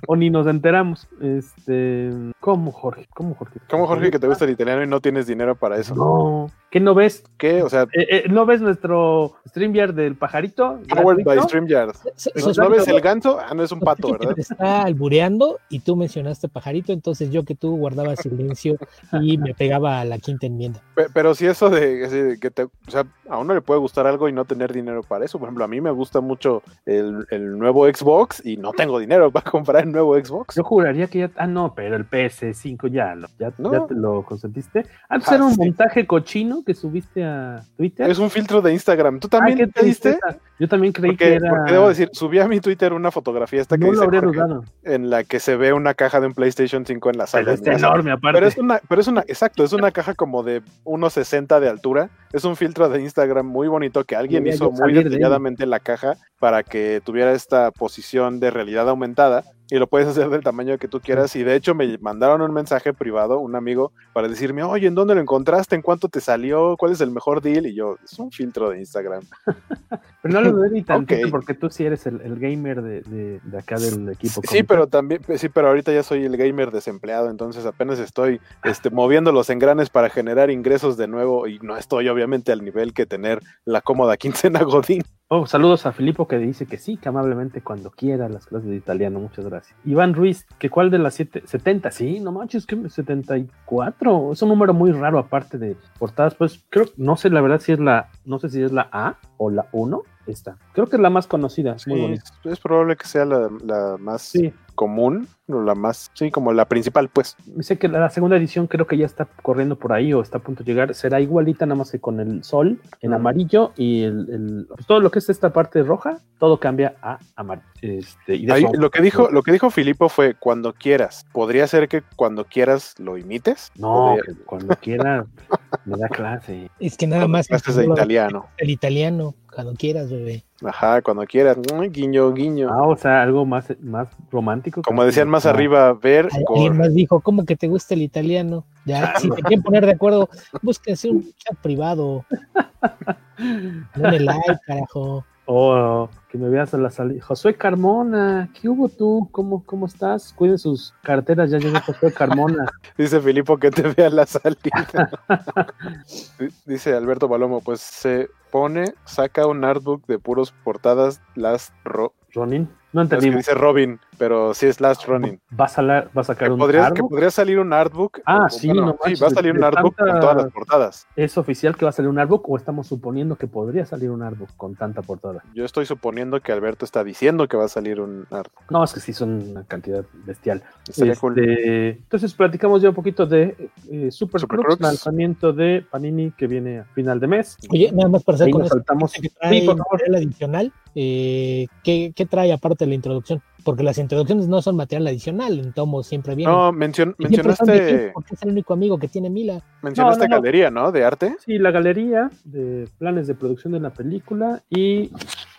O 0.08 0.16
ni 0.16 0.30
nos 0.30 0.48
enteramos. 0.48 1.08
Este, 1.22 2.10
¿Cómo, 2.40 2.72
Jorge? 2.72 3.08
¿Cómo, 3.14 3.36
Jorge? 3.36 3.60
¿Cómo, 3.70 3.88
Jorge, 3.88 4.12
que 4.12 4.20
te 4.20 4.28
gusta 4.28 4.46
el 4.46 4.52
italiano 4.52 4.84
y 4.84 4.88
no 4.88 5.00
tienes 5.00 5.28
dinero 5.28 5.56
para 5.56 5.78
eso? 5.78 5.96
No. 5.96 6.52
¿Qué 6.70 6.80
no 6.80 6.96
ves? 6.96 7.24
¿Qué? 7.38 7.62
O 7.64 7.70
sea, 7.70 7.84
Eh, 7.94 8.08
eh, 8.10 8.24
¿No 8.30 8.46
ves 8.46 8.62
nuestro 8.62 9.34
StreamYard 9.50 9.94
del 9.94 10.16
pajarito? 10.16 10.80
Powered 10.90 11.24
by 11.24 11.36
gratuito? 11.36 11.44
StreamYard. 11.44 11.96
So- 12.16 12.32
¿No, 12.64 12.70
ves 12.70 12.88
el 12.88 13.02
ganso? 13.02 13.40
Ah, 13.40 13.54
no 13.54 13.64
es 13.64 13.72
un 13.72 13.80
pato, 13.82 14.12
¿verdad? 14.14 14.34
Te 14.36 14.42
está 14.42 14.84
albureando 14.84 15.60
y 15.70 15.80
tú 15.80 15.96
mencionaste 15.96 16.48
pajarito, 16.48 16.94
entonces 16.94 17.30
yo 17.32 17.44
que 17.44 17.56
tú 17.56 17.76
guardaba 17.78 18.16
silencio 18.16 18.78
y 19.22 19.38
me 19.38 19.54
pegaba 19.54 20.00
a 20.00 20.06
la 20.06 20.18
quinta 20.18 20.48
enmienda. 20.48 20.82
Pe- 20.96 21.08
Pero 21.14 21.36
si 21.36 21.46
eso 21.46 21.70
de, 21.70 22.08
de 22.08 22.40
que 22.40 22.50
te, 22.52 22.64
o 22.64 22.70
sea, 22.88 23.06
a 23.30 23.38
uno 23.38 23.54
le 23.54 23.62
puede 23.62 23.80
gustar 23.82 24.08
algo 24.08 24.30
y 24.30 24.34
no 24.34 24.46
tener 24.46 24.72
dinero 24.74 25.02
para 25.04 25.21
eso. 25.24 25.40
Por 25.40 25.48
ejemplo, 25.48 25.64
a 25.64 25.68
mí 25.68 25.80
me 25.82 25.92
gusta 25.92 26.22
mucho 26.22 26.64
el, 26.86 27.26
el 27.30 27.58
nuevo 27.58 27.86
Xbox 27.88 28.46
y 28.46 28.58
no 28.58 28.72
tengo 28.72 29.00
dinero 29.00 29.32
para 29.32 29.50
comprar 29.50 29.84
el 29.84 29.92
nuevo 29.92 30.16
Xbox. 30.18 30.56
Yo 30.56 30.64
juraría 30.64 31.08
que 31.08 31.20
ya. 31.20 31.32
Ah, 31.38 31.48
no, 31.48 31.74
pero 31.76 31.96
el 31.96 32.10
PS5 32.10 32.88
ya, 32.92 33.16
lo, 33.16 33.28
ya, 33.40 33.52
No. 33.58 33.72
ya 33.72 33.86
te 33.88 33.94
lo 33.96 34.24
consentiste. 34.24 34.86
Antes 35.10 35.30
Ah, 35.30 35.36
era 35.36 35.46
un 35.46 35.54
sí. 35.54 35.60
montaje 35.60 36.06
cochino 36.08 36.64
que 36.66 36.74
subiste 36.74 37.24
a 37.24 37.62
Twitter. 37.78 38.10
Es 38.10 38.20
un 38.20 38.30
filtro 38.30 38.62
de 38.62 38.74
Instagram. 38.74 39.20
¿Tú 39.20 39.28
Ah, 39.28 39.38
también 39.38 39.58
qué 39.58 39.68
te 39.68 39.86
diste? 39.86 40.12
tristeza. 40.14 40.40
Yo 40.60 40.68
también 40.68 40.94
creí 40.94 41.12
Porque, 41.12 41.26
que 41.26 41.34
era. 41.36 41.50
porque 41.50 41.72
debo 41.74 41.90
decir, 41.90 42.10
subí 42.14 42.38
a 42.40 42.48
mi 42.48 42.60
Twitter 42.60 42.94
una 42.94 43.10
fotografía 43.10 43.62
esta 43.62 43.78
que 43.78 43.86
no 43.86 43.92
dice 43.92 44.06
Jorge, 44.06 44.68
en 44.84 45.10
la 45.10 45.24
que 45.24 45.40
se 45.40 45.56
ve 45.56 45.74
una 45.74 45.96
caja 45.96 46.20
de 46.20 46.28
un 46.28 46.34
PlayStation 46.34 46.86
5 46.86 47.10
en 47.10 47.18
la 47.18 47.26
sala. 47.26 47.46
Pero 47.56 47.64
casa. 47.74 47.88
enorme, 47.88 48.12
aparte. 48.12 48.36
Pero 48.38 48.48
es 48.48 48.58
una, 48.58 48.80
pero 48.88 49.02
es 49.02 49.08
una, 49.08 49.22
exacto, 49.22 49.64
es 49.64 49.74
una 49.74 49.90
caja 49.92 50.14
como 50.14 50.44
de 50.44 50.62
1.60 50.84 51.60
de 51.60 51.68
altura. 51.70 52.10
Es 52.32 52.46
un 52.46 52.56
filtro 52.56 52.88
de 52.90 53.02
Instagram 53.02 53.46
muy 53.48 53.68
bonito 53.68 54.04
que 54.06 54.16
alguien 54.16 54.46
hizo 54.46 54.72
muy 54.72 54.94
de 54.94 55.04
detalladamente 55.12 55.66
la 55.66 55.80
caja 55.80 56.16
para 56.40 56.64
que 56.64 57.02
tuviera 57.04 57.34
esta 57.34 57.72
posición 57.72 58.40
de 58.40 58.52
realidad 58.52 58.90
aumentada. 58.90 59.44
Y 59.72 59.80
lo 59.80 59.88
puedes 59.88 60.08
hacer 60.08 60.30
del 60.30 60.44
tamaño 60.44 60.78
que 60.78 60.88
tú 60.88 61.00
quieras. 61.00 61.36
Y 61.36 61.44
de 61.44 61.56
hecho 61.56 61.74
me 61.74 61.98
mandaron 61.98 62.42
un 62.42 62.54
mensaje 62.54 62.94
privado, 62.94 63.40
un 63.40 63.56
amigo, 63.56 63.94
para 64.14 64.28
decirme, 64.28 64.62
oye, 64.64 64.86
¿en 64.86 64.96
dónde 64.96 65.16
lo 65.16 65.22
encontraste? 65.22 65.76
¿En 65.76 65.82
cuánto 65.82 66.10
te 66.10 66.22
salió? 66.22 66.76
¿Cuál 66.78 66.92
es 66.92 67.02
el 67.02 67.10
mejor 67.10 67.42
deal? 67.42 67.66
Y 67.66 67.74
yo, 67.74 67.98
es 68.04 68.20
un 68.20 68.32
filtro 68.32 68.70
de 68.70 68.80
Instagram. 68.80 69.24
Pero 70.22 70.34
no 70.34 70.42
lo 70.42 70.52
dudé 70.52 70.70
ni 70.70 70.84
tantito 70.84 71.26
Ok. 71.26 71.32
porque 71.32 71.54
tú 71.54 71.70
sí 71.70 71.86
eres 71.86 72.06
el, 72.06 72.22
el 72.22 72.38
gamer 72.38 72.82
de, 72.82 73.02
de, 73.02 73.40
de 73.44 73.58
acá 73.58 73.78
del 73.80 74.10
equipo. 74.10 74.42
Sí, 74.44 74.64
pero 74.64 74.88
también, 74.88 75.22
sí, 75.38 75.50
pero 75.50 75.70
ahorita 75.70 75.92
ya 75.92 76.04
soy 76.04 76.26
el 76.26 76.38
gamer 76.38 76.72
desempleado, 76.72 77.30
entonces 77.30 77.66
apenas 77.66 78.00
estoy 78.00 78.40
este, 78.64 78.90
moviendo 78.90 79.32
los 79.32 79.50
engranes 79.50 79.90
para 79.90 80.10
generar 80.10 80.52
ingresos 80.52 80.98
de 80.98 81.08
nuevo 81.08 81.48
y 81.48 81.60
no 81.60 81.78
estoy 81.78 82.10
obviamente 82.10 82.52
al 82.52 82.64
nivel 82.64 82.94
que 82.94 83.06
tener 83.06 83.40
la 83.66 83.82
cómoda 83.82 84.18
quincena 84.18 84.64
Godín. 84.64 85.04
Oh, 85.34 85.46
saludos 85.48 85.86
a 85.86 85.94
Filippo 85.94 86.28
que 86.28 86.38
dice 86.38 86.66
que 86.66 86.78
sí, 86.78 86.98
que 86.98 87.08
amablemente 87.08 87.62
cuando 87.62 87.90
quiera 87.90 88.28
las 88.28 88.48
clases 88.48 88.70
de 88.70 88.76
italiano, 88.76 89.22
muchas 89.22 89.46
gracias. 89.46 89.80
Iván 89.86 90.14
Ruiz, 90.14 90.46
que 90.60 90.70
cuál 90.70 90.92
de 90.92 91.00
las 91.00 91.14
siete, 91.14 91.42
70, 91.46 91.90
sí, 91.92 92.20
no 92.20 92.34
manches, 92.34 92.66
que 92.66 92.90
74, 92.90 94.34
es 94.34 94.42
un 94.42 94.50
número 94.50 94.74
muy 94.74 94.92
raro 94.92 95.20
aparte 95.20 95.58
de 95.58 95.78
portadas, 95.98 96.36
pues 96.36 96.62
creo, 96.70 96.88
no 96.98 97.16
sé 97.16 97.30
la 97.30 97.40
verdad 97.40 97.62
si 97.62 97.72
es 97.72 97.80
la, 97.80 98.10
no 98.26 98.40
sé 98.40 98.50
si 98.50 98.62
es 98.62 98.74
la 98.74 98.90
A 98.92 99.20
o 99.38 99.50
la 99.50 99.68
1, 99.72 100.04
esta, 100.28 100.58
creo 100.74 100.88
que 100.88 100.98
es 100.98 101.02
la 101.02 101.10
más 101.10 101.28
conocida, 101.28 101.76
es 101.76 101.88
muy 101.88 102.02
bonita. 102.02 102.24
es, 102.44 102.60
probable 102.60 102.98
que 102.98 103.08
sea 103.08 103.24
la, 103.24 103.50
la 103.64 103.96
más 103.98 104.24
Sí, 104.24 104.52
común, 104.76 105.30
la 105.60 105.74
más, 105.76 106.12
sí, 106.14 106.30
como 106.32 106.54
la 106.54 106.66
principal, 106.66 107.10
pues. 107.10 107.36
dice 107.46 107.78
que 107.78 107.88
la 107.88 108.10
segunda 108.12 108.38
edición 108.38 108.68
creo 108.68 108.86
que 108.88 108.96
ya 108.98 109.06
está 109.06 109.26
corriendo 109.42 109.76
por 109.78 109.92
ahí 109.92 110.14
o 110.14 110.22
está 110.22 110.38
a 110.38 110.42
punto 110.42 110.64
de 110.64 110.72
llegar, 110.72 110.94
será 110.94 111.20
igualita 111.20 111.66
nada 111.66 111.78
más 111.80 111.92
que 111.92 112.00
con 112.00 112.20
el 112.20 112.44
sol 112.44 112.80
en 113.02 113.14
amarillo 113.14 113.74
y 113.76 114.04
el, 114.04 114.30
el- 114.30 114.66
pues 114.70 114.86
todo 114.86 115.00
lo 115.00 115.12
que 115.12 115.20
es 115.20 115.30
esta 115.30 115.52
parte 115.52 115.84
roja, 115.84 116.20
todo 116.40 116.60
cambia 116.60 116.96
a 117.02 117.20
amarillo. 117.36 117.68
Este, 117.82 118.36
y 118.36 118.46
de 118.46 118.54
Ahí, 118.54 118.66
lo 118.74 118.92
que 118.92 119.02
dijo, 119.02 119.30
lo 119.32 119.42
que 119.42 119.52
dijo 119.52 119.70
Filipo 119.72 120.08
fue 120.08 120.36
cuando 120.36 120.74
quieras. 120.74 121.26
¿Podría 121.34 121.66
ser 121.68 121.88
que 121.88 122.04
cuando 122.16 122.46
quieras 122.46 122.94
lo 123.00 123.18
imites? 123.18 123.72
No, 123.76 124.16
Podría- 124.16 124.24
que 124.24 124.44
cuando 124.46 124.76
quiera 124.76 125.26
me 125.86 125.98
da 125.98 126.08
clase. 126.08 126.70
Es 126.80 126.96
que 126.96 127.08
nada 127.08 127.24
cuando 127.24 127.38
más 127.40 127.48
clases 127.48 127.76
de 127.76 127.86
italiano. 127.86 128.46
el 128.58 128.70
italiano, 128.70 129.34
cuando 129.54 129.74
quieras, 129.74 130.10
bebé. 130.12 130.44
Ajá, 130.64 131.02
cuando 131.02 131.26
quieras. 131.26 131.58
Mm, 131.58 131.82
Guiño, 131.92 132.32
guiño. 132.34 132.70
Ah, 132.72 132.84
o 132.88 132.96
sea, 132.96 133.24
algo 133.24 133.46
más, 133.48 133.66
más 133.82 134.08
romántico. 134.32 134.84
Como 134.84 135.04
decían 135.04 135.28
más 135.28 135.41
arriba, 135.46 135.94
ver, 135.94 136.30
Alguien 136.50 136.78
más 136.78 136.94
dijo, 136.94 137.20
¿cómo 137.22 137.46
que 137.46 137.56
te 137.56 137.68
gusta 137.68 137.94
el 137.94 138.02
italiano? 138.02 138.66
Ya, 138.86 139.14
si 139.18 139.30
te 139.30 139.42
quieren 139.42 139.62
poner 139.64 139.86
de 139.86 139.92
acuerdo, 139.94 140.30
búsquense 140.62 141.10
un 141.10 141.24
chat 141.38 141.58
privado. 141.62 142.26
Dale 143.96 144.20
like, 144.20 144.58
carajo. 144.66 145.26
Oh, 145.46 146.08
que 146.30 146.38
me 146.38 146.48
veas 146.50 146.74
a 146.74 146.78
la 146.78 146.90
salida. 146.90 147.22
Josué 147.26 147.56
Carmona, 147.56 148.50
¿qué 148.54 148.70
hubo 148.70 148.88
tú? 148.88 149.28
¿Cómo, 149.32 149.64
cómo 149.66 149.86
estás? 149.88 150.32
Cuiden 150.34 150.58
sus 150.58 150.94
carteras, 151.04 151.50
ya 151.52 151.58
llegó 151.58 151.80
Josué 151.82 152.14
Carmona. 152.14 152.66
Dice 152.98 153.20
Filipo 153.20 153.58
que 153.58 153.70
te 153.72 153.82
vea 153.82 154.10
la 154.10 154.26
salida. 154.26 155.10
Di- 156.40 156.50
Dice 156.66 156.94
Alberto 156.96 157.28
Palomo, 157.28 157.60
pues 157.62 157.82
se 157.82 158.30
pone, 158.52 158.94
saca 159.04 159.46
un 159.48 159.66
artbook 159.66 160.06
de 160.08 160.20
puros 160.20 160.54
portadas, 160.64 161.22
las 161.36 161.74
ro- 161.84 162.14
Ronin. 162.34 162.70
No 162.94 163.04
Es 163.04 163.08
que 163.08 163.16
entendí. 163.16 163.38
dice 163.38 163.54
Robin, 163.54 164.02
pero 164.18 164.54
sí 164.54 164.66
es 164.66 164.82
Last 164.82 165.06
Running. 165.08 165.40
¿Va 165.58 165.64
a, 165.64 165.68
salar- 165.70 166.08
va 166.08 166.24
a 166.24 166.24
Que 166.24 166.24
sacar 166.26 166.52
un 166.52 166.60
podría, 166.60 166.82
que 166.82 166.88
artbook? 166.88 167.10
podría 167.10 167.32
salir 167.32 167.58
un 167.60 167.72
artbook. 167.72 168.20
Ah, 168.26 168.48
o- 168.48 168.50
sí, 168.50 168.68
bueno, 168.68 168.82
no 168.88 168.92
sí, 168.92 168.98
manches, 169.02 169.24
va 169.24 169.28
a 169.28 169.30
salir 169.30 169.54
un 169.54 169.64
artbook 169.64 169.96
con 169.96 170.20
todas 170.20 170.36
las 170.36 170.52
portadas. 170.52 171.08
¿Es 171.16 171.38
oficial 171.38 171.78
que 171.78 171.86
va 171.86 171.90
a 171.90 171.92
salir 171.94 172.10
un 172.10 172.20
artbook 172.20 172.50
o 172.50 172.58
estamos 172.58 172.88
suponiendo 172.88 173.38
que 173.38 173.48
podría 173.48 173.86
salir 173.86 174.12
un 174.12 174.22
artbook 174.22 174.50
con 174.58 174.76
tanta 174.76 175.02
portada? 175.04 175.42
Yo 175.54 175.64
estoy 175.64 175.86
suponiendo 175.86 176.42
que 176.42 176.52
Alberto 176.52 176.84
está 176.84 177.06
diciendo 177.06 177.48
que 177.48 177.56
va 177.56 177.64
a 177.64 177.70
salir 177.70 178.02
un 178.02 178.26
artbook. 178.30 178.70
No, 178.70 178.84
es 178.84 178.92
que 178.92 179.00
sí 179.00 179.14
son 179.14 179.42
una 179.52 179.64
cantidad 179.64 180.04
bestial. 180.26 180.62
Estaría 180.86 181.16
cool. 181.16 181.40
Este, 181.40 181.90
Entonces 181.92 182.34
platicamos 182.34 182.82
ya 182.82 182.90
un 182.90 182.96
poquito 182.96 183.26
de 183.26 183.70
eh, 183.90 184.12
Super, 184.12 184.42
Super 184.42 184.60
Crux, 184.60 184.76
Crux. 184.76 184.82
lanzamiento 184.82 185.54
de 185.54 185.86
Panini 185.90 186.32
que 186.32 186.46
viene 186.46 186.80
a 186.80 186.84
final 186.94 187.22
de 187.22 187.28
mes. 187.28 187.58
Oye, 187.70 187.90
nada 187.94 188.10
más 188.10 188.22
para 188.26 188.36
hacer 188.36 188.52
con 188.52 188.68
saltamos. 188.68 189.14
que 189.14 189.30
trae 189.30 189.62
Sí, 189.62 189.66
por 189.66 189.78
favor. 189.78 189.94
material 189.94 190.16
adicional, 190.16 190.74
eh, 190.96 191.68
¿qué, 191.84 192.12
qué 192.16 192.26
trae 192.26 192.52
aparte 192.52 192.86
de 192.86 192.90
la 192.90 192.96
introducción? 192.96 193.42
Porque 193.64 193.84
las 193.84 193.98
introducciones 194.00 194.48
no 194.48 194.62
son 194.62 194.76
material 194.76 195.08
adicional, 195.08 195.60
en 195.60 195.72
tomos 195.74 196.08
siempre 196.08 196.34
vienen. 196.36 196.56
No, 196.56 196.72
mencion- 196.74 197.16
mencionaste, 197.20 198.10
porque 198.14 198.34
es 198.34 198.42
el 198.44 198.50
único 198.50 198.74
amigo 198.74 198.98
que 198.98 199.08
tiene 199.08 199.30
Mila. 199.30 199.62
mencionaste 199.84 200.24
No, 200.26 200.30
no, 200.30 200.36
no. 200.38 200.42
galería, 200.42 200.72
¿no? 200.72 200.92
De 200.92 201.04
arte. 201.04 201.36
Sí, 201.46 201.58
la 201.60 201.70
galería 201.72 202.30
de 202.44 202.88
planes 202.98 203.28
de 203.28 203.36
producción 203.36 203.74
de 203.74 203.80
la 203.80 203.92
película 203.92 204.64
y 204.70 205.12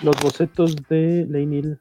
los 0.02 0.20
bocetos 0.20 0.74
de 0.88 1.26
Leinil 1.30 1.78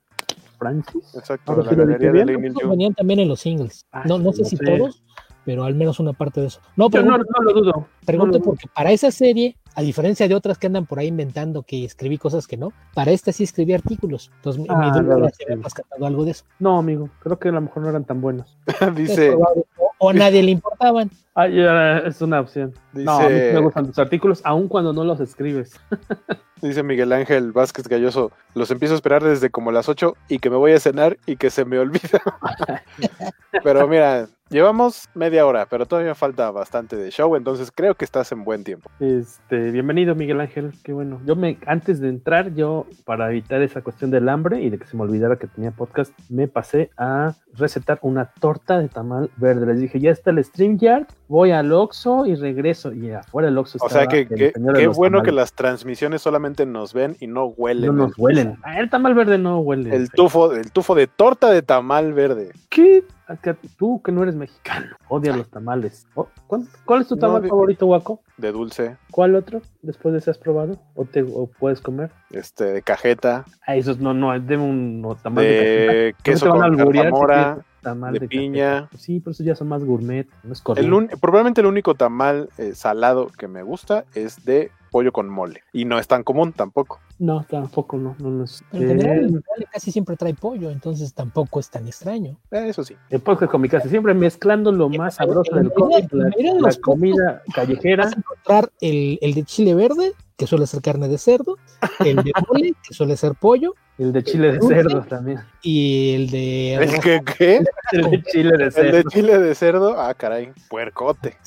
Francis. 0.60 1.16
Exacto, 1.16 1.56
la 1.64 1.74
galería 1.74 2.12
de. 2.12 2.26
Leinil 2.26 2.54
venían 2.70 2.94
también 2.94 3.20
en 3.22 3.28
los 3.28 3.40
singles. 3.40 3.86
Ah, 3.92 4.04
No, 4.08 4.20
no 4.20 4.32
sé 4.32 4.44
no 4.44 4.50
si 4.50 4.58
sé. 4.58 4.64
todos, 4.66 5.02
pero 5.46 5.64
al 5.64 5.76
menos 5.76 6.00
una 6.00 6.14
parte 6.14 6.42
de 6.42 6.48
eso. 6.48 6.60
No, 6.76 6.90
Yo 6.90 7.02
no, 7.04 7.18
no 7.18 7.24
lo 7.44 7.54
dudo. 7.54 7.88
pregunto 8.06 8.26
no 8.28 8.32
lo 8.34 8.40
dudo. 8.40 8.44
porque 8.52 8.68
para 8.74 8.92
esa 8.92 9.12
serie, 9.12 9.56
a 9.76 9.82
diferencia 9.82 10.28
de 10.28 10.36
otras 10.36 10.58
que 10.58 10.68
andan 10.68 10.86
por 10.86 11.00
ahí 11.00 11.08
inventando 11.08 11.64
que 11.64 11.86
escribí 11.86 12.18
cosas 12.18 12.46
que 12.48 12.58
no, 12.58 12.74
para 12.94 13.12
esta 13.12 13.32
sí 13.32 13.44
escribí 13.44 13.74
artículos. 13.74 14.32
Entonces 14.38 14.62
mi, 14.62 14.68
mi 14.70 14.76
Ah, 14.76 14.92
duda 14.92 15.02
no, 15.02 15.18
era 15.18 15.30
si 15.30 15.44
había 15.44 15.64
rescatado 15.64 16.06
algo 16.06 16.26
de 16.26 16.32
eso. 16.32 16.46
No, 16.60 16.78
amigo, 16.78 17.10
creo 17.20 17.40
que 17.40 17.50
a 17.50 17.52
lo 17.54 17.62
mejor 17.62 17.84
no 17.84 17.90
eran 17.90 18.04
tan 18.06 18.22
buenos. 18.22 18.58
Dice, 18.96 19.32
o, 19.34 19.46
o 19.98 20.10
a 20.10 20.14
nadie 20.14 20.44
le 20.44 20.52
importaban. 20.52 21.10
Ah, 21.34 21.48
ya, 21.48 22.00
es 22.00 22.22
una 22.22 22.42
opción. 22.42 22.74
No, 22.92 23.10
a 23.14 23.30
mí 23.30 23.34
me 23.36 23.60
gustan 23.62 23.86
tus 23.88 23.98
artículos, 24.00 24.42
aun 24.44 24.68
cuando 24.68 24.92
no 24.92 25.06
los 25.06 25.22
escribes. 25.22 25.80
dice 26.62 26.84
Miguel 26.84 27.14
Ángel 27.14 27.54
Vázquez 27.54 27.88
Galloso, 27.88 28.34
los 28.54 28.70
empiezo 28.70 28.96
a 28.96 28.98
esperar 28.98 29.24
desde 29.24 29.50
como 29.50 29.72
las 29.72 29.88
8 29.88 30.14
y 30.28 30.40
que 30.40 30.50
me 30.50 30.58
voy 30.58 30.74
a 30.74 30.80
cenar 30.82 31.18
y 31.26 31.38
que 31.38 31.50
se 31.50 31.64
me 31.64 31.80
olvida. 31.80 32.20
pero 33.64 33.88
mira, 33.88 34.28
llevamos 34.52 35.10
media 35.16 35.46
hora, 35.46 35.66
pero 35.66 35.86
todavía 35.86 36.14
falta 36.14 36.52
bastante 36.52 36.96
de 36.96 37.10
show, 37.10 37.36
entonces 37.36 37.72
creo 37.74 37.96
que 37.96 38.06
estás 38.06 38.32
en 38.32 38.44
buen 38.44 38.64
tiempo. 38.64 38.92
Este, 39.00 39.72
bienvenido 39.72 40.14
Miguel 40.14 40.42
Ángel, 40.42 40.74
qué 40.84 40.94
bueno. 40.94 41.22
Yo 41.26 41.36
me, 41.36 41.58
antes 41.66 42.00
de 42.02 42.10
entrar, 42.10 42.54
yo, 42.54 42.86
para 43.06 43.30
evitar 43.30 43.62
esa 43.62 43.82
cuestión 43.82 44.12
del 44.12 44.28
hambre 44.30 44.62
y 44.62 44.70
de 44.70 44.78
que 44.78 44.86
se 44.86 44.98
me 44.98 45.04
olvidara 45.04 45.38
que 45.38 45.48
tenía 45.48 45.72
podcast, 45.72 46.12
me 46.30 46.48
pasé 46.48 46.92
a 46.98 47.34
recetar 47.54 48.00
una 48.02 48.32
torta 48.40 48.80
de 48.80 48.90
tamal 48.90 49.30
verde. 49.38 49.66
Les 49.66 49.80
dije, 49.80 50.00
ya 50.00 50.12
está 50.12 50.32
el 50.32 50.44
StreamYard, 50.44 51.08
voy 51.28 51.52
al 51.52 51.72
Oxxo 51.72 52.26
y 52.26 52.36
regreso. 52.36 52.94
Y 52.94 53.12
afuera 53.12 53.48
del 53.48 53.58
Oxxo 53.58 53.78
O 53.82 53.90
sea 53.90 54.08
que 54.08 54.28
el 54.30 54.54
qué 54.76 54.88
bueno 54.88 55.24
que 55.24 55.32
las 55.32 55.54
transmisiones 55.54 56.22
solamente 56.22 56.66
nos 56.66 56.94
ven 56.94 57.16
y 57.20 57.28
no 57.28 57.46
huelen. 57.46 57.88
No 57.88 57.94
nos 58.08 58.18
el- 58.18 58.24
huelen. 58.24 58.58
Ah, 58.64 58.80
el 58.80 58.90
tamal 58.90 59.16
verde 59.16 59.38
no 59.38 59.60
huele. 59.60 59.96
El 59.96 60.10
tufo, 60.10 60.54
el 60.54 60.72
tufo 60.72 60.96
de 60.96 61.08
torta 61.08 61.50
de 61.50 61.62
tamal 61.62 62.14
verde. 62.14 62.52
¿Qué? 62.70 63.04
Acá, 63.32 63.56
Tú 63.78 64.02
que 64.04 64.12
no 64.12 64.24
eres 64.24 64.36
mexicano, 64.36 64.96
odias 65.08 65.38
los 65.38 65.50
tamales. 65.50 66.06
Oh, 66.16 66.28
¿cuál, 66.48 66.64
cuál 66.86 67.02
es 67.02 67.08
tu 67.08 67.16
No, 67.16 67.22
tamal 67.22 67.42
de- 67.42 67.50
favorito, 67.50 67.86
Waco? 67.88 68.22
De 68.38 68.52
dulce, 68.52 68.98
¿Cuál 69.12 69.36
otro? 69.36 69.62
Después 69.82 70.12
de 70.14 70.20
ese 70.20 70.32
has 70.32 70.38
probado 70.38 70.78
o 70.96 71.06
te 71.06 71.22
o 71.24 71.50
puedes 71.60 71.80
comer. 71.82 72.12
este, 72.32 72.66
de 72.66 72.82
cajeta, 72.82 73.46
Ah, 73.66 73.76
esos 73.76 74.00
no, 74.00 74.14
no, 74.14 74.38
deme 74.40 74.64
un 74.64 75.02
no, 75.02 75.16
tamal 75.16 75.44
de, 75.44 75.50
de 75.52 76.14
cajeta. 76.14 76.24
Queso 76.24 76.50
con 76.50 76.64
alburear 76.64 77.64
tamal 77.82 78.14
de 78.14 78.28
piña. 78.28 78.90
Sí, 78.98 79.20
pero 79.20 79.32
esos 79.32 79.46
ya 79.46 79.56
son 79.56 79.68
más 79.70 79.84
gourmet, 79.84 80.28
no 80.44 80.54
es 80.54 80.62
El 80.76 80.94
un- 80.94 81.08
probablemente 81.20 81.62
el 81.62 81.68
único 81.68 81.96
tamal 81.96 82.50
eh, 82.58 82.74
salado 82.76 83.28
que 83.38 83.48
me 83.48 83.64
gusta 83.64 84.06
es 84.14 84.44
de 84.46 84.72
pollo 84.92 85.12
con 85.14 85.30
mole. 85.30 85.64
Y 85.74 85.86
no 85.86 85.98
es 86.00 86.08
tan 86.08 86.24
común 86.24 86.52
tampoco. 86.54 87.00
No, 87.22 87.46
tampoco, 87.48 87.98
no, 87.98 88.16
no, 88.18 88.30
no. 88.32 88.46
Pero 88.72 88.84
en 88.84 88.90
general, 88.98 89.18
Eh, 89.18 89.26
el 89.26 89.32
mole 89.32 89.68
casi 89.72 89.92
siempre 89.92 90.16
trae 90.16 90.34
pollo, 90.34 90.72
entonces 90.72 91.14
tampoco 91.14 91.60
es 91.60 91.70
tan 91.70 91.86
extraño. 91.86 92.40
Eh, 92.50 92.66
eso 92.70 92.84
sí. 92.84 92.96
el 93.12 93.20
podcast 93.22 93.52
con 93.52 93.62
mi 93.62 93.70
casa, 93.70 93.88
siempre 93.88 94.16
mezclando 94.16 94.72
lo 94.72 94.90
más 94.90 95.16
sabroso 95.16 95.54
del 95.56 95.72
en 96.40 96.62
la 96.64 96.70
la, 96.70 96.76
comida 96.82 97.44
callejera. 97.54 98.06
Vas 98.06 98.14
a 98.14 98.18
encontrar 98.18 98.72
el, 98.82 99.20
el 99.22 99.36
de 99.36 99.44
chile 99.44 99.76
verde, 99.76 100.14
que 100.36 100.48
suele 100.48 100.66
ser 100.66 100.82
carne 100.82 101.08
de 101.10 101.20
cerdo, 101.20 101.58
el 102.00 102.16
de 102.16 102.32
mole, 102.50 102.74
que 102.88 102.94
suele 102.96 103.16
ser 103.16 103.34
pollo, 103.36 103.76
El 104.00 104.14
de 104.14 104.24
chile 104.24 104.54
de 104.54 104.58
dulce. 104.58 104.76
cerdo 104.78 105.02
también. 105.04 105.42
y 105.62 106.16
el 106.16 106.32
de 106.32 106.74
¿El 106.74 107.00
que 107.02 107.22
qué? 107.38 107.64
El 107.92 108.10
de 108.10 108.24
chile 108.24 108.58
de 108.58 108.64
El 108.64 108.72
cerdo. 108.72 108.98
de 108.98 109.04
chile 109.04 109.38
de 109.38 109.54
cerdo. 109.54 110.02
Ah, 110.02 110.16
caray. 110.16 110.52
Puercote. 110.72 111.38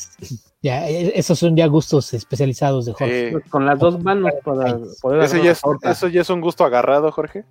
Ya, 0.63 0.89
e- 0.89 1.19
esos 1.19 1.39
son 1.39 1.55
ya 1.57 1.67
gustos 1.67 2.15
especializados 2.15 2.87
de 2.87 2.93
Jorge. 2.95 3.33
Sí. 3.43 3.51
Con 3.51 3.67
las 3.67 3.79
dos 3.79 4.03
manos 4.03 4.33
para 4.43 4.79
poder 5.03 5.25
Ese 5.25 5.43
ya 5.43 5.51
es, 5.51 5.61
torta. 5.65 5.91
eso 5.91 6.09
ya 6.09 6.21
es 6.21 6.31
un 6.31 6.41
gusto 6.41 6.65
agarrado, 6.65 7.11
Jorge. 7.11 7.45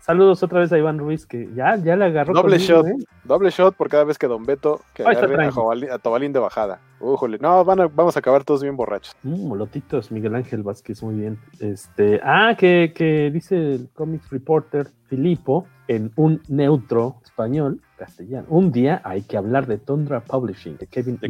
Saludos 0.00 0.42
otra 0.42 0.60
vez 0.60 0.72
a 0.72 0.78
Iván 0.78 0.98
Ruiz, 0.98 1.26
que 1.26 1.48
ya, 1.54 1.76
ya 1.76 1.96
le 1.96 2.04
agarró. 2.06 2.34
Doble 2.34 2.56
conmigo, 2.58 2.82
shot. 2.82 2.86
¿eh? 2.86 3.04
Doble 3.24 3.50
shot 3.50 3.74
por 3.76 3.88
cada 3.88 4.04
vez 4.04 4.18
que 4.18 4.26
Don 4.26 4.44
Beto 4.44 4.80
que 4.94 5.02
agarre 5.02 5.50
a 5.90 5.98
Tobalín 5.98 6.32
de 6.32 6.38
bajada. 6.38 6.80
Újole. 7.00 7.38
No, 7.38 7.64
van 7.64 7.80
a- 7.80 7.88
vamos 7.88 8.16
a 8.16 8.20
acabar 8.20 8.44
todos 8.44 8.62
bien 8.62 8.76
borrachos. 8.76 9.14
Mm, 9.22 9.48
molotitos, 9.48 10.10
Miguel 10.10 10.34
Ángel 10.34 10.62
Vázquez, 10.62 11.02
muy 11.02 11.14
bien. 11.16 11.38
Este, 11.60 12.20
ah, 12.22 12.54
que, 12.56 12.92
que 12.94 13.30
dice 13.30 13.56
el 13.56 13.88
Comics 13.94 14.30
Reporter 14.30 14.88
Filipo 15.08 15.66
en 15.88 16.12
un 16.16 16.40
neutro 16.48 17.16
español, 17.24 17.80
castellano. 17.96 18.46
Un 18.50 18.70
día 18.72 19.00
hay 19.04 19.22
que 19.22 19.36
hablar 19.36 19.66
de 19.66 19.78
Tundra 19.78 20.20
Publishing, 20.20 20.76
de 20.76 20.86
Kevin 20.86 21.18
De. 21.20 21.28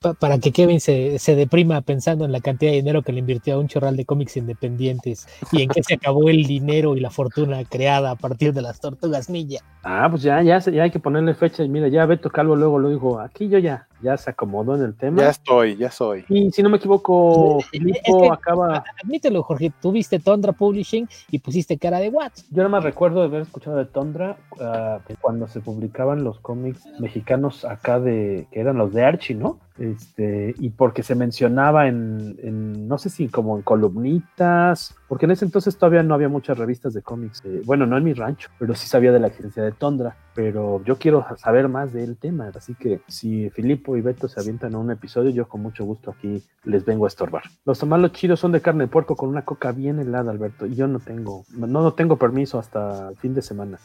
Pa- 0.00 0.14
para 0.14 0.38
que 0.38 0.52
Kevin 0.52 0.80
se, 0.80 1.18
se 1.18 1.34
deprima 1.36 1.80
pensando 1.82 2.24
en 2.24 2.32
la 2.32 2.40
cantidad 2.40 2.70
de 2.70 2.76
dinero 2.76 3.02
que 3.02 3.12
le 3.12 3.18
invirtió 3.20 3.54
a 3.54 3.58
un 3.58 3.68
chorral 3.68 3.96
de 3.96 4.04
cómics 4.04 4.36
independientes 4.36 5.26
y 5.52 5.62
en 5.62 5.68
qué 5.68 5.82
se 5.82 5.94
acabó 5.94 6.28
el 6.28 6.44
dinero 6.44 6.96
y 6.96 7.00
la 7.00 7.10
fortuna 7.10 7.64
creada 7.64 8.10
a 8.12 8.16
partir 8.16 8.52
de 8.52 8.62
las 8.62 8.80
tortugas 8.80 9.28
ninja. 9.30 9.60
Ah, 9.82 10.06
pues 10.10 10.22
ya, 10.22 10.42
ya, 10.42 10.60
se- 10.60 10.72
ya 10.72 10.84
hay 10.84 10.90
que 10.90 10.98
ponerle 11.00 11.34
fecha. 11.34 11.62
Y 11.62 11.68
mira, 11.68 11.88
ya 11.88 12.06
Beto 12.06 12.30
Calvo 12.30 12.56
luego 12.56 12.78
lo 12.78 12.88
dijo, 12.90 13.20
aquí 13.20 13.48
yo 13.48 13.58
ya, 13.58 13.86
ya 14.06 14.16
se 14.16 14.30
acomodó 14.30 14.76
en 14.76 14.82
el 14.82 14.94
tema. 14.94 15.22
Ya 15.22 15.30
estoy, 15.30 15.76
ya 15.76 15.90
soy. 15.90 16.24
Y 16.28 16.50
si 16.52 16.62
no 16.62 16.68
me 16.70 16.76
equivoco, 16.78 17.58
Es 17.60 17.66
Filipo 17.70 18.22
que- 18.22 18.28
acaba. 18.30 18.84
Admítelo, 19.02 19.42
Jorge, 19.42 19.72
tú 19.82 19.92
viste 19.92 20.18
Tundra 20.20 20.52
Publishing 20.52 21.08
y 21.30 21.38
pusiste 21.40 21.76
cara 21.76 21.98
de 21.98 22.08
what? 22.08 22.32
Yo 22.50 22.58
nada 22.58 22.68
más 22.68 22.84
recuerdo 22.84 23.20
de 23.20 23.26
haber 23.26 23.42
escuchado 23.42 23.76
de 23.76 23.84
Tondra 23.86 24.36
ah, 24.60 25.00
cuando 25.20 25.48
se 25.48 25.60
publicaban 25.60 26.22
los 26.24 26.38
cómics 26.40 26.86
mexicanos 27.00 27.64
acá 27.64 27.98
de 28.00 28.46
que 28.52 28.60
eran 28.60 28.78
los 28.78 28.92
de 28.92 29.04
Archie, 29.04 29.34
¿no? 29.36 29.58
Este, 29.78 30.54
y 30.58 30.70
porque 30.70 31.02
se 31.02 31.14
mencionaba 31.14 31.86
en, 31.88 32.36
en, 32.42 32.88
no 32.88 32.98
sé 32.98 33.10
si 33.10 33.28
como 33.28 33.56
en 33.56 33.62
columnitas, 33.62 34.94
porque 35.08 35.26
en 35.26 35.32
ese 35.32 35.44
entonces 35.44 35.76
todavía 35.76 36.02
no 36.02 36.14
había 36.14 36.28
muchas 36.28 36.56
revistas 36.58 36.94
de 36.94 37.02
cómics. 37.02 37.42
eh, 37.44 37.62
bueno, 37.64 37.86
no 37.86 37.96
en 37.98 38.04
mi 38.04 38.14
rancho, 38.14 38.48
pero 38.58 38.74
sí 38.74 38.88
sabía 38.88 39.12
de 39.12 39.20
la 39.20 39.26
existencia 39.28 39.62
de 39.62 39.72
Tondra. 39.72 40.16
Pero 40.34 40.82
yo 40.84 40.96
quiero 40.96 41.24
saber 41.38 41.68
más 41.68 41.92
del 41.92 42.16
tema, 42.16 42.50
así 42.54 42.74
que 42.74 43.00
si 43.08 43.48
Filipo 43.50 43.96
y 43.96 44.02
Beto 44.02 44.28
se 44.28 44.38
avientan 44.38 44.74
a 44.74 44.78
un 44.78 44.90
episodio, 44.90 45.30
yo 45.30 45.48
con 45.48 45.62
mucho 45.62 45.84
gusto 45.84 46.10
aquí 46.10 46.42
les 46.64 46.84
vengo 46.84 47.06
a 47.06 47.08
estorbar. 47.08 47.44
Los 47.64 47.78
tamales 47.78 48.12
chidos 48.12 48.40
son 48.40 48.52
de 48.52 48.60
carne 48.60 48.84
de 48.84 48.88
puerco 48.88 49.16
con 49.16 49.30
una 49.30 49.46
coca 49.46 49.72
bien 49.72 49.98
helada, 49.98 50.30
Alberto. 50.30 50.66
Y 50.66 50.74
yo 50.74 50.88
no 50.88 50.98
tengo, 50.98 51.44
no, 51.56 51.66
no 51.66 51.92
tengo 51.94 52.16
permiso 52.16 52.58
hasta 52.58 53.12
fin 53.18 53.34
de 53.34 53.40
semana. 53.42 53.78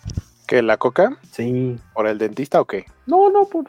¿Qué, 0.52 0.62
la 0.62 0.76
coca? 0.76 1.18
Sí. 1.32 1.78
¿Por 1.94 2.08
el 2.08 2.18
dentista 2.18 2.60
o 2.60 2.66
qué? 2.66 2.84
No, 3.06 3.30
no, 3.30 3.46
por 3.46 3.64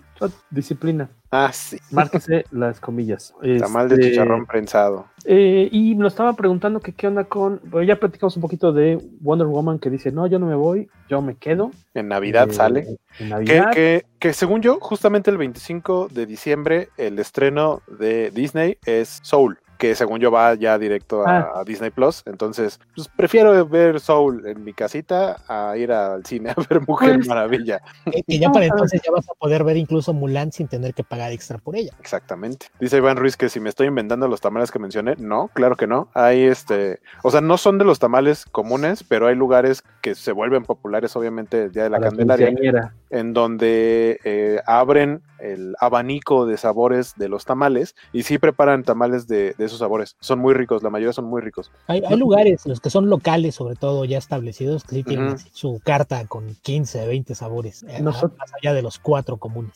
disciplina. 0.50 1.08
Ah, 1.30 1.52
sí. 1.52 1.78
Márquese 1.92 2.44
las 2.50 2.80
comillas. 2.80 3.32
Tamal 3.60 3.88
de 3.88 3.94
Este, 3.94 4.10
chicharrón 4.10 4.46
prensado. 4.46 5.06
eh, 5.24 5.68
y 5.70 5.94
nos 5.94 6.12
estaba 6.12 6.32
preguntando 6.32 6.80
que 6.80 6.92
qué 6.92 7.06
onda 7.06 7.22
con. 7.22 7.60
bueno, 7.66 7.86
ya 7.86 8.00
platicamos 8.00 8.34
un 8.34 8.42
poquito 8.42 8.72
de 8.72 8.98
Wonder 9.20 9.46
Woman 9.46 9.78
que 9.78 9.90
dice: 9.90 10.10
No, 10.10 10.26
yo 10.26 10.40
no 10.40 10.46
me 10.46 10.56
voy, 10.56 10.88
yo 11.08 11.22
me 11.22 11.36
quedo. 11.36 11.70
En 11.94 12.08
Navidad 12.08 12.50
Eh, 12.50 12.52
sale. 12.52 12.80
En 12.80 12.96
Que, 13.16 13.24
Navidad. 13.28 13.70
que, 13.72 14.04
que 14.18 14.32
según 14.32 14.60
yo, 14.60 14.78
justamente 14.80 15.30
el 15.30 15.38
25 15.38 16.08
de 16.10 16.26
diciembre, 16.26 16.88
el 16.96 17.16
estreno 17.20 17.80
de 17.86 18.32
Disney 18.32 18.76
es 18.86 19.20
Soul, 19.22 19.58
que 19.82 19.96
según 19.96 20.20
yo 20.20 20.30
va 20.30 20.54
ya 20.54 20.78
directo 20.78 21.26
a, 21.26 21.38
Ah. 21.38 21.52
a 21.56 21.64
Disney 21.64 21.90
Plus. 21.90 22.22
Entonces, 22.26 22.78
pues 22.94 23.08
prefiero 23.08 23.66
ver 23.66 23.98
Soul 23.98 24.46
en 24.46 24.62
mi 24.62 24.72
casita 24.72 25.38
a 25.48 25.76
ir 25.76 25.90
al 25.90 26.24
cine 26.24 26.50
a 26.50 26.54
ver 26.68 26.86
Mujer 26.86 27.16
Pues- 27.16 27.26
Maravilla. 27.26 27.80
Que, 28.10 28.22
que 28.22 28.38
ya 28.38 28.50
para 28.52 28.66
entonces 28.92 29.00
ya 29.04 29.10
vas 29.10 29.28
a 29.28 29.34
poder 29.34 29.64
ver 29.64 29.76
incluso 29.76 30.12
Mulan 30.14 30.52
sin 30.52 30.68
tener 30.68 30.94
que 30.94 31.02
pagar 31.02 31.32
extra 31.32 31.58
por 31.58 31.74
ella. 31.74 31.92
Exactamente. 31.98 32.66
Dice 32.78 32.98
Iván 32.98 33.16
Ruiz 33.16 33.36
que 33.36 33.48
si 33.48 33.58
me 33.58 33.68
estoy 33.70 33.88
inventando 33.88 34.28
los 34.28 34.40
tamales 34.40 34.70
que 34.70 34.78
mencioné, 34.78 35.16
no, 35.18 35.48
claro 35.52 35.74
que 35.76 35.88
no. 35.88 36.08
Hay 36.14 36.44
este, 36.44 37.00
o 37.24 37.30
sea, 37.32 37.40
no 37.40 37.58
son 37.58 37.78
de 37.78 37.84
los 37.84 37.98
tamales 37.98 38.44
comunes, 38.46 39.02
pero 39.02 39.26
hay 39.26 39.34
lugares 39.34 39.82
que 40.00 40.14
se 40.14 40.30
vuelven 40.30 40.62
populares, 40.64 41.16
obviamente, 41.16 41.64
el 41.64 41.72
día 41.72 41.82
de 41.84 41.90
la 41.90 41.98
Candelaria. 42.00 42.46
quinceañera. 42.48 42.94
en 43.10 43.32
donde 43.32 44.20
eh, 44.24 44.60
abren 44.66 45.22
el 45.38 45.74
abanico 45.80 46.46
de 46.46 46.56
sabores 46.56 47.14
de 47.16 47.28
los 47.28 47.44
tamales 47.44 47.96
y 48.12 48.22
sí 48.22 48.38
preparan 48.38 48.84
tamales 48.84 49.26
de, 49.26 49.54
de 49.58 49.68
esos 49.72 49.80
sabores. 49.80 50.16
Son 50.20 50.38
muy 50.38 50.54
ricos, 50.54 50.82
la 50.82 50.90
mayoría 50.90 51.12
son 51.12 51.24
muy 51.24 51.40
ricos. 51.40 51.70
Hay, 51.86 52.02
hay 52.06 52.16
lugares, 52.16 52.66
los 52.66 52.80
que 52.80 52.90
son 52.90 53.08
locales, 53.08 53.54
sobre 53.54 53.74
todo 53.74 54.04
ya 54.04 54.18
establecidos, 54.18 54.84
que 54.84 54.96
sí 54.96 55.02
tienen 55.04 55.36
su 55.52 55.80
carta 55.84 56.26
con 56.26 56.54
15, 56.62 57.06
20 57.06 57.34
sabores, 57.34 57.84
eh, 57.88 58.02
más 58.02 58.22
allá 58.60 58.74
de 58.74 58.82
los 58.82 58.98
cuatro 58.98 59.36
comunes 59.38 59.72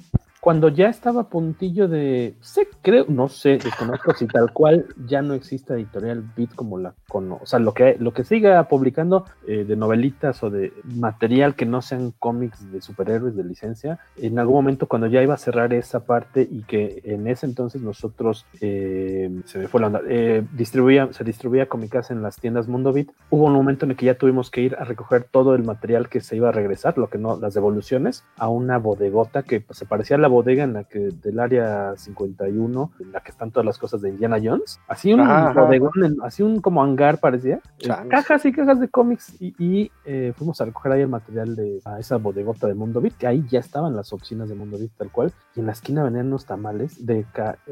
cuando 0.46 0.68
ya 0.68 0.88
estaba 0.88 1.22
a 1.22 1.28
puntillo 1.28 1.88
de, 1.88 2.36
sé, 2.40 2.68
creo, 2.80 3.06
no 3.08 3.28
sé, 3.28 3.58
desconozco 3.58 4.14
si 4.14 4.28
tal 4.28 4.52
cual 4.52 4.86
ya 5.04 5.20
no 5.20 5.34
existe 5.34 5.74
editorial 5.74 6.22
Beat 6.36 6.54
como 6.54 6.78
la 6.78 6.94
con, 7.08 7.32
o 7.32 7.40
sea, 7.44 7.58
lo 7.58 7.74
que, 7.74 7.96
lo 7.98 8.12
que 8.12 8.22
siga 8.22 8.62
publicando 8.68 9.24
eh, 9.48 9.64
de 9.64 9.74
novelitas 9.74 10.44
o 10.44 10.50
de 10.50 10.72
material 10.84 11.56
que 11.56 11.66
no 11.66 11.82
sean 11.82 12.12
cómics 12.20 12.70
de 12.70 12.80
superhéroes 12.80 13.34
de 13.34 13.42
licencia, 13.42 13.98
en 14.16 14.38
algún 14.38 14.54
momento 14.54 14.86
cuando 14.86 15.08
ya 15.08 15.20
iba 15.20 15.34
a 15.34 15.36
cerrar 15.36 15.74
esa 15.74 16.04
parte 16.04 16.46
y 16.48 16.62
que 16.62 17.00
en 17.02 17.26
ese 17.26 17.46
entonces 17.46 17.82
nosotros, 17.82 18.46
eh, 18.60 19.42
se 19.46 19.58
me 19.58 19.66
fue 19.66 19.80
la 19.80 19.88
onda, 19.88 20.02
eh, 20.08 20.44
distribuía, 20.52 21.08
se 21.12 21.24
distribuía 21.24 21.66
Comicas 21.66 22.12
en 22.12 22.22
las 22.22 22.36
tiendas 22.36 22.68
Mundo 22.68 22.92
Beat, 22.92 23.08
hubo 23.30 23.46
un 23.46 23.52
momento 23.52 23.84
en 23.84 23.90
el 23.90 23.96
que 23.96 24.06
ya 24.06 24.14
tuvimos 24.14 24.52
que 24.52 24.60
ir 24.60 24.76
a 24.76 24.84
recoger 24.84 25.24
todo 25.24 25.56
el 25.56 25.64
material 25.64 26.08
que 26.08 26.20
se 26.20 26.36
iba 26.36 26.50
a 26.50 26.52
regresar, 26.52 26.98
lo 26.98 27.10
que 27.10 27.18
no, 27.18 27.36
las 27.36 27.54
devoluciones, 27.54 28.22
a 28.36 28.46
una 28.46 28.78
bodegota 28.78 29.42
que 29.42 29.60
pues, 29.60 29.80
se 29.80 29.86
parecía 29.86 30.14
a 30.14 30.20
la 30.20 30.35
bodega 30.36 30.64
en 30.64 30.74
la 30.74 30.84
que 30.84 30.98
del 30.98 31.40
área 31.40 31.94
51, 31.96 32.92
en 33.00 33.12
la 33.12 33.20
que 33.20 33.30
están 33.30 33.50
todas 33.50 33.64
las 33.64 33.78
cosas 33.78 34.02
de 34.02 34.10
Indiana 34.10 34.38
Jones, 34.42 34.80
así 34.86 35.14
un 35.14 35.26
bodegón, 35.54 36.16
así 36.22 36.42
un 36.42 36.60
como 36.60 36.82
hangar 36.82 37.18
parecía, 37.18 37.60
eh, 37.80 37.88
cajas 38.10 38.44
y 38.44 38.52
cajas 38.52 38.80
de 38.80 38.88
cómics 38.88 39.34
y, 39.40 39.90
eh, 40.04 40.32
fuimos 40.36 40.60
a 40.60 40.66
recoger 40.66 40.92
ahí 40.92 41.00
el 41.00 41.08
material 41.08 41.56
de 41.56 41.80
esa 41.98 42.16
bodegota 42.18 42.66
de 42.66 42.74
Mundo 42.74 43.00
Beat, 43.00 43.14
que 43.14 43.26
ahí 43.26 43.44
ya 43.48 43.60
estaban 43.60 43.96
las 43.96 44.12
oficinas 44.12 44.48
de 44.48 44.54
Mundo 44.54 44.78
Beat 44.78 44.90
tal 44.98 45.10
cual, 45.10 45.32
y 45.54 45.60
en 45.60 45.66
la 45.66 45.72
esquina 45.72 46.04
venían 46.04 46.26
unos 46.26 46.44
tamales 46.44 47.04
de 47.06 47.24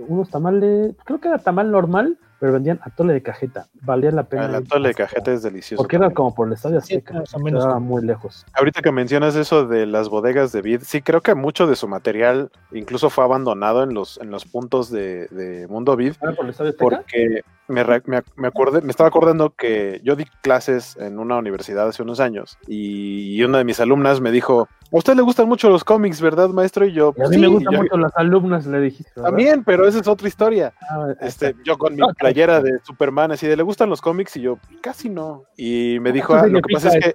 unos 0.08 0.30
tamales, 0.30 0.94
creo 1.04 1.20
que 1.20 1.28
era 1.28 1.38
tamal 1.38 1.70
normal, 1.70 2.18
pero 2.45 2.53
vendían 2.53 2.78
atole 2.82 3.14
de 3.14 3.22
cajeta. 3.22 3.68
Valía 3.80 4.11
la 4.11 4.24
pena. 4.24 4.45
El 4.45 4.55
atole 4.57 4.88
de 4.88 4.95
cajeta 4.95 5.32
es 5.32 5.42
delicioso. 5.42 5.82
Porque 5.82 5.97
era 5.97 6.11
como 6.11 6.34
por 6.34 6.47
el 6.47 6.53
estadio 6.53 6.76
Azteca. 6.76 7.22
Sí, 7.24 7.36
estaba 7.47 7.78
muy 7.78 8.05
lejos. 8.05 8.45
Ahorita 8.53 8.82
que 8.82 8.92
mencionas 8.92 9.34
eso 9.34 9.66
de 9.66 9.86
las 9.86 10.11
bodegas 10.11 10.53
de 10.53 10.61
vid, 10.61 10.82
sí 10.82 11.01
creo 11.01 11.22
que 11.22 11.34
mucho 11.34 11.66
de 11.66 11.74
su 11.74 11.88
material 11.88 12.51
incluso 12.70 13.09
fue 13.09 13.24
abandonado 13.24 13.82
en 13.82 13.95
los, 13.95 14.18
en 14.20 14.30
los 14.30 14.45
puntos 14.45 14.90
de, 14.90 15.26
de 15.28 15.66
Mundo 15.68 15.97
Vid. 15.97 16.16
¿Por 16.20 16.45
el 16.45 16.51
estadio 16.51 16.72
Azteca? 16.72 16.84
Porque 16.84 17.45
me, 17.68 17.82
me, 17.84 18.22
me, 18.36 18.49
acordé, 18.49 18.82
me 18.82 18.90
estaba 18.90 19.09
acordando 19.09 19.55
que 19.55 20.01
yo 20.05 20.16
di 20.16 20.26
clases 20.42 20.97
en 20.99 21.18
una 21.18 21.38
universidad 21.38 21.88
hace 21.88 22.03
unos 22.03 22.20
años 22.20 22.59
y, 22.66 23.42
una 23.42 23.59
de 23.59 23.64
mis 23.64 23.80
alumnas 23.80 24.20
me 24.20 24.30
dijo, 24.30 24.68
a 24.95 24.99
usted 24.99 25.16
le 25.16 25.22
gustan 25.22 25.49
mucho 25.49 25.68
los 25.68 25.82
cómics, 25.82 26.20
¿verdad, 26.20 26.49
maestro? 26.51 26.86
Y 26.86 26.92
yo, 26.92 27.12
a 27.24 27.28
mí 27.28 27.38
me 27.38 27.49
gustan 27.49 27.74
mucho 27.74 27.97
las 27.97 28.16
alumnas, 28.16 28.64
le 28.66 28.80
dijiste. 28.80 29.20
También, 29.20 29.64
pero 29.64 29.88
esa 29.88 29.99
es 29.99 30.07
otra 30.07 30.28
historia. 30.28 30.72
Ah, 30.88 31.14
este, 31.20 31.55
yo 31.64 31.76
con 31.76 31.97
mi 31.97 32.03
playera 32.16 32.61
de 32.61 32.78
Superman, 32.84 33.32
así 33.32 33.47
de, 33.47 33.57
¿le 33.57 33.64
gustan 33.64 33.90
los 33.90 34.01
cómics? 34.01 34.36
Y 34.36 34.42
yo, 34.42 34.59
casi 34.80 35.09
no. 35.09 35.45
Y 35.57 35.99
me 36.01 36.12
dijo, 36.12 36.34
ah, 36.34 36.47
lo 36.47 36.61
que 36.62 36.72
pasa 36.72 36.97
es 36.97 37.05
que 37.05 37.12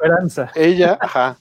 ella, 0.56 0.98
ajá, 1.02 1.38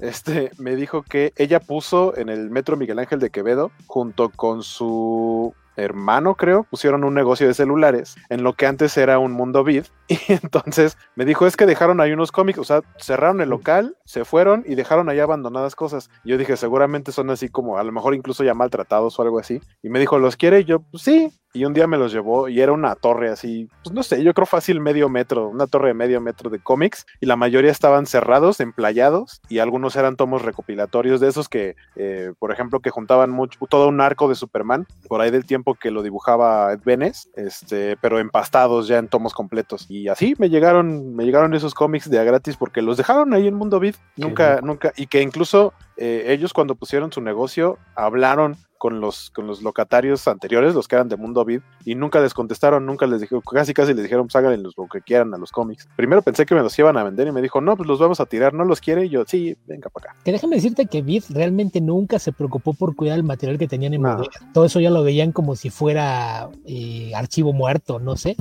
este, 0.00 0.50
me 0.58 0.76
dijo 0.76 1.02
que 1.02 1.34
ella 1.36 1.60
puso 1.60 2.16
en 2.16 2.30
el 2.30 2.50
Metro 2.50 2.76
Miguel 2.76 2.98
Ángel 2.98 3.20
de 3.20 3.28
Quevedo, 3.28 3.70
junto 3.86 4.30
con 4.30 4.62
su 4.62 5.54
hermano, 5.76 6.34
creo, 6.34 6.64
pusieron 6.64 7.04
un 7.04 7.14
negocio 7.14 7.46
de 7.46 7.54
celulares 7.54 8.16
en 8.28 8.42
lo 8.42 8.54
que 8.54 8.66
antes 8.66 8.96
era 8.96 9.18
un 9.18 9.32
mundo 9.32 9.64
vid. 9.64 9.84
Y 10.28 10.32
entonces 10.32 10.98
me 11.16 11.24
dijo, 11.24 11.46
es 11.46 11.56
que 11.56 11.66
dejaron 11.66 12.00
ahí 12.00 12.12
unos 12.12 12.32
cómics, 12.32 12.58
o 12.58 12.64
sea, 12.64 12.82
cerraron 12.98 13.40
el 13.40 13.48
local, 13.48 13.96
se 14.04 14.24
fueron 14.24 14.62
y 14.66 14.74
dejaron 14.74 15.08
ahí 15.08 15.18
abandonadas 15.20 15.74
cosas. 15.74 16.10
yo 16.24 16.38
dije, 16.38 16.56
seguramente 16.56 17.12
son 17.12 17.30
así 17.30 17.48
como, 17.48 17.78
a 17.78 17.84
lo 17.84 17.92
mejor 17.92 18.14
incluso 18.14 18.44
ya 18.44 18.54
maltratados 18.54 19.18
o 19.18 19.22
algo 19.22 19.38
así. 19.38 19.60
Y 19.82 19.88
me 19.88 19.98
dijo, 19.98 20.18
¿los 20.18 20.36
quiere? 20.36 20.60
Y 20.60 20.64
yo, 20.64 20.84
sí. 20.94 21.32
Y 21.52 21.64
un 21.64 21.74
día 21.74 21.86
me 21.86 21.98
los 21.98 22.12
llevó 22.12 22.48
y 22.48 22.60
era 22.60 22.72
una 22.72 22.94
torre 22.94 23.30
así, 23.30 23.68
pues 23.82 23.94
no 23.94 24.02
sé, 24.02 24.22
yo 24.22 24.32
creo 24.34 24.46
fácil 24.46 24.80
medio 24.80 25.08
metro, 25.08 25.48
una 25.48 25.66
torre 25.66 25.88
de 25.88 25.94
medio 25.94 26.20
metro 26.20 26.50
de 26.50 26.58
cómics. 26.58 27.06
Y 27.20 27.26
la 27.26 27.36
mayoría 27.36 27.70
estaban 27.70 28.06
cerrados, 28.06 28.60
emplayados, 28.60 29.40
y 29.48 29.58
algunos 29.58 29.96
eran 29.96 30.16
tomos 30.16 30.42
recopilatorios 30.42 31.20
de 31.20 31.28
esos 31.28 31.48
que, 31.48 31.76
eh, 31.96 32.32
por 32.38 32.52
ejemplo, 32.52 32.80
que 32.80 32.90
juntaban 32.90 33.30
mucho, 33.30 33.58
todo 33.68 33.88
un 33.88 34.00
arco 34.00 34.28
de 34.28 34.34
Superman, 34.34 34.86
por 35.08 35.20
ahí 35.20 35.30
del 35.30 35.44
tiempo 35.44 35.74
que 35.74 35.90
lo 35.90 36.02
dibujaba 36.02 36.72
Ed 36.72 36.80
Benes, 36.84 37.28
este, 37.34 37.96
pero 37.98 38.18
empastados 38.18 38.88
ya 38.88 38.98
en 38.98 39.08
tomos 39.08 39.34
completos. 39.34 39.86
Y 39.88 40.08
así 40.08 40.34
me 40.38 40.48
llegaron, 40.48 41.14
me 41.14 41.24
llegaron 41.24 41.54
esos 41.54 41.74
cómics 41.74 42.08
de 42.08 42.18
a 42.18 42.24
gratis 42.24 42.56
porque 42.56 42.82
los 42.82 42.96
dejaron 42.96 43.34
ahí 43.34 43.46
en 43.46 43.54
Mundo 43.54 43.80
Vid, 43.80 43.96
nunca, 44.16 44.60
nunca, 44.62 44.92
y 44.96 45.06
que 45.06 45.20
incluso 45.20 45.74
eh, 45.96 46.24
ellos 46.28 46.52
cuando 46.52 46.74
pusieron 46.74 47.12
su 47.12 47.20
negocio 47.20 47.78
hablaron 47.94 48.56
con 48.82 49.00
los, 49.00 49.30
con 49.30 49.46
los 49.46 49.62
locatarios 49.62 50.26
anteriores, 50.26 50.74
los 50.74 50.88
que 50.88 50.96
eran 50.96 51.08
de 51.08 51.16
Mundo 51.16 51.44
Vid, 51.44 51.60
y 51.84 51.94
nunca 51.94 52.20
les 52.20 52.34
contestaron, 52.34 52.84
nunca 52.84 53.06
les 53.06 53.20
dijeron, 53.20 53.40
casi 53.48 53.72
casi 53.72 53.94
les 53.94 54.02
dijeron, 54.02 54.26
pues 54.26 54.34
háganle 54.34 54.58
lo 54.58 54.88
que 54.88 55.00
quieran 55.02 55.32
a 55.34 55.38
los 55.38 55.52
cómics. 55.52 55.88
Primero 55.94 56.20
pensé 56.20 56.44
que 56.46 56.56
me 56.56 56.62
los 56.62 56.76
iban 56.76 56.96
a 56.96 57.04
vender 57.04 57.28
y 57.28 57.30
me 57.30 57.40
dijo, 57.40 57.60
no, 57.60 57.76
pues 57.76 57.86
los 57.88 58.00
vamos 58.00 58.18
a 58.18 58.26
tirar, 58.26 58.54
¿no 58.54 58.64
los 58.64 58.80
quiere? 58.80 59.04
Y 59.04 59.10
yo, 59.10 59.22
sí, 59.24 59.56
venga 59.68 59.88
para 59.88 60.10
acá. 60.10 60.20
Que 60.24 60.32
déjame 60.32 60.56
decirte 60.56 60.86
que 60.86 61.00
Vid 61.00 61.22
realmente 61.28 61.80
nunca 61.80 62.18
se 62.18 62.32
preocupó 62.32 62.74
por 62.74 62.96
cuidar 62.96 63.18
el 63.18 63.22
material 63.22 63.56
que 63.56 63.68
tenían 63.68 63.94
en 63.94 64.02
no. 64.02 64.20
Todo 64.52 64.64
eso 64.64 64.80
ya 64.80 64.90
lo 64.90 65.04
veían 65.04 65.30
como 65.30 65.54
si 65.54 65.70
fuera 65.70 66.50
eh, 66.66 67.12
archivo 67.14 67.52
muerto, 67.52 68.00
no 68.00 68.16
sé. 68.16 68.34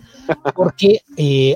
Porque 0.56 1.02
eh, 1.18 1.56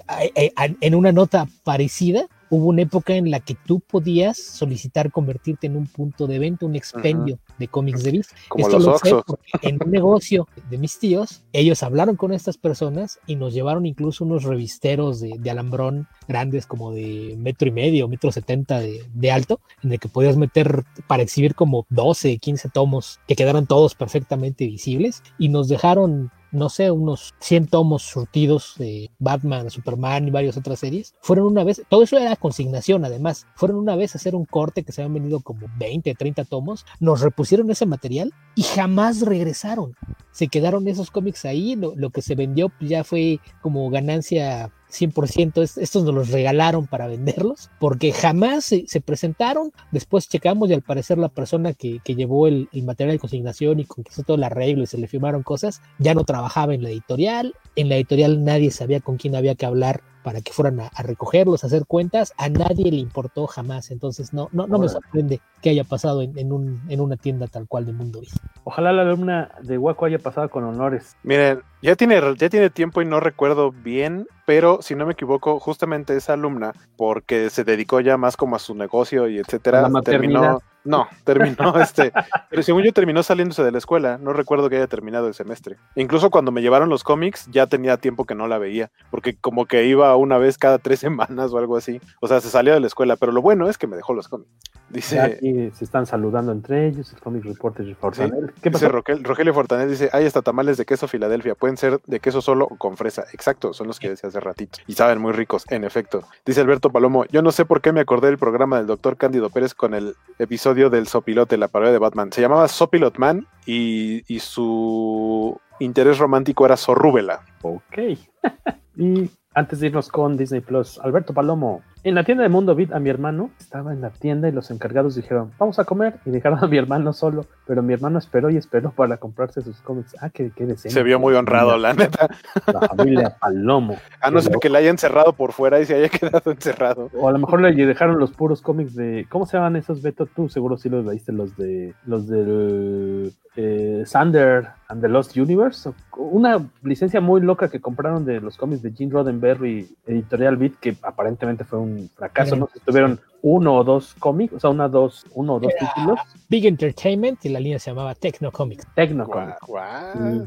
en 0.79 0.93
una 0.93 1.11
nota 1.11 1.47
parecida, 1.63 2.27
hubo 2.49 2.67
una 2.67 2.83
época 2.83 3.15
en 3.15 3.31
la 3.31 3.39
que 3.39 3.55
tú 3.55 3.79
podías 3.79 4.37
solicitar 4.37 5.11
convertirte 5.11 5.67
en 5.67 5.77
un 5.77 5.87
punto 5.87 6.27
de 6.27 6.39
venta, 6.39 6.65
un 6.65 6.75
expendio 6.75 7.39
de 7.57 7.67
cómics 7.67 8.03
de 8.03 8.11
Beef. 8.11 8.27
Esto 8.55 8.79
lo 8.79 8.97
sé 8.97 9.15
porque 9.25 9.49
en 9.61 9.79
un 9.83 9.91
negocio 9.91 10.47
de 10.69 10.77
mis 10.77 10.99
tíos, 10.99 11.43
ellos 11.53 11.83
hablaron 11.83 12.15
con 12.15 12.33
estas 12.33 12.57
personas 12.57 13.19
y 13.27 13.35
nos 13.35 13.53
llevaron 13.53 13.85
incluso 13.85 14.23
unos 14.23 14.43
revisteros 14.43 15.19
de, 15.19 15.39
alambrón 15.49 16.07
grandes 16.27 16.65
como 16.65 16.91
de 16.91 17.35
metro 17.37 17.67
y 17.67 17.71
medio, 17.71 18.07
metro 18.07 18.31
setenta 18.31 18.79
de, 18.79 19.05
de, 19.13 19.31
alto, 19.31 19.59
en 19.83 19.93
el 19.93 19.99
que 19.99 20.09
podías 20.09 20.37
meter 20.37 20.83
para 21.07 21.23
exhibir 21.23 21.55
como 21.55 21.85
12, 21.89 22.37
15 22.37 22.69
tomos 22.69 23.19
que 23.27 23.35
quedaran 23.35 23.67
todos 23.67 23.95
perfectamente 23.95 24.65
visibles 24.65 25.23
y 25.37 25.49
nos 25.49 25.67
dejaron 25.67 26.31
no 26.51 26.69
sé, 26.69 26.91
unos 26.91 27.33
100 27.39 27.67
tomos 27.67 28.03
surtidos 28.03 28.75
de 28.77 29.11
Batman, 29.19 29.69
Superman 29.69 30.27
y 30.27 30.31
varias 30.31 30.57
otras 30.57 30.79
series, 30.79 31.15
fueron 31.21 31.47
una 31.47 31.63
vez, 31.63 31.81
todo 31.89 32.03
eso 32.03 32.17
era 32.17 32.35
consignación 32.35 33.05
además, 33.05 33.47
fueron 33.55 33.77
una 33.77 33.95
vez 33.95 34.15
a 34.15 34.17
hacer 34.17 34.35
un 34.35 34.45
corte 34.45 34.83
que 34.83 34.91
se 34.91 35.01
habían 35.01 35.15
vendido 35.15 35.39
como 35.41 35.67
20, 35.77 36.13
30 36.13 36.45
tomos, 36.45 36.85
nos 36.99 37.21
repusieron 37.21 37.69
ese 37.71 37.85
material 37.85 38.33
y 38.55 38.63
jamás 38.63 39.21
regresaron. 39.21 39.95
Se 40.31 40.47
quedaron 40.47 40.87
esos 40.87 41.11
cómics 41.11 41.45
ahí, 41.45 41.75
lo, 41.75 41.95
lo 41.95 42.09
que 42.09 42.21
se 42.21 42.35
vendió 42.35 42.71
ya 42.79 43.03
fue 43.03 43.39
como 43.61 43.89
ganancia 43.89 44.71
100%, 44.91 45.81
estos 45.81 46.03
nos 46.03 46.13
los 46.13 46.29
regalaron 46.29 46.87
para 46.87 47.07
venderlos, 47.07 47.69
porque 47.79 48.11
jamás 48.11 48.65
se, 48.65 49.01
presentaron, 49.01 49.71
después 49.91 50.29
checamos 50.29 50.69
y 50.69 50.73
al 50.73 50.81
parecer 50.81 51.17
la 51.17 51.29
persona 51.29 51.73
que, 51.73 51.99
llevó 52.05 52.47
el, 52.47 52.69
material 52.83 53.15
de 53.15 53.19
consignación 53.19 53.79
y 53.79 53.85
conquistó 53.85 54.23
todo 54.23 54.37
el 54.37 54.43
arreglo 54.43 54.83
y 54.83 54.87
se 54.87 54.97
le 54.97 55.07
firmaron 55.07 55.43
cosas, 55.43 55.81
ya 55.99 56.13
no 56.13 56.23
trabajaba 56.23 56.73
en 56.73 56.83
la 56.83 56.89
editorial, 56.89 57.53
en 57.75 57.89
la 57.89 57.95
editorial 57.95 58.43
nadie 58.43 58.71
sabía 58.71 58.99
con 58.99 59.17
quién 59.17 59.35
había 59.35 59.55
que 59.55 59.65
hablar 59.65 60.01
para 60.25 60.41
que 60.41 60.51
fueran 60.51 60.79
a, 60.79 60.89
recogerlos, 61.03 61.63
a 61.63 61.67
hacer 61.67 61.85
cuentas, 61.85 62.33
a 62.37 62.49
nadie 62.49 62.91
le 62.91 62.97
importó 62.97 63.45
jamás. 63.45 63.91
Entonces, 63.91 64.33
no, 64.33 64.49
no, 64.53 64.65
no 64.65 64.79
me 64.79 64.89
sorprende 64.89 65.39
que 65.61 65.69
haya 65.69 65.83
pasado 65.83 66.23
en, 66.23 66.51
un, 66.51 66.81
en 66.89 66.99
una 66.99 67.15
tienda 67.15 67.45
tal 67.45 67.67
cual 67.67 67.85
de 67.85 67.93
Mundo 67.93 68.21
Ojalá 68.63 68.91
la 68.91 69.03
alumna 69.03 69.51
de 69.61 69.77
Waco 69.77 70.05
haya 70.05 70.17
pasado 70.17 70.49
con 70.49 70.63
honores. 70.63 71.15
Miren, 71.21 71.61
ya 71.83 71.95
tiene, 71.95 72.19
ya 72.39 72.49
tiene 72.49 72.71
tiempo 72.71 73.03
y 73.03 73.05
no 73.05 73.19
recuerdo 73.19 73.71
bien, 73.71 74.27
pero 74.47 74.79
si 74.81 74.95
no 74.95 75.05
me 75.05 75.13
equivoco, 75.13 75.59
justamente 75.59 76.17
esa 76.17 76.33
alumna, 76.33 76.73
porque 76.97 77.51
se 77.51 77.63
dedicó 77.63 77.99
ya 77.99 78.17
más 78.17 78.35
como 78.35 78.55
a 78.55 78.59
su 78.59 78.73
negocio 78.73 79.27
y 79.27 79.37
etcétera, 79.37 79.91
terminó 80.03 80.59
no, 80.85 81.07
terminó 81.23 81.77
este. 81.81 82.13
Pero 82.49 82.63
según 82.63 82.83
yo 82.83 82.93
terminó 82.93 83.23
saliéndose 83.23 83.63
de 83.63 83.71
la 83.71 83.79
escuela. 83.79 84.17
No 84.19 84.33
recuerdo 84.33 84.69
que 84.69 84.77
haya 84.77 84.87
terminado 84.87 85.27
el 85.27 85.33
semestre. 85.33 85.77
Incluso 85.95 86.29
cuando 86.29 86.51
me 86.51 86.61
llevaron 86.61 86.89
los 86.89 87.03
cómics, 87.03 87.47
ya 87.51 87.65
tenía 87.65 87.97
tiempo 87.97 88.25
que 88.25 88.35
no 88.35 88.47
la 88.47 88.59
veía. 88.59 88.91
Porque 89.09 89.35
como 89.35 89.65
que 89.65 89.85
iba 89.85 90.15
una 90.15 90.37
vez 90.37 90.57
cada 90.57 90.77
tres 90.77 90.99
semanas 91.05 91.51
o 91.51 91.57
algo 91.57 91.75
así. 91.75 91.99
O 92.21 92.27
sea, 92.27 92.39
se 92.39 92.49
salió 92.49 92.73
de 92.73 92.79
la 92.79 92.87
escuela. 92.87 93.15
Pero 93.15 93.31
lo 93.31 93.41
bueno 93.41 93.67
es 93.67 93.77
que 93.77 93.87
me 93.87 93.95
dejó 93.95 94.13
los 94.13 94.27
cómics. 94.27 94.49
Dice. 94.89 95.19
Aquí 95.19 95.71
se 95.73 95.83
están 95.83 96.05
saludando 96.05 96.51
entre 96.51 96.87
ellos. 96.87 97.11
El 97.11 97.19
cómic 97.19 97.43
reporter 97.43 97.85
de 97.85 97.95
Fortanel. 97.95 98.53
¿Qué 98.61 98.69
Dice 98.69 98.87
Rogelio 98.87 99.53
Fortanel 99.53 99.89
dice: 99.89 100.09
hay 100.13 100.25
hasta 100.25 100.43
tamales 100.43 100.77
de 100.77 100.85
queso 100.85 101.07
Filadelfia. 101.07 101.55
Pueden 101.55 101.77
ser 101.77 101.99
de 102.05 102.19
queso 102.19 102.41
solo 102.41 102.67
o 102.69 102.77
con 102.77 102.95
fresa. 102.95 103.25
Exacto, 103.33 103.73
son 103.73 103.87
los 103.87 103.99
que 103.99 104.09
decía 104.09 104.29
hace 104.29 104.39
ratito. 104.39 104.79
Y 104.85 104.93
saben 104.93 105.19
muy 105.19 105.31
ricos, 105.31 105.65
en 105.71 105.83
efecto. 105.83 106.23
Dice 106.45 106.61
Alberto 106.61 106.91
Palomo: 106.91 107.25
Yo 107.25 107.41
no 107.41 107.51
sé 107.51 107.65
por 107.65 107.81
qué 107.81 107.91
me 107.91 108.01
acordé 108.01 108.27
del 108.27 108.37
programa 108.37 108.77
del 108.77 108.85
doctor 108.85 109.17
Cándido 109.17 109.49
Pérez 109.49 109.73
con 109.73 109.95
el 109.95 110.15
episodio 110.37 110.74
del 110.75 111.07
Sopilote, 111.07 111.57
la 111.57 111.67
parodia 111.67 111.93
de 111.93 111.99
Batman. 111.99 112.31
Se 112.31 112.41
llamaba 112.41 112.67
Sopilot 112.67 113.17
Man 113.17 113.47
y, 113.65 114.23
su 114.39 115.59
interés 115.79 116.17
romántico 116.17 116.65
era 116.65 116.77
Sorrúbela. 116.77 117.41
Ok. 117.61 117.97
y 118.97 119.29
Antes 119.57 119.79
de 119.79 119.87
irnos 119.87 120.09
con 120.09 120.35
Disney 120.35 120.59
Plus, 120.59 120.99
Alberto 120.99 121.33
Palomo, 121.33 121.81
en 122.03 122.13
la 122.13 122.25
tienda 122.25 122.43
de 122.43 122.49
Mundo 122.49 122.75
Beat 122.75 122.91
a 122.91 122.99
mi 122.99 123.09
hermano, 123.09 123.51
estaba 123.57 123.93
en 123.93 124.01
la 124.01 124.09
tienda 124.09 124.49
y 124.49 124.51
los 124.51 124.69
encargados 124.69 125.15
dijeron, 125.15 125.53
vamos 125.57 125.79
a 125.79 125.85
comer, 125.85 126.19
y 126.25 126.29
dejaron 126.29 126.61
a 126.61 126.67
mi 126.67 126.77
hermano 126.77 127.13
solo, 127.13 127.45
pero 127.65 127.81
mi 127.81 127.93
hermano 127.93 128.19
esperó 128.19 128.49
y 128.49 128.57
esperó 128.57 128.91
para 128.91 129.15
comprarse 129.15 129.61
sus 129.61 129.79
cómics. 129.79 130.13
Ah, 130.19 130.29
qué, 130.29 130.51
qué 130.53 130.75
Se 130.75 131.03
vio 131.03 131.21
muy 131.21 131.35
honrado, 131.35 131.77
la 131.77 131.93
neta. 131.93 132.27
La 132.67 132.81
familia 132.81 133.37
Palomo. 133.39 133.97
A 134.19 134.29
no 134.29 134.41
ser 134.41 134.57
que 134.59 134.69
le 134.69 134.79
haya 134.79 134.89
encerrado 134.89 135.31
por 135.31 135.53
fuera 135.53 135.79
y 135.79 135.85
se 135.85 135.95
haya 135.95 136.09
quedado 136.09 136.51
encerrado. 136.51 137.09
O 137.17 137.29
a 137.29 137.31
lo 137.31 137.39
mejor 137.39 137.61
le 137.61 137.73
dejaron 137.73 138.19
los 138.19 138.33
puros 138.33 138.61
cómics 138.61 138.93
de, 138.93 139.25
¿cómo 139.29 139.45
se 139.45 139.55
llaman 139.55 139.77
esos, 139.77 140.01
Beto? 140.01 140.25
Tú 140.25 140.49
seguro 140.49 140.77
sí 140.77 140.89
los 140.89 141.05
leíste, 141.05 141.31
los 141.31 141.55
de, 141.55 141.93
los 142.05 142.27
del 142.27 143.33
eh, 143.55 144.03
Sander 144.05 144.67
and 144.87 145.01
the 145.01 145.09
Lost 145.09 145.35
Universe, 145.35 145.91
una 146.15 146.63
licencia 146.83 147.21
muy 147.21 147.41
loca 147.41 147.69
que 147.69 147.79
compraron 147.79 148.25
de 148.25 148.39
los 148.39 148.57
cómics 148.57 148.81
de 148.81 148.91
Gene 148.91 149.11
Roddenberry, 149.11 149.95
Editorial 150.05 150.57
Beat, 150.57 150.73
que 150.79 150.95
aparentemente 151.01 151.63
fue 151.63 151.79
un 151.79 152.09
fracaso, 152.15 152.55
¿no? 152.55 152.69
Tuvieron 152.85 153.19
uno 153.47 153.75
o 153.75 153.83
dos 153.83 154.15
cómics, 154.15 154.53
o 154.53 154.59
sea, 154.59 154.71
una, 154.71 154.87
dos, 154.87 155.23
uno 155.35 155.53
o 155.53 155.59
dos 155.59 155.71
Era 155.79 155.93
títulos. 155.93 156.19
Big 156.49 156.65
Entertainment 156.65 157.45
y 157.45 157.49
la 157.49 157.59
línea 157.59 157.77
se 157.77 157.91
llamaba 157.91 158.15
Techno 158.15 158.51
Comics. 158.51 158.87
Tecno 158.95 159.27
Comics. 159.27 159.59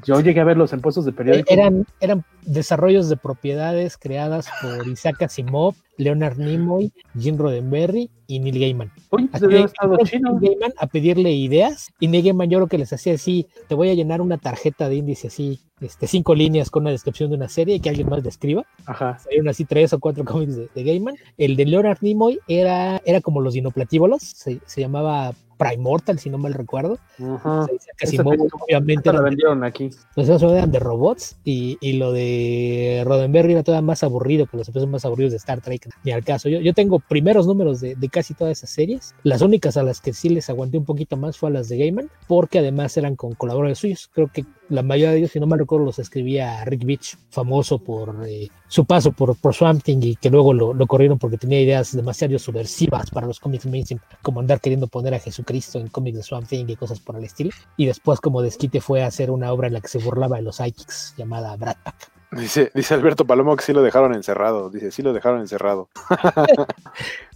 Yo 0.05 0.21
llegué 0.21 0.41
a 0.41 0.45
verlos 0.45 0.73
en 0.73 0.81
puestos 0.81 1.05
de 1.05 1.13
periódico. 1.13 1.49
Eh, 1.49 1.55
Eran, 1.55 1.87
eran 2.01 2.25
desarrollos 2.43 3.09
de 3.09 3.17
propiedades 3.17 3.97
creadas 3.97 4.49
por 4.61 4.89
Isaac 4.89 5.23
Asimov, 5.23 5.77
Leonard 5.97 6.39
Nimoy, 6.39 6.93
Jim 7.17 7.39
Roddenberry 7.39 8.11
y 8.27 8.41
Neil 8.41 8.59
Gaiman. 8.59 8.91
Uy, 9.13 9.31
Así 9.33 9.39
se 9.41 9.45
había 9.47 9.59
que 9.59 9.65
estado 9.67 9.91
fueron 9.91 10.07
chino. 10.07 10.33
Neil 10.41 10.55
Gaiman 10.59 10.73
a 10.77 10.87
pedirle 10.89 11.31
ideas 11.31 11.93
y 12.01 12.09
Neil 12.09 12.25
Gaiman 12.25 12.51
yo 12.51 12.59
creo 12.59 12.67
que 12.69 12.79
les 12.79 12.93
hacía 12.93 13.15
así, 13.15 13.47
te 13.69 13.77
voy 13.77 13.91
a 13.91 13.95
llenar 13.95 14.21
una 14.21 14.39
tarjeta 14.39 14.89
de 14.89 14.97
índice 14.97 15.29
así, 15.29 15.61
este, 15.81 16.07
cinco 16.07 16.35
líneas 16.35 16.71
con 16.71 16.83
una 16.83 16.91
descripción 16.91 17.31
de 17.31 17.37
una 17.37 17.49
serie 17.49 17.77
y 17.77 17.81
que 17.81 17.89
alguien 17.91 18.09
más 18.09 18.23
describa. 18.23 18.65
Ajá. 18.87 19.19
Salieron 19.19 19.49
así 19.49 19.65
tres 19.65 19.93
o 19.93 19.99
cuatro 19.99 20.25
cómics 20.25 20.57
de, 20.57 20.69
de 20.75 20.85
Gaiman. 20.85 21.15
El 21.37 21.57
de 21.57 21.67
Leonard 21.67 21.99
Nimoy 22.01 22.41
era, 22.49 23.01
era 23.05 23.21
como 23.21 23.41
los 23.41 23.55
dinoplatívolos, 23.55 24.23
se, 24.23 24.61
se 24.67 24.81
llamaba 24.81 25.33
Primortal, 25.59 26.21
si 26.21 26.31
no 26.31 26.39
mal 26.39 26.55
recuerdo. 26.55 26.99
Ajá. 27.19 27.67
Se 27.67 27.73
dice 27.73 27.91
que 27.97 28.07
Asimov, 28.07 28.35
obviamente, 28.61 29.09
la 29.09 29.15
era 29.15 29.19
de- 29.23 29.31
vendieron 29.31 29.65
aquí. 29.65 29.91
los 30.15 30.29
eran 30.29 30.71
de 30.71 30.79
robots 30.79 31.37
y, 31.43 31.77
y 31.81 31.95
lo 31.95 32.13
de 32.13 33.03
Roddenberry 33.05 33.55
era 33.55 33.65
todavía 33.65 33.85
más 33.85 34.05
aburrido 34.05 34.47
que 34.47 34.57
los 34.57 34.69
episodios 34.69 34.89
más 34.89 35.05
aburridos 35.05 35.33
de 35.33 35.39
Star 35.39 35.61
Trek. 35.61 35.89
Ni 36.05 36.13
al 36.13 36.23
caso. 36.25 36.49
Yo, 36.49 36.61
yo 36.61 36.75
tengo 36.75 37.01
primeros 37.01 37.49
números 37.49 37.81
de, 37.81 37.97
de 37.97 38.09
casi 38.09 38.35
todas 38.35 38.57
esas 38.59 38.71
series. 38.71 39.17
Las 39.25 39.43
únicas 39.43 39.77
a 39.77 39.83
las 39.83 40.01
que 40.01 40.13
sí 40.13 40.29
les 40.29 40.49
aguanté 40.49 40.79
un 40.79 40.85
poquito 40.85 41.17
más 41.17 41.37
fue 41.37 41.49
a 41.49 41.53
las 41.53 41.69
de 41.69 41.79
Gaiman, 41.79 42.09
porque 42.29 42.61
además 42.61 42.97
eran 42.97 43.17
con 43.17 43.35
colaboradores 43.35 43.79
suyos. 43.79 44.09
Creo 44.15 44.29
que 44.33 44.45
la 44.69 44.83
mayoría 44.83 45.13
de 45.13 45.19
ellos, 45.19 45.31
si 45.31 45.41
no 45.41 45.47
mal 45.47 45.59
recuerdo, 45.59 45.87
los 45.87 45.99
escribía 45.99 46.65
Rick 46.65 46.85
Beach, 46.85 47.17
famoso 47.31 47.79
por 47.79 48.27
eh, 48.27 48.49
su 48.69 48.85
paso 48.85 49.13
por, 49.13 49.37
por 49.37 49.55
Swamp 49.55 49.83
Thing 49.83 50.01
y 50.03 50.17
que 50.17 50.31
luego 50.31 50.53
lo, 50.53 50.75
lo 50.75 50.87
corrieron 50.87 51.19
porque 51.19 51.39
tenía 51.39 51.61
ideas 51.61 51.97
demasiado 51.97 52.39
subversivas 52.39 53.11
para 53.11 53.27
los 53.27 53.41
cómics 53.41 53.67
mainstream, 53.67 54.01
como 54.23 54.41
andar 54.41 54.61
queriendo 54.61 54.87
poner 54.87 55.15
a 55.15 55.19
Jesucristo 55.19 55.79
en 55.79 55.89
cómics 55.89 56.19
de 56.19 56.23
Swamp 56.23 56.49
Thing 56.49 56.67
y 56.69 56.77
cosas 56.77 57.01
por 57.01 57.17
el 57.17 57.25
estilo. 57.25 57.51
Y 57.77 57.87
después, 57.87 58.21
como 58.21 58.43
desquite, 58.43 58.81
fue 58.81 59.03
a 59.03 59.07
hacer 59.07 59.31
una 59.31 59.53
obra 59.53 59.69
en 59.69 59.75
la 59.75 59.81
que 59.81 59.89
se 59.89 59.99
burlaba 59.99 60.37
de 60.37 60.43
los 60.43 60.57
psychics 60.57 61.15
llamada 61.17 61.57
Brad 61.57 61.77
Pack. 61.83 62.18
Dice, 62.31 62.71
dice 62.75 62.93
Alberto 62.95 63.25
Palomo 63.25 63.57
que 63.57 63.65
sí 63.65 63.73
lo 63.73 63.83
dejaron 63.83 64.15
encerrado. 64.15 64.69
Dice, 64.71 64.91
sí 64.91 65.03
lo 65.03 65.13
dejaron 65.13 65.41
encerrado. 65.41 65.89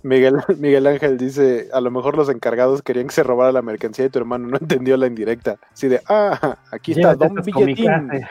Miguel, 0.02 0.36
Miguel 0.58 0.86
Ángel 0.86 1.16
dice, 1.16 1.68
a 1.72 1.80
lo 1.80 1.90
mejor 1.90 2.16
los 2.16 2.28
encargados 2.28 2.82
querían 2.82 3.06
que 3.06 3.12
se 3.14 3.22
robara 3.22 3.52
la 3.52 3.62
mercancía 3.62 4.04
y 4.04 4.08
tu 4.10 4.18
hermano 4.18 4.48
no 4.48 4.56
entendió 4.60 4.96
la 4.96 5.06
indirecta. 5.06 5.56
Así 5.72 5.88
de, 5.88 6.00
ah, 6.08 6.58
aquí 6.70 6.92
está 6.92 7.12
Llévate 7.14 7.34
Don 7.34 7.44
Billetín. 7.44 7.90
Aquí 7.90 8.24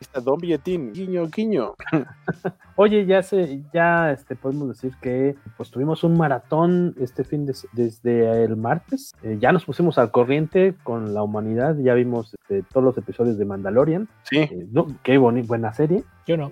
está 0.00 0.20
Don 0.20 0.38
Billetín. 0.38 0.92
Guiño, 0.92 1.26
guiño. 1.28 1.74
Oye, 2.76 3.06
ya 3.06 3.22
se, 3.22 3.62
ya 3.72 4.10
este, 4.10 4.34
podemos 4.34 4.68
decir 4.68 4.92
que 5.00 5.36
pues 5.56 5.70
tuvimos 5.70 6.02
un 6.02 6.16
maratón 6.16 6.94
este 6.98 7.22
fin 7.22 7.46
de, 7.46 7.54
desde 7.72 8.42
el 8.44 8.56
martes. 8.56 9.12
Eh, 9.22 9.38
ya 9.40 9.52
nos 9.52 9.64
pusimos 9.64 9.96
al 9.98 10.10
corriente 10.10 10.74
con 10.82 11.14
la 11.14 11.22
humanidad, 11.22 11.76
ya 11.78 11.94
vimos 11.94 12.34
este, 12.34 12.62
todos 12.72 12.82
los 12.84 12.98
episodios 12.98 13.38
de 13.38 13.44
Mandalorian. 13.44 14.08
Sí. 14.24 14.38
Eh, 14.38 14.66
no, 14.72 14.86
qué 15.04 15.18
boni- 15.18 15.46
buena 15.46 15.72
serie. 15.74 16.04
Yo 16.26 16.36
no. 16.36 16.50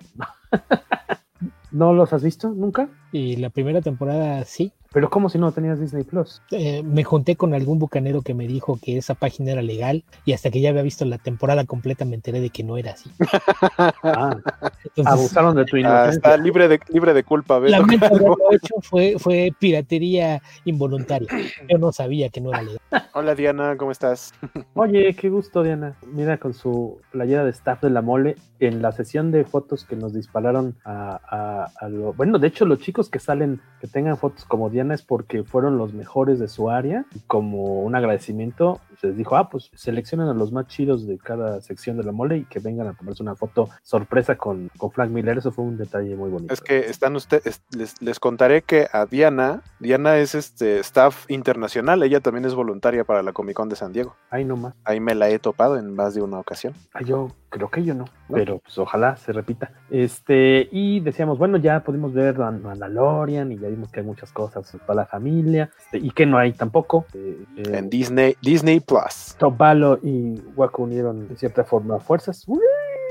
¿No 1.71 1.93
los 1.95 2.13
has 2.13 2.23
visto 2.23 2.51
nunca? 2.51 2.89
Y 3.13 3.37
la 3.37 3.51
primera 3.51 3.81
temporada 3.83 4.43
sí. 4.45 4.73
Pero 4.91 5.09
¿cómo 5.09 5.31
si 5.31 5.39
no 5.39 5.53
tenías 5.53 5.81
Disney 5.81 6.05
Plus? 6.05 6.43
Eh, 6.51 6.83
me 6.83 7.03
junté 7.03 7.35
con 7.37 7.55
algún 7.55 7.79
bucanero 7.79 8.21
que 8.21 8.35
me 8.35 8.47
dijo 8.47 8.79
que 8.83 8.99
esa 8.99 9.15
página 9.15 9.53
era 9.53 9.63
legal 9.63 10.05
y 10.27 10.33
hasta 10.35 10.51
que 10.51 10.61
ya 10.61 10.69
había 10.69 10.83
visto 10.83 11.07
la 11.07 11.17
temporada 11.17 11.65
completa 11.65 12.05
me 12.05 12.15
enteré 12.15 12.41
de 12.41 12.51
que 12.51 12.63
no 12.63 12.77
era 12.77 12.93
así. 12.93 13.11
Ah, 14.05 14.37
Entonces, 14.85 15.13
abusaron 15.13 15.57
de 15.57 15.65
tu 15.65 15.77
Ah, 15.77 15.81
inocencia. 15.81 16.11
está 16.17 16.37
libre 16.37 16.69
de, 16.69 16.79
libre 16.89 17.15
de 17.15 17.23
culpa. 17.25 17.59
Beto 17.59 17.79
lamento 17.79 18.01
Calvo. 18.09 18.17
haberlo 18.35 18.53
hecho, 18.53 18.75
fue, 18.83 19.15
fue 19.19 19.53
piratería 19.59 20.43
involuntaria. 20.65 21.29
Yo 21.69 21.79
no 21.79 21.93
sabía 21.93 22.29
que 22.29 22.41
no 22.41 22.51
era 22.51 22.63
legal. 22.63 22.79
Hola 23.15 23.35
Diana, 23.35 23.77
¿cómo 23.79 23.91
estás? 23.93 24.33
Oye, 24.75 25.15
qué 25.15 25.29
gusto, 25.31 25.63
Diana. 25.63 25.97
Mira, 26.13 26.39
con 26.39 26.53
su 26.55 27.01
playera 27.11 27.45
de 27.45 27.51
staff 27.51 27.81
de 27.83 27.91
la 27.91 28.03
mole, 28.03 28.37
en 28.59 28.83
la 28.83 28.93
sesión 28.93 29.31
de 29.31 29.45
fotos 29.45 29.85
que 29.85 29.97
nos 29.97 30.13
dispararon 30.13 30.77
a, 30.85 31.21
a- 31.25 31.71
a 31.81 31.89
lo- 31.89 32.13
Bueno, 32.13 32.39
de 32.39 32.49
hecho, 32.49 32.65
los 32.67 32.81
chicos 32.81 33.02
que 33.09 33.19
salen, 33.19 33.61
que 33.81 33.87
tengan 33.87 34.17
fotos 34.17 34.45
como 34.45 34.71
Diana, 34.71 34.95
es 34.95 35.03
porque 35.03 35.45
fueron 35.45 35.79
los 35.79 35.95
mejores 35.95 36.39
de 36.39 36.49
su 36.49 36.71
área. 36.71 37.05
Y 37.15 37.21
como 37.21 37.83
un 37.83 37.95
agradecimiento, 37.95 38.81
se 39.01 39.09
les 39.09 39.17
dijo, 39.17 39.37
ah, 39.37 39.49
pues 39.51 39.71
seleccionen 39.75 40.29
a 40.29 40.35
los 40.35 40.53
más 40.53 40.67
chidos 40.67 41.07
de 41.07 41.19
cada 41.19 41.61
sección 41.61 41.97
de 41.97 42.05
la 42.05 42.13
mole 42.13 42.39
y 42.39 42.45
que 42.45 42.61
vengan 42.61 42.87
a 42.87 42.95
tomarse 42.95 43.23
una 43.23 43.35
foto 43.35 43.69
sorpresa 43.83 44.37
con, 44.37 44.71
con 44.77 44.91
Frank 44.91 45.11
Miller. 45.11 45.39
Eso 45.39 45.53
fue 45.53 45.65
un 45.65 45.77
detalle 45.77 46.15
muy 46.17 46.31
bonito. 46.31 46.53
Es 46.53 46.61
que 46.61 46.79
están 46.81 47.17
ustedes, 47.17 47.63
les, 47.77 48.01
les 48.01 48.21
contaré 48.21 48.63
que 48.63 48.87
a 48.93 49.07
Diana, 49.07 49.63
Diana 49.81 50.19
es 50.19 50.35
este 50.35 50.79
staff 50.81 51.31
internacional, 51.31 52.03
ella 52.03 52.21
también 52.21 52.45
es 52.45 52.55
voluntaria 52.55 53.05
para 53.05 53.23
la 53.23 53.33
Comic 53.33 53.57
Con 53.57 53.69
de 53.69 53.77
San 53.77 53.93
Diego. 53.93 54.17
Ahí 54.31 54.45
nomás. 54.45 54.75
Ahí 54.85 55.01
me 55.01 55.15
la 55.15 55.29
he 55.29 55.39
topado 55.39 55.77
en 55.77 55.95
más 55.95 56.15
de 56.15 56.23
una 56.23 56.39
ocasión. 56.39 56.75
Ah, 56.95 57.03
yo 57.03 57.29
creo 57.53 57.71
que 57.71 57.85
yo 57.85 57.95
no, 57.95 58.07
¿No? 58.29 58.35
pero 58.37 58.59
pues 58.59 58.77
ojalá 58.79 59.15
se 59.17 59.31
repita. 59.33 59.71
Este, 59.91 60.69
y 60.73 61.01
decíamos, 61.01 61.39
bueno, 61.39 61.59
ya 61.59 61.81
pudimos 61.85 62.13
ver 62.15 62.39
Man- 62.39 62.63
Mandalorian 62.63 63.53
y 63.53 63.59
ya 63.59 63.69
vimos 63.69 63.91
que 63.93 64.01
hay 64.01 64.07
muchas 64.07 64.33
cosas 64.33 64.75
para 64.87 65.03
la 65.03 65.07
familia, 65.07 65.71
este, 65.79 65.99
y 65.99 66.11
que 66.11 66.25
no 66.27 66.39
hay 66.39 66.53
tampoco. 66.55 67.05
Eh, 67.15 67.45
eh, 67.59 67.63
En 67.79 67.91
Disney, 67.91 68.37
Disney 68.43 68.81
Plus. 68.81 69.37
Top 69.39 69.57
Balo 69.57 69.99
y 70.03 70.41
Waco 70.57 70.83
unieron 70.85 71.29
de 71.29 71.37
cierta 71.37 71.63
forma 71.63 72.01
fuerzas. 72.01 72.43
¡Uy! 72.49 72.59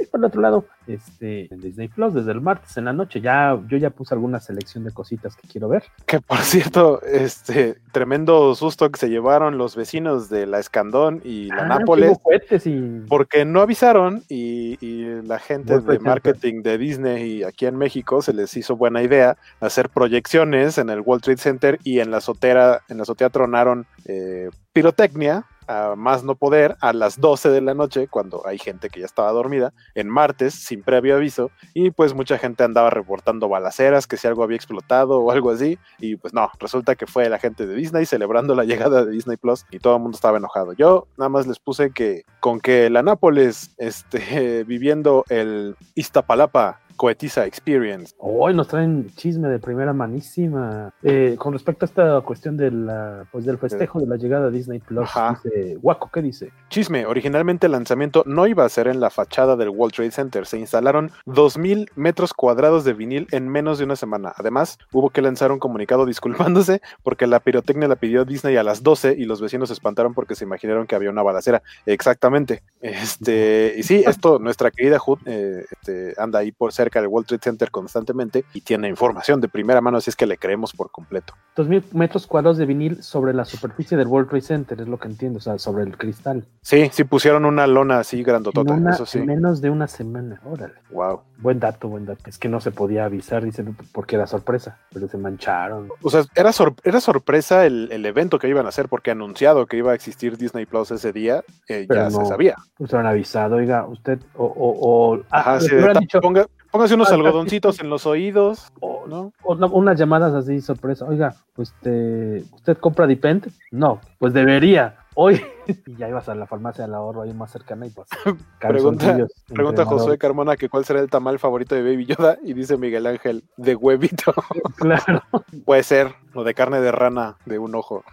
Por 0.10 0.20
el 0.20 0.26
otro 0.26 0.42
lado, 0.42 0.66
este, 0.88 1.54
en 1.54 1.62
Disney 1.62 1.88
Plus, 1.88 2.14
desde 2.14 2.32
el 2.32 2.42
martes 2.42 2.76
en 2.78 2.86
la 2.86 2.94
noche, 2.94 3.22
ya, 3.22 3.58
yo 3.68 3.78
ya 3.78 3.92
puse 3.92 4.14
alguna 4.14 4.40
selección 4.40 4.84
de 4.84 4.92
cositas 4.92 5.36
que 5.36 5.48
quiero 5.48 5.70
ver. 5.70 5.84
Que 6.06 6.20
por 6.20 6.40
cierto, 6.40 7.02
este 7.04 7.78
tremendo 7.92 8.54
susto 8.56 8.90
que 8.92 9.00
se 9.00 9.10
llevaron 9.10 9.58
los 9.58 9.76
vecinos 9.76 10.30
de 10.30 10.48
la 10.48 10.60
Escandón 10.60 11.22
y 11.24 11.46
la 11.46 11.62
Ah, 11.64 11.68
Nápoles. 11.68 12.18
y 12.66 13.00
Porque 13.08 13.46
no 13.46 13.62
avisaron 13.62 14.24
y, 14.28 14.78
y 14.86 15.22
la 15.24 15.40
gente 15.40 15.80
de 15.80 16.00
marketing 16.00 16.62
de 16.64 16.78
Disney 16.78 17.32
y 17.38 17.44
aquí 17.44 17.66
en 17.66 17.78
México 17.78 18.22
se 18.22 18.34
les 18.34 18.56
hizo 18.58 18.76
buena 18.76 19.02
idea 19.04 19.38
hacer 19.60 19.90
proyecciones 19.90 20.78
en 20.78 20.90
el 20.90 21.02
World 21.02 21.24
Trade 21.24 21.38
Center 21.38 21.80
y 21.84 22.00
en 22.00 22.12
la 22.12 22.18
azotea, 22.18 22.82
en 22.90 22.98
la 22.98 23.04
azotea 23.04 23.30
tronaron 23.30 23.86
eh, 24.06 24.50
pirotecnia 24.74 25.46
a 25.68 25.96
más 25.96 26.24
no 26.24 26.36
poder 26.36 26.76
a 26.82 26.94
las 26.94 27.20
12 27.20 27.50
de 27.50 27.62
la 27.62 27.74
noche 27.74 28.08
cuando 28.08 28.46
hay 28.46 28.58
gente 28.58 28.90
que 28.90 29.00
ya 29.00 29.06
estaba 29.06 29.32
dormida 29.32 29.74
en 29.96 30.10
martes 30.10 30.54
sin 30.54 30.84
previo 30.84 31.16
aviso 31.16 31.52
y 31.74 31.92
pues 31.92 32.14
mucha 32.14 32.38
gente 32.38 32.64
andaba 32.64 32.90
reportando 32.90 33.50
balaceras 33.50 34.08
que 34.08 34.18
si 34.18 34.28
algo 34.28 34.44
había 34.44 34.56
explotado 34.56 35.20
o 35.20 35.32
algo 35.32 35.52
así 35.52 35.78
y 36.00 36.16
pues 36.16 36.34
no, 36.34 36.50
resulta 36.60 36.96
que 36.96 37.08
fue 37.08 37.30
la 37.30 37.40
gente 37.40 37.66
de 37.66 37.76
Disney 37.76 38.06
celebrando 38.06 38.56
la 38.56 38.64
llegada 38.72 39.06
de 39.06 39.12
Disney 39.12 39.38
Plus 39.38 39.66
y 39.72 39.80
todo 39.80 39.96
el 39.96 40.02
mundo 40.02 40.16
estaba 40.16 40.38
enojado. 40.38 40.74
Yo 40.74 41.08
nada 41.18 41.30
más 41.30 41.48
les 41.48 41.60
puse 41.60 41.92
que 41.92 42.24
con 42.40 42.60
que 42.60 42.90
la 42.90 43.04
Nápoles 43.04 43.74
este, 43.78 44.64
viviendo 44.68 45.26
el 45.30 45.76
Iztapalapa 45.96 46.80
Coetiza 47.02 47.48
Experience. 47.48 48.14
Hoy 48.20 48.54
nos 48.54 48.68
traen 48.68 49.10
chisme 49.16 49.50
de 49.50 49.58
primera 49.58 49.92
manísima. 49.92 50.94
Eh, 51.02 51.36
con 51.40 51.52
respecto 51.52 51.84
a 51.84 51.88
esta 51.88 52.22
cuestión 52.22 52.58
de 52.58 52.70
la, 52.70 53.26
pues 53.32 53.44
del 53.44 53.58
festejo 53.58 54.00
de 54.00 54.06
la 54.06 54.18
llegada 54.18 54.52
de 54.52 54.58
Disney 54.60 54.78
Plus, 54.78 55.10
Ajá. 55.10 55.42
dice 55.44 55.80
Waco, 55.82 56.12
¿qué 56.14 56.22
dice? 56.22 56.52
Chisme, 56.70 57.08
originalmente 57.08 57.66
el 57.66 57.72
lanzamiento 57.72 58.22
no 58.28 58.46
iba 58.46 58.66
a 58.66 58.70
ser 58.70 58.86
en 58.86 59.00
la 59.00 59.10
fachada 59.10 59.56
del 59.56 59.70
World 59.70 59.96
Trade 59.96 60.12
Center, 60.12 60.46
se 60.46 60.60
instalaron 60.60 61.10
2.000 61.26 61.90
metros 61.96 62.36
cuadrados 62.36 62.84
de 62.84 62.94
vinil 62.94 63.26
en 63.32 63.50
menos 63.50 63.80
de 63.80 63.86
una 63.86 63.96
semana. 63.96 64.32
Además, 64.38 64.78
hubo 64.92 65.10
que 65.10 65.24
lanzar 65.24 65.52
un 65.52 65.58
comunicado 65.58 66.06
disculpándose 66.06 66.84
porque 67.02 67.26
la 67.26 67.40
pirotecnia 67.40 67.88
la 67.88 67.96
pidió 67.96 68.26
Disney 68.26 68.58
a 68.58 68.64
las 68.64 68.84
12 68.84 69.16
y 69.18 69.26
los 69.26 69.42
vecinos 69.42 69.70
se 69.70 69.74
espantaron 69.74 70.14
porque 70.14 70.36
se 70.36 70.44
imaginaron 70.44 70.86
que 70.86 70.94
había 70.94 71.10
una 71.10 71.24
balacera. 71.24 71.64
Exactamente. 71.88 72.62
Este, 72.80 73.74
y 73.76 73.82
sí, 73.82 74.04
esto, 74.06 74.38
nuestra 74.38 74.70
querida 74.70 75.00
Hood 75.00 75.20
eh, 75.26 75.66
este, 75.72 76.14
anda 76.22 76.38
ahí 76.38 76.52
por 76.52 76.72
cerca 76.72 76.91
cerca 76.92 77.00
del 77.02 77.08
World 77.08 77.28
Trade 77.28 77.42
Center 77.42 77.72
constantemente 77.72 78.44
y 78.54 78.62
tiene 78.62 78.90
información 78.90 79.40
de 79.40 79.48
primera 79.48 79.80
mano, 79.80 79.98
así 79.98 80.10
es 80.10 80.16
que 80.18 80.26
le 80.26 80.38
creemos 80.38 80.74
por 80.74 80.92
completo. 80.92 81.34
2.000 81.56 81.84
metros 81.94 82.28
cuadrados 82.28 82.58
de 82.58 82.66
vinil 82.66 83.02
sobre 83.02 83.34
la 83.34 83.46
superficie 83.46 83.98
del 83.98 84.08
World 84.08 84.30
Trade 84.30 84.42
Center, 84.42 84.82
es 84.82 84.88
lo 84.88 84.98
que 85.00 85.08
entiendo, 85.08 85.38
o 85.38 85.42
sea, 85.42 85.58
sobre 85.58 85.84
el 85.86 85.98
cristal. 85.98 86.46
Sí, 86.62 86.90
sí 86.92 87.04
pusieron 87.06 87.46
una 87.46 87.66
lona 87.68 88.00
así 88.00 88.24
grandotota, 88.24 88.74
en 88.74 88.82
una- 88.82 88.92
eso 88.92 89.06
sí. 89.06 89.20
en 89.20 89.26
menos 89.28 89.62
de 89.62 89.70
una 89.70 89.88
semana, 89.88 90.42
órale. 90.46 90.74
Wow. 90.92 91.22
Buen 91.38 91.60
dato, 91.60 91.88
buen 91.88 92.06
dato. 92.06 92.22
Es 92.30 92.38
que 92.38 92.50
no 92.50 92.60
se 92.62 92.72
podía 92.72 93.06
avisar, 93.06 93.44
dicen, 93.44 93.76
porque 93.94 94.16
era 94.16 94.28
sorpresa, 94.28 94.78
pero 94.94 95.08
se 95.08 95.18
mancharon. 95.18 95.90
O 96.04 96.10
sea, 96.10 96.24
era, 96.36 96.52
sor- 96.52 96.76
era 96.84 97.00
sorpresa 97.02 97.66
el, 97.66 97.90
el 97.92 98.06
evento 98.06 98.38
que 98.38 98.48
iban 98.48 98.66
a 98.66 98.70
hacer 98.70 98.88
porque 98.90 99.12
anunciado 99.12 99.66
que 99.66 99.78
iba 99.78 99.92
a 99.92 99.96
existir 99.96 100.38
Disney 100.38 100.66
Plus 100.66 100.92
ese 100.92 101.12
día, 101.14 101.44
eh, 101.68 101.88
ya 101.90 102.10
no. 102.10 102.20
se 102.22 102.26
sabía. 102.26 102.56
Pues 102.78 102.94
han 102.94 103.06
avisado, 103.08 103.56
oiga, 103.56 103.86
usted, 103.88 104.20
o, 104.36 104.46
o, 104.46 105.16
o 105.16 105.22
Ajá, 105.32 105.56
ah, 105.56 105.60
sí, 105.62 105.70
dicho, 106.00 106.20
ponga- 106.22 106.48
póngase 106.72 106.96
unos 106.96 107.12
algodoncitos 107.12 107.80
en 107.80 107.90
los 107.90 108.06
oídos, 108.06 108.72
¿no? 109.08 109.34
o 109.44 109.56
no, 109.56 109.68
unas 109.68 110.00
llamadas 110.00 110.34
así, 110.34 110.62
sorpresa, 110.62 111.06
oiga, 111.06 111.36
este, 111.58 112.44
¿usted 112.54 112.78
compra 112.78 113.08
Dipent? 113.08 113.48
No, 113.72 114.00
pues 114.18 114.34
debería. 114.34 114.98
Hoy, 115.16 115.42
y 115.86 115.96
ya 115.96 116.08
ibas 116.08 116.30
a 116.30 116.36
la 116.36 116.48
farmacia 116.48 116.86
del 116.86 116.94
ahorro 116.94 117.22
ahí 117.24 117.34
más 117.34 117.52
cercana 117.52 117.86
y 117.86 117.90
pues. 117.90 118.08
Pregunta, 118.60 119.28
pregunta. 119.48 119.86
Josué 119.86 120.18
Carmona 120.18 120.56
que 120.56 120.70
cuál 120.70 120.86
será 120.86 121.02
el 121.02 121.10
tamal 121.10 121.40
favorito 121.40 121.76
de 121.76 121.82
Baby 121.82 122.06
Yoda 122.06 122.38
y 122.44 122.54
dice 122.54 122.78
Miguel 122.78 123.06
Ángel, 123.08 123.44
de 123.58 123.76
huevito. 123.76 124.34
Claro. 124.78 125.22
Puede 125.66 125.84
ser, 125.84 126.16
o 126.34 126.44
de 126.44 126.56
carne 126.56 126.82
de 126.82 126.92
rana 126.92 127.38
de 127.46 127.60
un 127.60 127.76
ojo. 127.76 128.04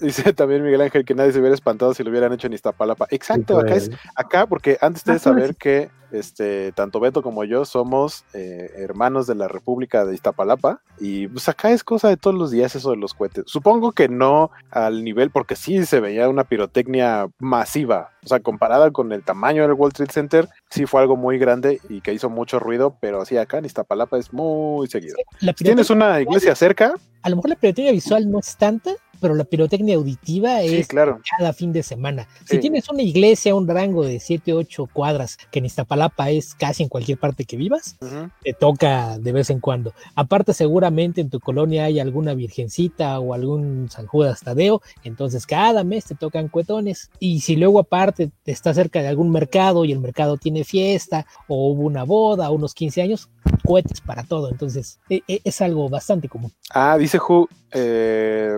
dice 0.00 0.32
también 0.32 0.64
Miguel 0.64 0.80
Ángel 0.80 1.04
que 1.04 1.14
nadie 1.14 1.32
se 1.32 1.40
hubiera 1.40 1.54
espantado 1.54 1.92
si 1.92 2.02
lo 2.02 2.10
hubieran 2.10 2.32
hecho 2.32 2.46
en 2.46 2.54
Iztapalapa. 2.54 3.06
Exacto, 3.10 3.58
acá 3.58 3.74
es, 3.74 3.90
acá, 4.14 4.46
porque 4.46 4.78
antes 4.80 5.02
Ah, 5.06 5.12
pues. 5.12 5.22
saber 5.22 5.56
que 5.56 5.90
este, 6.12 6.72
tanto 6.72 7.00
Beto 7.00 7.22
como 7.22 7.44
yo 7.44 7.64
somos 7.64 8.24
eh, 8.32 8.70
hermanos 8.76 9.26
de 9.26 9.34
la 9.34 9.48
República 9.48 10.04
de 10.04 10.14
Iztapalapa 10.14 10.80
y 10.98 11.28
pues 11.28 11.48
acá 11.48 11.70
es 11.70 11.84
cosa 11.84 12.08
de 12.08 12.16
todos 12.16 12.36
los 12.36 12.50
días 12.50 12.74
eso 12.74 12.90
de 12.90 12.96
los 12.96 13.14
cohetes. 13.14 13.44
Supongo 13.46 13.92
que 13.92 14.08
no 14.08 14.50
al 14.70 15.04
nivel, 15.04 15.30
porque 15.30 15.56
sí 15.56 15.84
se 15.84 15.95
veía 16.00 16.28
una 16.28 16.44
pirotecnia 16.44 17.28
masiva, 17.38 18.10
o 18.24 18.28
sea, 18.28 18.40
comparada 18.40 18.90
con 18.90 19.12
el 19.12 19.22
tamaño 19.22 19.62
del 19.62 19.72
Wall 19.72 19.88
Street 19.88 20.10
Center, 20.10 20.48
sí 20.70 20.86
fue 20.86 21.00
algo 21.00 21.16
muy 21.16 21.38
grande 21.38 21.80
y 21.88 22.00
que 22.00 22.12
hizo 22.12 22.30
mucho 22.30 22.58
ruido, 22.58 22.96
pero 23.00 23.24
sí 23.24 23.36
acá 23.36 23.58
en 23.58 23.64
Iztapalapa 23.64 24.18
es 24.18 24.32
muy 24.32 24.86
seguido. 24.88 25.16
Si 25.40 25.64
tienes 25.64 25.90
una 25.90 26.20
iglesia 26.20 26.54
cerca, 26.54 26.94
A 27.22 27.30
lo 27.30 27.36
mejor 27.36 27.50
la 27.50 27.56
pirotecnia 27.56 27.92
visual 27.92 28.30
no 28.30 28.38
es 28.38 28.56
tanta, 28.56 28.92
pero 29.20 29.34
la 29.34 29.44
pirotecnia 29.44 29.96
auditiva 29.96 30.60
Sí, 30.60 30.76
es 30.76 30.88
claro. 30.88 31.20
cada 31.38 31.52
fin 31.52 31.72
de 31.72 31.82
semana. 31.82 32.28
Si 32.44 32.58
tienes 32.58 32.88
una 32.88 33.02
iglesia, 33.02 33.54
un 33.54 33.66
rango 33.68 34.04
de 34.04 34.20
7, 34.20 34.52
8 34.52 34.88
cuadras, 34.92 35.36
que 35.50 35.58
en 35.58 35.66
Iztapalapa 35.66 36.30
es 36.30 36.54
casi 36.54 36.82
en 36.82 36.88
cualquier 36.88 37.18
parte 37.18 37.44
que 37.44 37.56
vivas, 37.56 37.96
te 38.42 38.52
toca 38.52 39.18
de 39.18 39.32
vez 39.32 39.50
en 39.50 39.60
cuando. 39.60 39.92
Aparte, 40.14 40.52
seguramente 40.52 41.20
en 41.20 41.30
tu 41.30 41.40
colonia 41.40 41.84
hay 41.84 42.00
alguna 42.00 42.34
virgencita 42.34 43.18
o 43.20 43.34
algún 43.34 43.88
San 43.90 44.06
Judas 44.06 44.40
Tadeo, 44.40 44.82
entonces 45.04 45.46
cada 45.46 45.84
mes 45.84 46.04
te 46.04 46.14
tocan 46.14 46.48
cuetones. 46.48 47.10
Y 47.18 47.40
si 47.40 47.56
luego 47.56 47.78
aparte 47.78 48.30
te 48.44 48.52
está 48.52 48.74
cerca 48.74 49.02
de 49.02 49.08
algún 49.08 49.30
mercado 49.30 49.84
y 49.84 49.92
el 49.92 50.00
mercado 50.00 50.36
tiene 50.36 50.64
fiesta 50.64 51.26
o 51.48 51.70
hubo 51.70 51.82
una 51.82 52.04
boda, 52.04 52.50
unos 52.50 52.74
15 52.74 53.02
años, 53.02 53.28
cohetes 53.64 54.00
para 54.00 54.22
todo. 54.24 54.50
Entonces, 54.50 54.98
e- 55.08 55.22
e- 55.28 55.40
es 55.44 55.60
algo 55.60 55.88
bastante 55.88 56.28
común. 56.28 56.52
Ah, 56.70 56.96
dice 56.98 57.18
Who. 57.18 57.48
eh, 57.72 58.56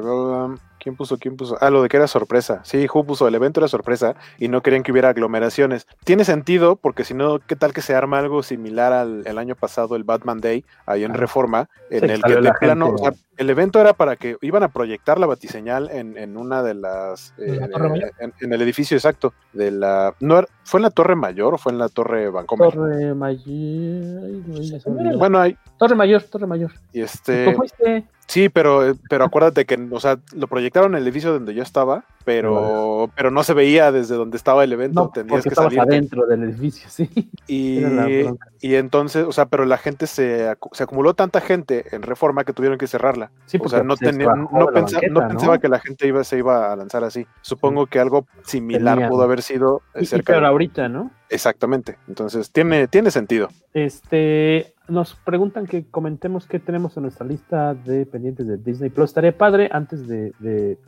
¿Quién 0.89 0.97
puso? 0.97 1.19
¿Quién 1.19 1.37
puso? 1.37 1.59
Ah, 1.61 1.69
lo 1.69 1.83
de 1.83 1.91
que 1.91 1.99
era 1.99 2.07
sorpresa. 2.07 2.63
Sí, 2.65 2.87
Who 2.91 3.05
puso. 3.05 3.29
El 3.29 3.35
evento 3.35 3.61
era 3.61 3.69
sorpresa 3.69 4.15
y 4.39 4.49
no 4.49 4.63
querían 4.63 4.83
que 4.83 4.91
hubiera 4.91 5.11
aglomeraciones. 5.11 5.87
Tiene 6.03 6.25
sentido 6.25 6.77
porque 6.77 7.05
si 7.05 7.13
no, 7.13 7.41
¿qué 7.41 7.57
tal 7.57 7.75
que 7.75 7.83
se 7.83 7.95
arma 7.95 8.19
algo 8.19 8.43
similar 8.43 8.95
al 8.95 9.23
el 9.27 9.37
año 9.37 9.55
pasado, 9.55 9.97
el 9.97 10.05
Batman 10.05 10.41
Day, 10.41 10.65
ahí 10.87 11.05
en 11.05 11.11
Ah. 11.11 11.17
Reforma, 11.19 11.69
en 11.91 12.09
el 12.09 12.23
que 12.23 12.37
de 12.37 12.41
la 12.41 12.55
plano, 12.55 12.87
gente. 12.87 13.03
o 13.03 13.05
sea, 13.05 13.13
el 13.37 13.51
evento 13.51 13.83
era 13.83 13.93
para 13.93 14.17
que 14.17 14.39
iban 14.41 14.63
a 14.63 14.69
proyectar 14.69 15.19
la 15.19 15.27
batiseñal 15.27 15.91
en, 15.91 16.17
en 16.17 16.39
una 16.39 16.63
de 16.63 16.73
las. 16.73 17.35
¿En 17.37 17.65
eh, 17.65 18.11
en, 18.21 18.33
en 18.41 18.53
el 18.55 18.63
edificio 18.63 18.97
exacto. 18.97 19.35
de 19.53 19.71
la 19.71 20.15
no 20.21 20.43
¿Fue 20.65 20.79
en 20.79 20.83
la 20.83 20.91
Torre 20.91 21.17
Mayor 21.17 21.55
o 21.55 21.59
fue 21.59 21.73
en 21.73 21.79
la 21.79 21.89
Torre 21.89 22.31
Vancomer? 22.31 22.73
Torre 22.73 23.15
Mayor. 23.15 25.19
Bueno, 25.19 25.39
hay. 25.39 25.57
Torre 25.79 25.95
Mayor, 25.95 26.23
Torre 26.25 26.47
Mayor. 26.47 26.73
Y 26.93 27.01
este. 27.01 27.45
¿Cómo 27.47 27.59
fuiste? 27.59 28.05
Sí, 28.27 28.49
pero, 28.51 28.95
pero 29.09 29.25
acuérdate 29.25 29.65
que, 29.65 29.89
o 29.91 30.01
sea, 30.01 30.19
lo 30.35 30.49
proyectaron 30.49 30.95
en 30.95 30.99
el 30.99 31.05
edificio 31.05 31.33
donde 31.33 31.55
yo 31.55 31.63
estaba, 31.63 32.05
pero, 32.25 33.11
pero 33.17 33.31
no 33.31 33.43
se 33.43 33.55
veía 33.55 33.91
desde 33.93 34.15
donde 34.15 34.37
estaba 34.37 34.65
el 34.65 34.73
evento. 34.73 35.05
No, 35.05 35.11
Tenías 35.11 35.45
que 35.45 35.55
salir. 35.55 35.81
adentro 35.81 36.27
del 36.27 36.45
edificio, 36.45 36.89
sí. 36.91 37.09
Y, 37.47 37.81
y 38.61 38.75
entonces, 38.75 39.25
o 39.27 39.33
sea, 39.33 39.47
pero 39.47 39.65
la 39.65 39.79
gente 39.79 40.07
se, 40.07 40.55
se 40.73 40.83
acumuló 40.83 41.15
tanta 41.15 41.41
gente 41.41 41.85
en 41.95 42.03
reforma 42.03 42.45
que 42.45 42.53
tuvieron 42.53 42.79
que 42.79 42.87
cerrarla. 42.87 43.31
Sí, 43.47 43.57
o 43.57 43.61
porque 43.61 43.77
sea, 43.77 43.85
no, 43.85 43.97
se 43.97 44.05
tenía, 44.07 44.29
no, 44.35 45.27
pensaba 45.29 45.59
que 45.59 45.69
la 45.69 45.81
gente 45.81 46.07
iba, 46.07 46.23
se 46.25 46.39
iba 46.39 46.73
a 46.73 46.77
lanzar 46.77 47.05
así. 47.05 47.27
Supongo 47.41 47.87
que 47.87 47.99
algo 48.01 48.27
similar 48.45 49.09
pudo 49.09 49.23
haber 49.23 49.43
sido 49.43 49.83
eh, 49.95 50.01
Y, 50.01 50.03
y 50.03 50.07
cerca. 50.07 50.33
peor 50.33 50.43
de- 50.43 50.49
ahorita, 50.49 50.89
¿no? 50.89 51.11
Exactamente. 51.31 51.99
Entonces, 52.09 52.51
tiene, 52.53 52.89
tiene 52.89 53.11
sentido. 53.11 53.49
Este, 53.75 54.73
nos 54.89 55.15
preguntan 55.15 55.67
que 55.67 55.85
comentemos 55.91 56.47
qué 56.47 56.59
tenemos 56.59 56.97
en 56.97 57.03
nuestra 57.03 57.27
lista 57.27 57.75
de 57.75 58.07
pendientes 58.07 58.47
de 58.49 58.57
Disney 58.57 58.89
Plus. 58.89 59.11
Estaría 59.11 59.37
padre 59.37 59.69
antes 59.71 60.09
de, 60.09 60.79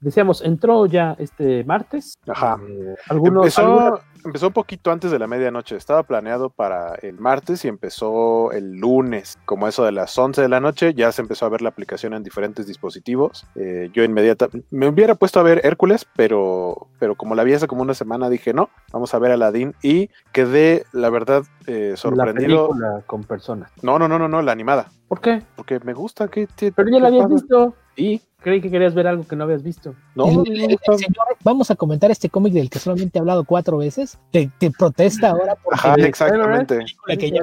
decíamos, 0.00 0.42
entró 0.42 0.83
ya 0.86 1.16
este 1.18 1.64
martes. 1.64 2.14
Ajá. 2.28 2.58
Eh, 2.68 2.94
algunos, 3.08 3.44
empezó, 3.44 3.62
algunos- 3.80 4.00
empezó 4.24 4.46
un 4.48 4.52
poquito 4.52 4.90
antes 4.90 5.10
de 5.10 5.18
la 5.18 5.26
medianoche. 5.26 5.76
Estaba 5.76 6.02
planeado 6.02 6.50
para 6.50 6.94
el 6.96 7.18
martes 7.18 7.64
y 7.64 7.68
empezó 7.68 8.52
el 8.52 8.72
lunes, 8.76 9.38
como 9.44 9.68
eso 9.68 9.84
de 9.84 9.92
las 9.92 10.16
11 10.18 10.40
de 10.42 10.48
la 10.48 10.60
noche. 10.60 10.94
Ya 10.94 11.12
se 11.12 11.22
empezó 11.22 11.46
a 11.46 11.50
ver 11.50 11.62
la 11.62 11.68
aplicación 11.68 12.14
en 12.14 12.22
diferentes 12.22 12.66
dispositivos. 12.66 13.46
Eh, 13.54 13.90
yo 13.92 14.02
inmediatamente 14.04 14.66
me 14.70 14.88
hubiera 14.88 15.14
puesto 15.14 15.40
a 15.40 15.42
ver 15.42 15.60
Hércules, 15.64 16.06
pero, 16.16 16.88
pero 16.98 17.14
como 17.16 17.34
la 17.34 17.44
vi 17.44 17.52
hace 17.54 17.66
como 17.66 17.82
una 17.82 17.94
semana, 17.94 18.28
dije 18.30 18.52
no, 18.54 18.70
vamos 18.92 19.12
a 19.14 19.18
ver 19.18 19.32
Aladdin 19.32 19.74
y 19.82 20.08
quedé, 20.32 20.84
la 20.92 21.10
verdad, 21.10 21.42
eh, 21.66 21.90
la 21.90 21.96
sorprendido. 21.96 22.68
película 22.68 23.02
con 23.06 23.24
personas. 23.24 23.70
No, 23.82 23.98
no, 23.98 24.08
no, 24.08 24.18
no, 24.18 24.28
no, 24.28 24.42
la 24.42 24.52
animada. 24.52 24.90
¿Por 25.08 25.20
qué? 25.20 25.42
Porque 25.54 25.78
me 25.84 25.92
gusta 25.92 26.28
que. 26.28 26.48
Pero 26.74 26.88
ya 26.90 26.98
la 26.98 27.08
habías 27.08 27.28
visto. 27.28 27.74
Y 27.96 28.20
Creí 28.44 28.60
que 28.60 28.70
querías 28.70 28.94
ver 28.94 29.06
algo 29.06 29.26
que 29.26 29.34
no 29.36 29.44
habías 29.44 29.62
visto. 29.62 29.94
no, 30.14 30.26
El- 30.44 30.52
el- 30.52 30.70
el 30.72 30.78
señor, 30.98 31.26
vamos 31.42 31.70
a 31.70 31.76
comentar 31.76 32.10
este 32.10 32.28
cómic 32.28 32.52
del 32.52 32.68
que 32.68 32.78
solamente 32.78 33.18
he 33.18 33.20
hablado 33.20 33.44
cuatro 33.44 33.78
veces. 33.78 34.18
Te, 34.30 34.50
te 34.58 34.70
protesta 34.70 35.30
ahora 35.30 35.56
porque 35.56 35.78
Ajá, 35.80 35.96
la 35.96 36.06
exactamente. 36.06 36.76
película 36.76 37.16
que 37.16 37.30
ya 37.30 37.40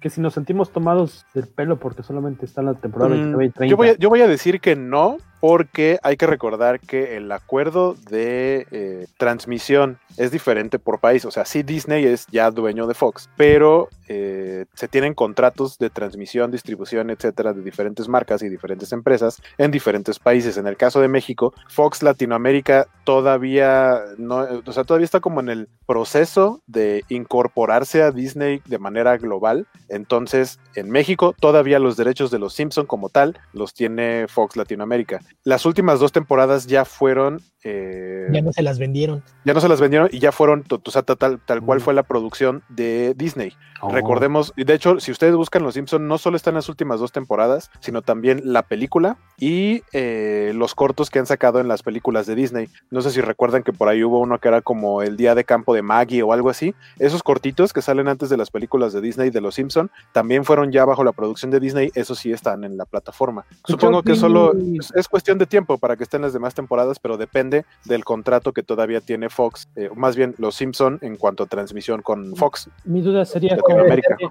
Que 0.00 0.10
si 0.10 0.20
nos 0.20 0.32
sentimos 0.34 0.70
tomados 0.70 1.26
del 1.34 1.46
pelo 1.48 1.78
porque 1.78 2.02
solamente 2.02 2.46
está 2.46 2.62
la 2.62 2.74
temporada 2.74 3.10
Mm, 3.10 3.14
29 3.14 3.44
y 3.44 3.50
30. 3.50 3.70
Yo 3.70 3.76
voy, 3.76 3.88
a, 3.88 3.96
yo 3.98 4.08
voy 4.08 4.20
a 4.22 4.26
decir 4.28 4.60
que 4.60 4.74
no, 4.76 5.18
porque 5.40 5.98
hay 6.02 6.16
que 6.16 6.26
recordar 6.26 6.80
que 6.80 7.16
el 7.16 7.30
acuerdo 7.32 7.94
de 8.10 8.66
eh, 8.70 9.06
transmisión 9.16 9.98
es 10.16 10.30
diferente 10.30 10.78
por 10.78 11.00
país. 11.00 11.24
O 11.24 11.30
sea, 11.30 11.44
sí 11.44 11.62
Disney 11.62 12.04
es 12.04 12.26
ya 12.30 12.50
dueño 12.50 12.86
de 12.86 12.94
Fox, 12.94 13.30
pero 13.36 13.88
eh, 14.08 14.64
se 14.74 14.88
tienen 14.88 15.14
contratos 15.14 15.78
de 15.78 15.90
transmisión, 15.90 16.50
distribución, 16.50 17.10
etcétera, 17.10 17.52
de 17.52 17.62
diferentes 17.62 18.08
marcas 18.08 18.42
y 18.42 18.48
diferentes 18.48 18.92
empresas 18.92 19.40
en 19.58 19.70
diferentes 19.70 20.18
países. 20.18 20.56
En 20.56 20.66
el 20.66 20.76
caso 20.76 21.00
de 21.00 21.08
México, 21.08 21.54
Fox 21.68 22.02
Latinoamérica 22.02 22.88
todavía 23.04 24.02
no, 24.16 24.46
o 24.64 24.72
sea, 24.72 24.84
todavía 24.84 25.04
está 25.04 25.20
como 25.20 25.40
en 25.40 25.48
el 25.48 25.68
proceso 25.86 26.62
de 26.66 27.04
incorporarse 27.08 28.02
a 28.02 28.10
Disney 28.10 28.60
de 28.66 28.78
manera 28.78 29.16
global. 29.18 29.66
Entonces, 29.88 30.58
en 30.74 30.90
México 30.90 31.34
todavía 31.38 31.78
los 31.78 31.96
derechos 31.96 32.30
de 32.30 32.38
los 32.38 32.54
Simpson 32.54 32.86
como 32.86 33.08
tal 33.08 33.38
los 33.52 33.74
tiene 33.74 34.26
Fox 34.28 34.56
Latinoamérica. 34.56 35.20
Las 35.44 35.66
últimas 35.66 36.00
dos 36.00 36.12
temporadas 36.12 36.66
ya 36.66 36.84
fueron 36.84 37.40
eh, 37.64 38.28
ya 38.32 38.40
no 38.40 38.52
se 38.52 38.62
las 38.62 38.78
vendieron. 38.78 39.24
ya 39.44 39.52
no 39.52 39.60
se 39.60 39.68
las 39.68 39.80
vendieron 39.80 40.08
y 40.12 40.20
ya 40.20 40.30
fueron, 40.30 40.64
o 40.70 40.90
sea, 40.90 41.02
tal, 41.02 41.40
tal 41.40 41.62
cual 41.62 41.80
fue 41.80 41.92
la 41.92 42.04
producción 42.04 42.62
de 42.68 43.14
Disney. 43.16 43.52
Oh. 43.80 43.90
Recordemos, 43.90 44.52
y 44.56 44.64
de 44.64 44.74
hecho, 44.74 45.00
si 45.00 45.10
ustedes 45.10 45.34
buscan 45.34 45.62
Los 45.62 45.74
Simpson, 45.74 46.06
no 46.06 46.18
solo 46.18 46.36
están 46.36 46.54
las 46.54 46.68
últimas 46.68 47.00
dos 47.00 47.10
temporadas, 47.10 47.70
sino 47.80 48.02
también 48.02 48.42
la 48.44 48.62
película 48.62 49.18
y 49.38 49.82
eh, 49.92 50.52
los 50.54 50.74
cortos 50.74 51.10
que 51.10 51.18
han 51.18 51.26
sacado 51.26 51.60
en 51.60 51.66
las 51.66 51.82
películas 51.82 52.26
de 52.26 52.36
Disney. 52.36 52.68
No 52.90 53.02
sé 53.02 53.10
si 53.10 53.20
recuerdan 53.20 53.64
que 53.64 53.72
por 53.72 53.88
ahí 53.88 54.04
hubo 54.04 54.20
uno 54.20 54.38
que 54.38 54.48
era 54.48 54.62
como 54.62 55.02
el 55.02 55.16
día 55.16 55.34
de 55.34 55.44
campo 55.44 55.74
de 55.74 55.82
Maggie 55.82 56.22
o 56.22 56.32
algo 56.32 56.50
así. 56.50 56.74
Esos 56.98 57.22
cortitos 57.24 57.72
que 57.72 57.82
salen 57.82 58.08
antes 58.08 58.30
de 58.30 58.36
las 58.36 58.50
películas 58.50 58.92
de 58.92 59.00
Disney 59.00 59.30
de 59.30 59.40
Los 59.40 59.56
Simpson 59.56 59.90
también 60.12 60.44
fueron 60.44 60.70
ya 60.70 60.84
bajo 60.84 61.02
la 61.02 61.12
producción 61.12 61.50
de 61.50 61.60
Disney. 61.60 61.90
Esos 61.94 62.18
sí 62.20 62.32
están 62.32 62.64
en 62.64 62.76
la 62.76 62.84
plataforma. 62.84 63.44
Supongo 63.64 64.02
que 64.02 64.14
solo 64.14 64.52
es, 64.78 64.92
es 64.94 65.08
cuestión 65.18 65.38
de 65.38 65.46
tiempo 65.46 65.78
para 65.78 65.96
que 65.96 66.04
estén 66.04 66.22
las 66.22 66.32
demás 66.32 66.54
temporadas, 66.54 67.00
pero 67.00 67.16
depende 67.16 67.64
del 67.84 68.04
contrato 68.04 68.52
que 68.52 68.62
todavía 68.62 69.00
tiene 69.00 69.28
Fox, 69.28 69.68
eh, 69.74 69.90
más 69.96 70.14
bien 70.14 70.36
Los 70.38 70.54
Simpson 70.54 71.00
en 71.02 71.16
cuanto 71.16 71.42
a 71.42 71.46
transmisión 71.46 72.02
con 72.02 72.36
Fox. 72.36 72.70
Mi 72.84 73.00
duda 73.00 73.24
sería 73.24 73.58
como- 73.58 73.78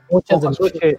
Muchas 0.09 0.39
de 0.39 0.47
las 0.47 0.57
que, 0.71 0.95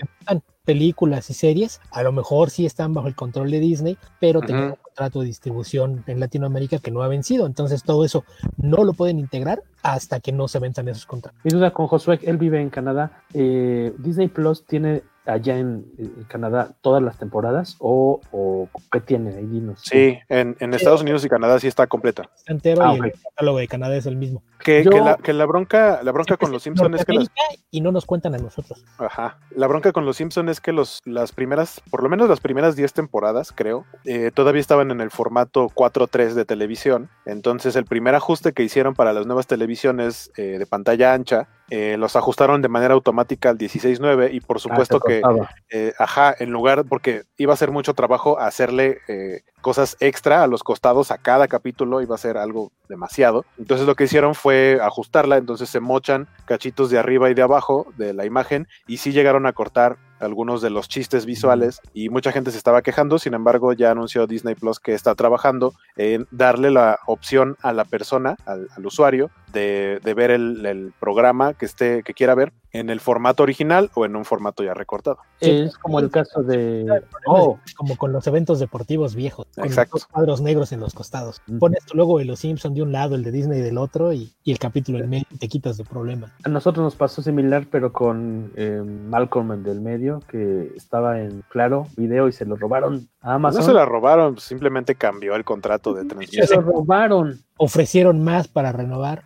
películas 0.66 1.30
y 1.30 1.32
series, 1.32 1.80
a 1.91 2.03
lo 2.03 2.12
mejor 2.12 2.51
sí 2.51 2.66
están 2.66 2.93
bajo 2.93 3.09
el 3.09 3.14
control 3.14 3.51
de 3.51 3.61
Disney, 3.61 3.97
pero 4.20 4.43
tienen 4.43 4.64
un 4.64 4.74
contrato 4.76 5.20
de 5.20 5.26
distribución 5.26 6.05
en 6.07 6.20
Latinoamérica 6.20 6.78
que 6.80 6.91
no 6.91 7.03
ha 7.03 7.09
vencido. 7.09 7.47
Entonces 7.47 7.82
todo 7.82 8.05
eso 8.05 8.24
no 8.59 8.84
lo 8.84 8.93
pueden 8.93 9.18
integrar 9.18 9.62
hasta 9.82 10.20
que 10.20 10.32
no 10.32 10.47
se 10.49 10.59
venzan 10.59 10.86
esos 10.89 11.07
contratos. 11.07 11.41
Mi 11.45 11.51
duda 11.51 11.72
con 11.72 11.86
Josué, 11.86 12.20
él 12.24 12.36
vive 12.36 12.61
en 12.61 12.68
Canadá. 12.68 13.22
Eh, 13.32 13.95
Disney 13.97 14.28
Plus 14.28 14.66
tiene 14.66 15.03
allá 15.29 15.59
en, 15.59 15.87
en, 15.99 16.24
Canadá 16.24 16.70
todas 16.81 17.03
las 17.03 17.18
temporadas 17.18 17.76
o, 17.79 18.20
o 18.33 18.68
qué 18.91 19.01
tiene 19.01 19.35
ahí 19.37 19.47
dinos. 19.47 19.81
Sí 19.83 20.18
en, 20.29 20.57
en, 20.59 20.74
Estados 20.74 21.03
Unidos 21.03 21.24
y 21.24 21.29
Canadá 21.29 21.61
sí 21.61 21.66
está 21.66 21.87
completa. 21.87 22.29
Entero 22.47 22.83
ah, 22.83 22.95
y 22.95 22.99
okay. 22.99 23.11
el 23.11 23.22
catálogo 23.22 23.59
de 23.59 23.68
Canadá 23.68 23.97
es 23.97 24.07
el 24.07 24.16
mismo. 24.16 24.43
Que, 24.64 24.83
Yo, 24.83 24.91
que, 24.91 25.01
la, 25.01 25.16
que 25.16 25.33
la, 25.33 25.47
bronca 25.47 26.01
la 26.03 26.12
bronca 26.12 26.37
con 26.37 26.51
los 26.51 26.62
Simpsons 26.62 26.99
es 26.99 27.05
que 27.05 27.12
las... 27.12 27.29
y 27.70 27.81
no 27.81 27.93
nos 27.93 28.07
cuentan 28.07 28.35
a 28.35 28.39
nosotros. 28.39 28.85
Ajá. 28.99 29.39
La 29.51 29.66
bronca 29.66 29.93
con 29.93 30.05
los 30.05 30.16
Simpsons 30.16 30.51
es 30.51 30.61
que 30.61 30.72
los 30.72 31.01
las 31.05 31.33
primeras 31.33 31.81
por 31.91 32.03
lo 32.03 32.09
menos 32.09 32.29
las 32.29 32.41
primeras 32.41 32.74
10 32.74 32.93
temporadas 32.93 33.53
creo 33.53 33.85
eh, 34.05 34.31
todavía 34.35 34.61
estaban 34.61 34.91
en 34.91 35.01
el 35.01 35.11
formato 35.11 35.68
4.3 35.68 36.33
de 36.33 36.45
televisión. 36.45 37.11
Entonces 37.26 37.76
el 37.76 37.85
primer 37.85 38.14
ajuste 38.14 38.53
que 38.53 38.62
hicieron 38.62 38.95
para 38.95 39.12
las 39.12 39.26
nuevas 39.26 39.47
televisiones 39.47 40.33
eh, 40.37 40.59
de 40.59 40.66
pantalla 40.66 41.12
ancha 41.12 41.49
eh, 41.70 41.96
los 41.98 42.16
ajustaron 42.16 42.62
de 42.62 42.68
manera 42.68 42.94
automática 42.94 43.50
al 43.50 43.58
16.9 43.58 44.32
y 44.32 44.40
por 44.40 44.58
supuesto 44.58 44.96
ah, 44.96 45.00
que, 45.06 45.22
eh, 45.70 45.92
ajá, 45.98 46.34
en 46.38 46.50
lugar, 46.50 46.86
porque 46.88 47.24
iba 47.36 47.52
a 47.52 47.58
ser 47.58 47.70
mucho 47.70 47.92
trabajo 47.92 48.38
hacerle 48.38 48.98
eh, 49.06 49.42
cosas 49.60 49.96
extra 50.00 50.42
a 50.42 50.46
los 50.46 50.62
costados 50.62 51.10
a 51.10 51.18
cada 51.18 51.46
capítulo, 51.46 52.00
iba 52.00 52.14
a 52.14 52.18
ser 52.18 52.38
algo 52.38 52.72
demasiado. 52.88 53.44
Entonces 53.58 53.86
lo 53.86 53.96
que 53.96 54.04
hicieron 54.04 54.34
fue 54.34 54.78
ajustarla, 54.82 55.36
entonces 55.36 55.68
se 55.68 55.80
mochan 55.80 56.26
cachitos 56.46 56.88
de 56.88 56.98
arriba 56.98 57.28
y 57.28 57.34
de 57.34 57.42
abajo 57.42 57.86
de 57.98 58.14
la 58.14 58.24
imagen 58.24 58.66
y 58.86 58.96
sí 58.96 59.12
llegaron 59.12 59.44
a 59.44 59.52
cortar 59.52 59.98
algunos 60.20 60.62
de 60.62 60.70
los 60.70 60.88
chistes 60.88 61.26
visuales 61.26 61.80
y 61.92 62.08
mucha 62.08 62.32
gente 62.32 62.50
se 62.50 62.58
estaba 62.58 62.82
quejando, 62.82 63.18
sin 63.18 63.34
embargo 63.34 63.72
ya 63.72 63.90
anunció 63.90 64.26
Disney 64.26 64.54
Plus 64.54 64.80
que 64.80 64.94
está 64.94 65.14
trabajando 65.14 65.74
en 65.96 66.26
darle 66.30 66.70
la 66.70 66.98
opción 67.06 67.56
a 67.62 67.72
la 67.72 67.84
persona, 67.84 68.36
al, 68.46 68.68
al 68.74 68.86
usuario, 68.86 69.30
de, 69.53 70.01
de 70.03 70.14
ver 70.14 70.30
el, 70.30 70.64
el, 70.66 70.92
programa 70.99 71.55
que 71.55 71.66
esté, 71.66 72.03
que 72.03 72.14
quiera 72.14 72.34
ver 72.34 72.53
en 72.72 72.90
el 72.90 73.01
formato 73.01 73.42
original 73.42 73.90
o 73.94 74.05
en 74.05 74.14
un 74.16 74.24
formato 74.24 74.62
ya 74.62 74.74
recortado. 74.74 75.18
Es 75.40 75.76
como 75.78 76.01
el 76.01 76.11
caso 76.11 76.42
de 76.42 76.86
oh. 77.26 77.59
como 77.76 77.96
con 77.96 78.12
los 78.12 78.26
eventos 78.26 78.59
deportivos 78.61 79.14
viejos, 79.14 79.46
con 79.55 79.64
Exacto. 79.64 79.96
los 79.96 80.07
cuadros 80.07 80.40
negros 80.40 80.72
en 80.72 80.80
los 80.80 80.94
costados. 80.94 81.40
Pones 81.59 81.84
tu 81.86 81.96
logo 81.96 82.18
de 82.18 82.24
los 82.24 82.40
Simpson 82.40 82.74
de 82.74 82.82
un 82.82 82.92
lado, 82.92 83.14
el 83.14 83.22
de 83.22 83.32
Disney 83.32 83.61
del 83.61 83.78
otro 83.78 84.12
y, 84.12 84.32
y 84.44 84.53
el 84.53 84.59
capítulo 84.59 84.99
en 84.99 85.11
medio 85.11 85.26
y 85.30 85.38
te 85.38 85.49
quitas 85.49 85.76
de 85.76 85.84
problema. 85.84 86.32
A 86.44 86.49
nosotros 86.49 86.84
nos 86.84 86.96
pasó 86.96 87.22
similar, 87.22 87.66
pero 87.70 87.92
con 87.92 88.53
eh, 88.57 88.82
Malcolm 88.82 89.62
del 89.62 89.80
medio, 89.80 90.20
que 90.28 90.72
estaba 90.76 91.20
en 91.20 91.42
Claro 91.49 91.86
Video 91.96 92.28
y 92.28 92.32
se 92.32 92.44
lo 92.44 92.57
robaron 92.57 93.09
a 93.20 93.34
Amazon. 93.34 93.61
No 93.61 93.66
se 93.66 93.72
la 93.72 93.84
robaron, 93.84 94.38
simplemente 94.38 94.94
cambió 94.94 95.34
el 95.34 95.44
contrato 95.44 95.94
de 95.94 96.05
transmisión. 96.05 96.46
Se 96.46 96.55
lo 96.57 96.62
robaron 96.62 97.40
ofrecieron 97.59 98.24
más 98.24 98.48
para 98.48 98.72
renovar. 98.72 99.24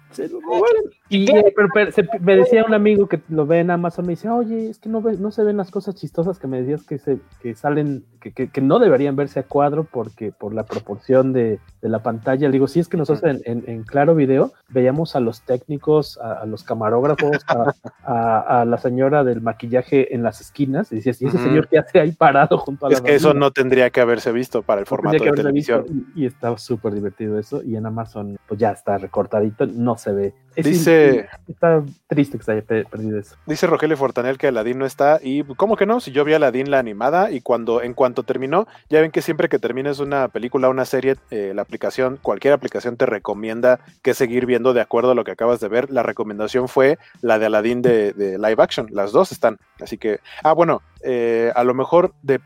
Y 1.12 1.26
pero, 1.26 1.68
pero, 1.74 1.92
se, 1.92 2.08
me 2.20 2.36
decía 2.36 2.64
un 2.64 2.72
amigo 2.72 3.06
que 3.06 3.20
lo 3.28 3.46
ve 3.46 3.60
en 3.60 3.70
Amazon, 3.70 4.06
me 4.06 4.12
dice, 4.12 4.30
oye, 4.30 4.70
es 4.70 4.78
que 4.78 4.88
no, 4.88 5.02
ve, 5.02 5.16
no 5.18 5.30
se 5.30 5.44
ven 5.44 5.58
las 5.58 5.70
cosas 5.70 5.94
chistosas 5.94 6.38
que 6.38 6.46
me 6.46 6.62
decías 6.62 6.84
que, 6.86 6.96
se, 6.96 7.18
que 7.42 7.54
salen, 7.54 8.04
que, 8.18 8.32
que, 8.32 8.48
que 8.48 8.60
no 8.62 8.78
deberían 8.78 9.14
verse 9.14 9.40
a 9.40 9.42
cuadro 9.42 9.84
porque 9.84 10.32
por 10.32 10.54
la 10.54 10.64
proporción 10.64 11.34
de, 11.34 11.60
de 11.82 11.88
la 11.90 12.02
pantalla. 12.02 12.48
Le 12.48 12.52
digo, 12.52 12.66
sí, 12.66 12.80
es 12.80 12.88
que 12.88 12.96
nosotros 12.96 13.30
en, 13.30 13.42
en, 13.44 13.68
en 13.68 13.82
Claro 13.82 14.14
Video 14.14 14.52
veíamos 14.70 15.14
a 15.14 15.20
los 15.20 15.42
técnicos, 15.42 16.18
a, 16.18 16.32
a 16.32 16.46
los 16.46 16.64
camarógrafos, 16.64 17.38
a, 17.46 17.74
a, 18.04 18.60
a, 18.62 18.64
la 18.64 18.78
señora 18.78 19.22
del 19.22 19.42
maquillaje 19.42 20.14
en 20.14 20.22
las 20.22 20.40
esquinas, 20.40 20.90
y 20.92 20.96
decías, 20.96 21.20
¿y 21.20 21.26
ese 21.26 21.36
uh 21.36 21.40
-huh. 21.40 21.44
señor 21.44 21.68
que 21.68 21.78
hace 21.78 22.00
ahí 22.00 22.12
parado 22.12 22.56
junto 22.56 22.86
a 22.86 22.88
la 22.88 22.94
Es 22.96 23.02
que 23.02 23.14
eso 23.14 23.34
no 23.34 23.50
tendría 23.50 23.90
que 23.90 24.00
haberse 24.00 24.32
visto 24.32 24.62
para 24.62 24.80
el 24.80 24.86
formato 24.86 25.22
de 25.22 25.32
televisión. 25.32 25.84
Y, 26.16 26.22
y 26.22 26.26
estaba 26.26 26.56
súper 26.56 26.94
divertido 26.94 27.38
eso, 27.38 27.62
y 27.62 27.76
en 27.76 27.84
Amazon 27.84 28.38
pues 28.48 28.58
ya 28.58 28.70
está 28.70 28.96
recortadito, 28.96 29.66
no 29.66 29.98
se 29.98 30.12
ve. 30.12 30.34
Es 30.56 30.64
Dice. 30.64 31.01
Está 31.48 31.82
triste 32.06 32.38
que 32.38 32.44
se 32.44 32.52
haya 32.52 32.62
perdido 32.62 33.18
eso. 33.18 33.36
Dice 33.46 33.66
Rogelio 33.66 33.96
Fortanel 33.96 34.38
que 34.38 34.48
Aladdin 34.48 34.78
no 34.78 34.86
está. 34.86 35.20
Y 35.22 35.42
¿cómo 35.42 35.76
que 35.76 35.86
no? 35.86 36.00
Si 36.00 36.12
yo 36.12 36.24
vi 36.24 36.34
Aladdin 36.34 36.70
la 36.70 36.78
animada 36.78 37.30
y 37.30 37.40
cuando 37.40 37.82
en 37.82 37.94
cuanto 37.94 38.22
terminó, 38.22 38.66
ya 38.88 39.00
ven 39.00 39.10
que 39.10 39.22
siempre 39.22 39.48
que 39.48 39.58
termines 39.58 39.98
una 39.98 40.28
película 40.28 40.68
o 40.68 40.70
una 40.70 40.84
serie, 40.84 41.16
eh, 41.30 41.52
la 41.54 41.62
aplicación, 41.62 42.18
cualquier 42.20 42.54
aplicación 42.54 42.96
te 42.96 43.06
recomienda 43.06 43.80
que 44.02 44.14
seguir 44.14 44.46
viendo 44.46 44.72
de 44.72 44.80
acuerdo 44.80 45.12
a 45.12 45.14
lo 45.14 45.24
que 45.24 45.32
acabas 45.32 45.60
de 45.60 45.68
ver. 45.68 45.90
La 45.90 46.02
recomendación 46.02 46.68
fue 46.68 46.98
la 47.20 47.38
de 47.38 47.46
Aladdin 47.46 47.82
de, 47.82 48.12
de 48.12 48.38
live 48.38 48.62
action. 48.62 48.86
Las 48.90 49.12
dos 49.12 49.32
están. 49.32 49.58
Así 49.82 49.98
que. 49.98 50.20
Ah, 50.42 50.52
bueno, 50.52 50.82
eh, 51.02 51.52
a 51.54 51.64
lo 51.64 51.74
mejor 51.74 52.14
de, 52.22 52.40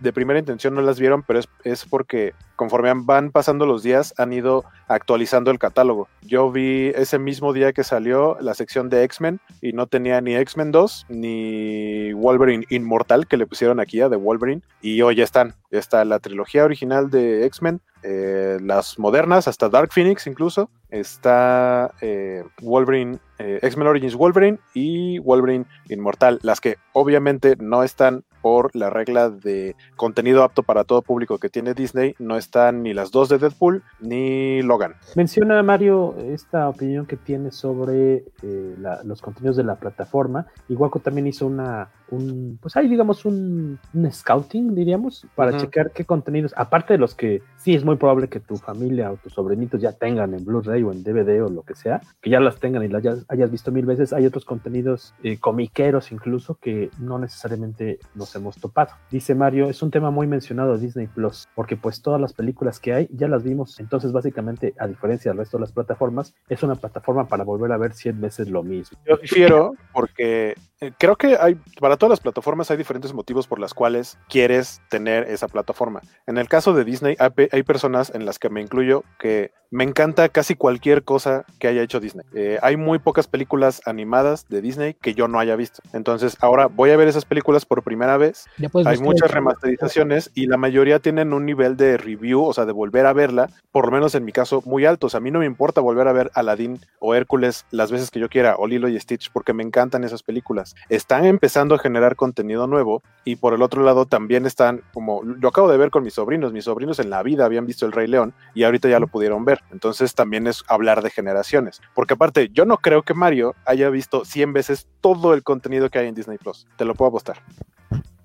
de, 0.00 0.12
primera 0.12 0.38
intención 0.38 0.74
no 0.74 0.80
las 0.80 0.98
vieron, 0.98 1.22
pero 1.22 1.38
es, 1.38 1.48
es, 1.64 1.84
porque 1.84 2.34
conforme 2.56 2.90
van 2.94 3.30
pasando 3.30 3.66
los 3.66 3.82
días 3.82 4.14
han 4.16 4.32
ido 4.32 4.64
actualizando 4.88 5.50
el 5.50 5.58
catálogo. 5.58 6.08
Yo 6.22 6.50
vi 6.50 6.88
ese 6.94 7.18
mismo 7.18 7.52
día 7.52 7.72
que 7.72 7.84
salió 7.84 8.38
la 8.40 8.54
sección 8.54 8.88
de 8.88 9.04
X-Men 9.04 9.40
y 9.60 9.72
no 9.72 9.86
tenía 9.86 10.20
ni 10.20 10.34
X-Men 10.34 10.72
2 10.72 11.06
ni 11.10 12.12
Wolverine 12.14 12.64
Inmortal 12.70 13.26
que 13.26 13.36
le 13.36 13.46
pusieron 13.46 13.78
aquí 13.78 14.00
a 14.00 14.08
de 14.08 14.16
Wolverine 14.16 14.62
y 14.80 15.00
hoy 15.02 15.16
ya 15.16 15.24
están. 15.24 15.54
Está 15.70 16.04
la 16.04 16.18
trilogía 16.18 16.64
original 16.64 17.10
de 17.10 17.44
X-Men, 17.46 17.80
eh, 18.02 18.58
las 18.62 18.98
modernas, 18.98 19.48
hasta 19.48 19.68
Dark 19.68 19.92
Phoenix 19.92 20.26
incluso. 20.26 20.70
Está 20.88 21.92
eh, 22.00 22.44
Wolverine, 22.62 23.18
eh, 23.38 23.58
X-Men 23.62 23.88
Origins 23.88 24.14
Wolverine 24.14 24.58
y 24.72 25.18
Wolverine 25.18 25.66
Inmortal, 25.88 26.38
las 26.42 26.60
que 26.60 26.76
obviamente 26.92 27.56
no 27.58 27.82
están 27.82 28.24
por 28.48 28.74
la 28.74 28.88
regla 28.88 29.28
de 29.28 29.76
contenido 29.94 30.42
apto 30.42 30.62
para 30.62 30.84
todo 30.84 31.02
público 31.02 31.36
que 31.36 31.50
tiene 31.50 31.74
Disney, 31.74 32.14
no 32.18 32.38
están 32.38 32.82
ni 32.82 32.94
las 32.94 33.10
dos 33.10 33.28
de 33.28 33.36
Deadpool 33.36 33.82
ni 34.00 34.62
Logan. 34.62 34.94
Menciona 35.16 35.62
Mario 35.62 36.16
esta 36.16 36.66
opinión 36.66 37.04
que 37.04 37.18
tiene 37.18 37.50
sobre 37.50 38.24
eh, 38.42 38.74
la, 38.80 39.02
los 39.04 39.20
contenidos 39.20 39.58
de 39.58 39.64
la 39.64 39.74
plataforma. 39.74 40.46
Iguaco 40.70 40.98
también 41.00 41.26
hizo 41.26 41.46
una, 41.46 41.90
un, 42.10 42.58
pues 42.62 42.74
hay 42.74 42.88
digamos 42.88 43.26
un, 43.26 43.78
un 43.92 44.10
scouting, 44.10 44.74
diríamos, 44.74 45.26
para 45.34 45.50
uh 45.50 45.54
-huh. 45.54 45.60
checar 45.60 45.90
qué 45.90 46.06
contenidos, 46.06 46.54
aparte 46.56 46.94
de 46.94 46.98
los 46.98 47.14
que 47.14 47.42
sí 47.58 47.74
es 47.74 47.84
muy 47.84 47.96
probable 47.96 48.28
que 48.28 48.40
tu 48.40 48.56
familia 48.56 49.12
o 49.12 49.18
tus 49.18 49.34
sobrinitos 49.34 49.82
ya 49.82 49.92
tengan 49.92 50.32
en 50.32 50.42
Blu-ray 50.42 50.82
o 50.84 50.92
en 50.92 51.02
DVD 51.02 51.42
o 51.44 51.50
lo 51.50 51.64
que 51.64 51.74
sea, 51.74 52.00
que 52.22 52.30
ya 52.30 52.40
las 52.40 52.58
tengan 52.58 52.82
y 52.82 52.88
las 52.88 53.04
hayas, 53.04 53.26
hayas 53.28 53.50
visto 53.50 53.70
mil 53.72 53.84
veces, 53.84 54.14
hay 54.14 54.24
otros 54.24 54.46
contenidos 54.46 55.12
eh, 55.22 55.38
comiqueros 55.38 56.12
incluso 56.12 56.54
que 56.54 56.90
no 56.98 57.18
necesariamente 57.18 57.98
nos 58.14 58.34
hemos 58.38 58.56
topado. 58.56 58.92
Dice 59.10 59.34
Mario, 59.34 59.68
es 59.68 59.82
un 59.82 59.90
tema 59.90 60.10
muy 60.10 60.26
mencionado 60.26 60.74
de 60.74 60.80
Disney 60.80 61.06
Plus, 61.06 61.48
porque 61.54 61.76
pues 61.76 62.02
todas 62.02 62.20
las 62.20 62.32
películas 62.32 62.80
que 62.80 62.92
hay 62.94 63.08
ya 63.12 63.28
las 63.28 63.42
vimos, 63.42 63.78
entonces 63.80 64.12
básicamente 64.12 64.74
a 64.78 64.86
diferencia 64.86 65.30
del 65.30 65.38
resto 65.38 65.58
de 65.58 65.62
las 65.62 65.72
plataformas, 65.72 66.34
es 66.48 66.62
una 66.62 66.74
plataforma 66.74 67.28
para 67.28 67.44
volver 67.44 67.72
a 67.72 67.76
ver 67.76 67.92
100 67.92 68.20
veces 68.20 68.48
lo 68.48 68.62
mismo. 68.62 68.98
Yo 69.06 69.16
difiero 69.16 69.74
porque 69.92 70.54
eh, 70.80 70.92
creo 70.98 71.16
que 71.16 71.36
hay, 71.40 71.56
para 71.80 71.96
todas 71.96 72.10
las 72.10 72.20
plataformas 72.20 72.70
hay 72.70 72.76
diferentes 72.76 73.12
motivos 73.12 73.46
por 73.46 73.58
las 73.58 73.74
cuales 73.74 74.18
quieres 74.28 74.80
tener 74.88 75.24
esa 75.24 75.48
plataforma. 75.48 76.00
En 76.26 76.38
el 76.38 76.48
caso 76.48 76.72
de 76.72 76.84
Disney 76.84 77.16
hay, 77.18 77.30
hay 77.50 77.62
personas 77.62 78.12
en 78.14 78.24
las 78.24 78.38
que 78.38 78.48
me 78.48 78.60
incluyo 78.60 79.04
que 79.18 79.52
me 79.70 79.84
encanta 79.84 80.28
casi 80.28 80.54
cualquier 80.54 81.04
cosa 81.04 81.44
que 81.58 81.68
haya 81.68 81.82
hecho 81.82 82.00
Disney. 82.00 82.24
Eh, 82.34 82.58
hay 82.62 82.76
muy 82.76 82.98
pocas 82.98 83.26
películas 83.26 83.82
animadas 83.84 84.46
de 84.48 84.62
Disney 84.62 84.94
que 84.94 85.14
yo 85.14 85.28
no 85.28 85.38
haya 85.38 85.56
visto. 85.56 85.82
Entonces 85.92 86.36
ahora 86.40 86.66
voy 86.66 86.90
a 86.90 86.96
ver 86.96 87.08
esas 87.08 87.24
películas 87.24 87.66
por 87.66 87.82
primera 87.82 88.16
vez. 88.16 88.46
Hay 88.86 88.98
muchas 88.98 89.30
remasterizaciones 89.30 90.30
y 90.34 90.46
la 90.46 90.56
mayoría 90.56 91.00
tienen 91.00 91.32
un 91.32 91.44
nivel 91.44 91.76
de 91.76 91.96
review, 91.96 92.42
o 92.44 92.52
sea, 92.52 92.64
de 92.64 92.72
volver 92.72 93.06
a 93.06 93.12
verla, 93.12 93.50
por 93.72 93.86
lo 93.86 93.92
menos 93.92 94.14
en 94.14 94.24
mi 94.24 94.32
caso, 94.32 94.62
muy 94.64 94.86
alto. 94.86 95.08
O 95.08 95.10
sea, 95.10 95.18
a 95.18 95.20
mí 95.20 95.30
no 95.30 95.40
me 95.40 95.46
importa 95.46 95.80
volver 95.80 96.08
a 96.08 96.12
ver 96.12 96.30
Aladdin 96.34 96.80
o 96.98 97.14
Hércules 97.14 97.66
las 97.70 97.90
veces 97.90 98.10
que 98.10 98.20
yo 98.20 98.28
quiera, 98.28 98.56
o 98.56 98.66
Lilo 98.66 98.88
y 98.88 98.98
Stitch, 98.98 99.30
porque 99.32 99.52
me 99.52 99.62
encantan 99.62 100.04
esas 100.04 100.22
películas. 100.22 100.74
Están 100.88 101.26
empezando 101.26 101.74
a 101.74 101.78
generar 101.78 102.16
contenido 102.16 102.66
nuevo 102.66 103.02
y 103.24 103.36
por 103.36 103.52
el 103.52 103.62
otro 103.62 103.82
lado 103.82 104.06
también 104.06 104.46
están, 104.46 104.82
como 104.94 105.22
lo 105.22 105.48
acabo 105.48 105.70
de 105.70 105.76
ver 105.76 105.90
con 105.90 106.04
mis 106.04 106.14
sobrinos, 106.14 106.52
mis 106.52 106.64
sobrinos 106.64 106.98
en 106.98 107.10
la 107.10 107.22
vida 107.22 107.44
habían 107.44 107.66
visto 107.66 107.84
El 107.84 107.92
Rey 107.92 108.06
León 108.06 108.32
y 108.54 108.64
ahorita 108.64 108.88
ya 108.88 108.98
lo 108.98 109.06
pudieron 109.06 109.44
ver. 109.44 109.57
Entonces 109.70 110.14
también 110.14 110.46
es 110.46 110.64
hablar 110.68 111.02
de 111.02 111.10
generaciones. 111.10 111.80
Porque 111.94 112.14
aparte, 112.14 112.48
yo 112.52 112.64
no 112.64 112.78
creo 112.78 113.02
que 113.02 113.14
Mario 113.14 113.54
haya 113.64 113.90
visto 113.90 114.24
100 114.24 114.52
veces 114.52 114.86
todo 115.00 115.34
el 115.34 115.42
contenido 115.42 115.90
que 115.90 115.98
hay 115.98 116.08
en 116.08 116.14
Disney 116.14 116.38
Plus. 116.38 116.66
Te 116.76 116.84
lo 116.84 116.94
puedo 116.94 117.08
apostar. 117.08 117.42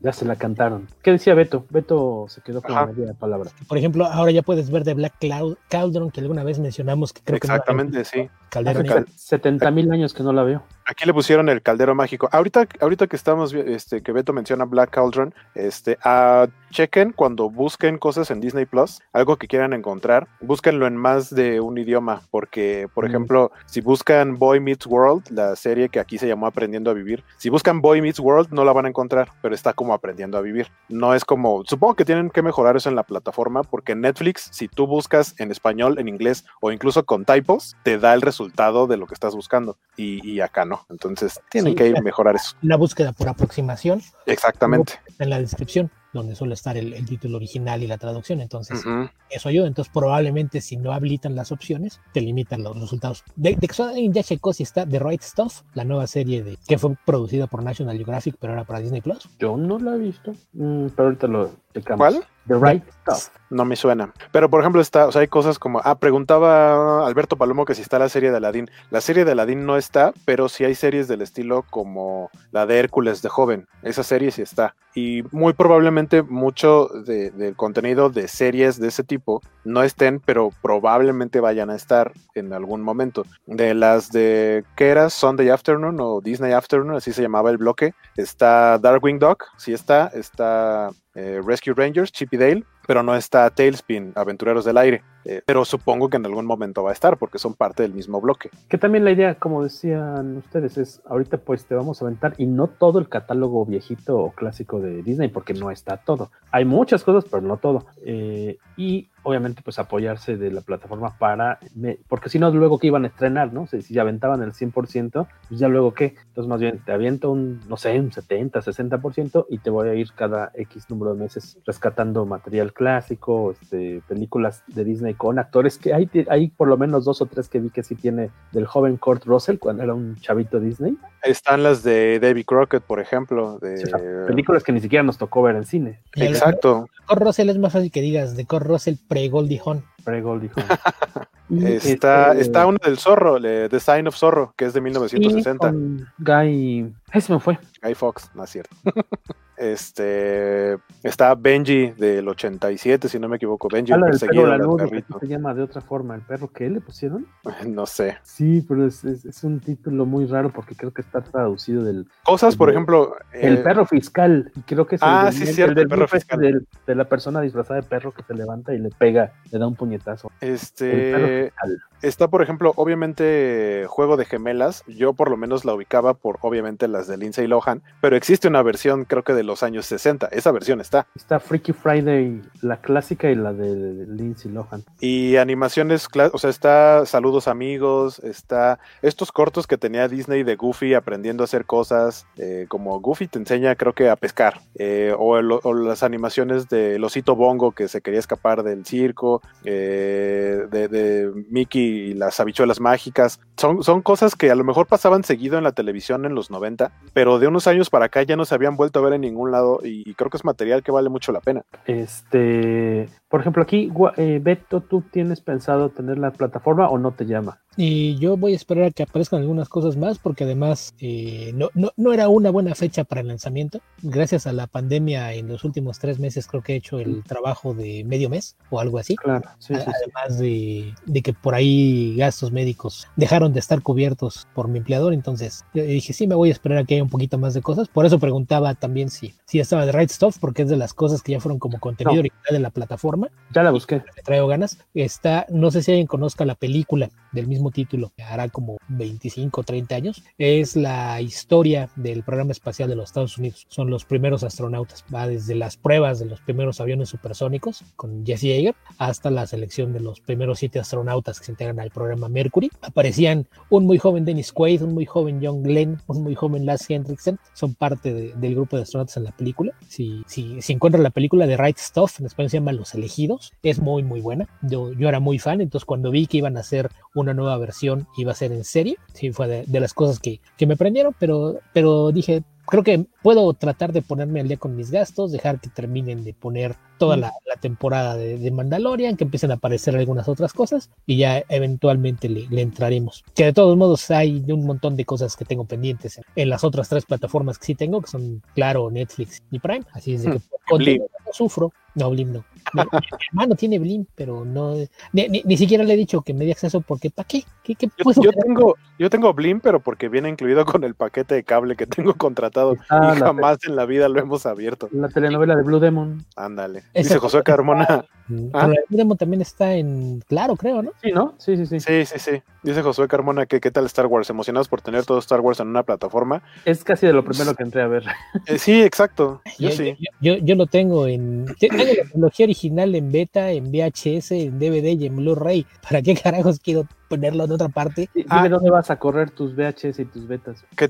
Ya 0.04 0.12
se 0.12 0.26
la 0.26 0.36
cantaron. 0.36 0.88
¿Qué 1.02 1.12
decía 1.12 1.34
Beto? 1.34 1.66
Beto 1.70 2.26
se 2.28 2.42
quedó 2.42 2.62
con 2.62 2.72
Ajá. 2.72 2.88
la 2.88 2.92
media 2.92 3.14
palabra. 3.14 3.50
Por 3.70 3.78
ejemplo, 3.78 4.06
ahora 4.06 4.32
ya 4.32 4.42
puedes 4.42 4.70
ver 4.70 4.84
de 4.84 4.94
Black 4.94 5.14
Cloud, 5.20 5.56
Cauldron, 5.70 6.12
que 6.12 6.20
alguna 6.20 6.44
vez 6.44 6.60
mencionamos 6.60 7.14
que 7.14 7.22
creo 7.22 7.38
Exactamente, 7.38 8.00
que 8.00 8.06
sí. 8.06 8.30
Calderón. 8.50 8.88
Hace 8.88 9.06
70 9.16 9.72
mil 9.72 9.92
años 9.92 10.14
que 10.14 10.22
no 10.22 10.32
la 10.32 10.44
veo. 10.44 10.62
Aquí 10.86 11.06
le 11.06 11.14
pusieron 11.14 11.48
el 11.50 11.62
caldero 11.62 11.96
mágico. 11.96 12.28
Ahorita, 12.32 12.68
ahorita 12.82 13.08
que 13.08 13.16
estamos, 13.16 13.54
este, 13.54 14.02
que 14.02 14.12
Beto 14.12 14.34
menciona 14.34 14.66
Black 14.66 14.92
Cauldron, 14.92 15.34
este, 15.56 15.98
a 16.04 16.48
chequen 16.70 17.14
cuando 17.14 17.50
busquen 17.50 17.98
cosas 17.98 18.30
en 18.32 18.42
Disney 18.42 18.66
Plus, 18.66 19.00
algo 19.14 19.38
que 19.38 19.48
quieran 19.48 19.74
encontrar, 19.74 20.28
búsquenlo 20.42 20.86
en 20.86 20.98
más 20.98 21.34
de 21.34 21.62
un 21.62 21.78
idioma, 21.78 22.22
porque, 22.32 22.88
por 22.94 23.06
ejemplo, 23.06 23.52
si 23.66 23.80
buscan 23.80 24.38
Boy 24.38 24.60
Meets 24.60 24.88
World, 24.88 25.30
la 25.30 25.56
serie 25.56 25.90
que 25.90 26.00
aquí 26.00 26.18
se 26.18 26.28
llamó 26.28 26.48
Aprendiendo 26.48 26.92
a 26.92 26.94
Vivir, 26.94 27.24
si 27.38 27.50
buscan 27.50 27.80
Boy 27.80 28.02
Meets 28.02 28.20
World 28.20 28.50
no 28.52 28.66
la 28.66 28.74
van 28.74 28.86
a 28.86 28.90
encontrar, 28.90 29.30
pero 29.42 29.56
está 29.56 29.74
como 29.74 29.93
Aprendiendo 29.94 30.38
a 30.38 30.42
Vivir. 30.42 30.68
No 30.90 31.14
es 31.14 31.26
como, 31.26 31.64
supongo 31.66 31.96
que 31.96 32.06
tienen 32.06 32.30
que 32.30 32.42
mejorar 32.42 32.76
eso 32.76 32.90
en 32.90 32.96
la 32.96 33.04
plataforma, 33.04 33.64
porque 33.64 33.96
Netflix, 33.96 34.50
si 34.52 34.68
tú 34.68 34.88
buscas 34.88 35.36
en 35.40 35.52
español, 35.52 36.00
en 36.00 36.08
inglés 36.08 36.46
o 36.62 36.72
incluso 36.72 37.06
con 37.06 37.26
typos, 37.26 37.76
te 37.84 37.98
da 37.98 38.14
el 38.14 38.22
resultado 38.22 38.88
de 38.88 38.98
lo 38.98 39.08
que 39.08 39.14
estás 39.14 39.36
buscando, 39.36 39.78
y, 39.98 40.26
y 40.28 40.42
acá 40.42 40.66
no. 40.66 40.86
Entonces, 40.90 41.40
tienen 41.50 41.74
Sí, 41.74 41.78
que 41.78 41.92
sea, 41.92 42.02
mejorar 42.02 42.36
eso. 42.36 42.56
La 42.62 42.78
búsqueda 42.78 43.14
por 43.14 43.30
aproximación. 43.30 44.02
Exactamente. 44.26 44.94
En 45.20 45.30
la 45.30 45.40
descripción, 45.40 45.92
donde 46.14 46.36
suele 46.36 46.54
estar 46.54 46.78
el, 46.78 46.94
el 46.94 47.06
título 47.06 47.38
original 47.38 47.84
y 47.84 47.88
la 47.88 47.98
traducción. 47.98 48.42
Entonces, 48.42 48.84
eso 49.30 49.50
ayuda. 49.50 49.68
Entonces, 49.68 49.92
probablemente 49.94 50.62
si 50.62 50.78
no 50.78 50.94
habilitan 50.94 51.36
las 51.36 51.52
opciones, 51.52 52.00
te 52.14 52.22
limitan 52.22 52.64
los 52.64 52.80
resultados. 52.80 53.24
De, 53.36 53.56
de 53.56 54.10
ya 54.14 54.24
checó 54.24 54.54
si 54.54 54.64
está 54.64 54.86
The 54.86 55.00
Right 55.00 55.22
Stuff, 55.22 55.62
la 55.74 55.84
nueva 55.84 56.08
serie 56.08 56.44
de 56.44 56.58
que 56.68 56.78
fue 56.78 56.96
producida 57.06 57.48
por 57.48 57.64
National 57.64 57.98
Geographic, 57.98 58.36
pero 58.40 58.54
ahora 58.54 58.66
para 58.66 58.80
Disney 58.80 59.02
Plus. 59.02 59.30
Yo 59.40 59.58
no 59.58 59.80
la 59.80 59.96
he 59.96 60.00
visto, 60.00 60.34
Mm, 60.54 60.88
pero 60.96 61.08
ahorita 61.08 61.28
lo 61.28 61.52
¿Cuál? 61.98 62.26
The 62.48 62.56
Right 62.56 62.84
Stuff. 63.04 63.30
No 63.50 63.64
me 63.64 63.76
suena. 63.78 64.12
Pero 64.34 64.50
por 64.50 64.60
ejemplo, 64.60 64.82
está, 64.82 65.08
o 65.08 65.12
sea, 65.14 65.22
hay 65.22 65.28
cosas 65.30 65.60
como, 65.60 65.80
ah, 65.84 65.96
preguntaba 66.00 67.08
Alberto 67.08 67.38
Palomo 67.38 67.64
que 67.66 67.74
si 67.76 67.82
está 67.82 68.00
la 68.00 68.10
serie 68.10 68.32
de 68.32 68.38
Aladdin. 68.38 68.70
La 68.90 69.00
serie 69.00 69.24
de 69.24 69.32
Aladdin 69.32 69.66
no 69.66 69.78
está, 69.78 70.12
pero 70.26 70.50
sí 70.50 70.66
hay 70.66 70.76
series 70.76 71.08
del 71.08 71.22
estilo 71.22 71.64
como 71.70 72.30
la 72.52 72.66
de 72.66 72.80
Hércules 72.80 73.22
de 73.22 73.30
joven. 73.30 73.68
Esa 73.82 74.04
serie 74.04 74.32
sí 74.32 74.42
está. 74.42 74.76
Y 74.94 75.24
muy 75.32 75.54
probablemente 75.54 76.22
mucho 76.22 76.88
de- 76.88 77.32
del 77.32 77.56
contenido 77.56 78.10
de 78.10 78.28
series 78.28 78.78
de 78.80 78.90
ese 78.90 79.04
tipo 79.04 79.42
no 79.64 79.82
estén, 79.84 80.20
pero 80.20 80.50
probablemente 80.62 81.40
vayan 81.40 81.70
a 81.70 81.76
estar 81.76 82.12
en 82.36 82.52
algún 82.52 82.82
momento. 82.82 83.24
De 83.46 83.74
las 83.74 84.12
de, 84.12 84.66
¿qué 84.76 84.90
era? 84.90 85.10
Sunday 85.10 85.50
Afternoon 85.50 85.98
o 86.02 86.20
Disney 86.20 86.52
Afternoon, 86.52 86.98
así 86.98 87.14
se 87.14 87.22
llamaba 87.22 87.52
el 87.52 87.58
bloque. 87.58 87.94
Está 88.18 88.78
Darkwing 88.80 89.20
Dog, 89.20 89.38
sí 89.58 89.74
está. 89.74 90.08
Está 90.08 90.90
eh, 91.16 91.42
Rescue 91.44 91.74
Rangers, 91.74 92.12
Chip 92.12 92.34
y 92.34 92.38
Dale, 92.38 92.64
pero 92.88 93.04
no 93.04 93.16
está 93.16 93.50
Tailspin, 93.50 94.14
Aventureros 94.16 94.66
del 94.66 94.78
Aire. 94.78 95.04
Eh, 95.26 95.42
pero 95.46 95.64
supongo 95.64 96.10
que 96.10 96.18
en 96.18 96.26
algún 96.26 96.46
momento 96.46 96.84
va 96.84 96.90
a 96.90 96.94
estar 96.94 97.18
porque 97.18 97.40
son 97.40 97.54
parte 97.54 97.84
del 97.84 97.94
mismo 97.94 98.20
bloque. 98.20 98.50
Que 98.68 98.78
también 98.78 99.06
la 99.06 99.12
idea, 99.12 99.36
como 99.36 99.64
decían 99.64 100.38
ustedes, 100.38 100.78
es 100.78 101.02
ahorita 101.06 101.38
pues 101.38 101.66
te 101.66 101.76
vamos 101.76 102.02
a 102.02 102.06
aventar 102.06 102.34
y 102.38 102.46
no 102.46 102.68
todo 102.68 103.00
el 103.00 103.08
catálogo 103.08 103.66
viejito 103.66 104.18
o 104.18 104.32
clásico 104.32 104.80
de 104.80 105.02
Disney, 105.02 105.30
porque 105.30 105.54
no 105.54 105.72
está 105.72 105.98
todo. 105.98 106.32
Hay 106.52 106.66
muchas 106.66 107.04
cosas, 107.04 107.26
pero 107.30 107.42
no 107.42 107.58
todo. 107.58 107.86
Eh, 108.06 108.58
y 108.76 109.10
obviamente 109.24 109.62
pues 109.64 109.80
apoyarse 109.80 110.38
de 110.38 110.52
la 110.52 110.62
plataforma 110.62 111.18
para, 111.18 111.60
porque 112.08 112.30
si 112.30 112.40
no 112.40 112.52
luego 112.52 112.78
que 112.78 112.88
iban 112.88 113.06
a 113.06 113.08
estrenar, 113.08 113.54
¿no? 113.54 113.68
Si 113.68 113.82
ya 113.94 114.02
aventaban 114.02 114.42
el 114.44 114.52
100%, 114.52 115.28
pues 115.48 115.60
ya 115.60 115.68
luego 115.70 115.94
qué. 115.94 116.16
Entonces 116.28 116.50
más 116.50 116.60
bien 116.60 116.82
te 116.86 116.92
aviento 116.92 117.32
un, 117.32 117.62
no 117.68 117.78
sé, 117.78 117.98
un 118.00 118.12
70, 118.12 118.60
60% 118.60 119.46
y 119.50 119.60
te 119.60 119.70
voy 119.70 119.88
a 119.88 119.94
ir 119.94 120.12
cada 120.14 120.52
X 120.56 120.90
número 120.90 121.16
de 121.16 121.22
meses 121.22 121.58
rescatando 121.66 122.26
material 122.26 122.73
clásico, 122.74 123.52
este, 123.52 124.02
películas 124.08 124.64
de 124.68 124.84
Disney 124.84 125.14
con 125.14 125.40
actores 125.40 125.78
que 125.78 125.94
hay, 125.94 126.10
hay 126.30 126.50
por 126.50 126.68
lo 126.68 126.78
menos 126.78 127.06
dos 127.06 127.22
o 127.22 127.26
tres 127.26 127.48
que 127.50 127.60
vi 127.60 127.70
que 127.70 127.84
sí 127.84 127.96
tiene 127.96 128.30
del 128.52 128.66
joven 128.66 128.98
Kurt 128.98 129.26
Russell 129.26 129.58
cuando 129.58 129.84
era 129.84 129.94
un 129.94 130.16
chavito 130.18 130.60
Disney. 130.60 130.98
Están 131.22 131.64
las 131.64 131.84
de 131.84 132.20
David 132.20 132.46
Crockett, 132.46 132.84
por 132.84 133.00
ejemplo. 133.00 133.60
De... 133.60 133.76
O 133.76 133.88
sea, 133.88 134.00
películas 134.28 134.64
que 134.64 134.72
ni 134.72 134.82
siquiera 134.82 135.04
nos 135.04 135.18
tocó 135.18 135.42
ver 135.42 135.56
en 135.56 135.66
cine. 135.66 136.02
El- 136.16 136.28
Exacto. 136.28 136.88
Cor 137.06 137.20
Russell 137.20 137.50
es 137.50 137.58
más 137.58 137.74
fácil 137.74 137.92
que 137.92 138.02
digas 138.02 138.36
de 138.36 138.46
Cor 138.46 138.64
Russell 138.64 138.96
pre-Goldie 139.08 139.62
Hawn. 139.64 139.84
Pre-Goldie 140.04 140.50
Hawn. 140.56 140.66
Está, 141.62 142.30
este, 142.32 142.42
está 142.42 142.66
una 142.66 142.80
del 142.84 142.98
zorro, 142.98 143.40
The 143.40 143.80
Sign 143.80 144.08
of 144.08 144.16
Zorro, 144.16 144.54
que 144.58 144.66
es 144.66 144.74
de 144.74 144.80
y 144.80 144.84
1960. 144.84 145.68
con 145.68 146.08
Guy. 146.18 146.94
Ay, 147.12 147.22
se 147.22 147.34
me 147.34 147.40
fue. 147.40 147.60
Guy 147.84 147.94
Fox, 147.94 148.32
no 148.34 148.44
es 148.44 148.50
cierto. 148.50 148.76
este 149.72 150.78
está 151.04 151.34
Benji 151.36 151.92
del 151.92 152.28
87, 152.28 153.08
si 153.10 153.20
no 153.20 153.28
me 153.28 153.38
equivoco. 153.38 153.68
Benji 153.72 153.94
el 153.94 154.02
perro 154.02 154.78
que 154.78 154.84
perrito. 154.86 155.18
aquí 155.18 155.26
se 155.28 155.32
llama 155.32 155.54
de 155.54 155.62
otra 155.64 155.82
forma. 155.82 156.16
¿El 156.16 156.22
perro 156.22 156.50
qué 156.50 156.70
le 156.70 156.82
pusieron? 156.82 157.26
No 157.68 157.86
sé. 157.86 158.18
Sí, 158.24 158.64
pero 158.68 158.86
es, 158.88 159.04
es- 159.04 159.26
es 159.26 159.44
un 159.44 159.60
título 159.60 160.06
muy 160.06 160.26
raro 160.26 160.50
porque 160.50 160.76
creo 160.76 160.92
que 160.92 161.02
está 161.02 161.22
traducido 161.22 161.84
del. 161.84 162.08
Cosas, 162.26 162.56
por 162.56 162.70
ejemplo. 162.70 163.16
El 163.32 163.56
eh, 163.56 163.58
perro 163.58 163.86
fiscal. 163.86 164.52
Y 164.56 164.62
creo 164.62 164.86
que 164.88 164.96
es 164.96 165.02
el 165.02 165.08
Ah, 165.10 165.26
del- 165.26 165.34
sí, 165.34 165.44
el 165.44 165.56
cierto, 165.56 165.74
del 165.76 165.84
el 165.84 165.90
perro 165.90 166.06
este 166.06 166.18
fiscal. 166.20 166.40
del- 166.40 166.68
de 166.86 166.96
la 166.96 167.06
persona 167.06 167.42
disfrazada 167.42 167.82
de 167.82 167.88
perro 167.88 168.12
que 168.14 168.24
se 168.24 168.34
levanta 168.34 168.74
y 168.74 168.80
le 168.80 168.90
pega, 168.90 169.34
le 169.52 169.60
da 169.60 169.68
un 169.68 169.76
puñetazo. 169.76 170.30
El 170.42 170.50
perro 170.50 170.54
Este 170.56 171.44
fiscal. 171.52 171.78
Está, 172.04 172.28
por 172.28 172.42
ejemplo, 172.44 172.74
obviamente 172.76 173.86
Juego 173.88 174.18
de 174.18 174.26
Gemelas. 174.26 174.84
Yo 174.88 175.14
por 175.14 175.30
lo 175.30 175.38
menos 175.38 175.66
la 175.66 175.74
ubicaba 175.74 176.14
por 176.14 176.38
obviamente 176.42 176.88
las 176.88 177.08
de 177.08 177.18
Lindsay 177.18 177.48
Lohan, 177.48 177.82
pero 178.02 178.16
existe 178.16 178.48
una 178.48 178.62
versión, 178.62 179.06
creo 179.06 179.24
que 179.24 179.34
de 179.34 179.44
los 179.44 179.64
años 179.64 179.86
60. 179.86 180.28
Esa 180.32 180.52
versión 180.52 180.82
está. 180.82 181.08
Está 181.16 181.40
Freaky 181.40 181.74
Friday, 181.74 182.42
la 182.62 182.78
clásica 182.82 183.30
y 183.32 183.36
la 183.36 183.54
de, 183.54 184.06
Lindsay 184.08 184.52
Lohan. 184.52 184.84
Y 185.00 185.38
animaciones, 185.38 186.08
o 186.32 186.38
sea, 186.38 186.50
está 186.50 187.06
Saludos 187.06 187.48
amigos, 187.48 188.20
está 188.20 188.80
estos 189.02 189.32
cortos 189.32 189.66
que 189.68 189.78
tenía 189.78 190.08
Disney 190.08 190.44
de 190.44 190.56
Goofy 190.56 190.94
aprendiendo 190.94 191.44
a 191.44 191.46
hacer 191.46 191.66
cosas, 191.66 192.26
eh, 192.38 192.66
como 192.68 193.00
Goofy 193.00 193.28
te 193.28 193.40
enseña 193.40 193.76
creo 193.76 193.94
que 193.94 194.10
a 194.10 194.16
pescar, 194.16 194.60
eh, 194.76 195.14
o, 195.18 195.38
el- 195.38 195.52
o 195.52 195.74
las 195.74 196.04
animaciones 196.04 196.68
de 196.70 197.00
Osito 197.04 197.36
Bongo 197.36 197.72
que 197.72 197.88
se 197.88 198.02
quería 198.02 198.20
escapar 198.20 198.64
del 198.64 198.86
circo, 198.86 199.42
eh, 199.66 200.66
de, 200.72 200.88
de 200.88 201.32
Mickey 201.50 201.93
las 202.14 202.40
habichuelas 202.40 202.80
mágicas, 202.80 203.40
son, 203.58 203.84
son 203.84 204.02
cosas 204.02 204.36
que 204.36 204.52
a 204.52 204.56
lo 204.56 204.64
mejor 204.64 204.88
pasaban 204.88 205.24
seguido 205.24 205.58
en 205.58 205.64
la 205.64 205.72
televisión 205.72 206.26
en 206.26 206.36
los 206.36 206.52
90, 206.52 206.92
pero 207.14 207.40
de 207.40 207.48
unos 207.48 207.68
años 207.68 207.90
para 207.90 208.06
acá 208.06 208.24
ya 208.24 208.36
no 208.36 208.46
se 208.46 208.56
habían 208.56 208.76
vuelto 208.76 209.00
a 209.00 209.04
ver 209.04 209.14
en 209.14 209.22
ningún 209.22 209.52
lado 209.52 209.80
y, 209.84 210.10
y 210.10 210.14
creo 210.16 210.30
que 210.30 210.38
es 210.38 210.46
material 210.46 210.84
que 210.84 210.92
vale 210.92 211.10
mucho 211.10 211.32
la 211.32 211.42
pena. 211.42 211.64
Este, 211.86 213.10
por 213.34 213.42
ejemplo, 213.42 213.64
aquí, 213.64 213.92
eh, 214.18 214.40
Beto, 214.44 214.82
¿tú 214.82 215.02
tienes 215.12 215.42
pensado 215.42 215.90
tener 215.90 216.20
la 216.20 216.30
plataforma 216.30 216.88
o 216.90 217.00
no 217.00 217.14
te 217.14 217.26
llama? 217.26 217.58
Y 217.76 218.16
yo 218.20 218.38
voy 218.38 218.54
a 218.54 218.56
esperar 218.56 218.84
a 218.84 218.92
que 218.92 219.02
aparezcan 219.02 219.42
algunas 219.42 219.70
cosas 219.70 219.98
más, 219.98 220.20
porque 220.20 220.44
además 220.44 220.94
eh, 221.00 221.52
no, 221.56 221.70
no, 221.74 221.90
no 221.98 222.14
era 222.14 222.30
una 222.30 222.52
buena 222.52 222.76
fecha 222.76 223.04
para 223.04 223.22
el 223.22 223.28
lanzamiento. 223.30 223.80
Gracias 224.04 224.46
a 224.46 224.54
la 224.54 224.68
pandemia, 224.68 225.34
en 225.34 225.48
los 225.48 225.64
últimos 225.64 225.98
tres 225.98 226.20
meses 226.20 226.46
creo 226.46 226.62
que 226.62 226.74
he 226.74 226.76
hecho 226.76 227.00
el 227.00 227.24
trabajo 227.24 227.74
de 227.74 228.04
medio 228.04 228.30
mes 228.30 228.56
o 228.70 228.80
algo 228.80 229.00
así. 229.00 229.16
Claro, 229.16 229.50
sí, 229.58 229.74
sí, 229.74 229.82
sí. 229.82 229.92
Además 229.96 230.38
de, 230.38 230.94
de 231.08 231.22
que 231.24 231.34
por 231.34 231.56
ahí 231.56 232.16
gastos 232.16 232.52
médicos 232.52 233.08
dejaron 233.16 233.52
de 233.52 233.62
estar 233.62 233.82
cubiertos 233.82 234.48
por 234.54 234.68
mi 234.68 234.78
empleador, 234.78 235.12
entonces 235.12 235.66
dije, 235.74 236.14
sí, 236.14 236.28
me 236.28 236.36
voy 236.36 236.50
a 236.50 236.52
esperar 236.52 236.78
a 236.78 236.84
que 236.84 236.94
haya 236.94 237.04
un 237.04 237.10
poquito 237.10 237.40
más 237.40 237.56
de 237.56 237.64
cosas. 237.64 237.88
Por 237.88 238.06
eso 238.06 238.20
preguntaba 238.20 238.76
también 238.76 239.10
si, 239.10 239.34
si 239.48 239.60
estaba 239.60 239.88
de 239.88 239.92
Right 239.92 240.12
Stuff, 240.12 240.38
porque 240.40 240.62
es 240.62 240.70
de 240.70 240.78
las 240.78 240.94
cosas 240.94 241.24
que 241.24 241.32
ya 241.32 241.40
fueron 241.40 241.58
como 241.58 241.80
contenido 241.80 242.14
No. 242.14 242.20
original 242.20 242.52
de 242.52 242.60
la 242.60 242.70
plataforma. 242.70 243.23
Ya 243.54 243.62
la 243.64 243.72
busqué. 243.72 243.96
Le 244.16 244.24
traigo 244.24 244.48
ganas. 244.48 244.80
Está, 244.96 245.46
no 245.50 245.70
sé 245.70 245.84
si 245.84 245.92
alguien 245.92 246.08
conozca 246.08 246.44
la 246.44 246.56
película 246.56 247.10
del 247.32 247.48
mismo 247.48 247.70
título, 247.72 248.12
que 248.16 248.24
hará 248.24 248.50
como 248.50 248.78
25 248.88 249.62
o 249.62 249.64
30 249.64 249.96
años. 249.96 250.24
Es 250.40 250.76
la 250.76 251.22
historia 251.22 251.90
del 251.96 252.24
programa 252.24 252.52
espacial 252.52 252.90
de 252.90 252.96
los 252.96 253.06
Estados 253.10 253.38
Unidos. 253.38 253.66
Son 253.70 253.90
los 253.92 254.06
primeros 254.06 254.44
astronautas. 254.44 255.06
Va 255.14 255.28
desde 255.28 255.54
las 255.56 255.78
pruebas 255.78 256.18
de 256.20 256.26
los 256.26 256.42
primeros 256.42 256.82
aviones 256.82 257.10
supersónicos 257.10 257.84
con 257.96 258.26
Jesse 258.26 258.42
Yeager 258.42 258.76
hasta 258.98 259.30
la 259.30 259.46
selección 259.46 259.94
de 259.94 260.00
los 260.00 260.20
primeros 260.20 260.60
siete 260.60 260.80
astronautas 260.80 261.40
que 261.40 261.46
se 261.46 261.52
integran 261.52 261.80
al 261.80 261.92
programa 261.92 262.30
Mercury. 262.30 262.72
Aparecían 262.82 263.48
un 263.70 263.86
muy 263.86 264.00
joven 264.00 264.26
Dennis 264.26 264.52
Quaid, 264.52 264.82
un 264.84 264.94
muy 264.94 265.06
joven 265.06 265.40
John 265.44 265.62
Glenn, 265.64 266.00
un 266.08 266.24
muy 266.24 266.34
joven 266.36 266.66
Lance 266.66 266.94
Hendrickson. 266.94 267.40
Son 267.54 267.76
parte 267.76 268.14
de- 268.14 268.34
del 268.34 268.56
grupo 268.56 268.78
de 268.78 268.84
astronautas 268.84 269.18
en 269.18 269.26
la 269.26 269.32
película. 269.32 269.74
Si, 269.88 270.24
si, 270.28 270.62
si 270.62 270.74
encuentran 270.74 271.04
la 271.04 271.12
película 271.12 271.46
de 271.46 271.56
Right 271.58 271.78
Stuff, 271.78 272.20
en 272.20 272.26
español 272.26 272.50
se 272.50 272.58
llama 272.58 272.72
Los 272.74 272.94
Elegidos, 272.96 273.13
es 273.62 273.80
muy, 273.80 274.04
muy 274.04 274.22
buena. 274.22 274.48
Yo, 274.62 274.92
yo 274.94 275.10
era 275.10 275.20
muy 275.20 275.40
fan, 275.40 275.62
entonces 275.62 275.86
cuando 275.86 276.12
vi 276.12 276.28
que 276.28 276.38
iban 276.38 276.58
a 276.58 276.62
hacer 276.62 276.90
una 277.16 277.34
nueva 277.34 277.58
versión, 277.58 278.08
iba 278.18 278.32
a 278.32 278.36
ser 278.36 278.52
en 278.52 278.64
serie, 278.64 278.98
sí, 279.14 279.32
fue 279.32 279.48
de, 279.48 279.64
de 279.66 279.80
las 279.80 279.94
cosas 279.94 280.20
que, 280.20 280.40
que 280.58 280.68
me 280.68 280.78
prendieron, 280.78 281.16
pero, 281.20 281.60
pero 281.74 282.12
dije, 282.12 282.44
creo 282.66 282.84
que 282.84 283.06
puedo 283.22 283.54
tratar 283.54 283.92
de 283.94 284.02
ponerme 284.02 284.40
al 284.40 284.48
día 284.48 284.58
con 284.58 284.76
mis 284.76 284.90
gastos, 284.90 285.32
dejar 285.32 285.60
que 285.60 285.70
terminen 285.70 286.24
de 286.24 286.34
poner 286.34 286.76
toda 286.98 287.18
la, 287.18 287.34
la 287.46 287.56
temporada 287.60 288.16
de, 288.16 288.38
de 288.38 288.52
Mandalorian, 288.52 289.18
que 289.18 289.26
empiecen 289.26 289.52
a 289.52 289.56
aparecer 289.56 289.96
algunas 289.96 290.28
otras 290.30 290.54
cosas 290.54 290.90
y 291.06 291.18
ya 291.18 291.44
eventualmente 291.50 292.30
le, 292.30 292.48
le 292.50 292.62
entraremos. 292.62 293.24
Que 293.36 293.46
de 293.46 293.54
todos 293.54 293.76
modos 293.78 294.10
hay 294.12 294.44
un 294.48 294.66
montón 294.66 294.96
de 294.96 295.06
cosas 295.06 295.36
que 295.36 295.46
tengo 295.46 295.66
pendientes 295.66 296.18
en, 296.18 296.24
en 296.36 296.50
las 296.50 296.64
otras 296.64 296.88
tres 296.90 297.06
plataformas 297.06 297.58
que 297.60 297.66
sí 297.66 297.76
tengo, 297.76 298.02
que 298.02 298.08
son 298.08 298.42
Claro, 298.56 298.90
Netflix 298.90 299.42
y 299.52 299.60
Prime, 299.60 299.86
así 299.94 300.14
es 300.14 300.24
de 300.24 300.32
que 300.32 300.40
Hmm, 300.78 300.96
no 301.26 301.34
sufro. 301.34 301.74
No, 301.96 302.10
Blim 302.10 302.34
no. 302.34 302.46
Mi, 302.74 302.82
hermano 303.30 303.56
tiene 303.56 303.80
Blim, 303.80 304.06
pero 304.16 304.46
no. 304.46 304.76
Ni, 305.12 305.58
siquiera 305.58 305.84
le 305.84 305.94
he 305.94 305.98
dicho 305.98 306.22
que 306.22 306.34
me 306.34 306.46
dé 306.46 306.52
acceso 306.52 306.82
porque 306.82 307.10
¿para 307.10 307.28
qué? 307.28 307.44
¿Qué, 307.64 307.76
qué 307.76 307.90
yo, 307.98 308.32
tengo, 308.32 308.76
yo 309.00 309.10
tengo 309.10 309.34
Blim, 309.34 309.60
pero 309.60 309.80
porque 309.80 310.10
viene 310.10 310.30
incluido 310.30 310.66
con 310.66 310.84
el 310.84 310.96
paquete 310.96 311.36
de 311.36 311.44
cable 311.44 311.76
que 311.76 311.88
tengo 311.88 312.14
contratado 312.16 312.76
y 312.76 312.78
jamás 312.88 313.58
en 313.68 313.76
la 313.76 313.86
vida 313.86 314.10
lo 314.10 314.20
hemos 314.20 314.46
abierto. 314.46 314.90
La 314.92 315.10
telenovela 315.10 315.56
de 315.56 315.64
Blue 315.64 315.80
Demon. 315.80 316.26
Ándale. 316.36 316.84
Dice 316.94 317.18
José 317.18 317.44
Carmona. 317.44 318.06
¿Ah? 318.54 318.68
Blue 318.68 318.98
Demon 318.98 319.18
también 319.18 319.42
está 319.42 319.74
en 319.74 320.24
Claro, 320.28 320.56
creo, 320.56 320.82
¿no? 320.82 320.92
Sí, 321.02 321.12
¿no? 321.12 321.36
Sí, 321.38 321.58
sí, 321.58 321.66
sí. 321.66 321.80
Sí, 321.80 322.06
sí, 322.06 322.20
sí. 322.20 322.42
Dice 322.64 322.82
Josué 322.82 323.08
Carmona 323.08 323.46
que 323.46 323.60
qué 323.60 323.72
tal 323.72 323.86
Star 323.86 324.08
Wars, 324.08 324.30
emocionados 324.30 324.68
por 324.68 324.82
tener 324.82 325.06
todo 325.06 325.20
Star 325.20 325.42
Wars 325.42 325.60
en 325.60 325.68
una 325.68 325.84
plataforma. 325.84 326.42
Es 326.66 326.84
casi 326.84 327.06
de 327.06 327.14
lo 327.14 327.24
primero 327.24 327.54
que 327.56 327.64
entré 327.64 327.82
a 327.82 327.88
ver. 327.88 328.04
Eh, 328.48 328.58
sí, 328.58 328.82
exacto. 328.82 329.42
Yo, 329.60 329.70
sí. 329.72 329.96
Yo, 330.22 330.36
yo, 330.38 330.56
lo 330.56 330.66
tengo 330.66 331.08
en. 331.08 331.46
Tengo 331.60 331.78
la 331.78 332.10
trilogía 332.10 332.48
original 332.54 332.94
en 332.94 333.12
beta, 333.12 333.52
en 333.52 333.72
VHS, 333.72 334.32
en 334.32 334.60
DVD 334.60 334.94
y 334.94 335.08
en 335.08 335.16
Blu-ray. 335.16 335.66
¿Para 335.82 336.04
qué 336.04 336.14
carajos 336.14 336.60
quiero 336.60 336.88
ponerlo 337.14 337.44
en 337.44 337.52
otra 337.52 337.70
parte? 337.70 338.10
Dime 338.14 338.28
ah, 338.30 338.50
dónde 338.50 338.72
vas 338.72 338.90
a 338.90 338.98
correr 338.98 339.30
tus 339.30 339.56
VHS 339.56 340.00
y 340.00 340.06
tus 340.06 340.28
betas. 340.28 340.66
Que, 340.76 340.90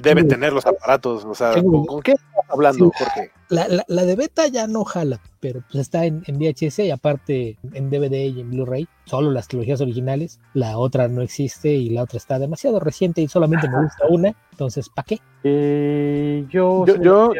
debe 0.00 0.22
tener 0.24 0.52
los 0.52 0.64
aparatos. 0.64 1.24
O 1.24 1.34
sea, 1.34 1.60
¿con, 1.60 2.02
qué 2.02 2.12
estás 2.12 2.44
hablando, 2.48 2.92
Jorge? 2.96 3.32
La, 3.48 3.66
la, 3.68 3.84
la, 3.88 4.04
de 4.04 4.14
beta 4.14 4.46
ya 4.46 4.66
no 4.66 4.84
jala, 4.84 5.20
pero 5.40 5.62
pues 5.70 5.82
está 5.82 6.04
en, 6.04 6.22
en 6.26 6.38
VHS 6.38 6.80
y 6.80 6.90
aparte 6.90 7.56
en 7.72 7.90
DVD 7.90 8.26
y 8.26 8.40
en 8.40 8.50
Blu-ray 8.50 8.88
solo 9.06 9.30
las 9.30 9.48
trilogías 9.48 9.80
originales, 9.80 10.40
la 10.52 10.78
otra 10.78 11.08
no 11.08 11.22
existe 11.22 11.68
y 11.68 11.90
la 11.90 12.02
otra 12.02 12.18
está 12.18 12.38
demasiado 12.38 12.80
reciente 12.80 13.22
y 13.22 13.28
solamente 13.28 13.68
me 13.68 13.82
gusta 13.82 14.04
una, 14.08 14.34
entonces 14.50 14.88
¿para 14.88 15.06
qué? 15.06 15.20
Eh, 15.44 16.44
yo, 16.50 16.84
yo, 16.86 17.32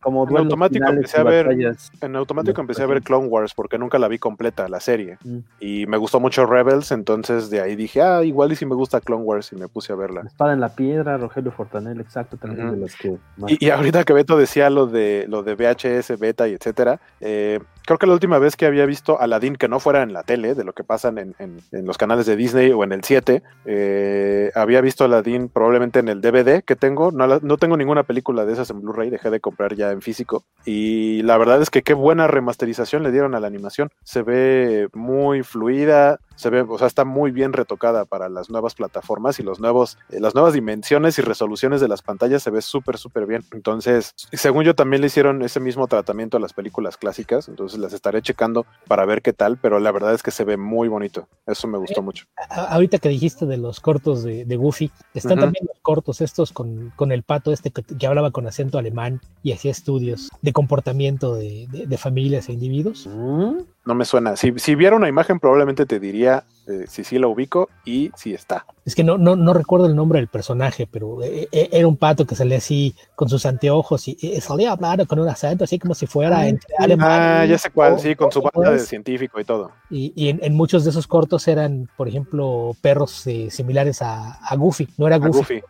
como 0.00 0.28
en 0.28 0.36
automático 0.36 0.88
empecé 0.88 1.20
a 1.20 1.24
ver 1.24 1.76
en 2.00 2.16
automático 2.16 2.60
empecé 2.60 2.84
a 2.84 2.86
ver 2.86 3.02
Clone 3.02 3.26
Wars 3.26 3.52
porque 3.52 3.78
nunca 3.78 3.98
la 3.98 4.06
vi 4.06 4.18
completa 4.18 4.68
la 4.68 4.78
serie 4.78 5.18
mm. 5.24 5.38
y 5.58 5.86
me 5.86 5.96
gustó 5.96 6.20
mucho 6.20 6.46
Rebels, 6.46 6.92
entonces 6.92 7.50
de 7.52 7.60
ahí 7.60 7.76
dije, 7.76 8.02
ah, 8.02 8.24
igual 8.24 8.50
y 8.50 8.56
si 8.56 8.66
me 8.66 8.74
gusta 8.74 9.00
Clone 9.00 9.22
Wars 9.22 9.52
y 9.52 9.56
me 9.56 9.68
puse 9.68 9.92
a 9.92 9.96
verla. 9.96 10.22
Espada 10.26 10.52
en 10.52 10.60
la 10.60 10.74
piedra, 10.74 11.16
Rogelio 11.18 11.52
Fortanel, 11.52 12.00
exacto, 12.00 12.36
también 12.36 12.72
de 12.72 12.76
las 12.78 12.96
que 12.96 13.18
y, 13.46 13.66
y, 13.66 13.70
ahorita 13.70 14.04
que 14.04 14.12
Beto 14.12 14.36
decía 14.36 14.70
lo 14.70 14.86
de 14.86 15.26
lo 15.28 15.42
de 15.42 15.54
VHS, 15.54 16.18
beta 16.18 16.48
y 16.48 16.54
etcétera, 16.54 17.00
eh, 17.20 17.60
creo 17.84 17.98
que 17.98 18.06
la 18.06 18.14
última 18.14 18.38
vez 18.38 18.56
que 18.56 18.66
había 18.66 18.86
visto 18.86 19.20
Aladdin 19.20 19.56
que 19.56 19.68
no 19.68 19.80
fuera 19.80 20.02
en 20.02 20.12
la 20.12 20.22
tele, 20.22 20.54
de 20.54 20.64
lo 20.64 20.72
que 20.72 20.84
pasan 20.84 21.18
en, 21.18 21.34
los 21.70 21.98
canales 21.98 22.26
de 22.26 22.36
Disney 22.36 22.72
o 22.72 22.84
en 22.84 22.92
el 22.92 23.04
7, 23.04 23.42
eh, 23.64 24.50
había 24.54 24.80
visto 24.80 25.04
Aladdin 25.04 25.48
probablemente 25.48 25.98
en 25.98 26.08
el 26.08 26.20
DVD 26.20 26.62
que 26.62 26.76
tengo. 26.76 27.10
No, 27.12 27.26
no 27.26 27.56
tengo 27.58 27.76
ninguna 27.76 28.02
película 28.02 28.44
de 28.44 28.52
esas 28.52 28.70
en 28.70 28.80
Blu-ray, 28.80 29.10
dejé 29.10 29.30
de 29.30 29.40
comprar 29.40 29.74
ya 29.74 29.90
en 29.90 30.02
físico. 30.02 30.44
Y 30.64 31.22
la 31.22 31.36
verdad 31.38 31.60
es 31.62 31.70
que 31.70 31.82
qué 31.82 31.94
buena 31.94 32.26
remasterización 32.26 33.02
le 33.02 33.12
dieron 33.12 33.34
a 33.34 33.40
la 33.40 33.46
animación. 33.46 33.90
Se 34.02 34.22
ve 34.22 34.88
muy 34.92 35.42
fluida, 35.42 36.18
se 36.36 36.50
ve, 36.50 36.62
o 36.62 36.78
sea, 36.78 36.86
está 36.86 37.04
muy 37.04 37.30
bien 37.30 37.52
retocada 37.52 38.04
para 38.04 38.28
las 38.28 38.50
nuevas 38.50 38.74
plataformas 38.74 39.38
y 39.38 39.42
los 39.42 39.60
nuevos, 39.60 39.98
eh, 40.10 40.20
las 40.20 40.34
nuevas 40.34 40.52
dimensiones 40.52 41.18
y 41.18 41.22
resoluciones 41.22 41.80
de 41.80 41.88
las 41.88 42.02
pantallas 42.02 42.42
se 42.42 42.50
ve 42.50 42.62
súper, 42.62 42.98
súper 42.98 43.26
bien. 43.26 43.44
Entonces, 43.52 44.14
según 44.32 44.64
yo 44.64 44.74
también 44.74 45.00
le 45.00 45.06
hicieron 45.06 45.42
ese 45.42 45.60
mismo 45.60 45.86
tratamiento 45.86 46.36
a 46.36 46.40
las 46.40 46.52
películas 46.52 46.96
clásicas, 46.96 47.48
entonces 47.48 47.71
las 47.78 47.92
estaré 47.92 48.22
checando 48.22 48.66
para 48.86 49.04
ver 49.04 49.22
qué 49.22 49.32
tal, 49.32 49.56
pero 49.56 49.78
la 49.80 49.92
verdad 49.92 50.14
es 50.14 50.22
que 50.22 50.30
se 50.30 50.44
ve 50.44 50.56
muy 50.56 50.88
bonito. 50.88 51.28
Eso 51.46 51.68
me 51.68 51.78
gustó 51.78 52.00
eh, 52.00 52.04
mucho. 52.04 52.26
Ahorita 52.50 52.98
que 52.98 53.08
dijiste 53.08 53.46
de 53.46 53.56
los 53.56 53.80
cortos 53.80 54.22
de, 54.22 54.56
Goofy, 54.56 54.90
están 55.14 55.38
también 55.38 55.66
los 55.66 55.78
cortos 55.80 56.20
estos 56.20 56.52
con, 56.52 56.92
con 56.96 57.12
el 57.12 57.22
pato 57.22 57.52
este 57.52 57.70
que, 57.70 58.06
hablaba 58.06 58.30
con 58.30 58.46
acento 58.46 58.78
alemán 58.78 59.20
y 59.42 59.52
hacía 59.52 59.70
estudios 59.70 60.30
de 60.40 60.52
comportamiento 60.52 61.34
de, 61.34 61.98
familias 61.98 62.48
e 62.48 62.52
individuos. 62.52 63.06
Mm. 63.06 63.58
No 63.84 63.94
me 63.94 64.04
suena. 64.04 64.36
Si, 64.36 64.52
si 64.58 64.74
viera 64.74 64.96
una 64.96 65.08
imagen, 65.08 65.40
probablemente 65.40 65.86
te 65.86 65.98
diría 65.98 66.44
eh, 66.68 66.84
si 66.88 67.02
sí 67.02 67.18
la 67.18 67.26
ubico 67.26 67.68
y 67.84 68.10
si 68.16 68.32
está. 68.32 68.64
Es 68.84 68.94
que 68.96 69.04
no, 69.04 69.16
no, 69.16 69.36
no 69.36 69.54
recuerdo 69.54 69.86
el 69.86 69.94
nombre 69.94 70.18
del 70.18 70.28
personaje, 70.28 70.88
pero 70.90 71.22
eh, 71.22 71.48
eh, 71.52 71.68
era 71.70 71.86
un 71.86 71.96
pato 71.96 72.26
que 72.26 72.34
salía 72.34 72.58
así 72.58 72.96
con 73.14 73.28
sus 73.28 73.46
anteojos 73.46 74.08
y, 74.08 74.40
salía 74.40 74.72
hablando 74.72 75.06
con 75.06 75.20
un 75.20 75.28
acento 75.28 75.64
así 75.64 75.78
como 75.78 75.94
si 75.94 76.06
fuera 76.06 76.38
ah, 76.38 76.48
entre 76.48 76.74
alemán. 76.78 77.20
Ah, 77.22 77.46
ya 77.46 77.58
sé 77.58 77.70
cuál, 77.70 78.00
sí, 78.00 78.16
con 78.16 78.32
su 78.32 78.42
banda 78.42 78.72
de 78.72 78.80
científico 78.80 79.38
y 79.38 79.44
todo. 79.44 79.70
Y, 79.88 80.12
y 80.16 80.28
en, 80.30 80.54
muchos 80.54 80.82
de 80.84 80.90
esos 80.90 81.06
cortos 81.06 81.46
eran, 81.46 81.88
por 81.96 82.08
ejemplo, 82.08 82.74
perros 82.80 83.24
similares 83.50 84.02
a, 84.02 84.32
a, 84.32 84.56
Goofy. 84.56 84.88
No 84.98 85.06
era 85.06 85.18
Goofy, 85.18 85.62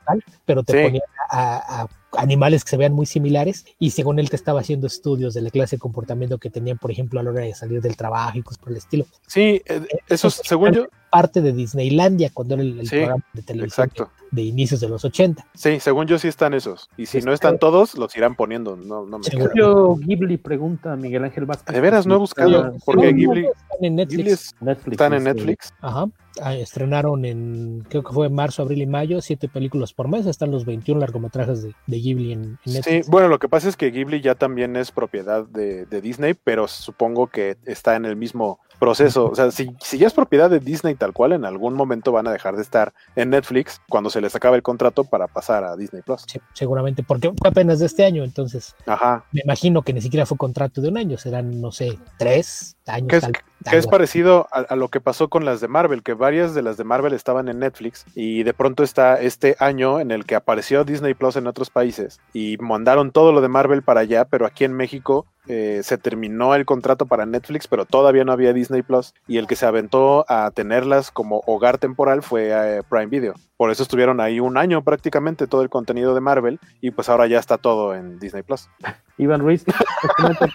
pero 0.46 0.62
te 0.62 0.82
ponían 0.82 1.02
a, 1.30 1.82
a 1.82 1.88
animales 2.16 2.64
que 2.64 2.70
se 2.70 2.76
vean 2.76 2.92
muy 2.92 3.06
similares 3.06 3.64
y 3.78 3.90
según 3.90 4.18
él 4.18 4.30
te 4.30 4.36
estaba 4.36 4.60
haciendo 4.60 4.86
estudios 4.86 5.34
de 5.34 5.42
la 5.42 5.50
clase 5.50 5.76
de 5.76 5.80
comportamiento 5.80 6.38
que 6.38 6.50
tenían, 6.50 6.78
por 6.78 6.90
ejemplo, 6.90 7.20
a 7.20 7.22
la 7.22 7.30
hora 7.30 7.42
de 7.42 7.54
salir 7.54 7.80
del 7.80 7.96
trabajo 7.96 8.38
y 8.38 8.42
cosas 8.42 8.58
por 8.58 8.72
el 8.72 8.78
estilo. 8.78 9.06
Sí, 9.26 9.62
eh, 9.66 9.86
eso, 10.08 10.30
según 10.30 10.72
yo... 10.72 10.88
Parte 11.10 11.42
de 11.42 11.52
Disneylandia 11.52 12.30
cuando 12.32 12.54
era 12.54 12.62
el, 12.62 12.88
programa 12.88 13.22
de 13.34 13.42
televisión 13.42 13.90
de 14.30 14.42
inicios 14.42 14.80
de 14.80 14.88
los 14.88 15.04
80. 15.04 15.46
Sí, 15.54 15.78
según 15.78 16.06
yo 16.06 16.18
sí 16.18 16.26
están 16.26 16.54
esos. 16.54 16.88
Y 16.96 17.04
si 17.04 17.20
no 17.20 17.34
están 17.34 17.58
todos, 17.58 17.98
los 17.98 18.16
irán 18.16 18.34
poniendo. 18.34 18.76
No, 18.76 19.04
no 19.04 19.18
me 19.18 19.24
según 19.24 19.50
yo, 19.54 19.94
Ghibli 19.96 20.38
pregunta 20.38 20.94
a 20.94 20.96
Miguel 20.96 21.24
Ángel 21.24 21.44
Vázquez. 21.44 21.74
De 21.74 21.82
veras, 21.82 22.06
no 22.06 22.14
he 22.14 22.18
buscado. 22.18 22.72
Porque 22.86 23.12
Ghibli... 23.12 23.44
Están 23.44 23.84
en 23.84 23.96
Netflix. 23.96 24.54
están 24.90 25.12
en 25.12 25.24
Netflix. 25.24 25.74
Ajá. 25.82 26.06
Ah, 26.40 26.54
estrenaron 26.54 27.24
en, 27.24 27.84
creo 27.88 28.02
que 28.02 28.12
fue 28.12 28.26
en 28.26 28.34
marzo, 28.34 28.62
abril 28.62 28.82
y 28.82 28.86
mayo, 28.86 29.20
siete 29.20 29.48
películas 29.48 29.92
por 29.92 30.08
mes. 30.08 30.26
Están 30.26 30.50
los 30.50 30.64
21 30.64 31.00
largometrajes 31.00 31.62
de, 31.62 31.74
Ghibli 31.86 32.32
en, 32.32 32.58
Netflix. 32.64 33.06
Sí, 33.06 33.10
bueno, 33.10 33.28
lo 33.28 33.38
que 33.38 33.48
pasa 33.48 33.68
es 33.68 33.76
que 33.76 33.90
Ghibli 33.90 34.20
ya 34.20 34.34
también 34.34 34.76
es 34.76 34.92
propiedad 34.92 35.44
de, 35.46 35.86
de 35.86 36.00
Disney, 36.00 36.34
pero 36.34 36.68
supongo 36.68 37.26
que 37.26 37.56
está 37.66 37.96
en 37.96 38.04
el 38.04 38.16
mismo 38.16 38.60
proceso. 38.82 39.26
O 39.26 39.34
sea, 39.36 39.52
si, 39.52 39.70
si, 39.80 39.96
ya 39.96 40.08
es 40.08 40.12
propiedad 40.12 40.50
de 40.50 40.58
Disney 40.58 40.96
tal 40.96 41.12
cual, 41.12 41.30
en 41.30 41.44
algún 41.44 41.74
momento 41.74 42.10
van 42.10 42.26
a 42.26 42.32
dejar 42.32 42.56
de 42.56 42.62
estar 42.62 42.92
en 43.14 43.30
Netflix 43.30 43.80
cuando 43.88 44.10
se 44.10 44.20
les 44.20 44.34
acabe 44.34 44.56
el 44.56 44.64
contrato 44.64 45.04
para 45.04 45.28
pasar 45.28 45.62
a 45.62 45.76
Disney 45.76 46.02
Plus. 46.02 46.26
seguramente, 46.52 47.04
porque 47.04 47.32
fue 47.38 47.48
apenas 47.48 47.78
de 47.78 47.86
este 47.86 48.04
año, 48.04 48.24
entonces 48.24 48.74
Ajá. 48.86 49.24
me 49.30 49.42
imagino 49.44 49.82
que 49.82 49.92
ni 49.92 50.00
siquiera 50.00 50.26
fue 50.26 50.36
contrato 50.36 50.80
de 50.80 50.88
un 50.88 50.98
año, 50.98 51.16
serán, 51.16 51.60
no 51.60 51.70
sé, 51.70 51.96
tres 52.18 52.76
años. 52.86 53.08
Que 53.08 53.16
es, 53.18 53.28
que 53.70 53.76
es 53.76 53.86
parecido 53.86 54.48
a, 54.50 54.74
lo 54.74 54.88
que 54.88 55.00
pasó 55.00 55.28
con 55.28 55.44
las 55.44 55.60
de 55.60 55.68
Marvel, 55.68 56.02
que 56.02 56.14
varias 56.22 56.54
de 56.54 56.62
las 56.62 56.76
de 56.76 56.84
Marvel 56.84 57.14
estaban 57.14 57.48
en 57.48 57.58
Netflix 57.58 58.06
y 58.14 58.44
de 58.44 58.54
pronto 58.54 58.84
está 58.84 59.20
este 59.20 59.56
año 59.58 59.98
en 59.98 60.12
el 60.12 60.24
que 60.24 60.36
apareció 60.36 60.84
Disney 60.84 61.14
Plus 61.14 61.34
en 61.34 61.48
otros 61.48 61.68
países 61.68 62.20
y 62.32 62.58
mandaron 62.58 63.10
todo 63.10 63.32
lo 63.32 63.40
de 63.40 63.48
Marvel 63.48 63.82
para 63.82 64.02
allá, 64.02 64.24
pero 64.24 64.46
aquí 64.46 64.62
en 64.62 64.72
México 64.72 65.26
eh, 65.48 65.80
se 65.82 65.98
terminó 65.98 66.54
el 66.54 66.64
contrato 66.64 67.06
para 67.06 67.26
Netflix, 67.26 67.66
pero 67.68 67.84
todavía 67.84 68.24
no 68.24 68.32
había 68.32 68.52
Disney 68.52 68.82
Plus. 68.82 69.14
Y 69.26 69.38
el 69.38 69.46
que 69.46 69.56
se 69.56 69.66
aventó 69.66 70.24
a 70.28 70.50
tenerlas 70.50 71.10
como 71.10 71.42
hogar 71.46 71.78
temporal 71.78 72.22
fue 72.22 72.50
eh, 72.52 72.82
Prime 72.88 73.06
Video. 73.06 73.34
Por 73.56 73.70
eso 73.70 73.82
estuvieron 73.82 74.20
ahí 74.20 74.40
un 74.40 74.56
año 74.56 74.82
prácticamente 74.82 75.46
todo 75.46 75.62
el 75.62 75.70
contenido 75.70 76.14
de 76.14 76.20
Marvel. 76.20 76.60
Y 76.80 76.90
pues 76.90 77.08
ahora 77.08 77.26
ya 77.26 77.38
está 77.38 77.58
todo 77.58 77.94
en 77.94 78.18
Disney 78.18 78.42
Plus. 78.42 78.68
Iván 79.18 79.40
Ruiz 79.40 79.64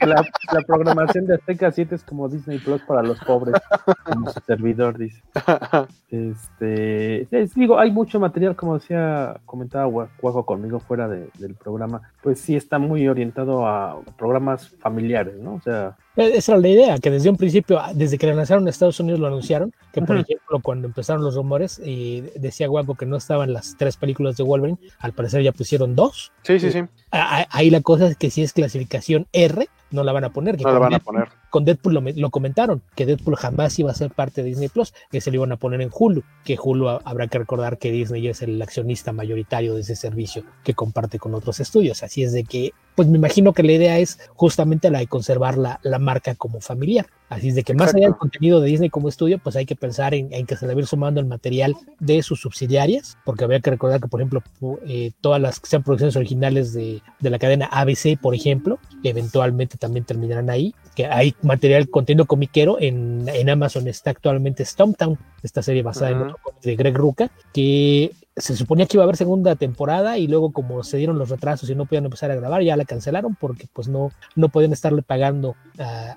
la, 0.01 0.61
programación 0.65 1.25
de 1.27 1.35
Azteca 1.35 1.71
7 1.71 1.95
es 1.95 2.03
como 2.03 2.27
Disney 2.27 2.59
Plus 2.59 2.81
para 2.81 3.01
los 3.03 3.19
pobres, 3.19 3.55
como 4.03 4.29
su 4.31 4.39
servidor 4.41 4.97
dice. 4.97 5.21
Este, 6.09 7.27
digo, 7.55 7.77
hay 7.77 7.91
mucho 7.91 8.17
material, 8.17 8.55
como 8.55 8.75
decía, 8.75 9.41
comentaba 9.45 9.85
Guajo 9.85 10.45
conmigo 10.45 10.79
fuera 10.79 11.09
del 11.09 11.55
programa, 11.55 12.01
pues 12.23 12.39
sí 12.39 12.55
está 12.55 12.79
muy 12.79 13.09
orientado 13.09 13.67
a 13.67 13.99
programas 14.17 14.69
familiares, 14.87 15.35
¿no? 15.37 15.55
O 15.55 15.61
sea, 15.61 15.97
esa 16.17 16.53
era 16.53 16.61
la 16.61 16.67
idea, 16.67 16.97
que 16.97 17.11
desde 17.11 17.29
un 17.29 17.37
principio, 17.37 17.79
desde 17.93 18.17
que 18.17 18.27
la 18.27 18.33
lanzaron 18.33 18.63
en 18.63 18.69
Estados 18.69 18.99
Unidos 18.99 19.19
lo 19.19 19.27
anunciaron, 19.27 19.73
que 19.93 20.01
por 20.01 20.17
ejemplo 20.17 20.59
cuando 20.61 20.87
empezaron 20.87 21.23
los 21.23 21.35
rumores 21.35 21.79
y 21.83 22.21
decía 22.35 22.67
Guaco 22.67 22.95
que 22.95 23.05
no 23.05 23.17
estaban 23.17 23.53
las 23.53 23.75
tres 23.77 23.97
películas 23.97 24.35
de 24.37 24.43
Wolverine, 24.43 24.79
al 24.99 25.13
parecer 25.13 25.43
ya 25.43 25.51
pusieron 25.51 25.95
dos. 25.95 26.31
Sí, 26.43 26.59
sí, 26.59 26.71
sí. 26.71 26.81
Ahí 27.11 27.69
la 27.69 27.81
cosa 27.81 28.07
es 28.07 28.17
que 28.17 28.29
si 28.29 28.43
es 28.43 28.53
clasificación 28.53 29.27
R, 29.31 29.67
no 29.91 30.03
la 30.03 30.11
van 30.11 30.25
a 30.25 30.29
poner. 30.31 30.61
no 30.61 30.71
la 30.71 30.79
van 30.79 30.93
a 30.95 30.99
poner. 30.99 31.29
Con 31.49 31.63
Deadpool 31.63 32.13
lo, 32.15 32.29
comentaron, 32.29 32.81
que 32.95 33.05
Deadpool 33.05 33.37
jamás 33.37 33.79
iba 33.79 33.89
a 33.89 33.95
ser 33.95 34.11
parte 34.11 34.43
de 34.43 34.49
Disney 34.49 34.67
Plus, 34.67 34.93
que 35.09 35.21
se 35.21 35.31
lo 35.31 35.37
iban 35.37 35.51
a 35.53 35.57
poner 35.57 35.81
en 35.81 35.89
Hulu, 35.93 36.23
que 36.43 36.57
Hulu 36.61 36.89
habrá 36.89 37.27
que 37.27 37.39
recordar 37.39 37.77
que 37.77 37.91
Disney 37.91 38.27
es 38.27 38.41
el 38.41 38.61
accionista 38.61 39.13
mayoritario 39.13 39.73
de 39.73 39.81
ese 39.81 39.95
servicio 39.95 40.43
que 40.63 40.73
comparte 40.73 41.19
con 41.19 41.33
otros 41.33 41.59
estudios. 41.59 42.03
Así 42.03 42.23
es 42.23 42.33
de 42.33 42.43
que, 42.43 42.73
pues 42.95 43.07
me 43.07 43.17
imagino 43.17 43.53
que 43.53 43.63
la 43.63 43.71
idea 43.71 43.97
es 43.97 44.19
justamente 44.35 44.91
la 44.91 44.99
de 44.99 45.07
conservar 45.07 45.57
la, 45.57 45.79
la 45.83 45.99
marca 46.07 46.35
como 46.35 46.61
familiar. 46.61 47.07
Así 47.27 47.49
es 47.49 47.55
de 47.55 47.63
que 47.63 47.73
más 47.73 47.93
allá 47.93 48.05
del 48.05 48.15
contenido 48.15 48.61
de 48.61 48.69
Disney 48.69 48.89
como 48.89 49.09
estudio, 49.09 49.37
pues 49.39 49.57
hay 49.57 49.65
que 49.65 49.75
pensar 49.75 50.13
en, 50.13 50.29
que 50.45 50.55
se 50.55 50.65
le 50.65 50.73
va 50.73 50.79
a 50.79 50.81
ir 50.81 50.87
sumando 50.87 51.19
el 51.19 51.25
material 51.25 51.75
de 51.99 52.23
sus 52.23 52.39
subsidiarias, 52.39 53.17
porque 53.25 53.43
habría 53.43 53.59
que 53.59 53.69
recordar 53.69 53.99
que, 53.99 54.07
por 54.07 54.21
ejemplo, 54.21 54.41
eh, 54.87 55.11
todas 55.19 55.41
las 55.41 55.59
que 55.59 55.67
sean 55.67 55.83
producciones 55.83 56.15
originales 56.15 56.71
de, 56.71 57.01
de, 57.19 57.29
la 57.29 57.37
cadena 57.37 57.65
ABC, 57.65 58.17
por 58.21 58.33
ejemplo, 58.33 58.79
eventualmente 59.03 59.77
también 59.77 60.05
terminarán 60.05 60.49
ahí, 60.49 60.73
que 60.95 61.05
hay 61.05 61.35
material, 61.41 61.89
contenido 61.89 62.25
comiquero, 62.25 62.77
en, 62.79 63.25
en 63.27 63.49
Amazon 63.49 63.89
está 63.89 64.11
actualmente 64.11 64.63
Stomptown, 64.63 65.19
esta 65.43 65.61
serie 65.61 65.83
basada 65.83 66.11
en 66.11 66.21
otro 66.21 66.37
cómic 66.41 66.61
de 66.61 66.75
Greg 66.77 66.95
Ruca, 66.95 67.29
que 67.53 68.11
se 68.37 68.55
suponía 68.55 68.85
que 68.85 68.97
iba 68.97 69.03
a 69.03 69.05
haber 69.05 69.17
segunda 69.17 69.55
temporada 69.55 70.17
y 70.17 70.27
luego 70.27 70.51
como 70.51 70.83
se 70.83 70.97
dieron 70.97 71.17
los 71.17 71.29
retrasos 71.29 71.69
y 71.69 71.75
no 71.75 71.85
podían 71.85 72.05
empezar 72.05 72.29
a 72.29 72.35
grabar, 72.35 72.61
ya 72.61 72.77
la 72.77 72.85
cancelaron 72.85 73.35
porque 73.35 73.67
pues 73.73 73.87
no, 73.87 74.11
no 74.35 74.49
podían 74.49 74.73
estarle 74.73 75.01
pagando 75.01 75.55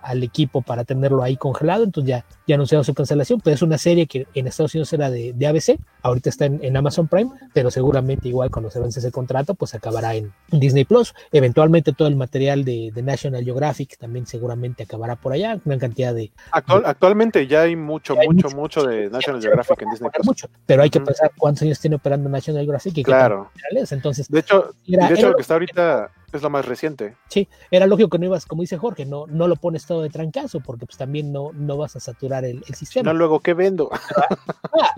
al 0.02 0.22
equipo 0.22 0.62
para 0.62 0.84
tenerlo 0.84 1.22
ahí 1.22 1.36
congelado, 1.36 1.84
entonces 1.84 2.08
ya, 2.08 2.24
ya 2.46 2.54
anunciaron 2.54 2.84
su 2.84 2.94
cancelación, 2.94 3.40
pero 3.42 3.54
es 3.54 3.62
una 3.62 3.78
serie 3.78 4.06
que 4.06 4.26
en 4.34 4.46
Estados 4.46 4.74
Unidos 4.74 4.92
era 4.92 5.10
de, 5.10 5.32
de 5.32 5.46
ABC, 5.46 5.78
ahorita 6.02 6.30
está 6.30 6.44
en, 6.46 6.76
Amazon 6.76 7.08
Prime, 7.08 7.30
pero 7.52 7.70
seguramente 7.70 8.28
igual 8.28 8.50
cuando 8.50 8.70
se 8.70 8.80
vence 8.80 9.00
ese 9.00 9.10
contrato 9.10 9.54
pues 9.54 9.74
acabará 9.74 10.14
en 10.14 10.32
Disney 10.50 10.84
Plus, 10.84 11.14
eventualmente 11.32 11.92
todo 11.92 12.08
el 12.08 12.16
material 12.16 12.64
de, 12.64 12.90
de 12.94 13.02
National 13.02 13.44
Geographic 13.44 13.98
también 13.98 14.26
seguramente 14.26 14.84
acabará 14.84 15.16
por 15.16 15.32
allá, 15.32 15.58
una 15.64 15.78
cantidad 15.78 16.14
de... 16.14 16.32
Actual, 16.52 16.82
actualmente 16.86 17.46
ya 17.46 17.62
hay 17.62 17.76
mucho, 17.76 18.16
mucho, 18.16 18.50
mucho, 18.50 18.82
de 18.84 19.10
National 19.10 19.40
Geographic 19.40 19.82
en 19.82 19.90
Disney 19.90 20.10
Plus. 20.10 20.26
Mucho, 20.26 20.48
pero 20.66 20.82
hay 20.82 20.90
que 20.90 21.00
pensar 21.00 21.32
cuántos 21.36 21.62
años 21.62 21.80
tiene 21.80 21.98
operando 22.10 22.28
National 22.28 22.62
Geographic 22.62 22.98
y 22.98 23.02
claro. 23.02 23.50
entonces... 23.90 24.28
De 24.28 24.40
hecho, 24.40 24.74
de 24.86 25.14
hecho 25.14 25.28
lo 25.28 25.36
que 25.36 25.42
está 25.42 25.54
ahorita 25.54 26.10
es 26.36 26.42
lo 26.42 26.50
más 26.50 26.66
reciente. 26.66 27.16
Sí, 27.28 27.48
era 27.70 27.86
lógico 27.86 28.10
que 28.10 28.18
no 28.18 28.26
ibas, 28.26 28.46
como 28.46 28.62
dice 28.62 28.78
Jorge, 28.78 29.06
no, 29.06 29.26
no 29.26 29.48
lo 29.48 29.56
pones 29.56 29.86
todo 29.86 30.02
de 30.02 30.10
trancazo, 30.10 30.60
porque 30.60 30.86
pues 30.86 30.98
también 30.98 31.32
no, 31.32 31.50
no 31.52 31.76
vas 31.76 31.96
a 31.96 32.00
saturar 32.00 32.44
el, 32.44 32.62
sistema. 32.74 33.12
No, 33.12 33.18
luego, 33.18 33.40
¿qué 33.40 33.54
vendo? 33.54 33.90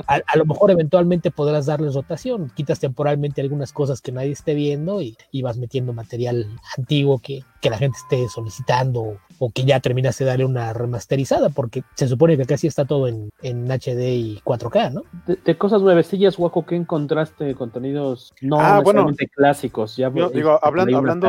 Ah, 0.07 0.21
a, 0.27 0.37
lo 0.37 0.45
mejor 0.45 0.71
eventualmente 0.71 1.31
podrás 1.31 1.67
darles 1.67 1.95
rotación, 1.95 2.51
quitas 2.55 2.81
temporalmente 2.81 3.41
algunas 3.41 3.73
cosas 3.73 4.01
que 4.01 4.13
nadie 4.13 4.33
esté 4.33 4.55
viendo 4.55 5.01
y, 5.01 5.17
vas 5.43 5.57
metiendo 5.57 5.93
material 5.93 6.47
antiguo 6.79 7.19
que, 7.19 7.43
que, 7.61 7.71
la 7.71 7.79
gente 7.79 7.99
esté 7.99 8.29
solicitando 8.29 9.19
o 9.39 9.51
que 9.51 9.65
ya 9.65 9.81
terminaste 9.81 10.23
de 10.23 10.31
darle 10.31 10.45
una 10.45 10.73
remasterizada, 10.73 11.49
porque 11.49 11.83
se 11.95 12.07
supone 12.07 12.37
que 12.37 12.45
casi 12.45 12.69
está 12.69 12.85
todo 12.85 13.09
en, 13.09 13.31
en 13.43 13.67
HD 13.69 14.15
y 14.15 14.41
4K, 14.45 14.93
¿no? 14.93 15.03
De, 15.27 15.59
cosas 15.59 15.83
nuevecillas, 15.83 16.39
Waco, 16.39 16.65
¿qué 16.65 16.77
encontraste? 16.77 17.55
Contenidos 17.57 18.33
no 18.41 18.61
ah, 18.61 18.79
necesariamente 18.79 19.27
clásicos. 19.27 19.97
Ya, 19.97 20.11
digo, 20.11 20.61
hablando, 20.63 20.97
hablando 20.97 21.22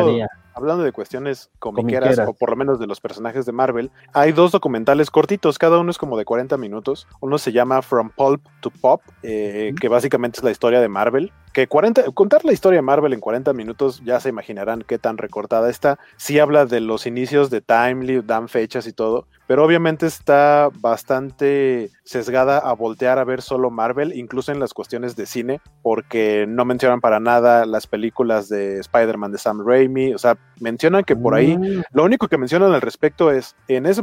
hablando, 0.53 0.83
de 0.83 0.91
cuestiones 0.91 1.49
comiqueras, 1.59 2.19
o 2.19 2.33
por 2.33 2.51
lo 2.51 2.55
menos 2.55 2.79
de 2.79 2.87
los 2.87 3.01
personajes 3.01 3.45
de 3.45 3.51
Marvel, 3.51 3.91
hay 4.13 4.31
dos 4.31 4.51
documentales 4.51 5.09
cortitos, 5.09 5.57
cada 5.57 5.79
uno 5.79 5.91
es 5.91 5.97
como 5.97 6.17
de 6.17 6.25
40 6.25 6.57
minutos. 6.57 7.07
Uno 7.19 7.37
se 7.37 7.51
llama 7.51 7.81
From 7.81 8.11
Pulp 8.15 8.41
to 8.61 8.69
Pop, 8.69 9.01
eh, 9.23 9.73
que 9.79 9.87
básicamente 9.87 10.39
es 10.39 10.43
la 10.43 10.51
historia 10.51 10.79
de 10.79 10.89
Marvel. 10.89 11.31
Que 11.53 11.67
40, 11.67 12.11
contar 12.13 12.45
la 12.45 12.53
historia 12.53 12.77
de 12.77 12.81
Marvel 12.83 13.13
en 13.13 13.19
40 13.19 13.53
minutos, 13.53 14.01
ya 14.03 14.19
se 14.19 14.29
imaginarán 14.29 14.83
qué 14.87 14.97
tan 14.97 15.17
recortada 15.17 15.69
está. 15.69 15.99
Sí 16.17 16.39
habla 16.39 16.65
de 16.65 16.79
los 16.79 17.05
inicios 17.05 17.49
de 17.51 17.61
Timely, 17.61 18.21
dan 18.21 18.47
fechas 18.47 18.87
y 18.87 18.93
todo, 18.93 19.27
pero 19.45 19.63
obviamente 19.63 20.07
está 20.07 20.69
bastante 20.79 21.91
sesgada 22.03 22.57
a 22.57 22.73
voltear 22.73 23.17
a 23.17 23.23
ver 23.23 23.41
solo 23.41 23.71
Marvel, 23.71 24.13
incluso 24.15 24.51
en 24.51 24.59
las 24.59 24.73
cuestiones 24.73 25.15
de 25.15 25.25
cine, 25.25 25.61
porque 25.81 26.45
no 26.47 26.65
mencionan 26.65 27.01
para 27.01 27.19
nada 27.19 27.65
las 27.65 27.87
películas 27.87 28.49
de 28.49 28.79
Spider-Man 28.79 29.31
de 29.31 29.37
Sam 29.37 29.65
Raimi, 29.65 30.13
o 30.13 30.17
sea, 30.17 30.37
mencionan 30.59 31.03
que 31.03 31.15
por 31.15 31.35
ahí, 31.35 31.57
mm. 31.57 31.83
lo 31.93 32.03
único 32.03 32.27
que 32.27 32.37
mencionan 32.37 32.73
al 32.73 32.81
respecto 32.81 33.31
es, 33.31 33.55
en 33.67 33.85
ese, 33.85 34.01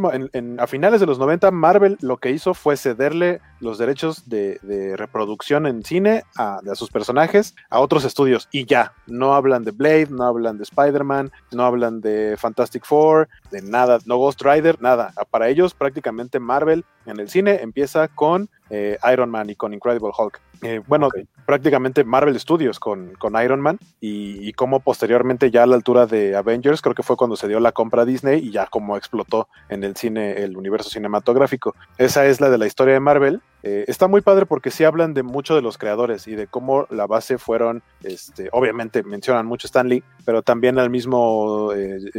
a 0.59 0.67
finales 0.67 1.01
de 1.01 1.07
los 1.07 1.19
90, 1.19 1.51
Marvel 1.51 1.99
lo 2.01 2.17
que 2.17 2.31
hizo 2.31 2.55
fue 2.55 2.77
cederle 2.77 3.41
los 3.61 3.79
derechos 3.79 4.29
de, 4.29 4.59
reproducción 4.97 5.67
en 5.67 5.85
cine 5.85 6.25
a, 6.37 6.59
a, 6.59 6.75
sus 6.75 6.91
personajes 6.91 7.55
a 7.69 7.81
otros 7.81 8.05
estudios, 8.05 8.49
y 8.51 8.65
ya, 8.65 8.93
no 9.07 9.35
hablan 9.35 9.65
de 9.65 9.73
Blade, 9.73 10.09
no 10.11 10.25
hablan 10.25 10.57
de 10.57 10.65
Spider-Man, 10.65 11.31
no 11.53 11.65
hablan 11.65 12.01
de 12.01 12.37
Fantastic 12.39 12.85
Four, 12.85 13.29
de 13.51 13.63
nada, 13.63 13.99
no 14.07 14.17
Ghost 14.17 14.43
Rider, 14.43 14.81
nada, 14.81 15.13
para 15.31 15.49
ellos 15.49 15.75
prácticamente 15.75 16.41
Marvel 16.41 16.85
en 17.07 17.19
el 17.19 17.29
cine 17.29 17.61
empieza 17.63 17.90
con 18.15 18.49
eh, 18.71 18.99
Iron 19.13 19.31
Man 19.31 19.51
y 19.51 19.57
con 19.57 19.75
Incredible 19.75 20.13
Hulk. 20.17 20.41
Eh, 20.63 20.83
bueno, 20.87 21.09
prácticamente 21.47 22.05
Marvel 22.05 22.39
Studios 22.39 22.79
con, 22.79 23.15
con 23.15 23.43
Iron 23.43 23.61
Man 23.61 23.79
y, 23.99 24.47
y, 24.47 24.53
como 24.53 24.81
posteriormente 24.81 25.51
ya 25.51 25.63
a 25.63 25.67
la 25.67 25.75
altura 25.75 26.07
de 26.07 26.37
Avengers, 26.37 26.83
creo 26.83 26.95
que 26.95 27.03
fue 27.03 27.17
cuando 27.17 27.35
se 27.37 27.49
dio 27.49 27.61
la 27.61 27.73
compra 27.73 28.03
a 28.03 28.05
Disney 28.05 28.47
y 28.47 28.51
ya 28.51 28.67
como 28.67 28.97
explotó 28.97 29.49
en 29.71 29.85
el 29.85 29.97
cine 29.97 30.43
el 30.43 30.57
universo 30.59 30.91
cinematográfico. 30.91 31.75
Esa 31.97 32.27
es 32.27 32.43
la 32.43 32.51
de 32.51 32.59
la 32.59 32.67
historia 32.67 32.93
de 32.93 33.01
Marvel. 33.01 33.41
Eh, 33.63 33.85
está 33.89 34.07
muy 34.07 34.21
padre 34.21 34.47
porque 34.47 34.71
sí 34.71 34.85
hablan 34.85 35.15
de 35.15 35.23
mucho 35.23 35.55
de 35.55 35.63
los 35.63 35.79
creadores 35.79 36.27
y 36.29 36.35
de 36.35 36.47
cómo 36.47 36.87
la 36.91 37.07
base 37.07 37.39
fueron, 37.39 37.83
este, 38.03 38.49
obviamente 38.53 39.03
mencionan 39.03 39.47
mucho 39.47 39.67
Stan 39.67 39.89
Lee, 39.89 40.03
pero 40.25 40.43
también 40.43 40.79
al 40.79 40.91
mismo 40.91 41.71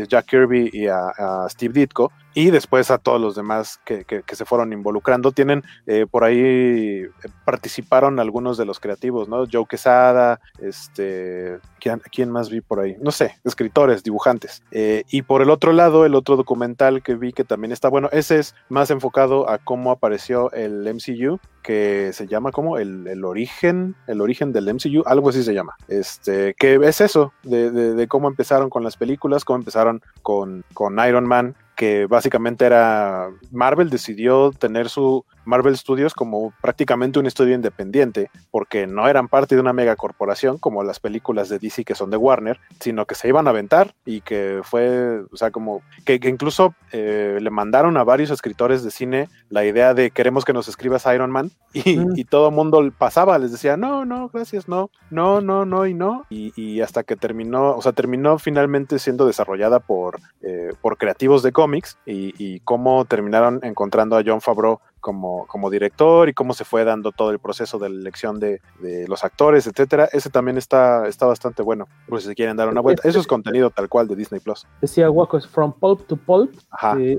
Jack 0.08 0.26
Kirby 0.26 0.70
y 0.72 0.88
a, 0.88 1.08
a, 1.18 1.49
Steve 1.49 1.74
Ditko 1.74 2.12
y 2.34 2.52
después 2.52 2.91
a 2.91 2.99
todos 2.99 3.20
los 3.20 3.36
demás 3.36 3.80
que, 3.86 4.04
que, 4.06 4.22
que 4.22 4.36
se 4.36 4.45
fueron 4.45 4.72
involucrando. 4.72 5.32
Tienen 5.32 5.64
por 6.12 6.24
ahí 6.24 6.41
eh, 6.44 7.10
participaron 7.46 8.20
algunos 8.20 8.58
de 8.58 8.66
los 8.66 8.80
creativos, 8.80 9.28
¿no? 9.28 9.46
Joe 9.52 9.66
Quesada, 9.70 10.39
este, 10.60 11.60
¿quién, 11.80 12.32
más 12.32 12.50
vi 12.50 12.62
por 12.62 12.80
ahí? 12.80 12.96
No 13.02 13.12
sé, 13.12 13.39
escritores, 13.44 14.04
dibujantes. 14.04 14.64
Eh, 14.72 15.04
y 15.10 15.24
por 15.24 15.42
el 15.42 15.50
otro 15.50 15.74
lado, 15.74 16.06
el 16.06 16.16
otro 16.16 16.36
documental 16.38 17.04
que 17.04 17.16
vi 17.16 17.34
que 17.34 17.44
también 17.44 17.72
está 17.72 17.89
bueno, 17.89 18.10
ese 18.12 18.39
es 18.39 18.56
más 18.70 18.92
enfocado 18.92 19.50
a 19.50 19.58
cómo 19.58 19.92
apareció 19.92 20.52
el 20.52 20.88
MCU, 20.94 21.39
que 21.62 22.12
se 22.14 22.28
llama 22.28 22.52
como 22.52 22.78
el, 22.78 23.24
origen, 23.24 23.96
el 24.08 24.22
origen 24.22 24.52
del 24.52 24.74
MCU, 24.74 25.04
algo 25.06 25.30
así 25.30 25.44
se 25.44 25.54
llama. 25.54 25.76
Este, 25.88 26.54
que 26.56 26.76
es 26.76 27.02
eso, 27.02 27.34
de, 27.44 28.08
cómo 28.08 28.28
empezaron 28.28 28.70
con 28.70 28.84
las 28.84 28.98
películas, 28.98 29.46
cómo 29.46 29.60
empezaron 29.60 30.02
con, 30.22 30.64
con 30.74 30.98
Iron 31.06 31.26
Man, 31.26 31.56
que 31.76 32.06
básicamente 32.06 32.66
era 32.66 33.30
Marvel 33.52 33.89
decidió 33.89 34.52
tener 34.52 34.89
su 34.89 35.26
Marvel 35.46 35.78
Studios 35.78 36.14
como 36.14 36.54
prácticamente 36.62 37.20
un 37.20 37.26
estudio 37.26 37.56
independiente, 37.56 38.30
porque 38.52 38.88
no 38.88 39.08
eran 39.08 39.28
parte 39.28 39.56
de 39.56 39.62
una 39.62 39.74
megacorporación 39.74 40.58
como 40.58 40.84
las 40.84 41.00
películas 41.00 41.50
de 41.50 41.60
DC 41.60 41.84
que 41.84 41.96
son 41.96 42.10
de 42.10 42.18
Warner, 42.18 42.60
sino 42.80 43.06
que 43.06 43.16
se 43.16 43.28
iban 43.28 43.48
a 43.48 43.52
aventar 43.52 43.94
y 44.06 44.22
que 44.22 44.62
fue, 44.64 45.22
o 45.32 45.38
sea, 45.38 45.52
como 45.52 45.82
que, 46.06 46.20
incluso 46.24 46.76
eh, 46.92 47.39
le 47.42 47.50
mandaron 47.50 47.98
a 47.98 48.04
varios 48.04 48.30
escritores 48.30 48.84
de 48.84 48.92
cine 48.92 49.30
la 49.50 49.66
idea 49.66 49.94
de 49.94 50.12
queremos 50.12 50.46
que 50.46 50.54
nos 50.54 50.68
escribas 50.68 51.06
Iron 51.14 51.32
Man 51.32 51.52
y, 51.74 52.26
todo 52.26 52.50
el 52.50 52.56
mundo 52.56 52.82
pasaba, 52.98 53.38
les 53.39 53.52
decía, 53.52 53.78
no, 53.78 54.06
no, 54.06 54.30
gracias, 54.30 54.68
no, 54.68 54.89
no, 55.10 55.42
no, 55.42 55.66
no 55.66 55.86
y 55.86 55.94
no, 55.94 56.26
y, 56.30 56.82
hasta 56.82 57.04
que 57.04 57.16
terminó, 57.16 57.76
o 57.76 57.82
sea, 57.82 57.92
terminó 57.92 58.39
finalmente 58.39 59.00
siendo 59.00 59.26
desarrollada 59.26 59.80
por, 59.80 60.20
eh, 60.42 60.70
por 60.82 60.98
creativos 60.98 61.44
de 61.44 61.52
cómics 61.52 61.98
y, 62.06 62.34
y 62.38 62.60
cómo 62.62 63.06
terminaron 63.06 63.60
encontrando 63.64 64.18
a 64.18 64.24
John 64.26 64.42
Favreau 64.42 64.80
como, 65.02 65.45
como 65.47 65.70
director 65.70 66.30
y 66.30 66.34
cómo 66.34 66.54
se 66.54 66.64
fue 66.64 66.86
dando 66.86 67.12
todo 67.12 67.32
el 67.32 67.39
proceso 67.39 67.78
de 67.80 67.89
la 67.89 67.95
elección 67.95 68.39
de, 68.39 68.62
de 68.80 69.08
los 69.08 69.24
actores, 69.24 69.68
etcétera. 69.68 70.08
Ese 70.14 70.30
también 70.30 70.58
está, 70.58 71.08
está 71.08 71.26
bastante 71.26 71.62
bueno, 71.64 71.88
por 72.08 72.22
si 72.22 72.28
se 72.28 72.36
quieren 72.36 72.56
dar 72.56 72.70
una 72.70 72.82
vuelta. 72.82 73.08
Eso 73.08 73.20
es 73.20 73.28
contenido 73.28 73.70
tal 73.72 73.89
cual 73.89 74.08
de 74.08 74.16
Disney 74.16 74.39
Plus. 74.39 74.66
Decía 74.80 75.10
Waco 75.10 75.38
es 75.38 75.47
From 75.47 75.74
Pulp 75.74 76.08
to 76.08 76.16
Pulp, 76.16 76.54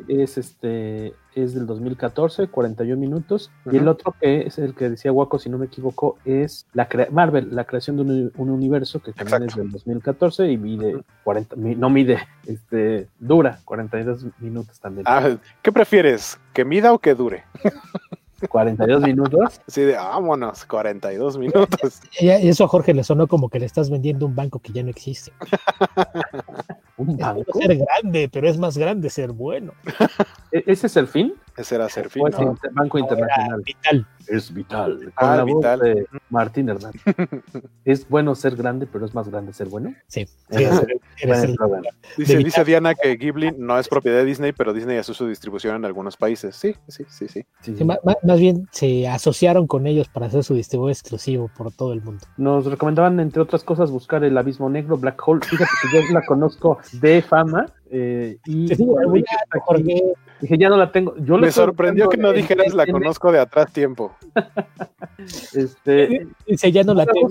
es 0.09 0.39
este 0.39 1.15
es 1.35 1.55
del 1.55 1.67
2014, 1.67 2.49
41 2.49 3.01
minutos. 3.01 3.51
Y 3.71 3.77
el 3.77 3.89
otro 3.89 4.15
que 4.21 4.43
es 4.43 4.59
el 4.59 4.75
que 4.75 4.91
decía 4.91 5.13
Waco, 5.13 5.39
si 5.39 5.49
no 5.49 5.59
me 5.59 5.67
equivoco, 5.67 6.19
es 6.25 6.67
la 6.73 6.89
Marvel, 7.11 7.49
la 7.55 7.65
creación 7.65 7.97
de 7.97 8.31
un, 8.37 8.51
universo 8.51 9.01
que 9.01 9.13
también 9.13 9.45
es 9.45 9.57
del 9.57 9.71
2014 9.71 10.51
y 10.51 10.59
mide 10.59 11.03
40, 11.25 11.57
no 11.57 11.91
mide, 11.91 12.19
este, 12.47 13.09
dura 13.19 13.61
42 13.65 14.27
minutos 14.41 14.79
también. 14.79 15.05
Ah, 15.09 15.37
¿Qué 15.63 15.73
prefieres? 15.73 16.39
¿Que 16.53 16.65
mida 16.65 16.93
o 16.93 16.99
que 16.99 17.15
dure? 17.15 17.45
42 18.49 19.03
minutos. 19.03 19.61
Sí, 19.67 19.83
de 19.83 19.95
vámonos, 19.95 20.65
42 20.65 21.39
minutos. 21.39 22.01
Y 22.19 22.29
eso 22.29 22.65
a 22.65 22.69
Jorge 22.69 22.95
le 22.95 23.05
sonó 23.05 23.27
como 23.27 23.49
que 23.49 23.59
le 23.59 23.67
estás 23.67 23.91
vendiendo 23.91 24.27
un 24.27 24.35
banco 24.35 24.59
que 24.59 24.73
ya 24.73 24.83
no 24.83 24.91
existe. 24.91 25.33
un 26.97 27.17
banco. 27.17 27.59
ser 27.59 27.79
grande, 27.79 28.29
pero 28.33 28.49
es 28.49 28.59
más 28.59 28.77
grande 28.77 29.11
ser 29.11 29.33
bueno. 29.33 29.73
¿E-, 30.53 30.65
¿Ese 30.67 30.87
es 30.87 30.97
el 30.97 31.09
fin? 31.09 31.35
Ese 31.63 31.77
era 31.77 31.89
ser 31.89 32.11
fin. 32.11 32.25
Banco 32.73 32.99
Internacional. 32.99 33.63
Vital. 33.63 34.05
Es 34.27 34.53
vital. 34.53 35.13
Con 35.15 35.29
ah, 35.29 35.37
la 35.37 35.45
vital. 35.45 35.79
Voz 35.79 35.89
de 35.89 36.07
Martín 36.29 36.69
Hernández. 36.69 37.01
es 37.85 38.09
bueno 38.09 38.35
ser 38.35 38.57
grande, 38.57 38.89
pero 38.91 39.07
es 39.07 39.15
más 39.15 39.29
grande 39.29 39.53
ser 39.53 39.69
bueno. 39.69 39.95
Sí. 40.09 40.27
dice, 42.17 42.37
dice 42.39 42.65
Diana 42.65 42.95
que 42.95 43.17
Ghibli 43.17 43.53
no 43.57 43.79
es 43.79 43.87
propiedad 43.87 44.19
de 44.19 44.25
Disney, 44.25 44.53
pero 44.53 44.73
Disney 44.73 44.97
hace 44.99 45.15
su 45.15 45.29
distribución 45.29 45.77
en 45.77 45.85
algunos 45.85 46.17
países. 46.17 46.57
Sí, 46.57 46.75
sí, 46.89 47.05
sí, 47.09 47.29
sí. 47.29 47.45
más, 47.85 47.99
más, 48.25 48.41
bien 48.41 48.69
se 48.73 49.07
asociaron 49.07 49.69
con 49.69 49.87
ellos 49.87 50.09
para 50.09 50.27
hacer 50.27 50.43
su 50.43 50.55
distribuidor 50.55 50.91
exclusivo 50.91 51.49
por 51.57 51.73
todo 51.73 51.93
el 51.93 52.03
mundo. 52.03 52.25
Nos 52.37 52.67
recomendaban, 52.67 53.21
entre 53.21 53.41
otras 53.41 53.63
cosas, 53.63 53.93
buscar 53.93 54.25
el 54.25 54.37
abismo 54.37 54.69
negro, 54.69 54.97
Black 54.97 55.23
Hole. 55.25 55.45
Fíjate 55.45 55.71
que 55.81 55.97
yo 55.97 56.13
la 56.13 56.27
conozco 56.27 56.79
de 56.95 57.23
fama 57.23 57.67
eh, 57.95 58.39
y 58.47 58.69
dije, 60.43 60.59
ya 60.59 60.69
no 60.69 60.77
la 60.77 60.93
tengo. 60.93 61.17
Yo 61.19 61.39
Me 61.39 61.51
sorprendió 61.51 62.09
que 62.09 62.19
no 62.19 62.33
dijeras 62.33 62.75
la 62.75 62.87
conozco 62.87 63.33
de 63.33 63.39
atrás 63.39 63.73
tiempo. 63.73 64.15
este, 65.55 66.27
Dice, 66.47 66.73
ya 66.73 66.83
no 66.83 66.93
la 66.95 67.07
tengo. 67.07 67.29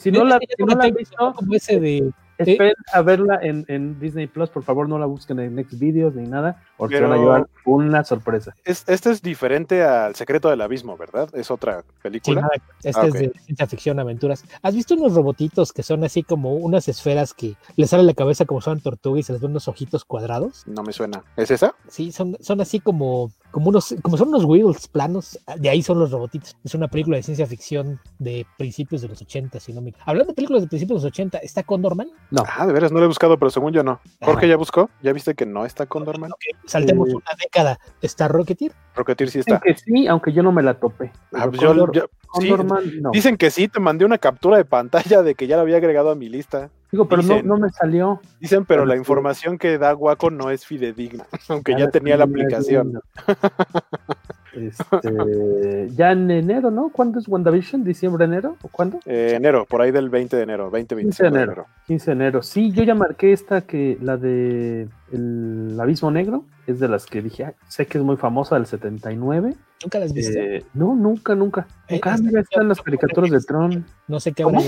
Si, 0.00 0.10
no 0.10 0.24
la, 0.24 0.38
si 0.38 0.64
no 0.64 0.74
la, 0.74 1.32
como 1.34 1.54
ese 1.54 1.78
de 1.78 2.10
Esperen 2.38 2.74
a 2.92 3.02
verla 3.02 3.38
en, 3.42 3.64
en, 3.68 3.98
Disney 4.00 4.26
Plus, 4.26 4.50
por 4.50 4.62
favor 4.62 4.88
no 4.88 4.98
la 4.98 5.06
busquen 5.06 5.38
en 5.38 5.54
Next 5.54 5.78
Videos 5.78 6.14
ni 6.14 6.26
nada, 6.26 6.62
porque 6.76 6.96
Pero... 6.96 7.08
van 7.08 7.18
a 7.18 7.20
llevar 7.20 7.48
una 7.64 8.04
sorpresa. 8.04 8.54
Es, 8.64 8.84
este 8.88 9.10
es 9.10 9.22
diferente 9.22 9.82
al 9.82 10.14
Secreto 10.14 10.50
del 10.50 10.60
Abismo, 10.60 10.96
¿verdad? 10.96 11.28
Es 11.34 11.50
otra 11.50 11.84
película. 12.02 12.48
Sí, 12.52 12.60
este 12.88 13.00
ah, 13.00 13.04
es 13.04 13.10
okay. 13.10 13.26
de 13.28 13.38
ciencia 13.40 13.66
ficción, 13.66 14.00
aventuras. 14.00 14.44
¿Has 14.62 14.74
visto 14.74 14.94
unos 14.94 15.14
robotitos 15.14 15.72
que 15.72 15.82
son 15.82 16.04
así 16.04 16.22
como 16.22 16.54
unas 16.54 16.88
esferas 16.88 17.34
que 17.34 17.54
les 17.76 17.90
sale 17.90 18.02
la 18.02 18.14
cabeza 18.14 18.44
como 18.44 18.60
son 18.60 18.80
tortugas 18.80 19.20
y 19.20 19.22
se 19.22 19.32
les 19.32 19.40
ven 19.40 19.52
unos 19.52 19.68
ojitos 19.68 20.04
cuadrados? 20.04 20.64
No 20.66 20.82
me 20.82 20.92
suena. 20.92 21.22
¿Es 21.36 21.50
esa? 21.50 21.74
Sí, 21.88 22.12
son, 22.12 22.36
son 22.40 22.60
así 22.60 22.80
como, 22.80 23.30
como 23.54 23.68
unos, 23.68 23.94
como 24.02 24.16
son 24.16 24.30
unos 24.30 24.44
wheels 24.44 24.88
planos, 24.88 25.38
de 25.58 25.70
ahí 25.70 25.80
son 25.80 26.00
los 26.00 26.10
robotitos. 26.10 26.56
Es 26.64 26.74
una 26.74 26.88
película 26.88 27.18
de 27.18 27.22
ciencia 27.22 27.46
ficción 27.46 28.00
de 28.18 28.44
principios 28.58 29.00
de 29.00 29.06
los 29.06 29.22
80, 29.22 29.60
si 29.60 29.72
no 29.72 29.80
me 29.80 29.94
Hablando 30.04 30.32
de 30.32 30.34
películas 30.34 30.62
de 30.62 30.66
principios 30.66 31.02
de 31.02 31.06
los 31.06 31.12
80, 31.12 31.38
¿está 31.38 31.62
Condorman? 31.62 32.08
No. 32.32 32.42
Ah, 32.48 32.66
de 32.66 32.72
veras, 32.72 32.90
no 32.90 32.98
lo 32.98 33.04
he 33.04 33.06
buscado, 33.06 33.38
pero 33.38 33.50
según 33.50 33.72
yo 33.72 33.84
no. 33.84 34.00
Jorge 34.20 34.48
ya 34.48 34.56
buscó, 34.56 34.90
¿ya 35.04 35.12
viste 35.12 35.36
que 35.36 35.46
no 35.46 35.64
está 35.64 35.86
Condorman? 35.86 36.32
Okay. 36.32 36.50
Saltemos 36.66 37.08
eh... 37.10 37.14
una 37.14 37.30
década. 37.40 37.78
¿Está 38.02 38.26
Rocketeer? 38.26 38.72
Rocketeer 38.96 39.30
sí 39.30 39.38
está. 39.38 39.60
Que 39.60 39.76
sí, 39.76 40.08
aunque 40.08 40.32
yo 40.32 40.42
no 40.42 40.50
me 40.50 40.64
la 40.64 40.74
topé. 40.74 41.12
Ah, 41.32 41.48
yo, 41.52 41.68
Condor, 41.68 41.92
yo, 41.92 42.10
Condorman, 42.26 42.82
sí, 42.82 42.98
no. 43.00 43.12
Dicen 43.12 43.36
que 43.36 43.52
sí, 43.52 43.68
te 43.68 43.78
mandé 43.78 44.04
una 44.04 44.18
captura 44.18 44.56
de 44.56 44.64
pantalla 44.64 45.22
de 45.22 45.36
que 45.36 45.46
ya 45.46 45.54
la 45.54 45.62
había 45.62 45.76
agregado 45.76 46.10
a 46.10 46.16
mi 46.16 46.28
lista. 46.28 46.72
Digo, 46.94 47.08
pero 47.08 47.22
dicen, 47.22 47.48
no, 47.48 47.56
no, 47.56 47.66
me 47.66 47.72
salió. 47.72 48.20
Dicen, 48.38 48.64
pero, 48.64 48.86
la 48.86 48.94
información 48.94 49.58
que 49.58 49.78
da 49.78 49.90
Guaco 49.94 50.30
no 50.30 50.50
es 50.50 50.64
fidedigna, 50.64 51.26
aunque 51.48 51.72
ya, 51.72 51.78
ya 51.78 51.90
tenía 51.90 52.16
la 52.16 52.22
aplicación. 52.22 53.00
Este, 54.56 55.88
ya 55.94 56.12
en 56.12 56.30
enero, 56.30 56.70
¿no? 56.70 56.90
¿Cuándo 56.90 57.18
es 57.18 57.28
WandaVision? 57.28 57.84
¿Diciembre, 57.84 58.24
enero? 58.24 58.56
¿O 58.62 58.68
cuándo? 58.68 59.00
Eh, 59.06 59.32
enero, 59.34 59.66
por 59.66 59.82
ahí 59.82 59.90
del 59.90 60.10
20 60.10 60.36
de 60.36 60.42
enero, 60.42 60.70
20, 60.70 60.96
15 60.96 61.22
de 61.22 61.28
enero, 61.28 61.38
de 61.38 61.44
enero. 61.44 61.66
15 61.86 62.06
de 62.06 62.12
enero. 62.12 62.42
Sí, 62.42 62.72
yo 62.72 62.82
ya 62.82 62.94
marqué 62.94 63.32
esta 63.32 63.62
que 63.62 63.98
la 64.00 64.16
de 64.16 64.88
El 65.12 65.76
Abismo 65.80 66.10
Negro, 66.10 66.44
es 66.66 66.80
de 66.80 66.88
las 66.88 67.06
que 67.06 67.22
dije, 67.22 67.44
ah, 67.44 67.54
sé 67.68 67.86
que 67.86 67.98
es 67.98 68.04
muy 68.04 68.16
famosa 68.16 68.56
del 68.56 68.66
79. 68.66 69.54
¿Nunca 69.82 69.98
las 69.98 70.12
viste? 70.12 70.56
Eh, 70.56 70.64
no, 70.72 70.94
nunca, 70.94 71.34
nunca. 71.34 71.66
Eh, 71.88 71.96
Acá 71.96 72.16
mira, 72.16 72.40
están 72.40 72.68
las 72.68 72.80
caricaturas 72.80 73.30
de 73.30 73.40
Tron. 73.40 73.84
No 74.08 74.20
sé 74.20 74.32
qué 74.32 74.44
hora 74.44 74.58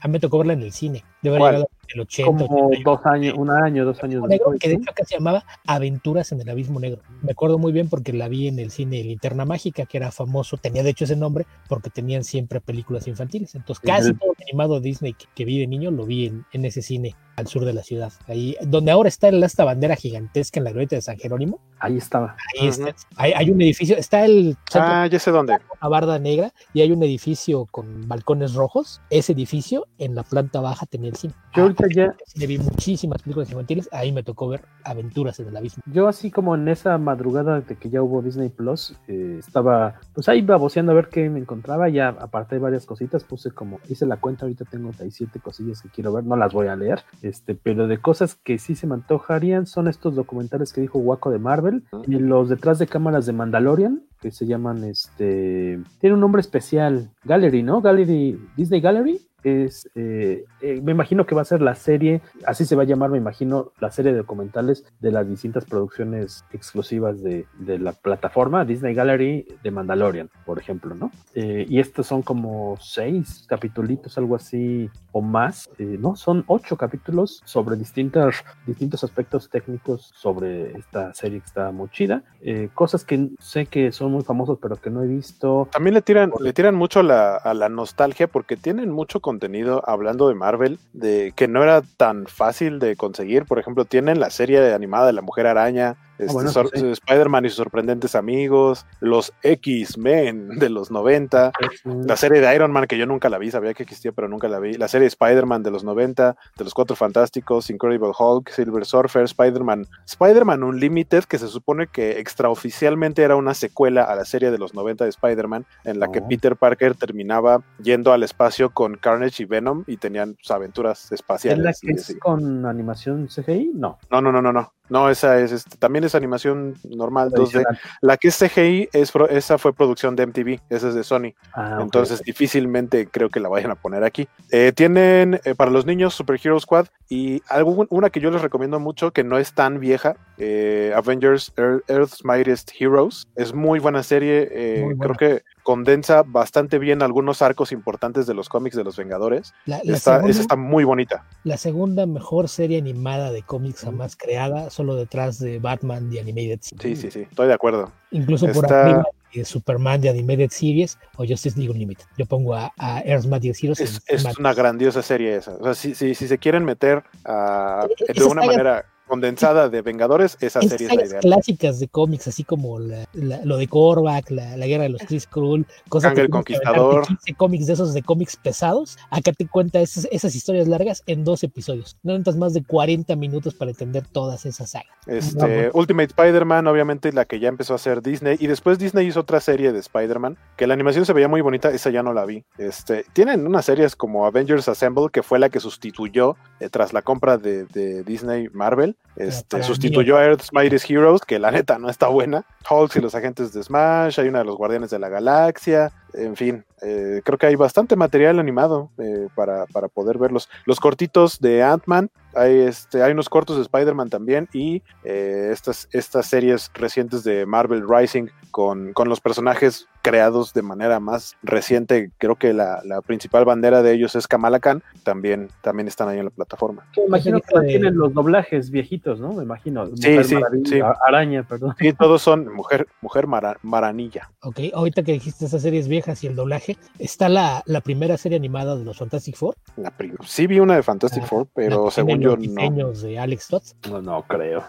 A 0.00 0.08
mí 0.08 0.12
me 0.12 0.20
tocó 0.20 0.38
verla 0.38 0.52
en 0.52 0.62
el 0.62 0.72
cine. 0.72 1.04
Debe 1.22 1.36
haber 1.36 1.52
llegado 1.52 1.70
en 1.72 1.81
el 1.94 2.00
80. 2.00 2.46
Como 2.46 2.66
80, 2.68 2.90
dos 2.90 3.00
años, 3.04 3.34
un 3.36 3.50
año, 3.50 3.84
dos 3.84 4.02
años 4.02 4.22
negro, 4.22 4.50
después. 4.50 4.60
Que 4.60 4.68
de 4.68 4.74
hecho 4.74 4.90
acá 4.90 5.04
se 5.04 5.14
llamaba 5.14 5.44
Aventuras 5.66 6.32
en 6.32 6.40
el 6.40 6.48
Abismo 6.48 6.80
Negro. 6.80 7.02
Me 7.22 7.32
acuerdo 7.32 7.58
muy 7.58 7.72
bien 7.72 7.88
porque 7.88 8.12
la 8.12 8.28
vi 8.28 8.48
en 8.48 8.58
el 8.58 8.70
cine 8.70 9.02
Linterna 9.02 9.44
Mágica, 9.44 9.86
que 9.86 9.96
era 9.96 10.10
famoso. 10.10 10.56
Tenía 10.56 10.82
de 10.82 10.90
hecho 10.90 11.04
ese 11.04 11.16
nombre 11.16 11.46
porque 11.68 11.90
tenían 11.90 12.24
siempre 12.24 12.60
películas 12.60 13.06
infantiles. 13.08 13.54
Entonces 13.54 13.82
casi 13.84 14.14
todo 14.14 14.32
el 14.36 14.44
animado 14.48 14.80
Disney 14.80 15.14
que, 15.14 15.26
que, 15.34 15.44
vi 15.44 15.58
de 15.58 15.66
niño 15.66 15.90
lo 15.90 16.06
vi 16.06 16.26
en, 16.26 16.44
en 16.52 16.64
ese 16.64 16.82
cine 16.82 17.14
al 17.36 17.46
sur 17.46 17.64
de 17.64 17.72
la 17.72 17.82
ciudad. 17.82 18.12
Ahí, 18.28 18.56
donde 18.62 18.90
ahora 18.90 19.08
está 19.08 19.28
esta 19.28 19.64
bandera 19.64 19.96
gigantesca 19.96 20.60
en 20.60 20.64
la 20.64 20.70
glorieta 20.70 20.96
de 20.96 21.02
San 21.02 21.18
Jerónimo. 21.18 21.60
Ahí 21.78 21.96
estaba. 21.96 22.36
Ahí 22.54 22.68
uh 22.68 22.70
-huh. 22.70 22.88
está. 22.88 22.94
Hay, 23.16 23.32
hay, 23.32 23.50
un 23.50 23.60
edificio, 23.60 23.96
está 23.96 24.24
el. 24.24 24.56
Ah, 24.74 25.06
ya 25.10 25.18
sé 25.18 25.30
dónde. 25.30 25.54
Una 25.80 25.88
barda 25.88 26.18
negra 26.18 26.52
y 26.72 26.80
hay 26.80 26.92
un 26.92 27.02
edificio 27.02 27.66
con 27.66 28.08
balcones 28.08 28.54
rojos. 28.54 29.00
Ese 29.10 29.32
edificio 29.32 29.86
en 29.98 30.14
la 30.14 30.22
planta 30.22 30.60
baja 30.60 30.86
tenía 30.86 31.10
el 31.10 31.16
cine. 31.16 31.34
Yo 31.54 31.64
ahorita 31.64 31.86
ya. 31.94 32.14
Le 32.36 32.46
vi 32.46 32.58
muchísimas 32.58 33.22
películas 33.22 33.50
infantiles. 33.50 33.88
Ahí 33.92 34.12
me 34.12 34.22
tocó 34.22 34.48
ver 34.48 34.64
Aventuras 34.84 35.38
en 35.40 35.48
el 35.48 35.56
Abismo. 35.56 35.82
Yo, 35.86 36.08
así 36.08 36.30
como 36.30 36.54
en 36.54 36.68
esa 36.68 36.96
madrugada 36.98 37.60
de 37.60 37.76
que 37.76 37.90
ya 37.90 38.02
hubo 38.02 38.22
Disney 38.22 38.48
Plus, 38.48 38.96
eh, 39.08 39.36
estaba 39.38 40.00
pues 40.14 40.28
ahí 40.28 40.42
baboseando 40.42 40.92
a 40.92 40.94
ver 40.94 41.08
qué 41.08 41.28
me 41.28 41.40
encontraba. 41.40 41.88
Ya 41.88 42.08
aparte 42.08 42.56
de 42.56 42.60
varias 42.60 42.86
cositas, 42.86 43.24
puse 43.24 43.50
como. 43.50 43.80
Hice 43.88 44.06
la 44.06 44.18
cuenta, 44.18 44.44
ahorita 44.44 44.64
tengo 44.66 44.90
37 44.90 45.40
cosillas 45.40 45.82
que 45.82 45.88
quiero 45.88 46.12
ver. 46.12 46.24
No 46.24 46.36
las 46.36 46.52
voy 46.52 46.68
a 46.68 46.76
leer. 46.76 47.02
Este, 47.22 47.54
pero 47.54 47.86
de 47.86 47.98
cosas 47.98 48.34
que 48.34 48.58
sí 48.58 48.74
se 48.74 48.88
me 48.88 48.94
antojarían 48.94 49.66
son 49.66 49.86
estos 49.86 50.16
documentales 50.16 50.72
que 50.72 50.80
dijo 50.80 50.98
Waco 50.98 51.30
de 51.30 51.38
Marvel 51.38 51.84
-huh. 51.92 52.04
y 52.08 52.18
los 52.18 52.48
detrás 52.48 52.80
de 52.80 52.88
cámaras 52.88 53.26
de 53.26 53.32
Mandalorian 53.32 54.02
que 54.20 54.32
se 54.32 54.46
llaman 54.46 54.82
este 54.84 55.80
tiene 56.00 56.14
un 56.14 56.20
nombre 56.20 56.40
especial 56.40 57.10
Gallery 57.24 57.62
no 57.62 57.80
Gallery 57.80 58.40
Disney 58.56 58.80
Gallery 58.80 59.20
es, 59.44 59.90
eh, 59.94 60.44
eh, 60.60 60.80
me 60.82 60.92
imagino 60.92 61.26
que 61.26 61.34
va 61.34 61.42
a 61.42 61.46
ser 61.46 61.62
la 61.62 61.74
serie, 61.74 62.22
así 62.46 62.64
se 62.64 62.76
va 62.76 62.82
a 62.82 62.86
llamar, 62.86 63.10
me 63.10 63.18
imagino, 63.18 63.72
la 63.80 63.90
serie 63.90 64.12
de 64.12 64.18
documentales 64.18 64.84
de 65.00 65.12
las 65.12 65.28
distintas 65.28 65.64
producciones 65.64 66.44
exclusivas 66.52 67.22
de, 67.22 67.46
de 67.58 67.78
la 67.78 67.92
plataforma 67.92 68.64
Disney 68.64 68.94
Gallery 68.94 69.46
de 69.62 69.70
Mandalorian, 69.70 70.30
por 70.44 70.58
ejemplo, 70.58 70.94
¿no? 70.94 71.10
Eh, 71.34 71.66
y 71.68 71.80
estos 71.80 72.06
son 72.06 72.22
como 72.22 72.76
seis 72.80 73.44
capitulitos, 73.48 74.18
algo 74.18 74.36
así, 74.36 74.90
o 75.12 75.20
más, 75.20 75.70
eh, 75.78 75.96
¿no? 75.98 76.16
Son 76.16 76.44
ocho 76.46 76.76
capítulos 76.76 77.42
sobre 77.44 77.76
distintas, 77.76 78.44
distintos 78.66 79.04
aspectos 79.04 79.48
técnicos 79.48 80.10
sobre 80.14 80.72
esta 80.78 81.12
serie 81.14 81.40
que 81.40 81.46
está 81.46 81.70
muy 81.70 81.88
chida, 81.90 82.22
eh, 82.40 82.70
cosas 82.74 83.04
que 83.04 83.30
sé 83.38 83.66
que 83.66 83.92
son 83.92 84.12
muy 84.12 84.22
famosos, 84.22 84.58
pero 84.60 84.76
que 84.76 84.90
no 84.90 85.02
he 85.02 85.06
visto. 85.06 85.68
También 85.72 85.94
le 85.94 86.02
tiran, 86.02 86.32
le 86.40 86.52
tiran 86.52 86.74
mucho 86.74 87.02
la, 87.02 87.36
a 87.36 87.54
la 87.54 87.68
nostalgia 87.68 88.26
porque 88.26 88.56
tienen 88.56 88.90
mucho 88.90 89.20
contenido 89.32 89.82
hablando 89.86 90.28
de 90.28 90.34
Marvel, 90.34 90.78
de 90.92 91.32
que 91.34 91.48
no 91.48 91.62
era 91.62 91.80
tan 91.96 92.26
fácil 92.26 92.78
de 92.78 92.96
conseguir. 92.96 93.46
Por 93.46 93.58
ejemplo, 93.58 93.86
tienen 93.86 94.20
la 94.20 94.28
serie 94.28 94.74
animada 94.74 95.06
de 95.06 95.14
la 95.14 95.22
Mujer 95.22 95.46
Araña, 95.46 95.96
este, 96.26 96.38
ah, 96.38 96.52
bueno, 96.52 96.70
sí. 96.74 96.90
Spider-Man 96.90 97.44
y 97.44 97.48
sus 97.48 97.56
sorprendentes 97.56 98.14
amigos, 98.14 98.86
los 99.00 99.32
X-Men 99.42 100.58
de 100.58 100.68
los 100.68 100.90
90, 100.90 101.52
sí. 101.60 101.90
la 102.06 102.16
serie 102.16 102.40
de 102.40 102.54
Iron 102.54 102.72
Man 102.72 102.86
que 102.86 102.98
yo 102.98 103.06
nunca 103.06 103.28
la 103.28 103.38
vi, 103.38 103.50
sabía 103.50 103.74
que 103.74 103.82
existía, 103.82 104.12
pero 104.12 104.28
nunca 104.28 104.48
la 104.48 104.58
vi, 104.58 104.74
la 104.74 104.88
serie 104.88 105.08
Spider-Man 105.08 105.62
de 105.62 105.70
los 105.70 105.84
90, 105.84 106.36
de 106.56 106.64
los 106.64 106.74
Cuatro 106.74 106.96
Fantásticos, 106.96 107.70
Incredible 107.70 108.12
Hulk, 108.16 108.50
Silver 108.50 108.84
Surfer, 108.84 109.24
Spider-Man, 109.24 109.86
Spider-Man 110.06 110.62
Unlimited, 110.62 111.24
que 111.24 111.38
se 111.38 111.48
supone 111.48 111.86
que 111.86 112.18
extraoficialmente 112.18 113.22
era 113.22 113.36
una 113.36 113.54
secuela 113.54 114.04
a 114.04 114.14
la 114.14 114.24
serie 114.24 114.50
de 114.50 114.58
los 114.58 114.74
90 114.74 115.04
de 115.04 115.10
Spider-Man, 115.10 115.66
en 115.84 116.00
la 116.00 116.06
oh. 116.06 116.12
que 116.12 116.22
Peter 116.22 116.56
Parker 116.56 116.94
terminaba 116.94 117.62
yendo 117.82 118.12
al 118.12 118.22
espacio 118.22 118.70
con 118.70 118.96
Carnage 118.96 119.42
y 119.42 119.46
Venom 119.46 119.84
y 119.86 119.96
tenían 119.96 120.34
pues, 120.34 120.50
aventuras 120.50 121.12
espaciales. 121.12 121.58
¿Es 121.58 121.84
la 121.84 121.94
que 121.94 122.00
es 122.00 122.16
con 122.18 122.66
animación 122.66 123.28
CGI? 123.28 123.72
No. 123.74 123.98
No, 124.10 124.20
no, 124.20 124.32
no, 124.32 124.42
no, 124.42 124.52
no. 124.52 124.72
No, 124.92 125.08
esa 125.08 125.40
es, 125.40 125.52
este, 125.52 125.78
también 125.78 126.04
es 126.04 126.14
animación 126.14 126.74
normal 126.84 127.30
2D. 127.30 127.64
La 128.02 128.18
que 128.18 128.28
es 128.28 128.36
CGI, 128.36 128.90
es, 128.92 129.10
esa 129.30 129.56
fue 129.56 129.72
producción 129.72 130.16
de 130.16 130.26
MTV, 130.26 130.60
esa 130.68 130.88
es 130.88 130.94
de 130.94 131.02
Sony. 131.02 131.32
Ah, 131.54 131.78
Entonces, 131.80 132.20
okay. 132.20 132.30
difícilmente 132.30 133.06
creo 133.06 133.30
que 133.30 133.40
la 133.40 133.48
vayan 133.48 133.70
a 133.70 133.74
poner 133.74 134.04
aquí. 134.04 134.28
Eh, 134.50 134.70
tienen 134.74 135.40
eh, 135.44 135.54
para 135.54 135.70
los 135.70 135.86
niños 135.86 136.12
Super 136.12 136.38
Hero 136.44 136.60
Squad 136.60 136.88
y 137.08 137.42
algo, 137.48 137.86
una 137.88 138.10
que 138.10 138.20
yo 138.20 138.30
les 138.30 138.42
recomiendo 138.42 138.78
mucho, 138.80 139.12
que 139.12 139.24
no 139.24 139.38
es 139.38 139.54
tan 139.54 139.80
vieja, 139.80 140.16
eh, 140.36 140.92
Avengers 140.94 141.54
Earth's 141.56 142.22
Mightiest 142.22 142.72
Heroes. 142.78 143.26
Es 143.34 143.54
muy 143.54 143.78
buena 143.78 144.02
serie. 144.02 144.48
Eh, 144.50 144.82
muy 144.82 144.94
buena. 144.94 145.14
Creo 145.14 145.38
que 145.38 145.44
condensa 145.62 146.22
bastante 146.24 146.78
bien 146.78 147.02
algunos 147.02 147.42
arcos 147.42 147.72
importantes 147.72 148.26
de 148.26 148.34
los 148.34 148.48
cómics 148.48 148.76
de 148.76 148.84
los 148.84 148.96
Vengadores. 148.96 149.54
La, 149.66 149.80
la 149.84 149.96
está, 149.96 150.14
segunda, 150.16 150.30
esa 150.30 150.40
está 150.42 150.56
muy 150.56 150.84
bonita. 150.84 151.24
La 151.44 151.56
segunda 151.56 152.06
mejor 152.06 152.48
serie 152.48 152.78
animada 152.78 153.30
de 153.32 153.42
cómics 153.42 153.82
jamás 153.82 154.16
creada, 154.16 154.70
solo 154.70 154.94
detrás 154.94 155.38
de 155.38 155.58
Batman 155.58 156.10
de 156.10 156.20
Animated 156.20 156.60
Series. 156.60 156.98
Sí, 156.98 157.10
sí, 157.10 157.10
sí, 157.10 157.26
estoy 157.30 157.48
de 157.48 157.54
acuerdo. 157.54 157.92
Incluso 158.10 158.46
está... 158.46 158.60
por 158.60 158.72
arriba 158.72 159.04
de 159.34 159.44
Superman 159.46 160.00
de 160.00 160.10
Animated 160.10 160.50
Series 160.50 160.98
o 161.16 161.24
Justice 161.26 161.56
League 161.58 161.72
Unlimited. 161.72 162.04
Yo 162.18 162.26
pongo 162.26 162.54
a, 162.54 162.70
a 162.76 163.00
Earth's 163.00 163.26
Mightiest 163.26 163.64
Heroes. 163.64 163.80
Es, 163.80 164.02
es 164.06 164.38
una 164.38 164.52
grandiosa 164.52 165.00
serie 165.00 165.36
esa. 165.36 165.56
O 165.56 165.64
sea, 165.64 165.74
si, 165.74 165.94
si, 165.94 166.14
si 166.14 166.28
se 166.28 166.36
quieren 166.36 166.66
meter 166.66 167.02
uh, 167.26 167.88
de 168.12 168.24
una 168.24 168.42
manera 168.42 168.84
condensada 169.12 169.68
de 169.68 169.82
Vengadores, 169.82 170.38
esa 170.40 170.60
es 170.60 170.70
serie 170.70 170.86
es 170.86 170.96
la 170.96 171.04
ideal. 171.04 171.20
clásicas 171.20 171.78
de 171.78 171.86
cómics, 171.86 172.28
así 172.28 172.44
como 172.44 172.78
la, 172.78 173.06
la, 173.12 173.44
lo 173.44 173.58
de 173.58 173.68
Korvac, 173.68 174.30
la, 174.30 174.56
la, 174.56 174.66
guerra 174.66 174.84
de 174.84 174.88
los 174.88 175.02
Chris 175.02 175.26
Krull, 175.26 175.66
cosas 175.90 176.14
que 176.14 176.22
el 176.22 176.30
Conquistador. 176.30 177.06
15 177.06 177.34
cómics 177.34 177.66
de 177.66 177.74
esos 177.74 177.92
de 177.92 178.02
cómics 178.02 178.36
pesados, 178.36 178.96
acá 179.10 179.32
te 179.32 179.46
cuenta 179.46 179.80
esas, 179.80 180.08
esas, 180.10 180.34
historias 180.34 180.66
largas 180.66 181.02
en 181.06 181.24
dos 181.24 181.44
episodios. 181.44 181.98
No 182.02 182.12
necesitas 182.12 182.38
más 182.38 182.54
de 182.54 182.64
40 182.64 183.14
minutos 183.16 183.52
para 183.52 183.72
entender 183.72 184.06
todas 184.06 184.46
esas 184.46 184.70
sagas. 184.70 184.88
Este, 185.06 185.70
Ultimate 185.74 186.06
Spider-Man, 186.06 186.66
obviamente 186.66 187.12
la 187.12 187.26
que 187.26 187.38
ya 187.38 187.48
empezó 187.48 187.74
a 187.74 187.76
hacer 187.76 188.00
Disney, 188.00 188.38
y 188.40 188.46
después 188.46 188.78
Disney 188.78 189.06
hizo 189.06 189.20
otra 189.20 189.40
serie 189.40 189.72
de 189.72 189.80
Spider-Man, 189.80 190.38
que 190.56 190.66
la 190.66 190.72
animación 190.72 191.04
se 191.04 191.12
veía 191.12 191.28
muy 191.28 191.42
bonita, 191.42 191.70
esa 191.70 191.90
ya 191.90 192.02
no 192.02 192.14
la 192.14 192.24
vi. 192.24 192.44
Este, 192.56 193.04
tienen 193.12 193.46
unas 193.46 193.66
series 193.66 193.94
como 193.94 194.24
Avengers 194.24 194.68
Assemble, 194.68 195.10
que 195.12 195.22
fue 195.22 195.38
la 195.38 195.50
que 195.50 195.60
sustituyó 195.60 196.36
eh, 196.60 196.70
tras 196.70 196.94
la 196.94 197.02
compra 197.02 197.36
de, 197.36 197.66
de 197.66 198.04
Disney 198.04 198.48
Marvel. 198.54 198.96
Este, 199.16 199.62
sustituyó 199.62 200.16
a 200.16 200.24
Earth's 200.24 200.52
Mightiest 200.52 200.90
Heroes, 200.90 201.20
que 201.20 201.38
la 201.38 201.50
neta 201.50 201.78
no 201.78 201.90
está 201.90 202.08
buena. 202.08 202.46
Hulk 202.68 202.96
y 202.96 203.00
los 203.00 203.14
agentes 203.14 203.52
de 203.52 203.62
Smash, 203.62 204.18
hay 204.18 204.28
una 204.28 204.38
de 204.38 204.46
los 204.46 204.56
Guardianes 204.56 204.90
de 204.90 204.98
la 204.98 205.10
Galaxia, 205.10 205.92
en 206.14 206.36
fin, 206.36 206.64
eh, 206.80 207.20
creo 207.24 207.38
que 207.38 207.46
hay 207.46 207.54
bastante 207.54 207.96
material 207.96 208.38
animado 208.38 208.90
eh, 208.98 209.28
para, 209.34 209.66
para, 209.66 209.88
poder 209.88 210.18
verlos. 210.18 210.48
Los 210.64 210.80
cortitos 210.80 211.40
de 211.40 211.62
Ant-Man, 211.62 212.10
hay, 212.34 212.60
este, 212.60 213.02
hay 213.02 213.12
unos 213.12 213.28
cortos 213.28 213.56
de 213.56 213.62
Spider-Man 213.62 214.10
también 214.10 214.48
y 214.52 214.82
eh, 215.04 215.50
estas, 215.52 215.88
estas 215.92 216.26
series 216.26 216.70
recientes 216.74 217.24
de 217.24 217.46
Marvel 217.46 217.84
Rising 217.88 218.28
con, 218.50 218.92
con 218.92 219.08
los 219.08 219.20
personajes 219.20 219.88
creados 220.02 220.52
de 220.52 220.62
manera 220.62 221.00
más 221.00 221.36
reciente. 221.42 222.10
Creo 222.18 222.36
que 222.36 222.52
la, 222.52 222.82
la, 222.84 223.00
principal 223.00 223.44
bandera 223.44 223.82
de 223.82 223.92
ellos 223.94 224.14
es 224.14 224.26
Kamala 224.26 224.60
Khan. 224.60 224.82
También, 225.04 225.48
también 225.62 225.88
están 225.88 226.08
ahí 226.08 226.18
en 226.18 226.26
la 226.26 226.30
plataforma. 226.30 226.84
Me 226.96 227.04
imagino 227.04 227.40
que 227.40 227.60
tienen 227.66 227.96
los 227.96 228.12
doblajes 228.12 228.70
viejitos, 228.70 229.20
¿no? 229.20 229.32
Me 229.32 229.44
imagino. 229.44 229.86
Sí, 229.96 230.24
sí, 230.24 230.36
sí. 230.64 230.80
Araña, 231.06 231.44
perdón. 231.44 231.74
Sí, 231.78 231.92
todos 231.92 232.20
son 232.20 232.52
Mujer, 232.52 232.86
mujer 233.00 233.26
mara, 233.26 233.56
Maranilla. 233.62 234.30
Ok, 234.40 234.60
ahorita 234.74 235.02
que 235.02 235.12
dijiste 235.12 235.46
esas 235.46 235.62
series 235.62 235.88
viejas 235.88 236.22
y 236.24 236.26
el 236.26 236.34
doblaje, 236.34 236.76
está 236.98 237.28
la, 237.28 237.62
la 237.66 237.80
primera 237.80 238.16
serie 238.16 238.36
animada 238.36 238.76
de 238.76 238.84
los 238.84 238.98
Fantastic 238.98 239.36
Four. 239.36 239.56
La 239.76 239.92
sí 240.26 240.46
vi 240.46 240.58
una 240.58 240.74
de 240.74 240.82
Fantastic 240.82 241.22
la, 241.22 241.28
Four, 241.28 241.46
pero 241.54 241.90
según 241.90 242.20
yo 242.22 242.36
no. 242.36 242.92
de 242.92 243.18
Alex. 243.18 243.48
No, 243.90 244.00
no 244.00 244.22
creo. 244.26 244.64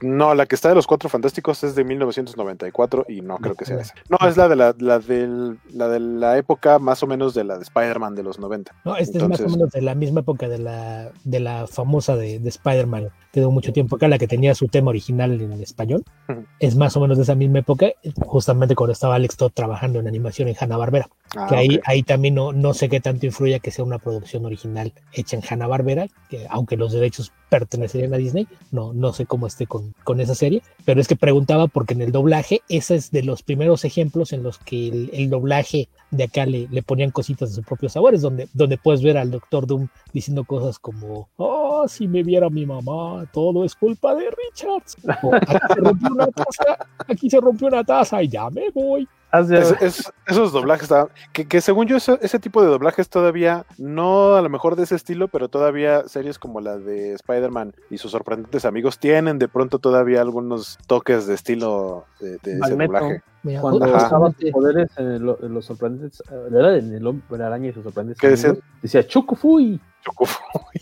No, 0.00 0.34
la 0.34 0.46
que 0.46 0.54
está 0.54 0.68
de 0.68 0.76
los 0.76 0.86
Cuatro 0.86 1.08
Fantásticos 1.08 1.64
es 1.64 1.74
de 1.74 1.84
1994 1.84 3.06
y 3.08 3.20
no 3.20 3.38
creo 3.38 3.54
que 3.54 3.64
sea 3.64 3.80
esa. 3.80 3.94
No, 4.08 4.18
es 4.28 4.36
la 4.36 4.48
de 4.48 4.56
la, 4.56 4.74
la, 4.78 4.98
del, 5.00 5.58
la 5.70 5.88
de 5.88 6.00
la 6.00 6.38
época 6.38 6.78
más 6.78 7.02
o 7.02 7.06
menos 7.06 7.34
de 7.34 7.44
la 7.44 7.56
de 7.56 7.62
Spider-Man 7.62 8.14
de 8.14 8.22
los 8.22 8.38
90. 8.38 8.74
No, 8.84 8.96
esta 8.96 9.18
Entonces... 9.18 9.40
es 9.40 9.46
más 9.46 9.54
o 9.54 9.56
menos 9.58 9.72
de 9.72 9.82
la 9.82 9.94
misma 9.94 10.20
época 10.20 10.48
de 10.48 10.58
la, 10.58 11.10
de 11.24 11.40
la 11.40 11.66
famosa 11.66 12.16
de, 12.16 12.38
de 12.38 12.48
Spider-Man. 12.48 13.10
Quedó 13.38 13.52
mucho 13.52 13.72
tiempo 13.72 13.94
acá, 13.94 14.08
la 14.08 14.18
que 14.18 14.26
tenía 14.26 14.52
su 14.56 14.66
tema 14.66 14.90
original 14.90 15.40
en 15.40 15.52
español. 15.62 16.02
Uh 16.28 16.32
-huh. 16.32 16.46
Es 16.58 16.74
más 16.74 16.96
o 16.96 17.00
menos 17.00 17.18
de 17.18 17.22
esa 17.22 17.36
misma 17.36 17.60
época, 17.60 17.92
justamente 18.26 18.74
cuando 18.74 18.92
estaba 18.92 19.14
Alex 19.14 19.36
Todd 19.36 19.52
trabajando 19.54 20.00
en 20.00 20.08
animación 20.08 20.48
en 20.48 20.56
Hanna-Barbera. 20.58 21.08
Ah, 21.36 21.46
que 21.48 21.54
ahí, 21.54 21.66
okay. 21.68 21.80
ahí 21.84 22.02
también 22.02 22.34
no, 22.34 22.52
no 22.52 22.74
sé 22.74 22.88
qué 22.88 23.00
tanto 23.00 23.26
influye 23.26 23.60
que 23.60 23.70
sea 23.70 23.84
una 23.84 24.00
producción 24.00 24.44
original 24.44 24.92
hecha 25.12 25.36
en 25.36 25.42
Hanna-Barbera, 25.48 26.08
que 26.28 26.46
aunque 26.50 26.76
los 26.76 26.92
derechos 26.92 27.32
pertenecerían 27.48 28.12
a 28.14 28.16
Disney, 28.16 28.46
no, 28.70 28.92
no 28.92 29.12
sé 29.12 29.26
cómo 29.26 29.46
esté 29.46 29.66
con, 29.66 29.94
con, 30.04 30.20
esa 30.20 30.34
serie, 30.34 30.62
pero 30.84 31.00
es 31.00 31.08
que 31.08 31.16
preguntaba 31.16 31.66
porque 31.66 31.94
en 31.94 32.02
el 32.02 32.12
doblaje, 32.12 32.62
ese 32.68 32.96
es 32.96 33.10
de 33.10 33.22
los 33.22 33.42
primeros 33.42 33.84
ejemplos 33.84 34.32
en 34.32 34.42
los 34.42 34.58
que 34.58 34.88
el, 34.88 35.10
el 35.12 35.30
doblaje 35.30 35.88
de 36.10 36.24
acá 36.24 36.46
le, 36.46 36.68
le, 36.70 36.82
ponían 36.82 37.10
cositas 37.10 37.50
de 37.50 37.56
sus 37.56 37.64
propios 37.64 37.92
sabores, 37.92 38.22
donde, 38.22 38.48
donde 38.52 38.78
puedes 38.78 39.02
ver 39.02 39.18
al 39.18 39.30
Doctor 39.30 39.66
Doom 39.66 39.88
diciendo 40.12 40.44
cosas 40.44 40.78
como, 40.78 41.28
oh, 41.36 41.86
si 41.88 42.08
me 42.08 42.22
viera 42.22 42.50
mi 42.50 42.66
mamá, 42.66 43.27
todo 43.32 43.64
es 43.64 43.74
culpa 43.74 44.14
de 44.14 44.30
Richards. 44.30 44.96
Aquí, 45.06 45.58
se 45.68 45.80
rompió 45.80 46.08
una 46.12 46.26
taza, 46.26 46.86
aquí 47.06 47.30
se 47.30 47.40
rompió 47.40 47.68
una 47.68 47.84
taza 47.84 48.22
y 48.22 48.28
ya 48.28 48.50
me 48.50 48.70
voy. 48.70 49.08
Es, 49.30 49.50
es, 49.82 50.12
esos 50.26 50.52
doblajes, 50.52 50.88
que, 51.34 51.46
que 51.46 51.60
según 51.60 51.86
yo 51.86 51.98
ese, 51.98 52.18
ese, 52.22 52.38
tipo 52.38 52.62
de 52.62 52.68
doblajes 52.68 53.10
todavía, 53.10 53.66
no 53.76 54.36
a 54.36 54.40
lo 54.40 54.48
mejor 54.48 54.74
de 54.74 54.84
ese 54.84 54.94
estilo, 54.94 55.28
pero 55.28 55.50
todavía 55.50 56.08
series 56.08 56.38
como 56.38 56.62
la 56.62 56.78
de 56.78 57.12
Spider-Man 57.12 57.74
y 57.90 57.98
sus 57.98 58.12
sorprendentes 58.12 58.64
amigos 58.64 58.98
tienen 58.98 59.38
de 59.38 59.46
pronto 59.48 59.80
todavía 59.80 60.22
algunos 60.22 60.78
toques 60.86 61.26
de 61.26 61.34
estilo 61.34 62.06
de, 62.20 62.38
de 62.38 62.58
ese 62.58 62.74
doblaje. 62.74 63.22
Mira, 63.42 63.60
Cuando 63.60 63.86
usaban 63.94 64.34
poderes 64.50 64.90
en, 64.96 65.24
lo, 65.24 65.38
en, 65.44 65.52
los 65.52 65.66
sorprendentes, 65.66 66.22
en 66.30 66.94
el 66.94 67.06
hombre 67.06 67.44
araña 67.44 67.68
y 67.68 67.72
sus 67.74 67.84
sorprendentes, 67.84 68.20
¿Qué 68.20 68.28
decía? 68.28 68.54
decía 68.80 69.06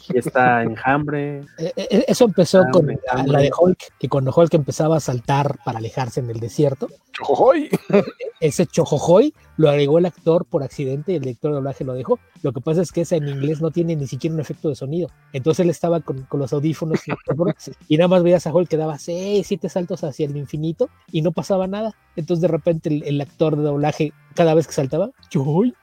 Y 0.08 0.18
está 0.18 0.62
enjambre. 0.62 1.44
Eh, 1.58 2.04
eso 2.08 2.24
empezó 2.24 2.58
enjambre, 2.58 2.98
con 2.98 3.26
la, 3.26 3.32
la, 3.32 3.38
de 3.40 3.50
Hulk, 3.56 3.78
que 3.98 4.08
cuando 4.08 4.32
Hulk 4.34 4.54
empezaba 4.54 4.96
a 4.96 5.00
saltar 5.00 5.58
para 5.64 5.78
alejarse 5.78 6.20
en 6.20 6.30
el 6.30 6.40
desierto, 6.40 6.88
¡Chojojoy! 7.16 7.70
ese 8.40 8.66
chojojoy 8.66 9.32
lo 9.56 9.70
agregó 9.70 9.98
el 9.98 10.06
actor 10.06 10.44
por 10.44 10.62
accidente 10.62 11.12
y 11.12 11.14
el 11.16 11.22
director 11.22 11.50
de 11.50 11.56
doblaje 11.56 11.84
lo 11.84 11.94
dejó. 11.94 12.18
Lo 12.42 12.52
que 12.52 12.60
pasa 12.60 12.82
es 12.82 12.92
que 12.92 13.02
ese 13.02 13.16
en 13.16 13.28
inglés 13.28 13.62
no 13.62 13.70
tiene 13.70 13.96
ni 13.96 14.06
siquiera 14.06 14.34
un 14.34 14.40
efecto 14.40 14.68
de 14.68 14.74
sonido. 14.74 15.08
Entonces 15.32 15.64
él 15.64 15.70
estaba 15.70 16.00
con, 16.00 16.22
con 16.24 16.40
los 16.40 16.52
audífonos 16.52 17.00
y, 17.08 17.12
y, 17.94 17.96
nada 17.96 18.08
más 18.08 18.22
veías 18.22 18.46
a 18.46 18.52
Hulk 18.52 18.68
que 18.68 18.76
daba 18.76 18.98
6, 18.98 19.46
7 19.46 19.68
saltos 19.68 20.04
hacia 20.04 20.26
el 20.26 20.36
infinito 20.36 20.90
y 21.10 21.22
no 21.22 21.32
pasaba 21.32 21.66
nada. 21.66 21.94
Entonces 22.16 22.42
de 22.42 22.48
repente 22.48 22.90
el, 22.90 23.02
el 23.04 23.20
actor 23.20 23.56
de 23.56 23.62
doblaje, 23.62 24.12
cada 24.34 24.54
vez 24.54 24.66
que 24.66 24.74
saltaba, 24.74 25.10
chojojoy, 25.30 25.74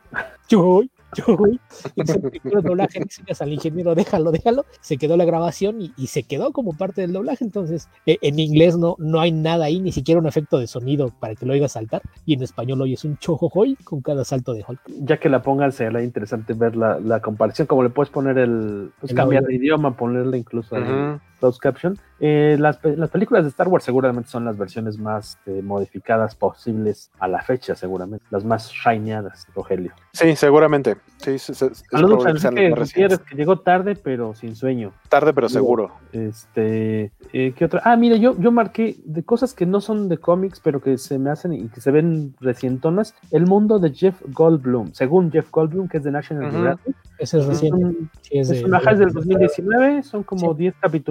chojojoy, 0.47 0.91
yo, 1.15 1.37
güey. 1.37 1.59
el 1.95 2.61
doblaje 2.61 2.99
le 2.99 3.33
al 3.39 3.53
ingeniero, 3.53 3.95
déjalo, 3.95 4.31
déjalo. 4.31 4.65
Se 4.81 4.97
quedó 4.97 5.17
la 5.17 5.25
grabación 5.25 5.81
y, 5.81 5.93
y, 5.97 6.07
se 6.07 6.23
quedó 6.23 6.51
como 6.51 6.73
parte 6.73 7.01
del 7.01 7.13
doblaje. 7.13 7.43
Entonces, 7.43 7.89
eh, 8.05 8.17
en 8.21 8.39
inglés 8.39 8.77
no, 8.77 8.95
no 8.99 9.19
hay 9.19 9.31
nada 9.31 9.65
ahí, 9.65 9.79
ni 9.79 9.91
siquiera 9.91 10.19
un 10.19 10.27
efecto 10.27 10.57
de 10.59 10.67
sonido 10.67 11.09
para 11.19 11.35
que 11.35 11.45
lo 11.45 11.53
oiga 11.53 11.67
saltar. 11.67 12.01
Y 12.25 12.33
en 12.33 12.43
español 12.43 12.81
oyes 12.81 13.03
un 13.05 13.17
chojojoy 13.17 13.75
con 13.83 14.01
cada 14.01 14.23
salto 14.23 14.53
de 14.53 14.63
Hulk. 14.67 14.81
Ya 15.01 15.19
que 15.19 15.29
la 15.29 15.41
pongan, 15.41 15.71
será 15.71 16.03
interesante 16.03 16.53
ver 16.53 16.75
la, 16.75 16.99
la 16.99 17.21
comparación. 17.21 17.67
Como 17.67 17.83
le 17.83 17.89
puedes 17.89 18.11
poner 18.11 18.37
el. 18.37 18.91
Pues, 18.99 19.11
el 19.11 19.17
cambiar 19.17 19.43
de 19.43 19.55
idioma, 19.55 19.95
ponerle 19.95 20.37
incluso. 20.37 20.75
Uh 20.75 20.79
-huh. 20.79 21.13
el, 21.13 21.19
closed 21.43 21.59
caption. 21.59 21.97
Eh, 22.19 22.55
las, 22.57 22.79
las, 22.83 23.09
películas 23.09 23.43
de 23.43 23.49
Star 23.49 23.67
Wars 23.67 23.83
seguramente 23.83 24.29
son 24.29 24.45
las 24.45 24.57
versiones 24.57 24.97
más 24.97 25.37
eh, 25.45 25.61
modificadas 25.61 26.35
posibles 26.35 27.11
a 27.19 27.27
la 27.27 27.41
fecha, 27.41 27.75
seguramente. 27.75 28.25
Las 28.29 28.45
más 28.45 28.71
shineadas, 28.71 29.45
Rogelio. 29.53 29.91
Sí, 30.13 30.35
seguramente. 30.35 30.95
Sí, 31.17 31.37
sí, 31.37 31.53
Saludos 31.53 32.45
a 32.45 32.49
que, 32.51 32.73
que 32.93 33.35
llegó 33.35 33.59
tarde, 33.59 33.95
pero 33.95 34.35
sin 34.35 34.55
sueño. 34.55 34.93
Tarde, 35.09 35.33
pero 35.33 35.49
seguro. 35.49 35.91
Este, 36.13 37.11
eh, 37.33 37.53
¿qué 37.57 37.65
otra? 37.65 37.81
Ah, 37.83 37.97
mira, 37.97 38.15
yo, 38.15 38.37
yo 38.39 38.51
marqué 38.51 38.95
de 39.03 39.23
cosas 39.23 39.53
que 39.53 39.65
no 39.65 39.81
son 39.81 40.07
de 40.07 40.17
cómics, 40.17 40.61
pero 40.63 40.81
que 40.81 40.97
se 40.97 41.19
me 41.19 41.29
hacen 41.29 41.53
y 41.53 41.67
que 41.67 41.81
se 41.81 41.91
ven 41.91 42.35
recientonas. 42.39 43.15
El 43.31 43.47
mundo 43.47 43.79
de 43.79 43.91
Jeff 43.93 44.21
Goldblum, 44.27 44.93
según 44.93 45.31
Jeff 45.31 45.49
Goldblum, 45.51 45.89
que 45.89 45.97
es 45.97 46.03
de 46.03 46.11
National 46.11 46.51
Geographic. 46.51 46.87
Uh 46.87 46.91
-huh. 46.91 47.13
Ese 47.19 47.39
es 47.39 47.45
reciente. 47.45 47.79
Es, 47.79 47.85
un, 47.85 48.09
sí, 48.21 48.37
es, 48.37 48.49
es 48.49 48.63
una 48.63 48.79
de, 48.79 48.95
del 48.95 49.13
2019, 49.13 50.03
son 50.03 50.23
como 50.23 50.53
10 50.53 50.73
sí. 50.73 50.79
capítulos 50.81 51.03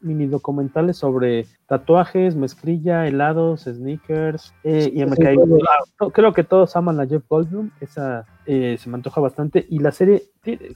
mini 0.00 0.26
documentales 0.26 0.96
sobre 0.96 1.46
tatuajes, 1.66 2.34
mezclilla, 2.36 3.06
helados, 3.06 3.62
sneakers. 3.62 4.54
Eh, 4.64 4.90
y 4.92 5.04
me 5.04 5.16
sí, 5.16 5.22
caí. 5.22 5.36
Creo 6.12 6.32
que 6.32 6.44
todos 6.44 6.76
aman 6.76 7.00
a 7.00 7.06
Jeff 7.06 7.22
Goldblum. 7.28 7.70
Esa 7.80 8.26
eh, 8.46 8.76
se 8.78 8.88
me 8.88 8.96
antoja 8.96 9.20
bastante. 9.20 9.66
Y 9.68 9.78
la 9.78 9.92
serie, 9.92 10.24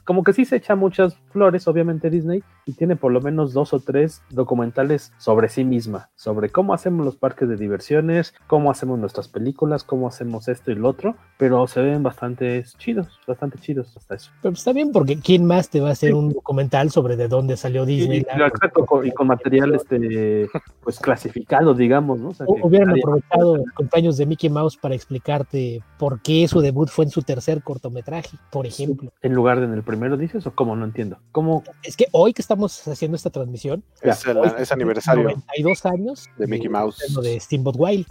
como 0.04 0.22
que 0.22 0.32
sí 0.32 0.44
se 0.44 0.56
echa 0.56 0.74
muchas 0.74 1.16
flores, 1.30 1.66
obviamente 1.66 2.10
Disney, 2.10 2.42
y 2.66 2.72
tiene 2.72 2.96
por 2.96 3.12
lo 3.12 3.20
menos 3.20 3.52
dos 3.52 3.72
o 3.72 3.80
tres 3.80 4.22
documentales 4.30 5.12
sobre 5.18 5.48
sí 5.48 5.64
misma, 5.64 6.10
sobre 6.14 6.50
cómo 6.50 6.74
hacemos 6.74 7.04
los 7.04 7.16
parques 7.16 7.48
de 7.48 7.56
diversiones, 7.56 8.34
cómo 8.46 8.70
hacemos 8.70 8.98
nuestras 8.98 9.28
películas, 9.28 9.84
cómo 9.84 10.08
hacemos 10.08 10.48
esto 10.48 10.70
y 10.70 10.74
lo 10.74 10.88
otro, 10.88 11.16
pero 11.38 11.66
se 11.66 11.80
ven 11.82 12.02
bastante 12.02 12.64
chidos, 12.78 13.20
bastante 13.26 13.58
chidos 13.58 13.96
hasta 13.96 14.14
eso. 14.16 14.30
Pero 14.42 14.54
está 14.54 14.72
bien, 14.72 14.92
porque 14.92 15.18
¿quién 15.18 15.44
más 15.44 15.68
te 15.70 15.80
va 15.80 15.88
a 15.88 15.92
hacer 15.92 16.10
sí. 16.10 16.14
un 16.14 16.32
documental 16.32 16.90
sobre 16.90 17.16
de 17.16 17.28
dónde 17.28 17.56
salió 17.56 17.84
Disney? 17.84 18.20
Sí, 18.20 18.26
exacto, 18.28 18.84
con, 18.86 19.06
y 19.06 19.12
con 19.12 19.26
material 19.26 19.74
este, 19.74 20.48
pues 20.82 20.98
clasificado, 21.00 21.74
digamos, 21.74 22.20
¿no? 22.20 22.28
O 22.28 22.34
sea, 22.34 22.46
Hubieran 22.48 22.90
aprovechado 22.90 23.56
los 23.56 23.70
cumpleaños 23.74 24.16
de 24.16 24.26
Mickey 24.26 24.50
Mouse 24.50 24.76
para 24.76 24.94
explicarte 24.94 25.82
por 25.98 26.20
qué 26.20 26.46
su 26.48 26.60
debut 26.60 26.88
fue 26.88 27.04
en 27.06 27.10
su 27.10 27.22
tercer 27.22 27.53
cortometraje, 27.62 28.36
por 28.50 28.66
ejemplo. 28.66 29.12
En 29.22 29.32
lugar 29.34 29.60
de 29.60 29.66
en 29.66 29.72
el 29.72 29.82
primero, 29.82 30.16
dices, 30.16 30.46
o 30.46 30.54
cómo, 30.54 30.76
no 30.76 30.84
entiendo. 30.84 31.18
¿Cómo? 31.32 31.62
Es 31.82 31.96
que 31.96 32.06
hoy 32.12 32.32
que 32.32 32.42
estamos 32.42 32.86
haciendo 32.88 33.16
esta 33.16 33.30
transmisión, 33.30 33.84
es, 34.02 34.26
el, 34.26 34.38
es 34.58 34.72
aniversario 34.72 35.24
92 35.24 35.86
años 35.86 36.28
de 36.36 36.46
Mickey 36.46 36.68
Mouse, 36.68 36.98
de 37.22 37.40
Steamboat 37.40 37.76
Wild. 37.78 38.06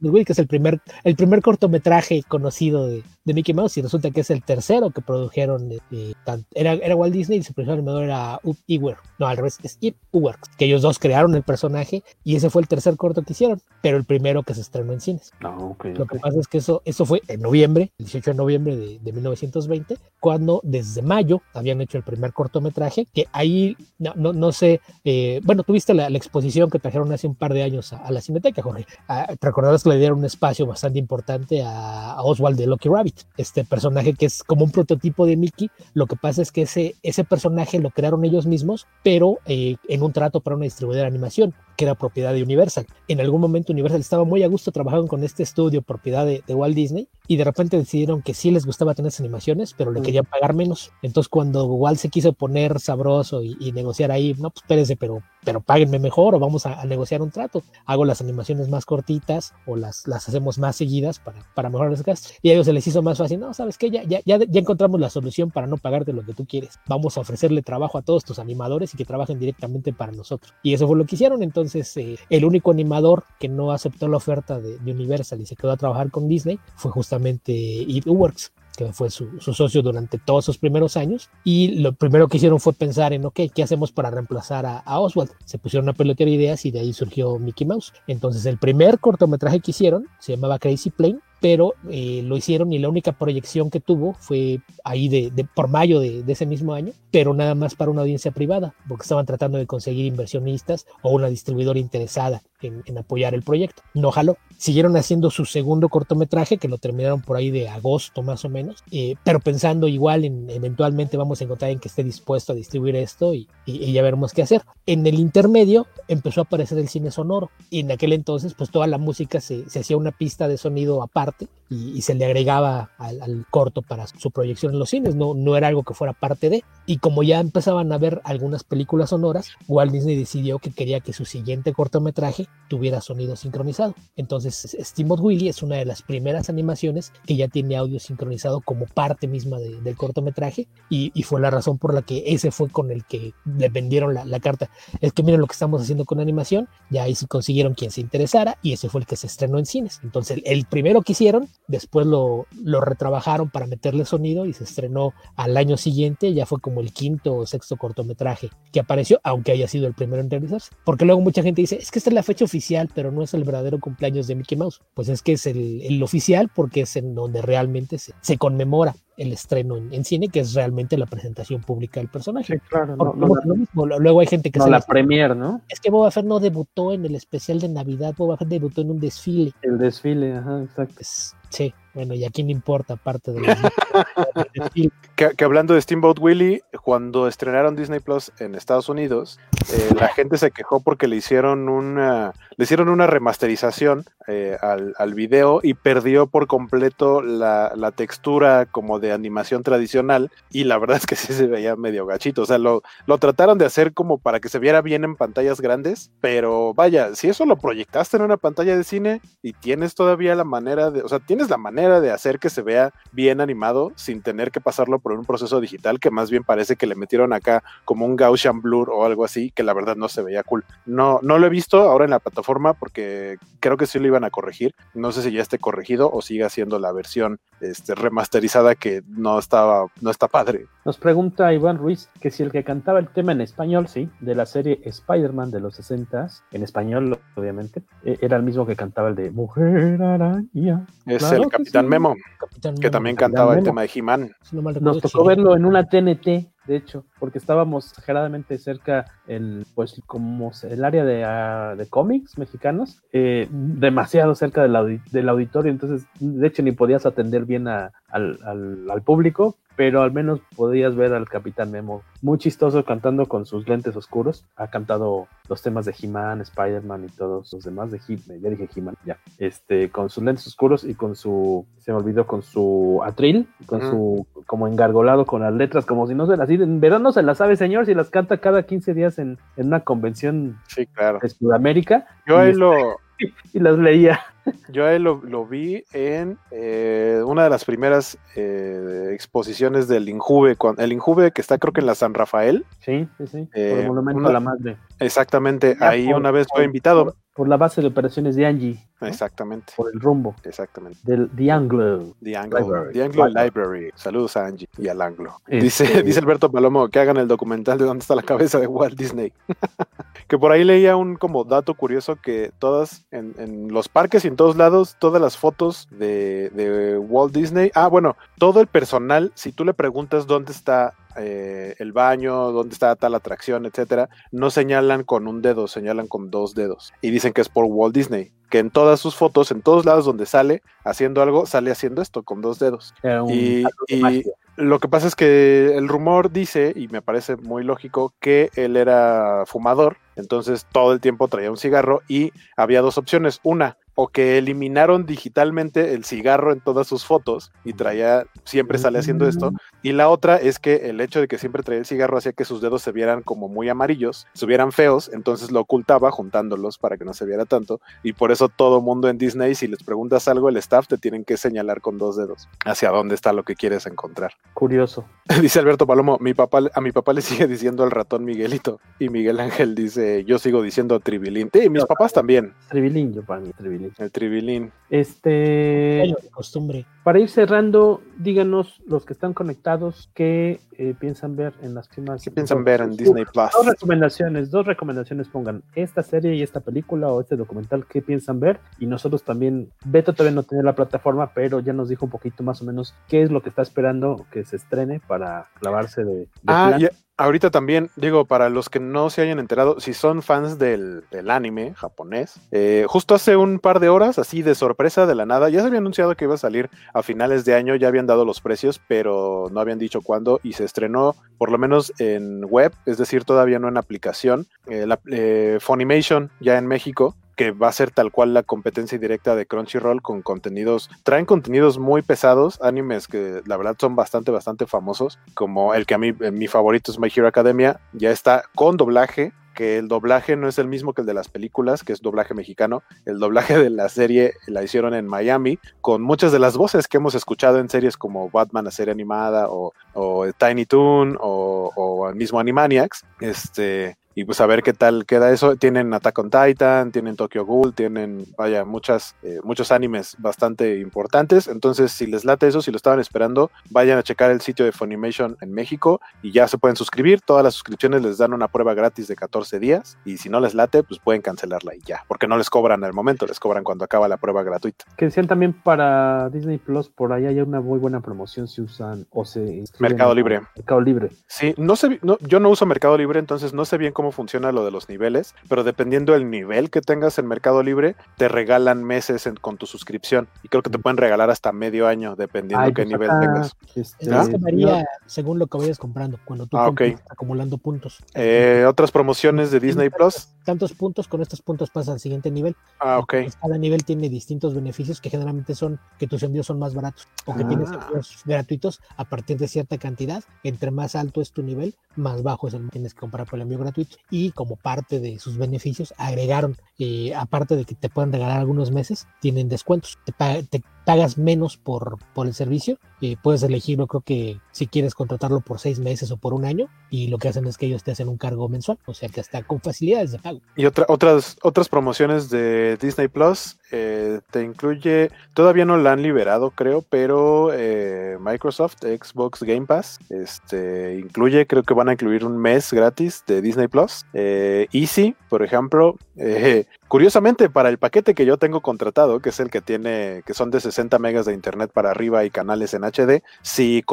De, 0.00 0.24
que 0.24 0.32
es 0.32 0.38
el 0.38 0.46
primer, 0.46 0.80
el 1.04 1.14
primer 1.14 1.42
cortometraje 1.42 2.22
conocido 2.26 2.86
de, 2.86 3.02
de, 3.24 3.34
Mickey 3.34 3.54
Mouse 3.54 3.76
y 3.76 3.82
resulta 3.82 4.10
que 4.10 4.22
es 4.22 4.30
el 4.30 4.42
tercero 4.42 4.90
que 4.90 5.02
produjeron. 5.02 5.68
De, 5.68 5.80
de, 5.90 6.14
era, 6.54 6.72
era, 6.72 6.96
Walt 6.96 7.12
Disney 7.12 7.38
y 7.38 7.42
su 7.42 7.52
primer 7.52 7.74
animador 7.74 8.04
era 8.04 8.40
Up 8.42 8.56
Iwer. 8.66 8.96
No, 9.18 9.26
al 9.26 9.36
revés, 9.36 9.58
es 9.62 9.76
Ip 9.80 9.96
Iwer. 10.12 10.36
Que 10.56 10.64
ellos 10.64 10.82
dos 10.82 10.98
crearon 10.98 11.34
el 11.34 11.42
personaje 11.42 12.02
y 12.24 12.36
ese 12.36 12.48
fue 12.48 12.62
el 12.62 12.68
tercer 12.68 12.96
corto 12.96 13.22
que 13.22 13.32
hicieron, 13.32 13.60
pero 13.82 13.96
el 13.98 14.04
primero 14.04 14.42
que 14.42 14.54
se 14.54 14.62
estrenó 14.62 14.92
en 14.92 15.00
cines. 15.00 15.32
Oh, 15.44 15.72
okay, 15.72 15.94
Lo 15.94 16.04
okay. 16.04 16.18
que 16.18 16.22
pasa 16.22 16.40
es 16.40 16.48
que 16.48 16.58
eso, 16.58 16.82
eso 16.84 17.04
fue 17.04 17.20
en 17.28 17.40
noviembre, 17.40 17.92
el 17.98 18.06
18 18.06 18.30
de 18.30 18.36
noviembre 18.36 18.76
de, 18.76 18.98
de 18.98 19.12
1920, 19.12 19.98
cuando 20.20 20.60
desde 20.62 21.02
mayo 21.02 21.42
habían 21.54 21.80
hecho 21.80 21.98
el 21.98 22.04
primer 22.04 22.32
cortometraje, 22.32 23.06
que 23.12 23.26
ahí, 23.32 23.76
no, 23.98 24.12
no, 24.14 24.32
no 24.32 24.52
sé, 24.52 24.80
eh, 25.04 25.40
bueno, 25.44 25.62
tuviste 25.62 25.94
la, 25.94 26.10
la, 26.10 26.18
exposición 26.18 26.70
que 26.70 26.78
trajeron 26.78 27.12
hace 27.12 27.26
un 27.26 27.34
par 27.34 27.54
de 27.54 27.62
años 27.62 27.92
a, 27.92 27.98
a 27.98 28.10
la 28.10 28.20
Cineteca, 28.20 28.62
Jorge. 28.62 28.86
A, 29.08 29.34
recordarás 29.40 29.82
que 29.82 29.90
le 29.90 29.98
dieron 29.98 30.18
un 30.18 30.24
espacio 30.24 30.66
bastante 30.66 30.98
importante 30.98 31.62
a, 31.62 32.12
a, 32.12 32.22
Oswald 32.22 32.58
de 32.58 32.66
Lucky 32.66 32.88
Rabbit, 32.88 33.20
este 33.36 33.64
personaje 33.64 34.14
que 34.14 34.26
es 34.26 34.42
como 34.42 34.64
un 34.64 34.70
prototipo 34.70 35.26
de 35.26 35.36
Mickey. 35.36 35.70
Lo 35.94 36.06
que 36.06 36.16
pasa 36.16 36.42
es 36.42 36.52
que 36.52 36.62
ese, 36.62 36.94
ese 37.02 37.24
personaje 37.24 37.78
lo 37.78 37.90
crearon 37.90 38.24
ellos 38.24 38.46
mismos, 38.46 38.86
pero 39.02 39.38
eh, 39.46 39.76
en 39.88 40.02
un 40.02 40.12
trato 40.12 40.40
para 40.40 40.56
una 40.56 40.64
distribuidora 40.64 41.04
de 41.04 41.08
animación 41.08 41.54
que 41.76 41.86
era 41.86 41.94
propiedad 41.94 42.34
de 42.34 42.42
Universal. 42.42 42.86
En 43.08 43.20
algún 43.20 43.40
momento 43.40 43.72
Universal 43.72 44.00
estaba 44.00 44.24
muy 44.24 44.42
a 44.42 44.48
gusto 44.48 44.70
trabajando 44.70 45.08
con 45.08 45.24
este 45.24 45.42
estudio 45.42 45.80
propiedad 45.80 46.26
de, 46.26 46.42
de 46.46 46.54
Walt 46.54 46.74
Disney 46.74 47.08
y 47.26 47.36
de 47.36 47.44
repente 47.44 47.78
decidieron 47.78 48.20
que 48.20 48.34
sí 48.34 48.50
les 48.50 48.66
gustaba 48.66 48.94
tener 48.94 49.08
esas 49.08 49.20
animaciones, 49.20 49.72
pero 49.72 49.90
le 49.90 50.02
querían 50.02 50.26
pagar 50.26 50.52
menos. 50.52 50.92
Entonces 51.00 51.28
cuando 51.28 51.64
Walt 51.64 51.98
se 51.98 52.10
quiso 52.10 52.34
poner 52.34 52.80
sabroso 52.80 53.42
y, 53.42 53.56
y 53.58 53.72
negociar 53.72 54.10
ahí, 54.10 54.34
no, 54.38 54.50
pues 54.50 54.62
espérense, 54.62 54.96
pero, 54.96 55.22
pero 55.44 55.60
páguenme 55.60 55.98
mejor 55.98 56.34
o 56.34 56.38
vamos 56.38 56.66
a, 56.66 56.80
a, 56.80 56.84
negociar 56.84 57.22
un 57.22 57.30
trato. 57.30 57.62
Hago 57.86 58.04
las 58.04 58.20
animaciones 58.20 58.68
más 58.68 58.84
cortitas 58.84 59.54
o 59.66 59.76
las, 59.76 60.06
las 60.06 60.28
hacemos 60.28 60.58
más 60.58 60.76
seguidas 60.76 61.18
para, 61.18 61.40
para 61.54 61.70
mejorar 61.70 61.90
los 61.90 62.02
gastos. 62.02 62.34
Y 62.42 62.50
a 62.50 62.52
ellos 62.52 62.66
se 62.66 62.72
les 62.72 62.86
hizo 62.86 63.02
más 63.02 63.18
fácil, 63.18 63.40
no, 63.40 63.54
sabes 63.54 63.78
que 63.78 63.90
ya, 63.90 64.02
ya, 64.04 64.20
ya, 64.24 64.38
ya 64.38 64.60
encontramos 64.60 65.00
la 65.00 65.10
solución 65.10 65.50
para 65.50 65.66
no 65.66 65.76
pagarte 65.76 66.12
lo 66.12 66.24
que 66.24 66.34
tú 66.34 66.46
quieres. 66.46 66.78
Vamos 66.86 67.16
a 67.16 67.20
ofrecerle 67.20 67.62
trabajo 67.62 67.98
a 67.98 68.02
todos 68.02 68.24
tus 68.24 68.38
animadores 68.38 68.94
y 68.94 68.96
que 68.96 69.04
trabajen 69.04 69.38
directamente 69.38 69.92
para 69.92 70.12
nosotros. 70.12 70.54
Y 70.62 70.74
eso 70.74 70.86
fue 70.86 70.96
lo 70.96 71.04
que 71.06 71.16
hicieron. 71.16 71.42
Entonces, 71.42 71.96
eh, 71.96 72.18
el 72.28 72.44
único 72.44 72.70
animador 72.70 73.24
que 73.38 73.48
no 73.48 73.72
aceptó 73.72 74.08
la 74.08 74.16
oferta 74.16 74.60
de, 74.60 74.78
de, 74.78 74.90
Universal 74.92 75.40
y 75.40 75.46
se 75.46 75.56
quedó 75.56 75.70
a 75.70 75.76
trabajar 75.76 76.10
con 76.10 76.28
Disney 76.28 76.58
fue 76.74 76.90
justamente 76.90 77.52
Eve 77.52 78.10
Works 78.10 78.52
que 78.76 78.92
fue 78.92 79.10
su, 79.10 79.40
socio 79.40 79.82
durante 79.82 80.18
todos 80.18 80.44
sus 80.44 80.58
primeros 80.58 80.96
años, 80.96 81.30
y 81.44 81.80
lo 81.80 81.92
primero 81.92 82.28
que 82.28 82.36
hicieron 82.36 82.60
fue 82.60 82.72
pensar 82.72 83.12
en, 83.12 83.24
ok, 83.24 83.40
¿qué 83.54 83.62
hacemos 83.62 83.92
para 83.92 84.10
reemplazar 84.10 84.66
a, 84.66 84.78
a 84.78 85.00
Oswald? 85.00 85.30
Se 85.44 85.58
pusieron 85.58 85.88
a 85.88 85.92
pelotear 85.92 86.28
ideas 86.28 86.64
y 86.66 86.70
de 86.70 86.80
ahí 86.80 86.92
surgió 86.92 87.38
Mickey 87.38 87.66
Mouse. 87.66 87.92
Entonces 88.06 88.46
el 88.46 88.58
primer 88.58 88.98
cortometraje 88.98 89.60
que 89.60 89.70
hicieron 89.70 90.06
se 90.18 90.34
llamaba 90.34 90.58
Crazy 90.58 90.90
Plane, 90.90 91.20
pero 91.40 91.74
eh, 91.90 92.22
lo 92.24 92.36
hicieron 92.36 92.72
y 92.72 92.78
la 92.78 92.88
única 92.88 93.12
proyección 93.12 93.70
que 93.70 93.80
tuvo 93.80 94.14
fue 94.20 94.60
ahí 94.84 95.08
de, 95.08 95.30
de 95.30 95.44
por 95.44 95.68
mayo 95.68 95.98
de, 96.00 96.22
de, 96.22 96.32
ese 96.32 96.46
mismo 96.46 96.74
año, 96.74 96.92
pero 97.10 97.34
nada 97.34 97.54
más 97.54 97.74
para 97.74 97.90
una 97.90 98.02
audiencia 98.02 98.30
privada, 98.30 98.74
porque 98.88 99.02
estaban 99.02 99.26
tratando 99.26 99.58
de 99.58 99.66
conseguir 99.66 100.06
inversionistas 100.06 100.86
o 101.02 101.10
una 101.10 101.28
distribuidora 101.28 101.78
interesada 101.78 102.42
en, 102.62 102.82
en, 102.84 102.98
apoyar 102.98 103.34
el 103.34 103.42
proyecto. 103.42 103.82
No 103.94 104.10
jaló. 104.10 104.36
Siguieron 104.58 104.96
haciendo 104.96 105.30
su 105.30 105.46
segundo 105.46 105.88
cortometraje, 105.88 106.58
que 106.58 106.68
lo 106.68 106.76
terminaron 106.76 107.22
por 107.22 107.38
ahí 107.38 107.50
de 107.50 107.68
agosto 107.68 108.22
más 108.22 108.44
o 108.44 108.50
menos, 108.50 108.84
eh, 108.90 109.14
pero 109.24 109.40
pensando 109.40 109.88
igual 109.88 110.26
en 110.26 110.50
eventualmente 110.50 111.16
vamos 111.16 111.40
a 111.40 111.44
encontrar 111.44 111.70
en 111.70 111.78
que 111.78 111.88
esté 111.88 112.04
dispuesto 112.04 112.52
a 112.52 112.56
distribuir 112.56 112.96
esto 112.96 113.32
y, 113.32 113.48
y, 113.64 113.82
y, 113.84 113.92
ya 113.92 114.02
veremos 114.02 114.32
qué 114.32 114.42
hacer. 114.42 114.62
En 114.84 115.06
el 115.06 115.18
intermedio 115.18 115.86
empezó 116.08 116.42
a 116.42 116.44
aparecer 116.44 116.78
el 116.78 116.88
cine 116.88 117.10
sonoro 117.10 117.50
y 117.70 117.80
en 117.80 117.90
aquel 117.90 118.12
entonces 118.12 118.52
pues 118.54 118.70
toda 118.70 118.86
la 118.86 118.98
música 118.98 119.40
se, 119.40 119.68
se 119.70 119.80
hacía 119.80 119.96
una 119.96 120.12
pista 120.12 120.46
de 120.46 120.58
sonido 120.58 121.02
aparte 121.02 121.29
y, 121.70 121.96
y 121.96 122.02
se 122.02 122.14
le 122.14 122.24
agregaba 122.24 122.90
al, 122.98 123.22
al, 123.22 123.46
corto 123.48 123.80
para 123.80 124.06
su 124.08 124.30
proyección 124.32 124.72
en 124.72 124.80
los 124.80 124.90
cines, 124.90 125.14
no, 125.14 125.34
no 125.34 125.56
era 125.56 125.68
algo 125.68 125.84
que 125.84 125.94
fuera 125.94 126.12
parte 126.12 126.50
de. 126.50 126.64
Y 126.84 126.98
como 126.98 127.22
ya 127.22 127.38
empezaban 127.38 127.92
a 127.92 127.98
ver 127.98 128.20
algunas 128.24 128.64
películas 128.64 129.10
sonoras, 129.10 129.50
Walt 129.68 129.92
Disney 129.92 130.16
decidió 130.16 130.58
que 130.58 130.72
quería 130.72 130.98
que 130.98 131.12
su 131.12 131.24
siguiente 131.24 131.72
cortometraje 131.72 132.48
tuviera 132.68 133.00
sonido 133.00 133.36
sincronizado. 133.36 133.94
Entonces, 134.16 134.76
Steamboat 134.80 135.20
Willie 135.20 135.48
es 135.48 135.62
una 135.62 135.76
de 135.76 135.84
las 135.84 136.02
primeras 136.02 136.50
animaciones 136.50 137.12
que 137.24 137.36
ya 137.36 137.46
tiene 137.46 137.76
audio 137.76 138.00
sincronizado 138.00 138.60
como 138.60 138.86
parte 138.86 139.28
misma 139.28 139.58
de, 139.58 139.80
del 139.80 139.96
cortometraje 139.96 140.66
y, 140.88 141.12
y, 141.14 141.22
fue 141.22 141.40
la 141.40 141.50
razón 141.50 141.78
por 141.78 141.94
la 141.94 142.02
que 142.02 142.24
ese 142.26 142.50
fue 142.50 142.68
con 142.68 142.90
el 142.90 143.04
que 143.04 143.32
le 143.44 143.68
vendieron 143.68 144.14
la, 144.14 144.24
la, 144.24 144.40
carta. 144.40 144.70
Es 145.00 145.12
que 145.12 145.22
miren 145.22 145.40
lo 145.40 145.46
que 145.46 145.52
estamos 145.52 145.82
haciendo 145.82 146.04
con 146.04 146.18
animación, 146.18 146.68
ya 146.90 147.04
ahí 147.04 147.14
sí 147.14 147.26
consiguieron 147.26 147.74
quien 147.74 147.92
se 147.92 148.00
interesara 148.00 148.58
y 148.62 148.72
ese 148.72 148.88
fue 148.88 149.02
el 149.02 149.06
que 149.06 149.16
se 149.16 149.28
estrenó 149.28 149.58
en 149.58 149.66
cines. 149.66 150.00
Entonces, 150.02 150.38
el, 150.38 150.42
el 150.46 150.64
primero 150.64 151.02
que 151.02 151.14
hicieron, 151.20 151.48
después 151.68 152.06
lo, 152.06 152.46
retrabajaron 152.80 153.50
para 153.50 153.66
meterle 153.66 154.06
sonido 154.06 154.46
y 154.46 154.54
se 154.54 154.64
estrenó 154.64 155.12
al 155.36 155.58
año 155.58 155.76
siguiente, 155.76 156.32
ya 156.32 156.46
fue 156.46 156.60
como 156.60 156.80
el 156.80 156.94
quinto 156.94 157.34
o 157.34 157.46
sexto 157.46 157.76
cortometraje 157.76 158.48
que 158.72 158.80
apareció, 158.80 159.20
aunque 159.22 159.52
haya 159.52 159.68
sido 159.68 159.86
el 159.86 159.92
primero 159.92 160.22
en 160.22 160.30
realizarse. 160.30 160.70
Porque 160.82 161.04
luego 161.04 161.20
mucha 161.20 161.42
gente 161.42 161.60
dice, 161.60 161.76
es 161.76 161.90
que 161.90 161.98
esta 161.98 162.08
es 162.08 162.14
la 162.14 162.22
fecha 162.22 162.46
oficial, 162.46 162.88
pero 162.94 163.12
no 163.12 163.22
es 163.22 163.34
el 163.34 163.44
verdadero 163.44 163.80
cumpleaños 163.80 164.28
de 164.28 164.34
Mickey 164.34 164.56
Mouse. 164.56 164.80
Pues 164.94 165.10
es 165.10 165.20
que 165.20 165.32
es 165.32 165.46
el, 165.46 166.02
oficial 166.02 166.50
porque 166.54 166.82
es 166.82 166.96
en 166.96 167.14
donde 167.14 167.42
realmente 167.42 167.98
se 167.98 168.38
conmemora 168.38 168.96
el 169.16 169.32
estreno 169.32 169.76
en, 169.76 169.92
en, 169.92 170.04
cine, 170.04 170.28
que 170.28 170.40
es 170.40 170.54
realmente 170.54 170.96
la 170.96 171.06
presentación 171.06 171.60
pública 171.60 172.00
del 172.00 172.08
personaje. 172.08 172.54
Sí, 172.54 172.60
claro, 172.68 172.96
no, 172.96 173.12
no, 173.14 173.28
lo 173.44 173.54
mismo. 173.56 173.86
Luego 173.86 174.20
hay 174.20 174.26
gente 174.26 174.50
que 174.50 174.58
no, 174.58 174.64
se 174.64 174.70
la 174.70 174.80
premier, 174.80 175.36
¿no? 175.36 175.60
Es 175.68 175.80
que 175.80 175.90
Boba 175.90 176.10
Fett 176.10 176.24
no 176.24 176.40
debutó 176.40 176.92
en 176.92 177.04
el 177.04 177.14
especial 177.14 177.60
de 177.60 177.68
Navidad, 177.68 178.14
Boba 178.16 178.36
Fett 178.36 178.48
debutó 178.48 178.80
en 178.80 178.90
un 178.90 179.00
desfile. 179.00 179.52
El 179.62 179.78
desfile, 179.78 180.34
ajá, 180.34 180.62
exacto. 180.62 180.94
Pues, 180.96 181.36
sí, 181.50 181.74
bueno, 181.92 182.14
y 182.14 182.24
aquí 182.24 182.44
no 182.44 182.50
importa 182.50 182.94
parte 182.94 183.32
de 183.32 183.42
que, 185.16 185.44
hablando 185.44 185.74
de 185.74 185.82
Steamboat 185.82 186.20
Willie, 186.20 186.62
cuando 186.84 187.26
estrenaron 187.26 187.74
Disney 187.74 187.98
Plus 187.98 188.30
en 188.38 188.54
Estados 188.54 188.88
Unidos, 188.88 189.40
eh, 189.72 189.90
la 189.98 190.08
gente 190.08 190.38
se 190.38 190.52
quejó 190.52 190.80
porque 190.80 191.08
le 191.08 191.16
hicieron 191.16 191.68
una, 191.68 192.32
le 192.56 192.64
hicieron 192.64 192.88
una 192.88 193.08
remasterización 193.08 194.04
eh, 194.28 194.56
al, 194.60 194.94
al, 194.98 195.14
video 195.14 195.60
y 195.64 195.74
perdió 195.74 196.28
por 196.28 196.46
completo 196.46 197.22
la, 197.22 197.72
la, 197.74 197.90
textura 197.90 198.66
como 198.66 199.00
de 199.00 199.10
animación 199.10 199.64
tradicional 199.64 200.30
y 200.50 200.64
la 200.64 200.78
verdad 200.78 200.98
es 200.98 201.06
que 201.06 201.16
sí 201.16 201.32
se 201.32 201.48
veía 201.48 201.74
medio 201.74 202.06
gachito, 202.06 202.42
o 202.42 202.46
sea, 202.46 202.58
lo, 202.58 202.82
lo 203.06 203.18
trataron 203.18 203.58
de 203.58 203.64
hacer 203.64 203.92
como 203.92 204.18
para 204.18 204.38
que 204.38 204.48
se 204.48 204.60
viera 204.60 204.80
bien 204.80 205.02
en 205.02 205.16
pantallas 205.16 205.60
grandes, 205.60 206.12
pero 206.20 206.72
vaya, 206.72 207.16
si 207.16 207.28
eso 207.28 207.44
lo 207.46 207.56
proyectaste 207.56 208.16
en 208.16 208.22
una 208.22 208.36
pantalla 208.36 208.76
de 208.76 208.84
cine 208.84 209.20
y 209.42 209.54
tienes 209.54 209.96
todavía 209.96 210.36
la 210.36 210.44
manera 210.44 210.92
de, 210.92 211.02
o 211.02 211.08
sea, 211.08 211.18
tienes 211.18 211.39
la 211.48 211.56
manera 211.56 212.00
de 212.00 212.10
hacer 212.10 212.38
que 212.38 212.50
se 212.50 212.62
vea 212.62 212.92
bien 213.12 213.40
animado 213.40 213.92
sin 213.96 214.22
tener 214.22 214.50
que 214.50 214.60
pasarlo 214.60 214.98
por 214.98 215.12
un 215.12 215.24
proceso 215.24 215.60
digital 215.60 216.00
que 216.00 216.10
más 216.10 216.30
bien 216.30 216.44
parece 216.44 216.76
que 216.76 216.86
le 216.86 216.94
metieron 216.94 217.32
acá 217.32 217.62
como 217.84 218.04
un 218.04 218.16
Gaussian 218.16 218.60
blur 218.60 218.90
o 218.90 219.04
algo 219.04 219.24
así 219.24 219.50
que 219.52 219.62
la 219.62 219.72
verdad 219.72 219.96
no 219.96 220.08
se 220.08 220.22
veía 220.22 220.42
cool. 220.42 220.64
No, 220.86 221.20
no 221.22 221.38
lo 221.38 221.46
he 221.46 221.50
visto 221.50 221.80
ahora 221.82 222.04
en 222.04 222.10
la 222.10 222.18
plataforma 222.18 222.74
porque 222.74 223.38
creo 223.60 223.76
que 223.76 223.86
sí 223.86 223.98
lo 223.98 224.06
iban 224.06 224.24
a 224.24 224.30
corregir. 224.30 224.74
No 224.94 225.12
sé 225.12 225.22
si 225.22 225.32
ya 225.32 225.42
esté 225.42 225.58
corregido 225.58 226.10
o 226.12 226.20
siga 226.22 226.48
siendo 226.50 226.78
la 226.78 226.92
versión 226.92 227.38
este, 227.60 227.94
remasterizada 227.94 228.74
que 228.74 229.02
no 229.06 229.38
estaba, 229.38 229.86
no 230.00 230.10
está 230.10 230.28
padre. 230.28 230.66
Nos 230.84 230.96
pregunta 230.96 231.52
Iván 231.52 231.78
Ruiz 231.78 232.08
que 232.20 232.30
si 232.30 232.42
el 232.42 232.50
que 232.50 232.64
cantaba 232.64 232.98
el 232.98 233.08
tema 233.08 233.32
en 233.32 233.40
español, 233.40 233.88
sí, 233.88 234.08
de 234.20 234.34
la 234.34 234.46
serie 234.46 234.80
Spider-Man 234.84 235.50
de 235.50 235.60
los 235.60 235.74
60 235.76 236.28
en 236.52 236.62
español, 236.62 237.18
obviamente, 237.36 237.82
eh, 238.04 238.18
era 238.20 238.36
el 238.36 238.42
mismo 238.42 238.66
que 238.66 238.76
cantaba 238.76 239.08
el 239.08 239.14
de 239.14 239.30
Mujer 239.30 240.02
Araña. 240.02 240.86
Es 241.06 241.18
claro 241.18 241.44
el 241.44 241.48
Capitán, 241.50 241.84
sí. 241.84 241.90
Memo, 241.90 242.14
Capitán 242.38 242.74
que 242.74 242.80
Memo, 242.82 242.92
también 242.92 243.16
cantaba 243.16 243.50
Memo. 243.50 243.58
el 243.58 243.64
tema 243.64 243.82
de 243.82 243.90
He-Man. 243.94 244.30
Si 244.42 244.56
no 244.56 244.62
Nos 244.62 245.00
tocó 245.00 245.24
verlo 245.24 245.54
en 245.54 245.64
una 245.64 245.84
TNT 245.84 246.50
de 246.70 246.76
hecho, 246.76 247.04
porque 247.20 247.38
estábamos 247.38 247.90
exageradamente 247.90 248.58
cerca, 248.58 249.04
el, 249.28 249.66
pues 249.74 250.02
como 250.06 250.50
el 250.62 250.84
área 250.84 251.04
de, 251.04 251.24
uh, 251.24 251.76
de 251.76 251.86
cómics 251.88 252.38
mexicanos, 252.38 253.02
eh, 253.12 253.46
demasiado 253.50 254.34
cerca 254.34 254.62
del, 254.62 254.74
audi 254.74 255.00
del, 255.12 255.28
auditorio, 255.28 255.70
entonces 255.70 256.06
de 256.18 256.46
hecho 256.46 256.62
ni 256.62 256.72
podías 256.72 257.06
atender 257.06 257.44
bien 257.44 257.68
a, 257.68 257.92
al, 258.08 258.38
al, 258.44 258.90
al, 258.90 259.02
público, 259.02 259.56
pero 259.76 260.02
al 260.02 260.12
menos 260.12 260.40
podías 260.56 260.94
ver 260.96 261.14
al 261.14 261.28
Capitán 261.28 261.70
Memo 261.70 262.02
muy 262.22 262.38
chistoso 262.38 262.84
cantando 262.84 263.26
con 263.26 263.46
sus 263.46 263.66
lentes 263.66 263.96
oscuros. 263.96 264.44
Ha 264.56 264.68
cantado 264.68 265.26
los 265.48 265.62
temas 265.62 265.86
de 265.86 265.94
He-Man, 265.98 266.42
Spider-Man 266.42 267.06
y 267.06 267.16
todos 267.16 267.52
los 267.52 267.64
demás 267.64 267.90
de 267.90 267.98
He-Man, 268.06 268.40
ya 268.42 268.50
dije 268.50 268.68
He-Man, 268.76 268.96
ya. 269.06 269.18
Este, 269.38 269.90
con 269.90 270.10
sus 270.10 270.22
lentes 270.22 270.46
oscuros 270.46 270.84
y 270.84 270.94
con 270.94 271.16
su, 271.16 271.66
se 271.78 271.92
me 271.92 271.98
olvidó, 271.98 272.26
con 272.26 272.42
su 272.42 273.00
atril, 273.04 273.48
con 273.66 273.80
mm. 273.80 273.90
su, 273.90 274.26
como 274.46 274.68
engargolado 274.68 275.24
con 275.24 275.40
las 275.40 275.54
letras, 275.54 275.86
como 275.86 276.06
si 276.06 276.14
no 276.14 276.26
se 276.26 276.32
las, 276.32 276.40
así, 276.40 276.54
en 276.54 276.80
verdad 276.80 277.00
no 277.10 277.14
se 277.14 277.22
las 277.24 277.38
sabe, 277.38 277.56
señor, 277.56 277.86
si 277.86 277.94
las 277.94 278.08
canta 278.08 278.38
cada 278.38 278.62
15 278.62 278.94
días 278.94 279.18
en, 279.18 279.36
en 279.56 279.66
una 279.66 279.80
convención 279.80 280.60
sí, 280.68 280.86
claro. 280.86 281.18
de 281.20 281.28
Sudamérica. 281.28 282.06
Yo 282.24 282.38
ahí 282.38 282.54
lo 282.54 282.98
y 283.52 283.58
las 283.58 283.76
leía. 283.76 284.20
Yo 284.68 284.84
a 284.84 284.92
él 284.92 285.02
lo, 285.02 285.20
lo 285.24 285.46
vi 285.46 285.84
en 285.92 286.38
eh, 286.50 287.22
una 287.24 287.44
de 287.44 287.50
las 287.50 287.64
primeras 287.64 288.18
eh, 288.36 289.10
exposiciones 289.12 289.88
del 289.88 290.08
Injuve, 290.08 290.56
con, 290.56 290.80
el 290.80 290.92
Injuve 290.92 291.32
que 291.32 291.40
está 291.40 291.58
creo 291.58 291.72
que 291.72 291.80
en 291.80 291.86
la 291.86 291.94
San 291.94 292.14
Rafael. 292.14 292.64
Sí, 292.80 293.08
sí, 293.18 293.26
sí. 293.26 293.48
Eh, 293.54 293.70
por 293.70 293.80
el 293.80 293.88
Monumento 293.88 294.20
una, 294.20 294.28
a 294.30 294.32
la 294.32 294.40
Madre. 294.40 294.76
Exactamente, 294.98 295.76
ya 295.78 295.88
ahí 295.88 296.06
por, 296.06 296.16
una 296.16 296.30
vez 296.30 296.46
fue 296.52 296.64
invitado. 296.64 297.04
Por, 297.04 297.16
por, 297.34 297.48
la 297.48 297.56
base 297.56 297.80
de 297.80 297.88
operaciones 297.88 298.36
de 298.36 298.46
Angie. 298.46 298.86
¿no? 299.00 299.06
Exactamente. 299.06 299.72
Por 299.76 299.90
el 299.92 300.00
rumbo. 300.00 300.34
Exactamente. 300.44 300.98
Del 301.02 301.30
The 301.30 301.50
Anglo. 301.50 302.14
The 302.22 302.36
Anglo 302.36 302.58
Library. 302.60 302.92
The 302.92 303.02
Anglo 303.02 303.26
Library. 303.26 303.44
Library. 303.44 303.90
Saludos 303.94 304.36
a 304.36 304.46
Angie 304.46 304.68
y 304.78 304.88
al 304.88 305.00
Anglo. 305.00 305.40
Este... 305.46 305.64
Dice, 305.64 306.02
dice 306.04 306.20
Alberto 306.20 306.50
Palomo 306.50 306.88
que 306.88 307.00
hagan 307.00 307.16
el 307.16 307.28
documental 307.28 307.78
de 307.78 307.84
dónde 307.84 308.02
está 308.02 308.14
la 308.14 308.22
cabeza 308.22 308.58
de 308.58 308.66
Walt 308.66 308.98
Disney. 308.98 309.32
que 310.28 310.38
por 310.38 310.52
ahí 310.52 310.64
leía 310.64 310.96
un 310.96 311.16
como 311.16 311.44
dato 311.44 311.74
curioso 311.74 312.16
que 312.16 312.52
todas 312.58 313.06
en, 313.10 313.34
en 313.38 313.72
los 313.72 313.88
parques 313.88 314.24
y 314.24 314.28
en 314.30 314.36
todos 314.36 314.56
lados, 314.56 314.96
todas 314.98 315.20
las 315.20 315.36
fotos 315.36 315.88
de, 315.90 316.50
de, 316.50 316.98
Walt 316.98 317.34
Disney. 317.34 317.70
Ah, 317.74 317.88
bueno, 317.88 318.16
todo 318.38 318.60
el 318.60 318.68
personal, 318.68 319.32
si 319.34 319.50
tú 319.52 319.64
le 319.64 319.74
preguntas 319.74 320.26
dónde 320.26 320.52
está 320.52 320.94
eh, 321.16 321.74
el 321.78 321.92
baño, 321.92 322.52
dónde 322.52 322.72
está 322.72 322.94
tal 322.94 323.14
atracción, 323.16 323.66
etcétera, 323.66 324.08
no 324.30 324.50
señalan 324.50 325.02
con 325.02 325.26
un 325.26 325.42
dedo, 325.42 325.66
señalan 325.66 326.06
con 326.06 326.30
dos 326.30 326.54
dedos. 326.54 326.92
Y 327.02 327.10
dicen 327.10 327.32
que 327.32 327.40
es 327.40 327.48
por 327.48 327.64
Walt 327.64 327.94
Disney. 327.94 328.32
Que 328.48 328.58
en 328.58 328.70
todas 328.70 328.98
sus 328.98 329.14
fotos, 329.14 329.50
en 329.50 329.62
todos 329.62 329.84
lados 329.84 330.04
donde 330.04 330.26
sale 330.26 330.62
haciendo 330.84 331.22
algo, 331.22 331.46
sale 331.46 331.70
haciendo 331.70 332.02
esto 332.02 332.22
con 332.22 332.40
dos 332.40 332.58
dedos. 332.58 332.94
y, 333.28 333.64
y 333.88 334.24
lo 334.56 334.78
que 334.78 334.88
pasa 334.88 335.06
es 335.06 335.16
que 335.16 335.76
el 335.76 335.88
rumor 335.88 336.32
dice, 336.32 336.72
y 336.76 336.88
me 336.88 337.02
parece 337.02 337.36
muy 337.36 337.64
lógico, 337.64 338.12
que 338.20 338.50
él 338.56 338.76
era 338.76 339.44
fumador, 339.46 339.96
entonces 340.16 340.66
todo 340.70 340.92
el 340.92 341.00
tiempo 341.00 341.28
traía 341.28 341.50
un 341.50 341.56
cigarro 341.56 342.02
y 342.08 342.32
había 342.56 342.82
dos 342.82 342.98
opciones. 342.98 343.40
Una, 343.42 343.78
o 344.02 344.08
que 344.08 344.38
eliminaron 344.38 345.04
digitalmente 345.04 345.92
el 345.92 346.06
cigarro 346.06 346.54
en 346.54 346.60
todas 346.60 346.86
sus 346.86 347.04
fotos 347.04 347.52
y 347.64 347.74
traía, 347.74 348.24
siempre 348.44 348.78
sale 348.78 348.98
haciendo 348.98 349.28
esto. 349.28 349.52
Y 349.82 349.92
la 349.92 350.08
otra 350.08 350.38
es 350.38 350.58
que 350.58 350.88
el 350.88 351.02
hecho 351.02 351.20
de 351.20 351.28
que 351.28 351.36
siempre 351.36 351.62
traía 351.62 351.80
el 351.80 351.84
cigarro 351.84 352.16
hacía 352.16 352.32
que 352.32 352.46
sus 352.46 352.62
dedos 352.62 352.80
se 352.80 352.92
vieran 352.92 353.20
como 353.20 353.48
muy 353.48 353.68
amarillos, 353.68 354.26
se 354.32 354.46
vieran 354.46 354.72
feos, 354.72 355.10
entonces 355.12 355.50
lo 355.50 355.60
ocultaba 355.60 356.10
juntándolos 356.10 356.78
para 356.78 356.96
que 356.96 357.04
no 357.04 357.12
se 357.12 357.26
viera 357.26 357.44
tanto. 357.44 357.82
Y 358.02 358.14
por 358.14 358.32
eso 358.32 358.48
todo 358.48 358.80
mundo 358.80 359.10
en 359.10 359.18
Disney, 359.18 359.54
si 359.54 359.66
les 359.66 359.82
preguntas 359.82 360.28
algo, 360.28 360.48
el 360.48 360.56
staff 360.56 360.88
te 360.88 360.96
tienen 360.96 361.26
que 361.26 361.36
señalar 361.36 361.82
con 361.82 361.98
dos 361.98 362.16
dedos 362.16 362.48
hacia 362.64 362.88
dónde 362.88 363.14
está 363.14 363.34
lo 363.34 363.42
que 363.42 363.54
quieres 363.54 363.84
encontrar. 363.84 364.32
Curioso. 364.54 365.04
Dice 365.42 365.58
Alberto 365.58 365.86
Palomo, 365.86 366.16
mi 366.22 366.32
papá, 366.32 366.60
a 366.72 366.80
mi 366.80 366.90
papá 366.90 367.12
le 367.12 367.20
sigue 367.20 367.46
diciendo 367.46 367.84
el 367.84 367.90
ratón 367.90 368.24
Miguelito. 368.24 368.80
Y 368.98 369.10
Miguel 369.10 369.40
Ángel 369.40 369.74
dice, 369.74 370.24
yo 370.24 370.38
sigo 370.38 370.62
diciendo 370.62 371.00
Tribilín. 371.00 371.50
Sí, 371.52 371.68
mis 371.68 371.84
papás 371.84 372.14
también. 372.14 372.54
Tribilín, 372.70 373.12
yo 373.12 373.22
para 373.22 373.40
mí, 373.42 373.50
Tribilín. 373.52 373.89
El 373.98 374.10
Tribilín. 374.10 374.72
Este. 374.90 375.30
De 375.30 376.16
costumbre. 376.30 376.86
Para 377.10 377.18
ir 377.18 377.28
cerrando, 377.28 378.02
díganos 378.18 378.80
los 378.86 379.04
que 379.04 379.14
están 379.14 379.32
conectados 379.32 380.12
qué 380.14 380.60
eh, 380.78 380.94
piensan 380.98 381.34
ver 381.34 381.52
en 381.60 381.74
las 381.74 381.88
primas. 381.88 382.22
¿Qué 382.22 382.30
piensan 382.30 382.62
ver 382.62 382.82
en 382.82 382.96
Disney 382.96 383.24
Plus? 383.24 383.50
Dos 383.52 383.66
recomendaciones, 383.66 384.50
dos 384.50 384.64
recomendaciones 384.64 385.28
pongan 385.28 385.62
esta 385.74 386.02
serie 386.02 386.34
y 386.36 386.42
esta 386.42 386.60
película 386.60 387.08
o 387.08 387.20
este 387.20 387.36
documental, 387.36 387.84
¿qué 387.86 388.00
piensan 388.00 388.38
ver? 388.38 388.60
Y 388.78 388.86
nosotros 388.86 389.24
también, 389.24 389.72
Beto 389.84 390.12
todavía 390.12 390.36
no 390.36 390.42
tiene 390.42 390.62
la 390.62 390.74
plataforma, 390.74 391.32
pero 391.34 391.60
ya 391.60 391.72
nos 391.72 391.88
dijo 391.88 392.04
un 392.04 392.10
poquito 392.10 392.42
más 392.42 392.62
o 392.62 392.64
menos 392.64 392.94
qué 393.08 393.22
es 393.22 393.30
lo 393.30 393.42
que 393.42 393.48
está 393.48 393.62
esperando 393.62 394.24
que 394.30 394.44
se 394.44 394.56
estrene 394.56 395.00
para 395.06 395.48
clavarse 395.60 396.04
de. 396.04 396.14
de 396.14 396.28
ah, 396.46 396.74
plan. 396.78 396.90
ahorita 397.18 397.50
también, 397.50 397.90
digo, 397.96 398.24
para 398.24 398.48
los 398.48 398.70
que 398.70 398.80
no 398.80 399.10
se 399.10 399.20
hayan 399.20 399.38
enterado, 399.38 399.80
si 399.80 399.92
son 399.92 400.22
fans 400.22 400.58
del, 400.58 401.04
del 401.10 401.30
anime 401.30 401.74
japonés, 401.74 402.40
eh, 402.52 402.86
justo 402.88 403.14
hace 403.14 403.36
un 403.36 403.58
par 403.58 403.80
de 403.80 403.90
horas, 403.90 404.18
así 404.18 404.40
de 404.40 404.54
sorpresa 404.54 405.06
de 405.06 405.14
la 405.14 405.26
nada, 405.26 405.50
ya 405.50 405.60
se 405.60 405.66
había 405.66 405.80
anunciado 405.80 406.14
que 406.14 406.24
iba 406.24 406.34
a 406.34 406.38
salir 406.38 406.70
a 407.00 407.02
finales 407.02 407.44
de 407.44 407.54
año, 407.54 407.74
ya 407.76 407.88
habían 407.88 408.06
dado 408.06 408.24
los 408.24 408.40
precios, 408.40 408.80
pero 408.88 409.48
no 409.50 409.60
habían 409.60 409.78
dicho 409.78 410.00
cuándo 410.00 410.40
y 410.42 410.52
se 410.52 410.64
estrenó 410.64 411.16
por 411.38 411.50
lo 411.50 411.58
menos 411.58 411.92
en 411.98 412.44
web, 412.44 412.72
es 412.86 412.98
decir, 412.98 413.24
todavía 413.24 413.58
no 413.58 413.68
en 413.68 413.76
aplicación, 413.76 414.46
eh, 414.66 414.86
la, 414.86 415.00
eh, 415.10 415.58
Funimation 415.60 416.30
ya 416.40 416.58
en 416.58 416.66
México 416.66 417.16
que 417.40 417.52
va 417.52 417.68
a 417.68 417.72
ser 417.72 417.90
tal 417.90 418.12
cual 418.12 418.34
la 418.34 418.42
competencia 418.42 418.98
directa 418.98 419.34
de 419.34 419.46
Crunchyroll 419.46 420.02
con 420.02 420.20
contenidos, 420.20 420.90
traen 421.04 421.24
contenidos 421.24 421.78
muy 421.78 422.02
pesados, 422.02 422.60
animes 422.60 423.08
que 423.08 423.40
la 423.46 423.56
verdad 423.56 423.76
son 423.80 423.96
bastante, 423.96 424.30
bastante 424.30 424.66
famosos, 424.66 425.18
como 425.32 425.72
el 425.72 425.86
que 425.86 425.94
a 425.94 425.98
mí, 425.98 426.12
mi 426.12 426.48
favorito 426.48 426.92
es 426.92 426.98
My 426.98 427.08
Hero 427.08 427.26
Academia, 427.26 427.80
ya 427.94 428.10
está 428.10 428.42
con 428.54 428.76
doblaje, 428.76 429.32
que 429.60 429.76
el 429.76 429.88
doblaje 429.88 430.36
no 430.36 430.48
es 430.48 430.58
el 430.58 430.68
mismo 430.68 430.94
que 430.94 431.02
el 431.02 431.06
de 431.06 431.12
las 431.12 431.28
películas, 431.28 431.84
que 431.84 431.92
es 431.92 432.00
doblaje 432.00 432.32
mexicano. 432.32 432.82
El 433.04 433.18
doblaje 433.18 433.58
de 433.58 433.68
la 433.68 433.90
serie 433.90 434.32
la 434.46 434.62
hicieron 434.62 434.94
en 434.94 435.06
Miami, 435.06 435.58
con 435.82 436.00
muchas 436.00 436.32
de 436.32 436.38
las 436.38 436.56
voces 436.56 436.88
que 436.88 436.96
hemos 436.96 437.14
escuchado 437.14 437.58
en 437.58 437.68
series 437.68 437.98
como 437.98 438.30
Batman, 438.30 438.64
la 438.64 438.70
serie 438.70 438.92
animada, 438.92 439.50
o, 439.50 439.74
o 439.92 440.24
Tiny 440.32 440.64
Toon, 440.64 441.18
o, 441.20 441.70
o 441.76 442.08
el 442.08 442.14
mismo 442.14 442.40
Animaniacs. 442.40 443.04
Este, 443.20 443.98
y 444.20 444.24
pues 444.24 444.38
a 444.42 444.46
ver 444.46 444.62
qué 444.62 444.74
tal 444.74 445.06
queda 445.06 445.30
eso. 445.30 445.56
Tienen 445.56 445.94
Attack 445.94 446.18
on 446.18 446.28
Titan, 446.28 446.92
tienen 446.92 447.16
Tokyo 447.16 447.46
Ghoul, 447.46 447.72
tienen, 447.72 448.26
vaya, 448.36 448.66
muchas, 448.66 449.16
eh, 449.22 449.38
muchos 449.42 449.72
animes 449.72 450.14
bastante 450.18 450.78
importantes. 450.78 451.48
Entonces, 451.48 451.90
si 451.90 452.06
les 452.06 452.26
late 452.26 452.46
eso, 452.46 452.60
si 452.60 452.70
lo 452.70 452.76
estaban 452.76 453.00
esperando, 453.00 453.50
vayan 453.70 453.96
a 453.96 454.02
checar 454.02 454.30
el 454.30 454.42
sitio 454.42 454.66
de 454.66 454.72
Funimation 454.72 455.38
en 455.40 455.54
México 455.54 456.02
y 456.20 456.32
ya 456.32 456.48
se 456.48 456.58
pueden 456.58 456.76
suscribir. 456.76 457.22
Todas 457.22 457.42
las 457.42 457.54
suscripciones 457.54 458.02
les 458.02 458.18
dan 458.18 458.34
una 458.34 458.48
prueba 458.48 458.74
gratis 458.74 459.08
de 459.08 459.16
14 459.16 459.58
días 459.58 459.96
y 460.04 460.18
si 460.18 460.28
no 460.28 460.38
les 460.38 460.52
late, 460.52 460.82
pues 460.82 461.00
pueden 461.00 461.22
cancelarla 461.22 461.74
y 461.74 461.80
ya, 461.80 462.04
porque 462.06 462.26
no 462.26 462.36
les 462.36 462.50
cobran 462.50 462.84
al 462.84 462.92
momento, 462.92 463.24
les 463.24 463.40
cobran 463.40 463.64
cuando 463.64 463.86
acaba 463.86 464.06
la 464.06 464.18
prueba 464.18 464.42
gratuita. 464.42 464.84
Que 464.98 465.06
decían 465.06 465.28
también 465.28 465.54
para 465.54 466.28
Disney 466.28 466.58
Plus, 466.58 466.90
por 466.90 467.14
ahí 467.14 467.24
hay 467.24 467.40
una 467.40 467.62
muy 467.62 467.78
buena 467.78 468.02
promoción 468.02 468.48
si 468.48 468.60
usan 468.60 469.06
o 469.12 469.24
se 469.24 469.64
Mercado 469.78 470.14
Libre. 470.14 470.42
Mercado 470.56 470.82
Libre. 470.82 471.08
Sí, 471.26 471.54
no 471.56 471.74
sé, 471.74 471.98
no, 472.02 472.18
yo 472.18 472.38
no 472.38 472.50
uso 472.50 472.66
Mercado 472.66 472.98
Libre, 472.98 473.18
entonces 473.18 473.54
no 473.54 473.64
sé 473.64 473.78
bien 473.78 473.94
cómo 473.94 474.09
funciona 474.12 474.52
lo 474.52 474.64
de 474.64 474.70
los 474.70 474.88
niveles, 474.88 475.34
pero 475.48 475.64
dependiendo 475.64 476.12
del 476.12 476.30
nivel 476.30 476.70
que 476.70 476.80
tengas 476.80 477.18
en 477.18 477.26
Mercado 477.26 477.62
Libre, 477.62 477.96
te 478.16 478.28
regalan 478.28 478.82
meses 478.84 479.26
en, 479.26 479.36
con 479.36 479.56
tu 479.56 479.66
suscripción 479.66 480.28
y 480.42 480.48
creo 480.48 480.62
que 480.62 480.70
te 480.70 480.78
pueden 480.78 480.96
regalar 480.96 481.30
hasta 481.30 481.52
medio 481.52 481.86
año 481.86 482.16
dependiendo 482.16 482.64
Ay, 482.66 482.72
qué 482.74 482.82
pues 482.82 482.88
nivel 482.88 483.10
acá, 483.10 483.20
tengas. 483.20 483.56
este, 483.74 484.04
Es 484.20 484.28
que 484.28 484.36
varía 484.38 484.84
según 485.06 485.38
lo 485.38 485.46
que 485.46 485.58
vayas 485.58 485.78
comprando. 485.78 486.18
Cuando 486.24 486.46
tú 486.46 486.56
Ah, 486.58 486.66
compras, 486.66 486.94
ok. 486.94 487.00
acumulando 487.10 487.58
puntos. 487.58 487.98
Eh, 488.14 488.64
otras 488.68 488.90
promociones 488.90 489.50
de 489.50 489.60
Disney 489.60 489.90
Plus. 489.90 490.28
Tantos 490.44 490.72
puntos, 490.72 491.06
con 491.08 491.20
estos 491.22 491.42
puntos 491.42 491.70
pasas 491.70 491.94
al 491.94 492.00
siguiente 492.00 492.30
nivel. 492.30 492.56
Ah, 492.80 492.98
ok. 492.98 493.14
Entonces, 493.14 493.40
Cada 493.40 493.58
nivel 493.58 493.84
tiene 493.84 494.08
distintos 494.08 494.54
beneficios 494.54 495.00
que 495.00 495.10
generalmente 495.10 495.54
son 495.54 495.78
que 495.98 496.06
tus 496.06 496.22
envíos 496.22 496.46
son 496.46 496.58
más 496.58 496.74
baratos 496.74 497.06
o 497.26 497.34
que 497.36 497.44
tienes 497.44 497.70
Ah. 497.70 497.80
envíos 497.86 498.22
gratuitos 498.24 498.80
a 498.96 499.04
partir 499.04 499.36
de 499.38 499.48
cierta 499.48 499.78
cantidad. 499.78 500.22
Entre 500.42 500.70
más 500.70 500.94
alto 500.96 501.20
es 501.20 501.32
tu 501.32 501.42
nivel, 501.42 501.74
más 501.96 502.22
bajo 502.22 502.48
es 502.48 502.54
el 502.54 502.62
que 502.64 502.70
tienes 502.70 502.94
que 502.94 503.00
comprar 503.00 503.26
por 503.26 503.36
el 503.38 503.42
envío 503.42 503.58
gratuito. 503.58 503.89
Y 504.10 504.32
como 504.32 504.56
parte 504.56 505.00
de 505.00 505.18
sus 505.18 505.36
beneficios, 505.38 505.94
agregaron, 505.96 506.56
eh, 506.78 507.14
aparte 507.14 507.56
de 507.56 507.64
que 507.64 507.74
te 507.74 507.88
pueden 507.88 508.12
regalar 508.12 508.38
algunos 508.38 508.70
meses, 508.70 509.06
tienen 509.20 509.48
descuentos. 509.48 509.98
Te, 510.04 510.42
te 510.44 510.62
pagas 510.84 511.18
menos 511.18 511.56
por, 511.56 511.98
por 512.14 512.26
el 512.26 512.34
servicio. 512.34 512.78
eh, 513.00 513.16
puedes 513.22 513.42
elegirlo, 513.42 513.86
creo 513.86 514.00
que 514.00 514.40
si 514.50 514.66
quieres 514.66 514.94
contratarlo 514.94 515.40
por 515.40 515.58
seis 515.58 515.78
meses 515.78 516.10
o 516.10 516.16
por 516.16 516.34
un 516.34 516.44
año. 516.44 516.68
Y 516.90 517.08
lo 517.08 517.18
que 517.18 517.28
hacen 517.28 517.46
es 517.46 517.56
que 517.56 517.66
ellos 517.66 517.84
te 517.84 517.92
hacen 517.92 518.08
un 518.08 518.16
cargo 518.16 518.48
mensual. 518.48 518.78
O 518.86 518.94
sea 518.94 519.08
que 519.08 519.20
está 519.20 519.42
con 519.42 519.60
facilidades 519.60 520.12
de 520.12 520.18
pago. 520.18 520.40
Y 520.56 520.66
otra, 520.66 520.86
otras, 520.88 521.36
otras 521.42 521.68
promociones 521.68 522.30
de 522.30 522.76
Disney 522.80 523.08
Plus 523.08 523.58
eh, 523.70 524.20
te 524.30 524.42
incluye, 524.42 525.10
todavía 525.34 525.64
no 525.64 525.76
la 525.76 525.92
han 525.92 526.02
liberado 526.02 526.50
creo, 526.50 526.82
pero 526.82 527.52
eh, 527.52 528.18
Microsoft, 528.20 528.78
Xbox 528.80 529.42
Game 529.42 529.66
Pass, 529.66 529.98
este, 530.08 530.98
incluye, 530.98 531.46
creo 531.46 531.62
que 531.62 531.74
van 531.74 531.88
a 531.88 531.92
incluir 531.92 532.24
un 532.24 532.36
mes 532.36 532.72
gratis 532.72 533.22
de 533.26 533.40
Disney 533.40 533.68
Plus. 533.68 533.79
Eh, 534.12 534.68
Easy, 534.72 535.14
por 535.28 535.42
ejemplo, 535.42 535.96
eh, 536.16 536.66
curiosamente 536.88 537.48
para 537.50 537.68
el 537.68 537.78
paquete 537.78 538.14
que 538.14 538.26
yo 538.26 538.36
tengo 538.36 538.60
contratado, 538.60 539.20
que 539.20 539.30
es 539.30 539.40
el 539.40 539.50
que 539.50 539.60
tiene, 539.60 540.22
que 540.26 540.34
son 540.34 540.50
de 540.50 540.60
60 540.60 540.98
megas 540.98 541.26
de 541.26 541.34
internet 541.34 541.70
para 541.72 541.90
arriba 541.90 542.24
y 542.24 542.30
canales 542.30 542.74
en 542.74 542.84
HD, 542.84 543.22
si, 543.42 543.84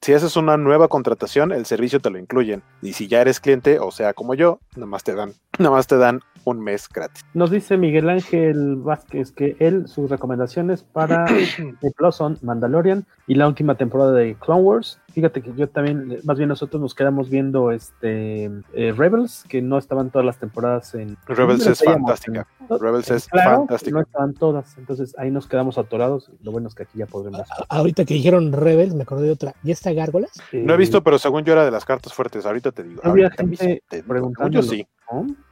si 0.00 0.14
haces 0.14 0.36
una 0.36 0.56
nueva 0.56 0.88
contratación, 0.88 1.52
el 1.52 1.66
servicio 1.66 2.00
te 2.00 2.10
lo 2.10 2.18
incluyen. 2.18 2.62
Y 2.82 2.92
si 2.92 3.08
ya 3.08 3.20
eres 3.20 3.40
cliente, 3.40 3.78
o 3.78 3.90
sea, 3.90 4.14
como 4.14 4.34
yo, 4.34 4.60
nada 4.74 4.86
más 4.86 5.04
te 5.04 5.14
dan, 5.14 5.34
nada 5.58 5.70
más 5.70 5.86
te 5.86 5.96
dan 5.96 6.20
un 6.44 6.60
mes 6.60 6.88
gratis. 6.88 7.24
Nos 7.34 7.50
dice 7.50 7.76
Miguel 7.76 8.08
Ángel 8.08 8.76
Vázquez 8.76 9.32
que 9.32 9.56
él, 9.58 9.86
sus 9.88 10.10
recomendaciones 10.10 10.82
para 10.82 11.24
Disney 11.32 11.74
Plus 11.96 12.16
son 12.16 12.38
Mandalorian 12.42 13.04
y 13.26 13.34
la 13.36 13.46
última 13.48 13.76
temporada 13.76 14.12
de 14.12 14.34
Clone 14.36 14.62
Wars. 14.62 14.98
Fíjate 15.12 15.42
que 15.42 15.52
yo 15.54 15.68
también, 15.68 16.18
más 16.24 16.38
bien 16.38 16.48
nosotros 16.48 16.80
nos 16.80 16.94
quedamos 16.94 17.28
viendo 17.28 17.70
este 17.70 18.46
eh, 18.72 18.92
Rebels, 18.96 19.44
que 19.48 19.60
no 19.60 19.76
estaban 19.78 20.10
todas 20.10 20.24
las 20.24 20.38
temporadas 20.38 20.94
en. 20.94 21.16
Rebels 21.26 21.58
¿dónde 21.58 21.72
es 21.72 21.84
fantástica. 21.84 22.46
En- 22.70 22.78
Rebels 22.80 23.10
es 23.10 23.28
Claro, 23.28 23.58
fantástica. 23.58 23.96
No 23.96 24.00
estaban 24.02 24.34
todas, 24.34 24.78
entonces 24.78 25.14
ahí 25.18 25.30
nos 25.30 25.46
quedamos 25.46 25.76
atorados. 25.76 26.30
Lo 26.42 26.50
bueno 26.50 26.68
es 26.68 26.74
que 26.74 26.84
aquí 26.84 26.98
ya 26.98 27.06
podremos. 27.06 27.40
A- 27.40 27.66
Ahorita 27.68 28.04
que 28.06 28.14
dijeron 28.14 28.52
Rebels, 28.52 28.94
me 28.94 29.02
acordé 29.02 29.24
de 29.26 29.32
otra. 29.32 29.54
¿Ya 29.62 29.74
está 29.74 29.92
Gárgolas? 29.92 30.30
No 30.52 30.74
he 30.74 30.76
visto, 30.78 31.02
pero 31.02 31.18
según 31.18 31.44
yo 31.44 31.52
era 31.52 31.64
de 31.64 31.70
las 31.70 31.84
cartas 31.84 32.14
fuertes. 32.14 32.46
Ahorita 32.46 32.72
te 32.72 32.82
digo. 32.82 33.02
Había 33.04 33.30
gente 33.30 33.82
te 33.88 34.02
digo. 34.02 34.32
Yo 34.50 34.62
sí. 34.62 34.86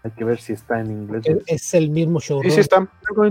Hay 0.03 0.11
que 0.13 0.25
ver 0.25 0.41
si 0.41 0.53
está 0.55 0.81
en 0.81 0.91
inglés. 0.91 1.23
Es, 1.27 1.39
es 1.47 1.75
el 1.75 1.91
mismo 1.91 2.21
show. 2.21 2.41
Sí, 2.43 2.51
sí 2.51 2.61
está. 2.61 2.89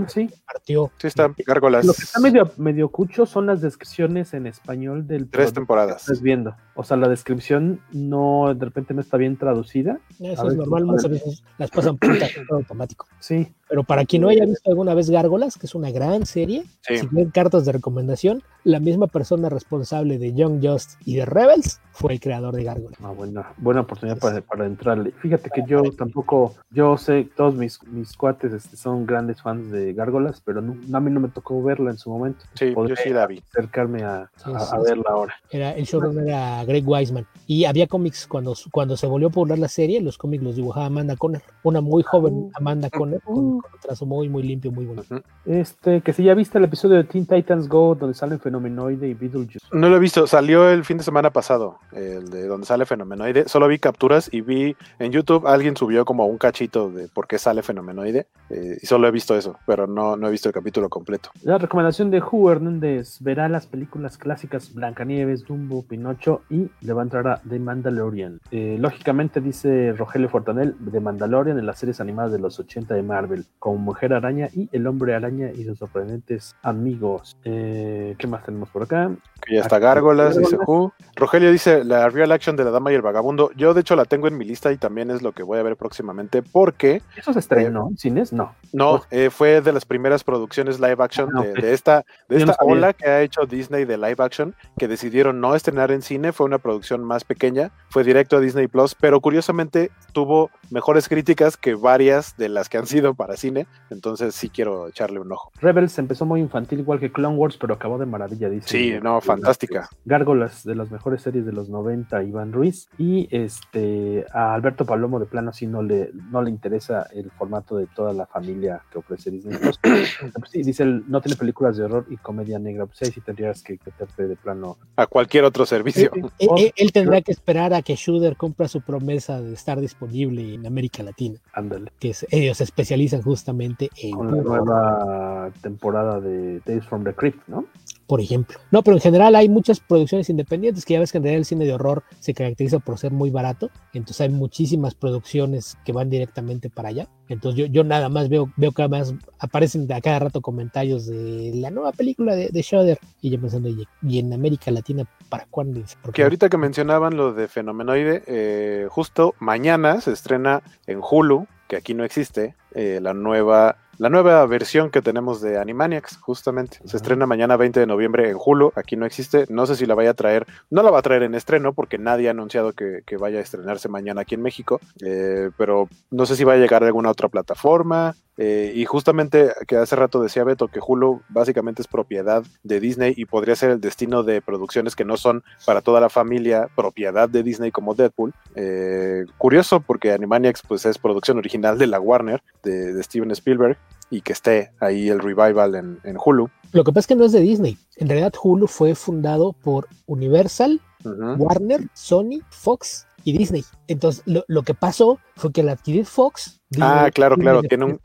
Sí, 0.08 0.28
partió. 0.46 0.90
Sí 0.98 1.06
está. 1.08 1.34
Gárgolas. 1.46 1.84
Lo 1.84 1.92
que 1.94 2.02
está 2.02 2.20
medio, 2.20 2.50
medio 2.58 2.88
cucho 2.90 3.26
son 3.26 3.46
las 3.46 3.60
descripciones 3.60 4.34
en 4.34 4.46
español 4.46 5.06
del 5.06 5.28
Tres 5.28 5.52
temporadas. 5.52 5.96
que 5.96 6.12
estás 6.12 6.22
viendo. 6.22 6.54
O 6.74 6.84
sea, 6.84 6.96
la 6.96 7.08
descripción 7.08 7.80
no, 7.92 8.54
de 8.54 8.64
repente 8.64 8.94
no 8.94 9.00
está 9.00 9.16
bien 9.16 9.36
traducida. 9.36 9.98
A 10.20 10.24
Eso 10.26 10.42
ver 10.44 10.52
es 10.52 10.58
normal, 10.58 10.84
muchas 10.86 11.10
veces 11.10 11.42
las 11.58 11.70
pasan 11.70 11.98
por 11.98 12.10
todo 12.48 12.58
automático. 12.58 13.06
Sí. 13.18 13.52
Pero 13.68 13.84
para 13.84 14.04
quien 14.04 14.22
no 14.22 14.28
haya 14.28 14.44
visto 14.46 14.68
alguna 14.70 14.94
vez 14.94 15.10
Gárgolas, 15.10 15.56
que 15.56 15.66
es 15.66 15.74
una 15.74 15.90
gran 15.90 16.26
serie, 16.26 16.64
Sí. 16.80 16.98
si 16.98 17.06
quieren 17.06 17.30
cartas 17.30 17.64
de 17.66 17.72
recomendación, 17.72 18.42
la 18.64 18.80
misma 18.80 19.06
persona 19.06 19.48
responsable 19.48 20.18
de 20.18 20.34
Young 20.34 20.60
Just 20.64 20.92
y 21.04 21.16
de 21.16 21.24
Rebels 21.26 21.80
fue 21.92 22.14
el 22.14 22.20
creador 22.20 22.54
de 22.54 22.64
Gárgolas. 22.64 22.98
Ah, 23.02 23.10
buena, 23.12 23.52
buena 23.58 23.82
oportunidad 23.82 24.18
para, 24.18 24.40
para 24.40 24.66
entrarle. 24.66 25.12
Fíjate 25.22 25.50
que 25.50 25.62
yo 25.66 25.82
tampoco, 25.96 26.54
yo 26.72 26.96
sé, 26.96 27.28
todos 27.36 27.54
mis, 27.54 27.82
mis 27.88 28.16
cuates 28.16 28.52
este, 28.52 28.76
son 28.76 29.04
grandes 29.06 29.42
fans 29.42 29.70
de 29.72 29.92
Gárgolas, 29.92 30.40
pero 30.44 30.60
no, 30.60 30.76
a 30.96 31.00
mí 31.00 31.10
no 31.10 31.18
me 31.20 31.28
tocó 31.28 31.60
verla 31.62 31.90
en 31.90 31.98
su 31.98 32.10
momento. 32.10 32.44
Sí, 32.54 32.72
yo 32.74 32.94
sí 32.96 33.10
la 33.10 33.26
vi. 33.26 33.42
acercarme 33.50 34.02
a, 34.04 34.30
Sí, 34.36 34.50
a- 34.54 34.60
sí, 34.60 34.66
a 34.76 34.78
sí. 34.78 34.84
verla 34.88 35.04
ahora. 35.08 35.34
Era, 35.50 35.72
el 35.74 35.84
showrunner 35.84 36.28
era 36.28 36.64
Greg 36.64 36.86
Wiseman. 36.86 37.26
Y 37.48 37.64
había 37.64 37.88
cómics 37.88 38.26
cuando, 38.28 38.54
cuando 38.70 38.96
se 38.96 39.08
volvió 39.08 39.26
a 39.28 39.30
popular 39.32 39.58
la 39.58 39.66
serie, 39.68 40.00
los 40.00 40.16
cómics 40.16 40.44
los 40.44 40.54
dibujaba 40.54 40.86
Amanda 40.86 41.16
Conner. 41.16 41.42
Una 41.64 41.80
muy 41.80 42.04
joven 42.04 42.50
Amanda 42.54 42.88
Conner 42.88 43.20
con, 43.20 43.34
con 43.34 43.44
un 43.44 43.62
trazo 43.82 44.06
muy, 44.06 44.28
muy 44.28 44.44
limpio, 44.44 44.70
muy 44.70 44.84
bonito. 44.86 45.20
Este, 45.46 46.00
que 46.02 46.12
si 46.12 46.22
ya 46.22 46.34
viste 46.34 46.58
el 46.58 46.64
episodio 46.64 46.98
de 46.98 47.04
Teen 47.04 47.26
Titans 47.26 47.68
Go 47.68 47.96
donde 47.96 48.14
salen 48.14 48.38
Fenomenoide 48.38 49.08
y 49.08 49.14
Beetlejuice. 49.14 49.58
No 49.72 49.88
lo 49.88 49.96
he 49.96 49.98
visto, 49.98 50.26
salió 50.28 50.70
el 50.70 50.84
fin 50.84 50.98
de 50.98 51.02
semana 51.02 51.30
pasado, 51.30 51.78
el 51.92 52.30
de 52.30 52.46
donde 52.46 52.66
sale 52.66 52.86
Fenomenoide. 52.86 53.48
Solo 53.48 53.66
vi 53.66 53.80
capturas 53.80 54.28
y 54.32 54.42
vi 54.42 54.76
en 55.00 55.10
YouTube 55.10 55.46
alguien 55.48 55.76
subió 55.76 56.04
como 56.04 56.26
un 56.26 56.38
cachito 56.38 56.59
cachito 56.60 56.90
de 56.90 57.08
por 57.08 57.26
qué 57.26 57.38
sale 57.38 57.62
Fenomenoide 57.62 58.26
eh, 58.50 58.78
y 58.82 58.86
solo 58.86 59.08
he 59.08 59.10
visto 59.10 59.34
eso, 59.34 59.56
pero 59.66 59.86
no, 59.86 60.16
no 60.16 60.28
he 60.28 60.30
visto 60.30 60.48
el 60.48 60.52
capítulo 60.52 60.90
completo. 60.90 61.30
La 61.42 61.56
recomendación 61.56 62.10
de 62.10 62.20
Ju 62.20 62.50
Hernández 62.50 63.18
verá 63.20 63.48
las 63.48 63.66
películas 63.66 64.18
clásicas 64.18 64.74
Blancanieves, 64.74 65.44
Dumbo, 65.46 65.82
Pinocho 65.82 66.42
y 66.50 66.68
le 66.82 66.92
va 66.92 67.00
a 67.00 67.04
entrar 67.04 67.28
a 67.28 67.40
The 67.48 67.58
Mandalorian. 67.58 68.40
Eh, 68.50 68.76
lógicamente 68.78 69.40
dice 69.40 69.92
Rogelio 69.92 70.28
Fortanel 70.28 70.74
de 70.78 71.00
Mandalorian 71.00 71.58
en 71.58 71.64
las 71.64 71.78
series 71.78 72.00
animadas 72.00 72.32
de 72.32 72.40
los 72.40 72.58
80 72.58 72.94
de 72.94 73.02
Marvel, 73.02 73.46
como 73.58 73.78
Mujer 73.78 74.12
Araña 74.12 74.48
y 74.52 74.68
El 74.72 74.86
Hombre 74.86 75.14
Araña 75.14 75.50
y 75.50 75.64
sus 75.64 75.78
sorprendentes 75.78 76.54
amigos. 76.62 77.38
Eh, 77.44 78.16
¿Qué 78.18 78.26
más 78.26 78.44
tenemos 78.44 78.68
por 78.68 78.82
acá? 78.82 79.10
Que 79.46 79.54
ya 79.54 79.62
está 79.62 79.78
Gárgolas, 79.78 80.36
dice 80.36 80.58
Ju. 80.58 80.92
Rogelio 81.16 81.50
dice 81.50 81.84
la 81.84 82.08
real 82.10 82.32
action 82.32 82.56
de 82.56 82.64
la 82.64 82.70
Dama 82.70 82.92
y 82.92 82.96
el 82.96 83.02
Vagabundo. 83.02 83.50
Yo 83.56 83.72
de 83.72 83.80
hecho 83.80 83.96
la 83.96 84.04
tengo 84.04 84.28
en 84.28 84.36
mi 84.36 84.44
lista 84.44 84.72
y 84.72 84.76
también 84.76 85.10
es 85.10 85.22
lo 85.22 85.32
que 85.32 85.42
voy 85.42 85.58
a 85.58 85.62
ver 85.62 85.76
próximamente 85.76 86.42
porque... 86.52 87.02
¿Eso 87.16 87.32
se 87.32 87.38
estrenó 87.38 87.88
en 87.88 87.98
cines? 87.98 88.32
No. 88.32 88.54
No, 88.72 89.02
eh, 89.10 89.30
fue 89.30 89.60
de 89.60 89.72
las 89.72 89.84
primeras 89.84 90.22
producciones 90.22 90.78
live 90.78 91.02
action 91.02 91.30
Ah, 91.34 91.42
de, 91.42 91.72
esta, 91.72 92.04
de 92.28 92.38
no 92.38 92.50
esta 92.50 92.64
ola 92.64 92.92
que 92.92 93.06
ha 93.06 93.22
hecho 93.22 93.46
Disney 93.46 93.84
de 93.84 93.96
live 93.96 94.16
action, 94.18 94.54
que 94.78 94.88
decidieron 94.88 95.40
no 95.40 95.54
estrenar 95.54 95.90
en 95.90 96.02
cine, 96.02 96.32
fue 96.32 96.46
una 96.46 96.58
producción 96.58 97.04
más 97.04 97.24
pequeña, 97.24 97.70
fue 97.88 98.04
directo 98.04 98.36
a 98.36 98.40
Disney 98.40 98.68
Plus, 98.68 98.94
pero 98.94 99.20
curiosamente 99.20 99.90
tuvo 100.12 100.50
mejores 100.70 101.08
críticas 101.08 101.56
que 101.56 101.74
varias 101.74 102.36
de 102.36 102.48
las 102.48 102.68
que 102.68 102.78
han 102.78 102.86
sido 102.86 103.14
para 103.14 103.36
cine, 103.36 103.66
entonces 103.90 104.34
sí 104.34 104.48
quiero 104.48 104.88
echarle 104.88 105.20
un 105.20 105.32
ojo. 105.32 105.50
Rebels 105.60 105.98
empezó 105.98 106.26
muy 106.26 106.40
infantil 106.40 106.80
igual 106.80 107.00
que 107.00 107.12
Clone 107.12 107.36
Wars, 107.36 107.56
pero 107.56 107.74
acabó 107.74 107.98
de 107.98 108.06
maravilla, 108.06 108.48
dice. 108.48 108.68
Sí, 108.68 108.94
no, 109.02 109.20
fantástica. 109.20 109.88
Gárgolas 110.04 110.64
de 110.64 110.74
las 110.74 110.90
mejores 110.90 111.22
series 111.22 111.46
de 111.46 111.52
los 111.52 111.68
90, 111.68 112.22
Iván 112.22 112.52
Ruiz. 112.52 112.88
Y 112.98 113.28
este 113.30 114.26
a 114.32 114.54
Alberto 114.54 114.84
Palomo 114.84 115.18
de 115.18 115.26
plano 115.26 115.52
sí 115.52 115.66
no 115.66 115.82
le, 115.82 116.10
no 116.30 116.39
le 116.42 116.50
interesa 116.50 117.06
el 117.14 117.30
formato 117.30 117.76
de 117.76 117.86
toda 117.86 118.12
la 118.12 118.26
familia 118.26 118.82
que 118.90 118.98
ofrece 118.98 119.30
Disney 119.30 119.58
Plus. 119.58 119.78
Pues 120.40 120.50
sí, 120.50 120.62
dice 120.62 120.82
él, 120.84 121.04
no 121.08 121.20
tiene 121.20 121.36
películas 121.36 121.76
de 121.76 121.84
horror 121.84 122.06
y 122.10 122.16
comedia 122.16 122.58
negra. 122.58 122.86
Pues 122.86 123.02
ahí 123.02 123.10
sí 123.10 123.20
tendrías 123.20 123.62
que 123.62 123.78
meterte 123.84 124.26
de 124.28 124.36
plano. 124.36 124.76
A 124.96 125.06
cualquier 125.06 125.44
otro 125.44 125.66
servicio. 125.66 126.10
Eh, 126.14 126.22
eh, 126.38 126.48
él, 126.56 126.72
él 126.76 126.92
tendrá 126.92 127.20
que 127.22 127.32
esperar 127.32 127.74
a 127.74 127.82
que 127.82 127.94
Shooter 127.94 128.36
cumpla 128.36 128.68
su 128.68 128.80
promesa 128.80 129.40
de 129.40 129.52
estar 129.54 129.80
disponible 129.80 130.54
en 130.54 130.66
América 130.66 131.02
Latina. 131.02 131.38
Ándale. 131.52 131.92
Que 131.98 132.10
es- 132.10 132.26
ellos 132.30 132.58
se 132.58 132.64
especializan 132.64 133.22
justamente 133.22 133.90
en 133.96 134.12
Con 134.12 134.26
la 134.36 134.42
nueva 134.42 135.50
temporada 135.62 136.20
de 136.20 136.60
Tales 136.60 136.84
from 136.86 137.04
the 137.04 137.14
Crypt, 137.14 137.46
¿no? 137.48 137.66
Por 138.10 138.20
ejemplo. 138.20 138.58
No, 138.72 138.82
pero 138.82 138.96
en 138.96 139.00
general 139.00 139.36
hay 139.36 139.48
muchas 139.48 139.78
producciones 139.78 140.28
independientes 140.28 140.84
que 140.84 140.94
ya 140.94 140.98
ves 140.98 141.12
que 141.12 141.18
en 141.18 141.22
realidad 141.22 141.38
el 141.38 141.44
cine 141.44 141.64
de 141.64 141.74
horror 141.74 142.02
se 142.18 142.34
caracteriza 142.34 142.80
por 142.80 142.98
ser 142.98 143.12
muy 143.12 143.30
barato, 143.30 143.70
entonces 143.92 144.22
hay 144.22 144.30
muchísimas 144.30 144.96
producciones 144.96 145.78
que 145.84 145.92
van 145.92 146.10
directamente 146.10 146.70
para 146.70 146.88
allá. 146.88 147.06
Entonces 147.28 147.56
yo, 147.56 147.66
yo 147.66 147.84
nada 147.84 148.08
más 148.08 148.28
veo, 148.28 148.52
veo 148.56 148.72
que 148.72 148.82
además 148.82 149.14
aparecen 149.38 149.86
a 149.92 150.00
cada 150.00 150.18
rato 150.18 150.40
comentarios 150.40 151.06
de 151.06 151.52
la 151.54 151.70
nueva 151.70 151.92
película 151.92 152.34
de, 152.34 152.48
de 152.48 152.62
Shudder 152.62 152.98
y 153.20 153.30
yo 153.30 153.40
pensando, 153.40 153.68
y, 153.68 154.18
en 154.18 154.32
América 154.32 154.72
Latina, 154.72 155.04
¿para 155.28 155.46
cuándo? 155.48 155.80
¿Por 156.02 156.12
Que 156.12 156.24
ahorita 156.24 156.48
que 156.48 156.56
mencionaban 156.56 157.16
lo 157.16 157.32
de 157.32 157.46
Fenomenoide, 157.46 158.24
eh, 158.26 158.88
justo 158.90 159.36
mañana 159.38 160.00
se 160.00 160.10
estrena 160.10 160.64
en 160.88 160.98
Hulu, 161.00 161.46
que 161.68 161.76
aquí 161.76 161.94
no 161.94 162.02
existe, 162.02 162.56
eh, 162.74 162.98
la 163.00 163.14
nueva 163.14 163.76
la 164.00 164.08
nueva 164.08 164.46
versión 164.46 164.88
que 164.88 165.02
tenemos 165.02 165.42
de 165.42 165.58
Animaniacs, 165.58 166.16
justamente. 166.16 166.78
Se 166.86 166.96
estrena 166.96 167.26
mañana 167.26 167.58
20 167.58 167.80
de 167.80 167.86
noviembre 167.86 168.30
en 168.30 168.36
Hulu, 168.42 168.72
aquí 168.74 168.96
no 168.96 169.04
existe. 169.04 169.44
No 169.50 169.66
sé 169.66 169.76
si 169.76 169.84
la 169.84 169.94
vaya 169.94 170.12
a 170.12 170.14
traer, 170.14 170.46
no 170.70 170.82
la 170.82 170.90
va 170.90 171.00
a 171.00 171.02
traer 171.02 171.22
en 171.22 171.34
estreno 171.34 171.74
porque 171.74 171.98
nadie 171.98 172.28
ha 172.28 172.30
anunciado 172.30 172.72
que, 172.72 173.02
que 173.04 173.18
vaya 173.18 173.40
a 173.40 173.42
estrenarse 173.42 173.90
mañana 173.90 174.22
aquí 174.22 174.36
en 174.36 174.40
México, 174.40 174.80
eh, 175.04 175.50
pero 175.58 175.90
no 176.10 176.24
sé 176.24 176.34
si 176.34 176.44
va 176.44 176.54
a 176.54 176.56
llegar 176.56 176.82
a 176.82 176.86
alguna 176.86 177.10
otra 177.10 177.28
plataforma. 177.28 178.14
Eh, 178.42 178.72
y 178.74 178.86
justamente 178.86 179.52
que 179.68 179.76
hace 179.76 179.96
rato 179.96 180.22
decía 180.22 180.44
Beto 180.44 180.68
que 180.68 180.80
Hulu 180.80 181.20
básicamente 181.28 181.82
es 181.82 181.88
propiedad 181.88 182.42
de 182.62 182.80
Disney 182.80 183.12
y 183.14 183.26
podría 183.26 183.54
ser 183.54 183.68
el 183.68 183.82
destino 183.82 184.22
de 184.22 184.40
producciones 184.40 184.96
que 184.96 185.04
no 185.04 185.18
son 185.18 185.44
para 185.66 185.82
toda 185.82 186.00
la 186.00 186.08
familia 186.08 186.70
propiedad 186.74 187.28
de 187.28 187.42
Disney 187.42 187.70
como 187.70 187.94
Deadpool. 187.94 188.32
Eh, 188.54 189.26
curioso 189.36 189.80
porque 189.80 190.12
Animaniacs 190.12 190.62
pues 190.66 190.86
es 190.86 190.96
producción 190.96 191.36
original 191.36 191.76
de 191.76 191.86
la 191.86 192.00
Warner, 192.00 192.42
de, 192.62 192.94
de 192.94 193.02
Steven 193.02 193.30
Spielberg, 193.32 193.76
y 194.08 194.22
que 194.22 194.32
esté 194.32 194.72
ahí 194.80 195.10
el 195.10 195.18
revival 195.18 195.74
en, 195.74 196.00
en 196.04 196.16
Hulu. 196.16 196.48
Lo 196.72 196.82
que 196.82 196.92
pasa 196.92 197.00
es 197.00 197.06
que 197.08 197.16
no 197.16 197.26
es 197.26 197.32
de 197.32 197.40
Disney. 197.40 197.76
En 197.96 198.08
realidad 198.08 198.32
Hulu 198.42 198.68
fue 198.68 198.94
fundado 198.94 199.52
por 199.52 199.86
Universal. 200.06 200.80
Warner, 201.04 201.88
Sony, 201.92 202.40
Fox 202.48 203.06
y 203.24 203.36
Disney. 203.36 203.64
Entonces 203.90 204.22
lo, 204.24 204.44
lo 204.46 204.62
que 204.62 204.74
pasó 204.74 205.18
fue 205.34 205.52
que 205.52 205.62
al 205.62 205.68
adquirir 205.70 206.06
Fox... 206.06 206.58
Ah, 206.80 207.10
claro, 207.12 207.34
claro, 207.34 207.62
tiene, 207.62 207.84
un, 207.84 208.00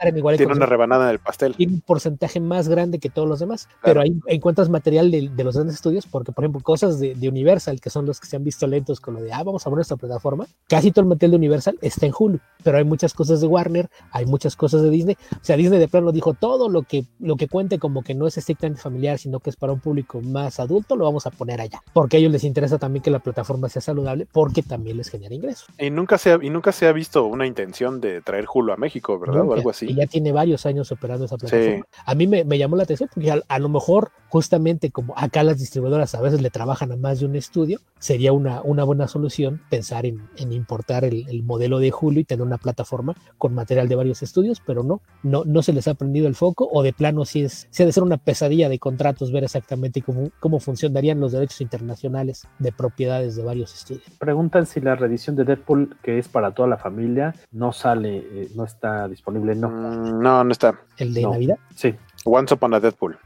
una 0.51 0.65
rebanada 0.65 1.03
en 1.05 1.11
el 1.11 1.19
pastel. 1.19 1.53
tiene 1.53 1.73
un 1.73 1.81
porcentaje 1.81 2.39
más 2.39 2.67
grande 2.67 2.97
que 2.97 3.11
todos 3.11 3.27
los 3.27 3.37
demás, 3.37 3.69
pero 3.83 4.01
ahí 4.01 4.19
encuentras 4.25 4.69
material 4.69 5.11
de, 5.11 5.29
de 5.29 5.43
los 5.43 5.53
grandes 5.53 5.75
estudios, 5.75 6.07
porque 6.07 6.31
por 6.31 6.43
ejemplo, 6.43 6.61
cosas 6.61 6.99
de, 6.99 7.13
de 7.13 7.29
Universal, 7.29 7.79
que 7.79 7.91
son 7.91 8.07
los 8.07 8.19
que 8.19 8.25
se 8.25 8.37
han 8.37 8.43
visto 8.43 8.65
lentos 8.65 8.99
con 8.99 9.13
lo 9.13 9.21
de, 9.21 9.31
ah, 9.31 9.43
vamos 9.43 9.61
a 9.61 9.65
poner 9.65 9.77
nuestra 9.77 9.97
plataforma, 9.97 10.47
casi 10.67 10.89
todo 10.89 11.01
el 11.03 11.09
material 11.09 11.31
de 11.33 11.37
Universal 11.37 11.77
está 11.79 12.07
en 12.07 12.13
Hulu, 12.17 12.39
pero 12.63 12.79
hay 12.79 12.83
muchas 12.85 13.13
cosas 13.13 13.39
de 13.39 13.45
Warner, 13.45 13.87
hay 14.09 14.25
muchas 14.25 14.55
cosas 14.55 14.81
de 14.81 14.89
Disney, 14.89 15.15
o 15.31 15.43
sea, 15.43 15.57
Disney 15.57 15.77
de 15.77 15.87
plano 15.87 16.11
dijo 16.11 16.33
todo 16.33 16.67
lo 16.67 16.81
que, 16.81 17.05
lo 17.19 17.35
que 17.35 17.47
cuente 17.47 17.77
como 17.77 18.01
que 18.01 18.15
no 18.15 18.25
es 18.25 18.35
estrictamente 18.39 18.81
familiar, 18.81 19.19
sino 19.19 19.41
que 19.41 19.51
es 19.51 19.57
para 19.57 19.73
un 19.73 19.79
público 19.79 20.21
más 20.21 20.59
adulto, 20.59 20.95
lo 20.95 21.05
vamos 21.05 21.27
a 21.27 21.29
poner 21.29 21.61
allá, 21.61 21.83
porque 21.93 22.17
a 22.17 22.19
ellos 22.19 22.31
les 22.31 22.43
interesa 22.43 22.79
también 22.79 23.03
que 23.03 23.11
la 23.11 23.19
plataforma 23.19 23.69
sea 23.69 23.83
saludable, 23.83 24.27
porque 24.31 24.63
también 24.63 24.97
les 24.97 25.09
genera 25.09 25.35
ingresos. 25.35 25.67
Y 25.77 25.89
nunca, 25.89 26.17
se 26.17 26.31
ha, 26.31 26.39
y 26.41 26.49
nunca 26.49 26.71
se 26.71 26.87
ha 26.87 26.91
visto 26.91 27.25
una 27.25 27.45
intención 27.45 27.99
de 27.99 28.21
traer 28.21 28.45
Hulu 28.51 28.71
a 28.71 28.77
México, 28.77 29.19
¿verdad? 29.19 29.41
O 29.41 29.53
algo 29.53 29.69
así. 29.69 29.87
Y 29.89 29.95
ya 29.95 30.07
tiene 30.07 30.31
varios 30.31 30.65
años 30.65 30.91
operando 30.91 31.25
esa 31.25 31.37
plataforma. 31.37 31.85
A 32.05 32.15
mí 32.15 32.27
me, 32.27 32.45
me 32.45 32.57
llamó 32.57 32.75
la 32.75 32.83
atención 32.83 33.09
porque 33.13 33.31
a, 33.31 33.41
a 33.47 33.59
lo 33.59 33.69
mejor, 33.69 34.11
justamente 34.29 34.91
como 34.91 35.17
acá 35.17 35.43
las 35.43 35.59
distribuidoras 35.59 36.15
a 36.15 36.21
veces 36.21 36.41
le 36.41 36.49
trabajan 36.49 36.91
a 36.91 36.95
más 36.95 37.19
de 37.19 37.25
un 37.25 37.35
estudio, 37.35 37.79
sería 37.99 38.31
una, 38.31 38.61
una 38.61 38.83
buena 38.83 39.07
solución 39.07 39.61
pensar 39.69 40.05
en, 40.05 40.21
en 40.37 40.53
importar 40.53 41.03
el, 41.03 41.27
el 41.27 41.43
modelo 41.43 41.79
de 41.79 41.91
Hulu 41.91 42.21
y 42.21 42.23
tener 42.23 42.45
una 42.45 42.57
plataforma 42.57 43.15
con 43.37 43.53
material 43.53 43.89
de 43.89 43.95
varios 43.95 44.23
estudios, 44.23 44.61
pero 44.65 44.83
no, 44.83 45.01
no, 45.23 45.43
no 45.45 45.61
se 45.61 45.73
les 45.73 45.87
ha 45.87 45.93
prendido 45.93 46.27
el 46.27 46.35
foco 46.35 46.69
o 46.71 46.83
de 46.83 46.93
plano 46.93 47.25
sí 47.25 47.43
es, 47.43 47.67
sí 47.69 47.83
ha 47.83 47.85
de 47.85 47.91
ser 47.91 48.03
una 48.03 48.17
pesadilla 48.17 48.69
de 48.69 48.79
contratos 48.79 49.31
ver 49.31 49.43
exactamente 49.43 50.01
cómo, 50.01 50.29
cómo 50.39 50.59
funcionarían 50.59 51.19
los 51.19 51.31
derechos 51.31 51.61
internacionales 51.61 52.47
de 52.59 52.71
propiedades 52.71 53.35
de 53.35 53.43
varios 53.43 53.73
estudios. 53.73 54.03
Preguntan 54.19 54.65
si 54.65 54.79
la 54.81 54.95
reedición 54.95 55.35
de 55.35 55.43
Deadpool, 55.65 55.97
que 56.03 56.19
es 56.19 56.27
para 56.27 56.51
toda 56.51 56.67
la 56.67 56.77
familia, 56.77 57.33
no 57.51 57.71
sale, 57.73 58.17
eh, 58.17 58.49
no 58.55 58.63
está 58.63 59.07
disponible. 59.07 59.55
No, 59.55 59.69
Mm, 59.69 60.21
no, 60.21 60.43
no 60.43 60.51
está. 60.51 60.79
¿El 60.97 61.13
de 61.13 61.21
No. 61.23 61.31
Navidad? 61.31 61.57
Sí. 61.75 61.95
Once 62.23 62.53
Upon 62.53 62.73
a 62.73 62.79
Deadpool. 62.79 63.17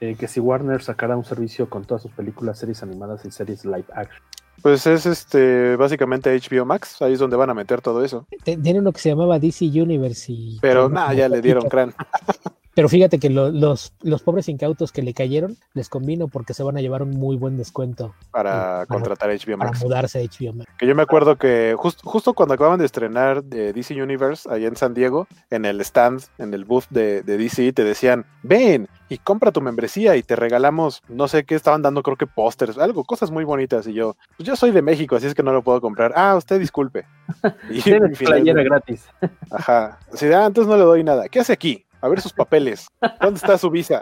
Eh, 0.00 0.14
que 0.18 0.28
si 0.28 0.40
Warner 0.40 0.82
sacará 0.82 1.16
un 1.16 1.24
servicio 1.24 1.68
con 1.70 1.84
todas 1.84 2.02
sus 2.02 2.12
películas, 2.12 2.58
series 2.58 2.82
animadas 2.82 3.24
y 3.24 3.30
series 3.30 3.64
live 3.64 3.84
action. 3.94 4.22
Pues 4.62 4.86
es 4.86 5.04
este 5.06 5.76
básicamente 5.76 6.34
HBO 6.34 6.64
Max, 6.64 7.00
ahí 7.02 7.12
es 7.12 7.18
donde 7.18 7.36
van 7.36 7.50
a 7.50 7.54
meter 7.54 7.80
todo 7.82 8.02
eso. 8.04 8.26
Te- 8.42 8.56
Tiene 8.56 8.80
uno 8.80 8.92
que 8.92 9.00
se 9.00 9.10
llamaba 9.10 9.38
DC 9.38 9.66
Universe 9.66 10.32
y... 10.32 10.58
Pero 10.60 10.88
nada, 10.88 11.12
ya 11.14 11.28
le 11.28 11.40
dieron 11.42 11.68
crán. 11.68 11.94
Pero 12.76 12.88
fíjate 12.88 13.18
que 13.18 13.30
lo- 13.30 13.50
los, 13.50 13.94
los 14.02 14.22
pobres 14.22 14.48
incautos 14.48 14.92
que 14.92 15.02
le 15.02 15.14
cayeron 15.14 15.56
les 15.74 15.88
convino 15.88 16.28
porque 16.28 16.54
se 16.54 16.62
van 16.62 16.76
a 16.76 16.80
llevar 16.80 17.02
un 17.02 17.10
muy 17.10 17.36
buen 17.36 17.56
descuento 17.56 18.14
para 18.30 18.84
contratar 18.86 19.30
HBO 19.30 19.56
para 19.58 19.70
Max. 19.70 19.82
mudarse 19.82 20.18
a 20.20 20.22
HBO 20.22 20.52
Max. 20.52 20.70
Que 20.78 20.86
yo 20.86 20.94
me 20.94 21.02
acuerdo 21.02 21.36
que 21.36 21.74
just- 21.76 22.02
justo 22.04 22.34
cuando 22.34 22.52
acaban 22.54 22.78
de 22.78 22.84
estrenar 22.84 23.42
de 23.42 23.72
DC 23.72 24.00
Universe 24.00 24.48
allá 24.48 24.68
en 24.68 24.76
San 24.76 24.92
Diego, 24.94 25.26
en 25.50 25.64
el 25.64 25.80
stand, 25.80 26.22
en 26.38 26.52
el 26.54 26.64
booth 26.66 26.84
de, 26.90 27.22
de 27.22 27.38
DC, 27.38 27.72
te 27.72 27.82
decían, 27.82 28.26
ven 28.42 28.88
y 29.08 29.18
compra 29.18 29.52
tu 29.52 29.60
membresía 29.62 30.16
y 30.16 30.22
te 30.22 30.36
regalamos, 30.36 31.00
no 31.08 31.28
sé 31.28 31.44
qué, 31.44 31.54
estaban 31.54 31.80
dando 31.80 32.02
creo 32.02 32.16
que 32.16 32.26
pósters, 32.26 32.76
algo, 32.76 33.04
cosas 33.04 33.30
muy 33.30 33.44
bonitas. 33.44 33.86
Y 33.86 33.94
yo, 33.94 34.16
pues 34.36 34.46
yo 34.46 34.54
soy 34.54 34.70
de 34.72 34.82
México, 34.82 35.16
así 35.16 35.26
es 35.26 35.34
que 35.34 35.42
no 35.42 35.52
lo 35.52 35.62
puedo 35.62 35.80
comprar. 35.80 36.12
Ah, 36.14 36.34
usted 36.36 36.58
disculpe. 36.60 37.06
Y 37.70 37.80
Tienes 37.80 38.18
playera 38.18 38.62
gratis. 38.62 39.06
Ajá. 39.50 39.98
Así 40.12 40.26
de, 40.26 40.34
ah, 40.34 40.44
entonces 40.46 40.68
no 40.70 40.76
le 40.76 40.84
doy 40.84 41.02
nada. 41.04 41.28
¿Qué 41.28 41.40
hace 41.40 41.52
aquí? 41.52 41.85
A 42.06 42.08
ver 42.08 42.20
sus 42.20 42.32
papeles. 42.32 42.86
¿Dónde 43.20 43.38
está 43.38 43.58
su 43.58 43.68
visa? 43.68 44.00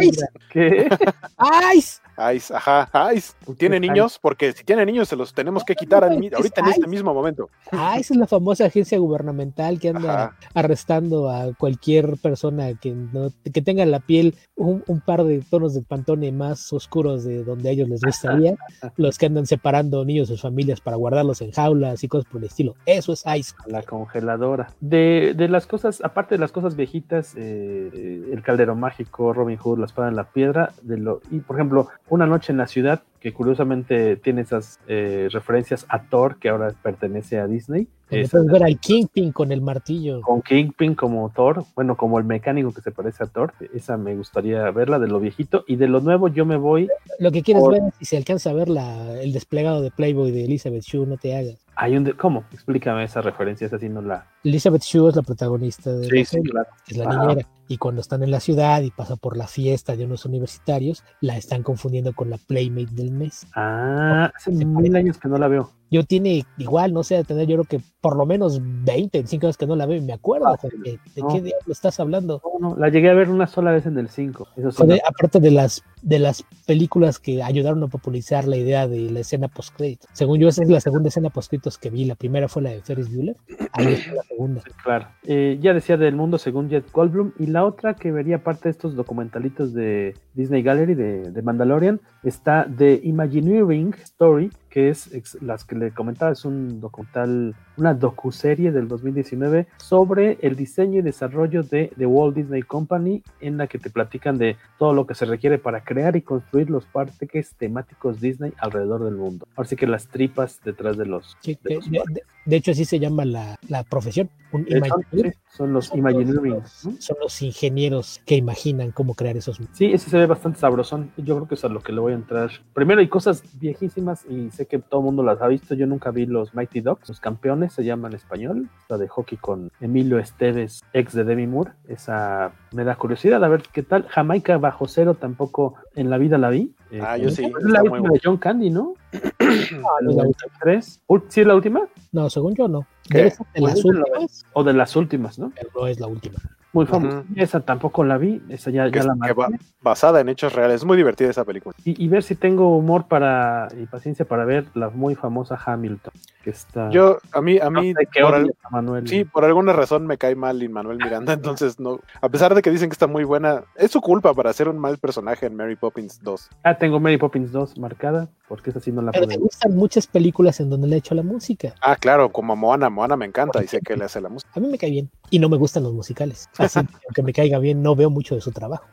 ¡Ice! 0.00 0.26
¿Qué? 0.50 0.88
¡Ice! 1.76 2.00
Ice, 2.34 2.54
ajá, 2.54 2.88
Ice. 3.14 3.34
¿Tiene 3.56 3.80
niños? 3.80 4.18
Porque 4.20 4.52
si 4.52 4.64
tiene 4.64 4.84
niños 4.84 5.08
se 5.08 5.16
los 5.16 5.32
tenemos 5.32 5.64
que 5.64 5.74
quitar 5.74 6.04
al 6.04 6.12
ahorita 6.12 6.60
en 6.60 6.66
este 6.66 6.86
mismo 6.86 7.14
momento. 7.14 7.48
Esa 7.70 7.96
es 7.98 8.16
la 8.16 8.26
famosa 8.26 8.66
agencia 8.66 8.98
gubernamental 8.98 9.78
que 9.78 9.90
anda 9.90 10.24
Ajá. 10.24 10.36
arrestando 10.54 11.30
a 11.30 11.54
cualquier 11.54 12.16
persona 12.18 12.74
que, 12.74 12.92
no, 12.92 13.30
que 13.52 13.62
tenga 13.62 13.84
la 13.86 14.00
piel 14.00 14.34
un, 14.56 14.82
un 14.86 15.00
par 15.00 15.24
de 15.24 15.40
tonos 15.48 15.74
de 15.74 15.82
pantone 15.82 16.32
más 16.32 16.72
oscuros 16.72 17.24
de 17.24 17.44
donde 17.44 17.68
a 17.68 17.72
ellos 17.72 17.88
les 17.88 18.02
gustaría. 18.02 18.56
los 18.96 19.18
que 19.18 19.26
andan 19.26 19.46
separando 19.46 20.04
niños 20.04 20.28
de 20.28 20.34
sus 20.34 20.42
familias 20.42 20.80
para 20.80 20.96
guardarlos 20.96 21.40
en 21.40 21.52
jaulas 21.52 22.02
y 22.02 22.08
cosas 22.08 22.30
por 22.30 22.40
el 22.40 22.46
estilo. 22.46 22.74
Eso 22.86 23.12
es 23.12 23.24
ICE. 23.26 23.54
La 23.66 23.82
congeladora. 23.82 24.68
De, 24.80 25.34
de 25.36 25.48
las 25.48 25.66
cosas, 25.66 26.00
aparte 26.02 26.34
de 26.34 26.40
las 26.40 26.52
cosas 26.52 26.76
viejitas, 26.76 27.34
eh, 27.36 28.24
el 28.32 28.42
caldero 28.42 28.74
mágico, 28.74 29.32
Robin 29.32 29.58
Hood, 29.58 29.78
la 29.78 29.86
espada 29.86 30.08
en 30.08 30.16
la 30.16 30.24
piedra, 30.24 30.72
de 30.82 30.98
lo, 30.98 31.20
y 31.30 31.40
por 31.40 31.56
ejemplo, 31.56 31.88
Una 32.10 32.26
noche 32.26 32.52
en 32.52 32.58
la 32.58 32.66
ciudad, 32.66 33.02
que 33.20 33.32
curiosamente 33.32 34.16
tiene 34.16 34.42
esas 34.42 34.80
eh, 34.86 35.28
referencias 35.30 35.84
a 35.88 36.02
Thor, 36.02 36.38
que 36.38 36.48
ahora 36.48 36.72
pertenece 36.82 37.38
a 37.38 37.46
Disney. 37.46 37.88
Es, 38.10 38.30
puedes 38.30 38.46
ver 38.46 38.64
al 38.64 38.78
Kingpin 38.78 39.32
con 39.32 39.52
el 39.52 39.60
martillo. 39.60 40.22
Con 40.22 40.40
Kingpin 40.40 40.94
como 40.94 41.30
Thor, 41.30 41.64
bueno, 41.74 41.96
como 41.96 42.18
el 42.18 42.24
mecánico 42.24 42.72
que 42.72 42.80
se 42.80 42.90
parece 42.90 43.24
a 43.24 43.26
Thor. 43.26 43.52
Esa 43.74 43.98
me 43.98 44.16
gustaría 44.16 44.70
verla 44.70 44.98
de 44.98 45.08
lo 45.08 45.20
viejito. 45.20 45.64
Y 45.66 45.76
de 45.76 45.88
lo 45.88 46.00
nuevo 46.00 46.28
yo 46.28 46.46
me 46.46 46.56
voy. 46.56 46.88
Lo 47.18 47.30
que 47.30 47.42
quieres 47.42 47.62
ver 47.68 47.82
es 47.88 47.94
si 47.98 48.04
se 48.06 48.16
alcanza 48.16 48.50
a 48.50 48.54
ver 48.54 48.68
la, 48.68 49.20
el 49.20 49.32
desplegado 49.32 49.82
de 49.82 49.90
Playboy 49.90 50.30
de 50.30 50.44
Elizabeth 50.44 50.84
Shue, 50.84 51.06
no 51.06 51.18
te 51.18 51.36
hagas. 51.36 51.58
Hay 51.76 51.96
un 51.96 52.04
de 52.04 52.14
¿Cómo? 52.14 52.44
Explícame 52.52 53.04
esa 53.04 53.20
referencia, 53.20 53.66
esa 53.66 53.78
sí 53.78 53.88
no 53.88 54.00
la... 54.00 54.26
Elizabeth 54.42 54.82
Shue 54.82 55.10
es 55.10 55.16
la 55.16 55.22
protagonista 55.22 55.92
de 55.92 56.04
sí, 56.06 56.10
la 56.10 56.24
sí, 56.24 56.24
serie, 56.24 56.50
claro. 56.50 56.68
es 56.88 56.96
la 56.96 57.04
niñera. 57.04 57.48
Y 57.68 57.76
cuando 57.78 58.00
están 58.00 58.22
en 58.22 58.30
la 58.30 58.40
ciudad 58.40 58.80
y 58.82 58.90
pasa 58.90 59.16
por 59.16 59.36
la 59.36 59.46
fiesta 59.46 59.94
de 59.94 60.04
unos 60.06 60.24
universitarios, 60.24 61.04
la 61.20 61.36
están 61.36 61.62
confundiendo 61.62 62.14
con 62.14 62.30
la 62.30 62.38
Playmate 62.38 62.94
del 62.94 63.12
mes. 63.12 63.46
Ah, 63.54 64.32
hace 64.34 64.50
mil 64.52 64.96
años 64.96 65.18
que 65.18 65.28
no 65.28 65.36
la 65.38 65.48
veo. 65.48 65.70
Yo 65.90 66.04
tiene 66.04 66.44
igual, 66.58 66.92
no 66.92 67.02
sé, 67.02 67.14
de 67.16 67.24
tener 67.24 67.46
yo 67.46 67.56
creo 67.56 67.64
que 67.64 67.80
por 68.02 68.14
lo 68.14 68.26
menos 68.26 68.60
20, 68.62 69.18
25 69.18 69.46
años 69.46 69.56
que 69.56 69.66
no 69.66 69.74
la 69.74 69.86
veo 69.86 69.96
y 69.96 70.02
me 70.02 70.12
acuerdo, 70.12 70.48
Ah, 70.48 70.56
¿de 70.84 70.98
no. 71.16 71.28
qué 71.28 71.40
diablo 71.40 71.72
estás 71.72 71.98
hablando? 71.98 72.42
No, 72.60 72.70
no, 72.70 72.76
la 72.76 72.90
llegué 72.90 73.08
a 73.08 73.14
ver 73.14 73.30
una 73.30 73.46
sola 73.46 73.70
vez 73.72 73.86
en 73.86 73.96
el 73.96 74.10
5. 74.10 74.48
Eso 74.56 74.70
sí, 74.70 74.86
de- 74.86 75.00
aparte 75.06 75.40
de 75.40 75.50
las 75.50 75.82
de 76.02 76.18
las 76.20 76.44
películas 76.66 77.18
que 77.18 77.42
ayudaron 77.42 77.82
a 77.82 77.88
popularizar 77.88 78.46
la 78.46 78.56
idea 78.56 78.86
de 78.86 79.10
la 79.10 79.20
escena 79.20 79.48
post 79.48 79.74
Según 80.12 80.38
yo, 80.38 80.48
esa 80.48 80.62
es 80.62 80.68
la 80.68 80.80
segunda 80.80 81.08
escena 81.08 81.30
post 81.30 81.52
que 81.80 81.90
vi. 81.90 82.04
La 82.04 82.14
primera 82.14 82.48
fue 82.48 82.62
la 82.62 82.70
de 82.70 82.82
Ferris 82.82 83.12
Bueller. 83.12 83.36
Ahí 83.72 83.94
está 83.94 84.12
la 84.12 84.22
segunda. 84.22 84.62
Claro. 84.84 85.08
Eh, 85.24 85.58
ya 85.60 85.72
decía 85.74 85.96
del 85.96 86.14
mundo 86.14 86.38
según 86.38 86.68
Jet 86.68 86.92
Goldblum. 86.92 87.32
Y 87.38 87.46
la 87.46 87.57
otra 87.64 87.94
que 87.94 88.12
vería 88.12 88.42
parte 88.42 88.64
de 88.64 88.70
estos 88.70 88.94
documentalitos 88.94 89.72
de 89.72 90.14
Disney 90.34 90.62
Gallery 90.62 90.94
de, 90.94 91.30
de 91.30 91.42
Mandalorian 91.42 92.00
está 92.22 92.66
The 92.76 93.00
Imagineering 93.04 93.94
Story, 94.02 94.50
que 94.68 94.90
es 94.90 95.38
las 95.42 95.64
que 95.64 95.74
le 95.74 95.90
comentaba, 95.92 96.32
es 96.32 96.44
un 96.44 96.80
documental, 96.80 97.54
una 97.76 97.94
docuserie 97.94 98.70
del 98.72 98.88
2019 98.88 99.66
sobre 99.78 100.38
el 100.42 100.56
diseño 100.56 100.98
y 100.98 101.02
desarrollo 101.02 101.62
de 101.62 101.90
The 101.96 102.06
Walt 102.06 102.36
Disney 102.36 102.62
Company, 102.62 103.22
en 103.40 103.56
la 103.56 103.66
que 103.66 103.78
te 103.78 103.90
platican 103.90 104.38
de 104.38 104.56
todo 104.78 104.92
lo 104.94 105.06
que 105.06 105.14
se 105.14 105.24
requiere 105.24 105.58
para 105.58 105.82
crear 105.84 106.16
y 106.16 106.22
construir 106.22 106.70
los 106.70 106.84
parques 106.86 107.54
temáticos 107.56 108.20
Disney 108.20 108.52
alrededor 108.58 109.04
del 109.04 109.16
mundo. 109.16 109.46
Ahora 109.56 109.68
sí 109.68 109.76
que 109.76 109.86
las 109.86 110.06
tripas 110.08 110.60
detrás 110.64 110.96
de 110.96 111.06
los. 111.06 111.36
Sí, 111.40 111.58
de 111.64 111.74
los 111.76 111.90
de- 111.90 112.02
de- 112.08 112.22
de 112.44 112.56
hecho, 112.56 112.70
así 112.70 112.86
se 112.86 112.98
llama 112.98 113.26
la, 113.26 113.58
la 113.68 113.82
profesión. 113.84 114.30
Un 114.52 114.66
son, 114.66 115.04
sí, 115.12 115.30
son 115.54 115.72
los 115.74 115.94
Imagineering. 115.94 116.54
¿no? 116.84 116.92
Son 116.98 117.16
los 117.20 117.42
ingenieros 117.42 118.22
que 118.24 118.36
imaginan 118.36 118.90
cómo 118.90 119.12
crear 119.14 119.36
esos. 119.36 119.60
Sí, 119.74 119.92
ese 119.92 120.08
se 120.08 120.16
ve 120.16 120.24
bastante 120.24 120.58
sabrosón. 120.58 121.10
Yo 121.18 121.36
creo 121.36 121.46
que 121.48 121.56
es 121.56 121.64
a 121.64 121.68
lo 121.68 121.80
que 121.82 121.92
le 121.92 122.00
voy 122.00 122.12
a 122.14 122.16
entrar. 122.16 122.50
Primero 122.72 123.00
hay 123.00 123.08
cosas 123.08 123.42
viejísimas 123.60 124.24
y 124.30 124.50
sé 124.58 124.66
que 124.66 124.78
todo 124.78 125.00
el 125.00 125.04
mundo 125.06 125.22
las 125.22 125.40
ha 125.40 125.46
visto. 125.46 125.74
Yo 125.74 125.86
nunca 125.86 126.10
vi 126.10 126.26
los 126.26 126.54
Mighty 126.54 126.80
Ducks. 126.80 127.08
Los 127.08 127.20
campeones 127.20 127.72
se 127.72 127.84
llaman 127.84 128.12
en 128.12 128.16
español. 128.16 128.68
La 128.88 128.98
de 128.98 129.08
hockey 129.08 129.38
con 129.38 129.70
Emilio 129.80 130.18
Esteves, 130.18 130.82
ex 130.92 131.12
de 131.14 131.24
Demi 131.24 131.46
Moore. 131.46 131.72
Esa 131.88 132.52
me 132.72 132.84
da 132.84 132.96
curiosidad 132.96 133.42
a 133.44 133.48
ver 133.48 133.62
qué 133.72 133.82
tal. 133.82 134.06
Jamaica 134.08 134.58
bajo 134.58 134.86
cero 134.88 135.14
tampoco 135.14 135.74
en 135.94 136.10
la 136.10 136.18
vida 136.18 136.38
la 136.38 136.50
vi. 136.50 136.74
Eh, 136.90 137.00
Ah, 137.02 137.16
yo 137.16 137.30
sí, 137.30 137.44
Es 137.44 137.52
la 137.64 137.82
última 137.82 138.00
bueno. 138.00 138.12
de 138.14 138.20
John 138.22 138.36
Candy, 138.38 138.70
¿no? 138.70 138.94
no 139.40 139.50
es 139.50 139.72
la 140.16 140.22
última. 140.26 140.52
¿Tres? 140.60 141.00
¿Sí 141.28 141.40
es 141.40 141.46
la 141.46 141.54
última? 141.54 141.80
No, 142.12 142.28
según 142.30 142.54
yo 142.54 142.68
no. 142.68 142.86
¿Qué? 143.08 143.32
De 143.54 143.60
las 143.60 143.84
últimas, 143.84 144.44
O 144.52 144.64
de 144.64 144.72
las 144.74 144.96
últimas, 144.96 145.38
¿no? 145.38 145.52
pero 145.54 145.70
no 145.74 145.86
es 145.86 146.00
la 146.00 146.06
última. 146.06 146.38
Muy 146.72 146.84
famosa. 146.86 147.24
Esa 147.34 147.60
tampoco 147.60 148.04
la 148.04 148.18
vi. 148.18 148.42
Esa 148.48 148.70
ya, 148.70 148.88
ya 148.88 149.02
la 149.04 149.14
que 149.26 149.32
va- 149.32 149.48
marqué. 149.48 149.64
basada 149.80 150.20
en 150.20 150.28
hechos 150.28 150.52
reales. 150.52 150.76
Es 150.76 150.84
muy 150.84 150.96
divertida 150.96 151.30
esa 151.30 151.44
película. 151.44 151.74
y, 151.84 152.02
y 152.04 152.08
ver 152.08 152.22
si 152.22 152.34
tengo 152.34 152.76
humor 152.76 153.06
para 153.08 153.68
y 153.80 153.86
paciencia 153.86 154.24
para 154.26 154.44
ver 154.44 154.66
la 154.74 154.90
muy 154.90 155.14
famosa 155.14 155.58
Hamilton 155.64 156.12
que 156.44 156.50
está 156.50 156.88
Yo, 156.90 157.18
a 157.32 157.40
mí, 157.40 157.58
a 157.58 157.68
no 157.70 157.80
mí, 157.80 157.92
sé 157.94 158.06
qué 158.12 158.20
por, 158.22 158.34
odias 158.34 158.44
al- 158.44 158.54
a 158.62 158.70
Manuel 158.70 159.08
sí, 159.08 159.24
por 159.24 159.44
alguna 159.44 159.72
razón 159.72 160.06
me 160.06 160.18
cae 160.18 160.34
mal 160.36 160.58
Lin 160.58 160.72
Manuel 160.72 160.98
Miranda, 160.98 161.32
entonces 161.62 161.80
no. 161.80 162.00
A 162.20 162.28
pesar 162.28 162.54
de 162.54 162.62
que 162.62 162.70
dicen 162.70 162.90
que 162.90 162.94
está 162.94 163.06
muy 163.06 163.24
buena, 163.24 163.64
es 163.74 163.90
su 163.90 164.00
culpa 164.00 164.34
para 164.34 164.50
hacer 164.50 164.68
un 164.68 164.78
mal 164.78 164.98
personaje 164.98 165.46
en 165.46 165.56
Mary 165.56 165.74
Poppins 165.76 166.20
2. 166.22 166.50
ah 166.64 166.76
tengo 166.78 167.00
Mary 167.00 167.16
Poppins 167.16 167.50
2 167.50 167.78
marcada 167.78 168.28
porque 168.46 168.70
esa 168.70 168.80
sí 168.80 168.92
no 168.92 169.02
la 169.02 169.12
Pero 169.12 169.26
ver. 169.26 169.38
gustan 169.38 169.76
muchas 169.76 170.06
películas 170.06 170.58
en 170.60 170.70
donde 170.70 170.86
le 170.88 170.96
he 170.96 170.98
hecho 171.00 171.14
la 171.14 171.22
música. 171.22 171.74
Ah, 171.82 171.96
claro, 171.96 172.30
como 172.32 172.56
Moana. 172.56 172.88
Moana 172.88 173.14
me 173.14 173.26
encanta 173.26 173.62
y 173.62 173.66
sé 173.68 173.80
que 173.80 173.94
le 173.94 174.04
hace 174.06 174.22
la 174.22 174.30
música. 174.30 174.50
A 174.54 174.60
mí 174.60 174.68
me 174.68 174.78
cae 174.78 174.90
bien. 174.90 175.10
Y 175.28 175.38
no 175.38 175.50
me 175.50 175.58
gustan 175.58 175.82
los 175.82 175.92
musicales. 175.92 176.48
Así, 176.58 176.78
aunque 177.08 177.22
me 177.22 177.32
caiga 177.32 177.58
bien, 177.58 177.82
no 177.82 177.94
veo 177.96 178.10
mucho 178.10 178.34
de 178.34 178.40
su 178.40 178.52
trabajo. 178.52 178.84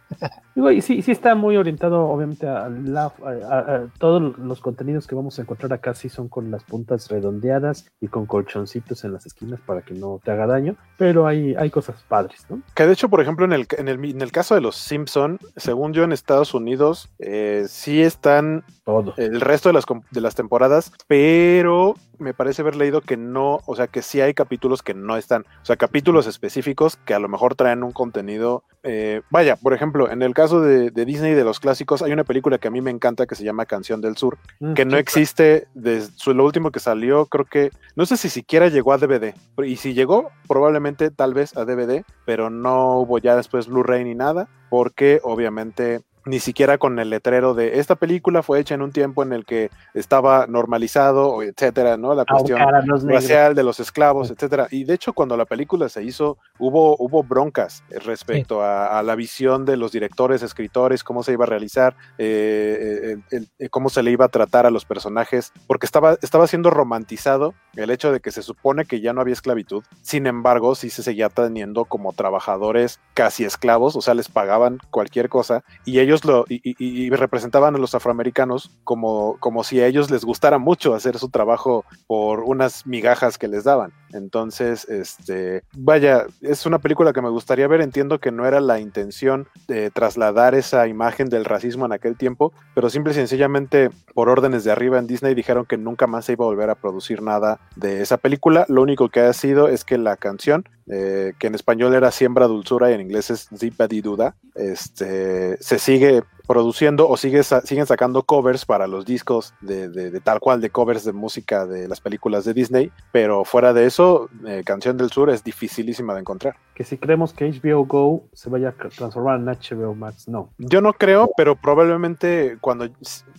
Digo, 0.56 0.72
y 0.72 0.82
sí 0.82 1.02
sí 1.02 1.12
está 1.12 1.36
muy 1.36 1.58
orientado 1.58 2.06
obviamente 2.08 2.48
a, 2.48 2.70
la- 2.70 3.06
a- 3.24 3.54
a- 3.56 3.76
a 3.76 3.88
todos 4.00 4.38
los 4.38 4.62
contenidos 4.62 5.08
que 5.08 5.16
vamos 5.16 5.38
a 5.38 5.42
encontrar 5.42 5.74
acá 5.74 5.94
sí 5.94 6.08
son 6.10 6.30
con 6.30 6.52
las 6.52 6.64
puntas 6.64 7.10
redondeadas 7.10 7.88
y 8.00 8.08
con 8.08 8.26
colchoncitos 8.26 9.04
en 9.04 9.14
las 9.14 9.26
esquinas 9.26 9.60
para 9.66 9.82
que 9.82 9.94
no 9.94 10.20
te 10.24 10.32
haga 10.32 10.48
daño 10.48 10.76
pero 10.98 11.28
hay 11.28 11.56
hay 11.56 11.70
cosas 11.70 12.04
padres 12.08 12.46
no 12.50 12.62
Que 12.76 12.86
de 12.86 12.94
hecho, 12.94 13.10
por 13.10 13.20
ejemplo, 13.22 13.46
en 13.46 13.54
el, 13.54 13.68
en 13.78 13.88
el, 13.90 14.04
en 14.06 14.22
el 14.22 14.32
caso 14.32 14.56
de 14.56 14.62
los 14.62 14.76
Simpson, 14.76 15.40
según 15.58 15.94
yo 15.94 16.04
en 16.04 16.12
Estados 16.14 16.54
Unidos, 16.54 17.10
eh, 17.20 17.66
sí 17.68 18.02
están 18.02 18.64
todo 18.86 19.14
el 19.18 19.42
resto 19.42 19.70
de 19.70 19.74
las, 19.74 19.86
de 20.12 20.22
las 20.22 20.36
temporadas, 20.36 20.92
pero 21.08 21.96
me 22.20 22.34
parece 22.34 22.62
haber 22.62 22.76
leído 22.76 23.02
que 23.02 23.18
no, 23.18 23.62
o 23.66 23.76
sea, 23.76 23.88
que 23.88 24.02
sí 24.02 24.22
hay 24.22 24.34
capítulos 24.34 24.82
que 24.82 24.94
no 24.94 25.18
están, 25.18 25.44
o 25.62 25.66
sea, 25.66 25.76
capítulos 25.76 26.28
específicos 26.28 26.98
que 26.98 27.14
a 27.14 27.20
lo 27.20 27.30
mejor 27.30 27.56
traen 27.56 27.84
un 27.84 27.92
contenido, 27.92 28.64
eh, 28.84 29.22
vaya, 29.30 29.56
por 29.56 29.74
ejemplo, 29.74 30.12
en 30.12 30.22
el 30.22 30.34
caso 30.34 30.62
de, 30.62 30.92
de 30.92 31.06
Disney 31.06 31.34
de 31.34 31.44
los 31.44 31.60
clásicos, 31.60 32.02
hay 32.02 32.12
una 32.12 32.24
película 32.24 32.58
que 32.58 32.68
a 32.68 32.72
mí 32.72 32.82
me 32.82 32.92
encanta 32.92 33.26
que 33.26 33.36
se 33.36 33.44
llama 33.44 33.66
Canción 33.66 34.02
del 34.02 34.18
Sur, 34.18 34.38
Mm, 34.60 34.74
que 34.74 34.86
no 34.86 34.98
existe 34.98 35.68
desde 35.74 36.34
lo 36.34 36.46
último 36.46 36.72
que 36.72 36.80
salió, 36.80 37.26
creo 37.26 37.46
que, 37.46 37.72
no 37.96 38.06
sé 38.06 38.18
si 38.18 38.30
siquiera 38.30 38.70
llegó 38.70 38.94
a 38.94 38.98
DVD, 38.98 39.34
y 39.66 39.76
si 39.78 39.94
llegó, 39.94 40.32
probablemente 40.48 41.12
tal 41.12 41.34
vez 41.34 41.56
a 41.58 41.66
DVD, 41.66 42.04
pero 42.26 42.50
no 42.50 43.00
hubo 43.00 43.18
ya 43.20 43.36
después 43.36 43.68
Blu-ray 43.68 44.04
ni 44.04 44.16
nada, 44.16 44.48
porque 44.70 45.20
obviamente 45.24 46.02
ni 46.26 46.39
siquiera 46.39 46.77
con 46.77 46.97
el 46.99 47.10
letrero 47.10 47.53
de 47.53 47.80
esta 47.80 47.95
película 47.95 48.41
fue 48.43 48.60
hecha 48.60 48.73
en 48.76 48.81
un 48.81 48.91
tiempo 48.91 49.22
en 49.23 49.31
el 49.34 49.45
que 49.45 49.69
estaba 49.93 50.47
normalizado, 50.47 51.43
etcétera, 51.43 51.97
¿no? 51.97 52.14
La 52.15 52.26
cuestión 52.26 52.60
ahorcar 52.61 52.81
a 52.81 52.85
los 52.85 53.03
negros. 53.03 53.23
racial 53.23 53.56
de 53.56 53.64
los 53.64 53.80
esclavos, 53.80 54.31
etcétera. 54.31 54.68
Y 54.72 54.84
de 54.85 54.93
hecho, 54.95 55.14
cuando 55.14 55.38
la 55.38 55.45
película 55.45 55.88
se 55.89 56.03
hizo, 56.03 56.38
hubo, 56.60 56.95
hubo 56.99 57.23
broncas 57.23 57.84
eh, 57.89 57.99
respecto 57.99 58.61
a, 58.61 58.97
a 58.99 59.03
la 59.03 59.15
visión 59.15 59.65
de 59.65 59.77
los 59.77 59.91
directores, 59.91 60.41
escritores, 60.41 61.03
cómo 61.03 61.23
se 61.23 61.34
iba 61.34 61.45
a 61.45 61.47
realizar, 61.47 61.95
eh, 62.18 63.18
el- 63.31 63.47
el- 63.60 63.69
cómo 63.69 63.89
se 63.89 64.03
le 64.03 64.11
iba 64.11 64.26
a 64.26 64.30
tratar 64.30 64.65
a 64.65 64.72
los 64.72 64.85
personajes, 64.85 65.53
porque 65.68 65.85
estaba, 65.85 66.18
estaba 66.22 66.47
siendo 66.47 66.69
romantizado 66.69 67.53
el 67.76 67.89
hecho 67.89 68.11
de 68.11 68.19
que 68.19 68.31
se 68.31 68.41
supone 68.41 68.85
que 68.85 69.02
ya 69.02 69.14
no 69.14 69.22
había 69.22 69.34
esclavitud. 69.34 69.84
Sin 70.02 70.27
embargo, 70.27 70.76
sí 70.76 70.89
se 70.89 71.03
seguía 71.03 71.30
teniendo 71.30 71.85
como 71.85 72.14
trabajadores 72.14 72.99
casi 73.14 73.43
esclavos, 73.45 73.95
o 73.95 74.02
sea, 74.02 74.14
les 74.14 74.30
pagaban 74.30 74.80
cualquier 74.89 75.30
cosa 75.30 75.64
y 75.85 75.99
ellos 75.99 76.15
lo 76.24 76.46
y, 76.48 76.62
y- 76.64 76.76
y 76.80 77.10
representaban 77.10 77.76
a 77.76 77.80
los 77.80 77.96
afroamericanos 77.96 78.72
como, 78.84 79.38
como 79.40 79.64
si 79.64 79.82
a 79.82 79.88
ellos 79.88 80.10
les 80.10 80.24
gustara 80.24 80.58
mucho 80.60 80.94
hacer 80.94 81.18
su 81.18 81.30
trabajo 81.30 81.84
por 82.08 82.42
unas 82.42 82.86
migajas 82.86 83.38
que 83.38 83.48
les 83.50 83.64
daban. 83.66 83.92
Entonces, 84.14 84.88
este, 84.90 85.64
vaya, 85.73 86.26
es 86.41 86.65
una 86.65 86.80
película 86.80 87.14
que 87.14 87.22
me 87.22 87.30
gustaría 87.30 87.68
ver. 87.68 87.82
Entiendo 87.82 88.19
que 88.19 88.32
no 88.32 88.45
era 88.45 88.60
la 88.60 88.80
intención 88.80 89.48
de 89.68 89.91
trasladar 89.91 90.56
esa 90.56 90.88
imagen 90.88 91.30
del 91.30 91.45
racismo 91.45 91.86
en 91.86 91.94
aquel 91.94 92.18
tiempo, 92.18 92.53
pero 92.73 92.90
simple 92.90 93.11
y 93.11 93.15
sencillamente 93.15 93.90
por 94.14 94.30
órdenes 94.30 94.64
de 94.64 94.72
arriba 94.72 94.99
en 94.99 95.07
Disney 95.07 95.36
dijeron 95.36 95.65
que 95.65 95.77
nunca 95.77 96.07
más 96.07 96.26
se 96.26 96.34
iba 96.34 96.45
a 96.45 96.49
volver 96.49 96.69
a 96.69 96.76
producir 96.76 97.22
nada 97.22 97.60
de 97.76 98.02
esa 98.02 98.18
película. 98.18 98.65
Lo 98.69 98.82
único 98.82 99.10
que 99.10 99.22
ha 99.22 99.34
sido 99.34 99.68
es 99.68 99.84
que 99.84 99.98
la 99.98 100.18
canción, 100.18 100.68
eh, 100.88 101.34
que 101.40 101.48
en 101.48 101.56
español 101.56 101.94
era 101.94 102.11
Siembra 102.11 102.48
Dulzura 102.48 102.91
y 102.91 102.94
en 102.94 103.02
inglés 103.02 103.30
es 103.30 103.49
Zipadi 103.56 104.02
Duda, 104.02 104.36
este, 104.56 105.57
se 105.61 105.80
sigue 105.80 106.23
produciendo 106.46 107.10
o 107.10 107.18
sigue 107.18 107.44
siguen 107.44 107.86
sacando 107.86 108.24
covers 108.24 108.66
para 108.66 108.88
los 108.88 109.06
discos 109.06 109.54
de, 109.62 109.90
de- 109.90 110.12
de 110.12 110.20
tal 110.22 110.40
cual 110.40 110.62
de 110.62 110.70
covers 110.70 111.04
de 111.04 111.14
música 111.14 111.66
de 111.66 111.88
las 111.88 112.00
películas 112.02 112.46
de 112.46 112.54
Disney, 112.54 112.92
pero 113.12 113.44
fuera 113.46 113.74
de 113.74 113.86
eso, 113.86 114.30
eh, 114.48 114.64
Canción 114.66 114.98
del 114.98 115.10
Sur 115.12 115.30
es 115.30 115.44
dificilísima 115.44 116.14
de 116.14 116.22
encontrar. 116.22 116.56
que 116.76 116.84
si 116.84 116.98
creemos 116.98 117.34
que 117.34 117.50
HBO 117.50 117.86
Go 117.86 118.24
se 118.34 118.50
vaya 118.50 118.70
a 118.70 118.90
transformar 118.90 119.40
en 119.40 119.46
HBO 119.46 119.96
Max 119.96 120.28
no 120.28 120.50
Yo 120.58 120.82
no 120.82 120.94
creo, 120.94 121.30
pero 121.38 121.56
probablemente 121.56 122.58
cuando 122.62 122.86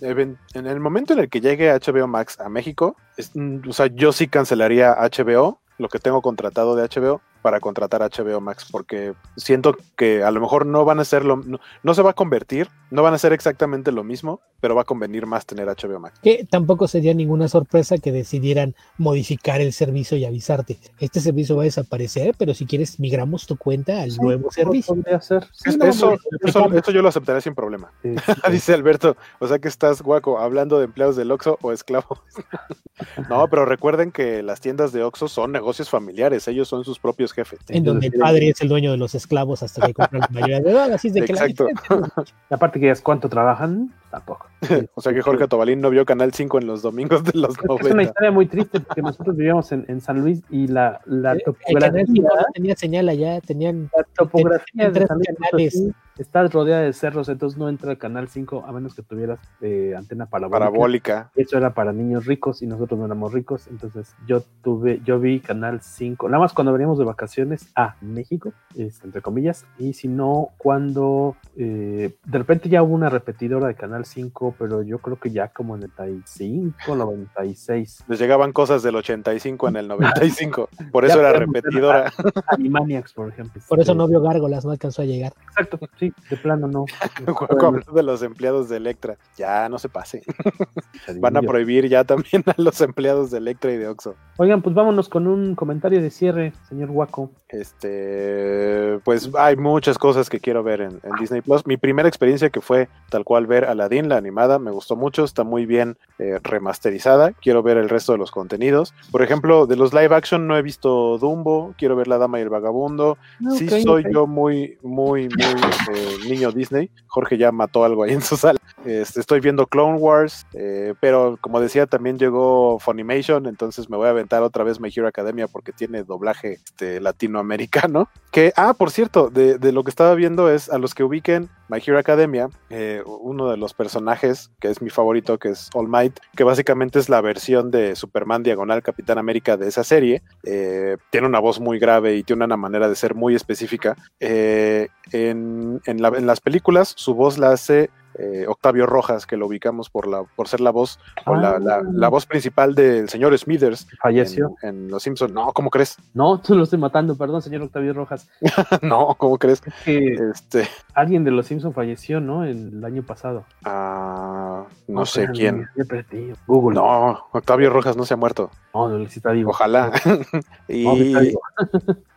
en 0.01 0.39
el 0.66 0.81
momento 0.81 1.12
en 1.12 1.19
el 1.20 1.28
que 1.28 1.41
llegue 1.41 1.70
HBO 1.73 2.07
Max 2.07 2.39
a 2.41 2.49
México, 2.49 2.97
es- 3.16 3.31
mm, 3.35 3.69
o 3.69 3.73
sea, 3.73 3.87
yo 3.87 4.12
sí 4.12 4.28
cancelaría 4.28 4.93
HBO, 4.95 5.59
lo 5.78 5.89
que 5.89 5.99
tengo 5.99 6.23
contratado 6.23 6.74
de 6.77 6.85
HBO, 6.89 7.20
para 7.47 7.60
contratar 7.60 8.02
a 8.02 8.09
HBO 8.09 8.40
Max, 8.40 8.66
porque 8.73 9.14
siento 9.36 9.77
que 9.94 10.24
a 10.24 10.32
lo 10.32 10.40
mejor 10.40 10.66
no 10.66 10.85
van 10.85 10.98
a 10.98 11.05
ser 11.05 11.24
lo, 11.24 11.36
no, 11.36 11.60
no 11.85 11.94
se 11.94 12.02
va 12.02 12.10
a 12.10 12.14
convertir, 12.14 12.68
no 12.90 13.05
van 13.05 13.14
a 13.14 13.18
ser 13.18 13.32
exactamente 13.32 13.93
lo 13.93 14.02
mismo, 14.02 14.40
pero 14.59 14.74
va 14.74 14.81
a 14.82 14.85
convenir 14.85 15.27
más 15.27 15.47
tener 15.47 15.68
HBO 15.68 16.01
Max. 16.01 16.18
Que 16.24 16.44
tampoco 16.51 16.89
sería 16.89 17.14
ninguna 17.14 17.47
sorpresa 17.47 17.98
que 17.98 18.10
decidieran 18.10 18.74
modificar 18.98 19.60
el 19.60 19.73
servicio 19.73 20.16
y 20.16 20.24
avisarte. 20.24 20.77
Este 20.98 21.20
servicio 21.20 21.55
va 21.55 21.62
a 21.62 21.66
desaparecer, 21.66 22.35
pero 22.36 22.52
si 22.52 22.66
quieres 22.66 22.98
migramos 22.98 23.47
tu 23.47 23.56
cuenta 23.56 24.02
al 24.02 24.10
Sí, 24.10 24.18
nuevo 24.20 24.51
servicio. 24.51 24.97
podría 24.97 25.20
ser. 25.20 25.44
Sí, 25.52 25.68
Es- 25.70 25.77
no, 25.78 25.85
eso, 25.85 26.10
no, 26.10 26.48
eso, 26.48 26.73
eso 26.74 26.90
yo 26.90 27.01
lo 27.01 27.09
aceptaré 27.10 27.40
sin 27.43 27.55
problema. 27.55 27.93
Sí, 28.02 28.12
Dice 28.51 28.74
Alberto, 28.74 29.16
o 29.39 29.47
sea 29.47 29.60
que 29.60 29.68
estás 29.68 30.02
guaco 30.02 30.40
hablando 30.40 30.78
de 30.78 30.86
empleados 30.86 31.14
del 31.14 31.31
Oxxo 31.31 31.59
o 31.62 31.70
esclavos. 31.70 32.18
no, 33.31 33.47
pero 33.48 33.64
recuerden 33.66 34.10
que 34.10 34.43
las 34.43 34.60
tiendas 34.60 34.90
de 34.93 35.05
Oxxo 35.05 35.28
son 35.28 35.52
negocios 35.52 35.90
familiares, 35.90 36.48
ellos 36.48 36.66
son 36.66 36.85
sus 36.85 36.98
propios 36.98 37.32
jefes. 37.36 37.60
En 37.68 37.84
donde 37.84 38.08
el 38.08 38.14
padre 38.14 38.48
es 38.48 38.60
el 38.60 38.68
dueño 38.68 38.90
de 38.90 38.96
los 38.96 39.14
esclavos 39.14 39.62
hasta 39.62 39.86
que 39.86 39.94
compra 39.94 40.18
la 40.18 40.28
mayoría 40.32 40.60
de 40.60 40.70
edad, 40.72 40.92
así 40.92 41.08
es 41.08 41.14
de 41.14 41.22
que 41.24 41.32
la 41.34 41.44
Exacto. 41.46 41.68
Y 42.50 42.54
aparte 42.54 42.80
que 42.80 42.86
ya 42.86 42.92
es 42.92 43.00
cuánto 43.00 43.28
trabajan, 43.28 43.92
tampoco. 44.10 44.46
o 44.94 45.00
sea 45.00 45.12
que 45.12 45.20
Jorge 45.22 45.46
Tobalín 45.46 45.80
no 45.80 45.90
vio 45.90 46.04
Canal 46.04 46.32
5 46.32 46.58
en 46.58 46.66
los 46.66 46.82
domingos 46.82 47.22
de 47.22 47.38
los 47.38 47.50
Es 47.56 47.64
una 47.64 47.78
90. 47.78 48.02
historia 48.02 48.30
muy 48.32 48.46
triste 48.46 48.80
porque 48.80 49.02
nosotros 49.02 49.36
vivíamos 49.36 49.70
en, 49.72 49.84
en 49.88 50.00
San 50.00 50.20
Luis 50.20 50.42
y 50.50 50.66
la, 50.66 51.00
la 51.04 51.32
El 51.32 51.42
topografía, 51.42 51.90
canal 51.90 52.06
cinco 52.06 52.28
no 52.36 52.44
tenía 52.54 52.76
señal 52.76 53.08
allá, 53.08 53.40
tenían 53.42 53.90
la 53.96 54.04
topografía 54.16 54.86
de 54.86 54.90
tres 54.92 55.08
San 55.08 55.18
Luis 55.18 55.28
canales. 55.38 55.74
así, 55.74 55.92
estás 56.18 56.52
rodeada 56.52 56.82
de 56.82 56.93
cerros, 56.93 57.28
entonces 57.28 57.59
no 57.59 57.68
entra 57.68 57.93
el 57.93 57.98
canal 57.98 58.28
5 58.28 58.64
a 58.66 58.72
menos 58.72 58.94
que 58.94 59.02
tuvieras 59.02 59.38
eh, 59.60 59.94
antena 59.97 60.26
parabólica. 60.26 60.59
Parabólica. 60.59 61.30
Eso 61.34 61.56
era 61.56 61.74
para 61.74 61.93
niños 61.93 62.26
ricos 62.26 62.62
y 62.62 62.66
nosotros 62.66 62.98
no 62.98 63.06
éramos 63.06 63.32
ricos, 63.32 63.66
entonces 63.68 64.14
yo 64.26 64.43
tuve, 64.62 65.01
yo 65.05 65.18
vi 65.18 65.40
Canal 65.40 65.80
5, 65.80 66.28
nada 66.28 66.40
más 66.40 66.52
cuando 66.52 66.72
veníamos 66.72 66.98
de 66.98 67.05
vacaciones 67.05 67.70
a 67.74 67.97
México, 68.01 68.52
es, 68.74 69.02
entre 69.05 69.22
comillas, 69.22 69.66
y 69.78 69.93
si 69.93 70.09
no, 70.09 70.51
cuando 70.59 71.36
eh, 71.56 72.16
de 72.24 72.38
repente 72.38 72.68
ya 72.68 72.82
hubo 72.82 72.94
una 72.94 73.09
repetidora 73.09 73.68
de 73.68 73.74
Canal 73.74 74.05
5, 74.05 74.55
pero 74.59 74.82
yo 74.82 74.98
creo 74.98 75.18
que 75.18 75.30
ya 75.30 75.48
como 75.48 75.76
en 75.76 75.82
el 75.82 75.90
95, 75.97 76.97
96. 76.97 78.05
Les 78.09 78.18
llegaban 78.18 78.52
cosas 78.52 78.82
del 78.82 78.97
85 78.97 79.68
en 79.68 79.76
el 79.76 79.88
95. 79.88 80.68
Por 80.93 81.05
eso 81.05 81.20
Ya 81.20 81.28
era 81.28 81.38
repetidora. 81.38 82.12
Animaniacs, 82.48 83.12
por 83.12 83.28
ejemplo. 83.28 83.60
Por 83.68 83.80
eso 83.80 83.94
no 83.94 84.06
vio 84.09 84.20
gárgolas, 84.20 84.64
no 84.64 84.70
alcanzó 84.70 85.02
a 85.02 85.05
llegar. 85.05 85.32
Exacto, 85.48 85.78
sí, 85.98 86.06
de 86.31 86.37
plano 86.37 86.69
no. 86.69 86.87
Juego 87.27 87.66
habló 87.66 87.93
de 87.93 88.03
los 88.03 88.23
empleados 88.23 88.69
de 88.69 88.77
Electra. 88.77 89.16
Ya 89.37 89.69
no 89.69 89.78
se 89.78 89.89
pase. 89.89 90.23
Van 91.20 91.37
a 91.37 91.43
prohibir 91.43 91.89
ya 91.89 92.05
también 92.05 92.43
a 92.47 92.55
los 92.57 92.81
empleados 92.81 93.31
de 93.31 93.39
Electra 93.39 93.73
y 93.73 93.77
de 93.77 93.89
Oxxo. 93.89 94.15
Oigan, 94.39 94.62
pues 94.62 94.74
vámonos 94.74 95.09
con 95.09 95.27
un 95.27 95.55
comentario 95.55 96.01
de 96.01 96.11
cierre, 96.11 96.53
señor 96.69 96.91
Waco. 96.91 97.31
Este, 97.61 98.99
pues 99.05 99.31
hay 99.35 99.57
muchas 99.57 99.99
cosas 99.99 100.28
que 100.28 100.41
quiero 100.41 100.62
ver 100.62 100.81
en, 100.81 101.01
en 101.03 101.12
Disney 101.19 101.41
Plus. 101.41 101.66
Mi 101.66 101.77
primera 101.77 102.09
experiencia 102.09 102.51
que 102.51 102.61
fue 102.61 102.89
tal 103.11 103.24
cual 103.24 103.47
ver 103.47 103.65
Aladdin, 103.65 104.09
la 104.09 104.16
animada, 104.16 104.59
me 104.59 104.70
gustó 104.70 104.97
mucho, 104.97 105.24
está 105.24 105.45
muy 105.45 105.66
bien 105.66 105.97
eh, 106.19 106.39
remasterizada. 106.43 107.33
Quiero 107.33 107.62
ver 107.62 107.77
el 107.77 107.89
resto 107.89 108.12
de 108.12 108.19
los 108.19 108.31
contenidos. 108.31 108.95
Por 109.11 109.23
ejemplo, 109.23 109.66
de 109.66 109.77
los 109.77 109.93
live 109.93 110.15
action 110.15 110.47
no 110.47 110.57
he 110.57 110.62
visto 110.62 111.19
Dumbo, 111.19 111.74
quiero 111.78 111.97
ver 111.97 112.09
La 112.09 112.19
Dama 112.19 112.39
y 112.39 112.43
el 112.43 112.51
Vagabundo. 112.51 113.19
sí 113.57 113.66
Ok, 113.66 113.81
soy 113.83 114.05
yo 114.12 114.27
muy, 114.27 114.78
muy, 114.83 115.28
muy 115.28 115.61
eh, 115.95 116.16
niño 116.28 116.53
Disney. 116.53 116.91
Jorge 117.07 117.39
ya 117.39 117.53
mató 117.53 117.85
algo 117.85 118.03
ahí 118.03 118.12
en 118.12 118.23
su 118.23 118.37
sala. 118.37 118.59
Este, 118.85 119.20
estoy 119.20 119.41
viendo 119.41 119.66
Clone 119.66 119.99
Wars, 119.99 120.47
eh, 120.53 120.95
pero 121.01 121.39
como 121.41 121.61
decía, 121.61 121.87
también 121.87 122.19
llegó 122.19 122.78
Funimation, 122.78 123.47
entonces 123.47 123.89
me 123.89 123.97
voy 123.97 124.07
a 124.07 124.11
aventar 124.11 124.43
otra 124.43 124.65
vez 124.65 124.81
My 124.81 124.93
Hero 124.95 125.09
Academia 125.09 125.49
porque 125.49 125.73
tiene 125.73 126.03
doblaje 126.03 126.55
este, 126.55 127.01
latinoamericano. 127.01 127.45
Que, 128.36 128.52
ah, 128.56 128.74
por 128.74 128.90
cierto, 128.90 129.31
de, 129.31 129.56
de 129.56 129.73
lo 129.73 129.82
que 129.82 129.89
estaba 129.89 130.14
viendo 130.14 130.51
es 130.51 130.68
a 130.68 130.77
los 130.77 130.94
que 130.94 131.02
ubiquen 131.02 131.48
My 131.68 131.78
Hero 131.85 131.98
Academia, 131.98 132.48
eh, 132.70 133.02
uno 133.06 133.51
de 133.51 133.56
los 133.56 133.74
personajes 133.74 134.51
que 134.60 134.68
es 134.68 134.82
mi 134.82 134.90
favorito, 134.90 135.39
que 135.39 135.48
es 135.48 135.70
All 135.74 135.89
Might, 135.89 136.18
que 136.36 136.44
básicamente 136.44 136.98
es 136.98 137.09
la 137.09 137.20
versión 137.20 137.70
de 137.70 137.97
Superman 137.97 138.43
Diagonal 138.43 138.82
Capitán 138.82 139.18
América 139.18 139.56
de 139.56 139.68
esa 139.68 139.85
serie, 139.85 140.23
eh, 140.44 140.97
tiene 141.10 141.27
una 141.27 141.40
voz 141.40 141.60
muy 141.60 141.78
grave 141.78 142.16
y 142.16 142.23
tiene 142.23 142.44
una 142.44 142.56
manera 142.56 142.89
de 142.89 142.94
ser 142.94 143.14
muy 143.14 143.35
específica. 143.35 143.97
Eh, 144.20 144.89
en, 145.12 145.81
en 145.86 146.27
las 146.27 146.40
películas, 146.40 146.93
su 146.97 147.14
voz 147.14 147.39
la 147.39 147.52
hace 147.52 147.90
eh, 148.18 148.47
Octavio 148.48 148.86
Rojas, 148.86 149.26
que 149.26 149.36
lo 149.36 149.47
ubicamos 149.47 149.90
por, 149.90 150.06
la, 150.06 150.22
por 150.24 150.48
ser 150.48 150.60
la 150.60 150.70
voz, 150.70 150.98
o 151.26 151.34
la, 151.34 151.59
la- 151.59 151.82
la 151.82 152.09
voz 152.09 152.26
principal 152.26 152.74
del 152.74 153.09
señor 153.09 153.36
Smithers. 153.38 153.86
Falleció. 154.01 154.55
En, 154.62 154.84
en 154.86 154.90
Los 154.90 155.02
Simpsons. 155.02 155.32
No, 155.32 155.52
¿cómo 155.52 155.70
crees? 155.70 155.97
No, 156.14 156.40
tú 156.44 156.55
lo 156.55 156.64
estoy 156.64 156.78
matando, 156.78 157.16
perdón, 157.16 157.43
señor 157.43 157.62
Octavio 157.62 157.93
Rojas. 157.93 158.28
no, 158.82 159.14
¿cómo 159.18 159.38
crees? 159.38 159.60
Que 159.60 160.14
Este, 160.32 160.68
alguien 160.94 161.24
de 161.24 161.30
los 161.30 161.47
Simpson 161.47 161.72
falleció, 161.72 162.20
¿no? 162.20 162.44
El 162.44 162.84
año 162.84 163.02
pasado. 163.02 163.44
ah, 163.64 164.64
no 164.88 165.05
sé 165.06 165.22
espérame, 165.24 165.36
quién. 165.36 165.68
me 165.74 165.84
perdí. 165.84 166.32
Google. 166.47 166.76
No, 166.76 167.26
Octavio 167.32 167.70
Rojas 167.70 167.97
no 167.97 168.05
se 168.05 168.14
ha 168.14 168.16
muerto. 168.16 168.51
No, 168.74 168.88
no, 168.88 168.98
sí 169.09 169.18
está 169.18 169.32
vivo. 169.32 169.51
Ojalá. 169.51 169.90
No, 170.05 170.18
y, 170.68 171.14
vivo. 171.14 171.40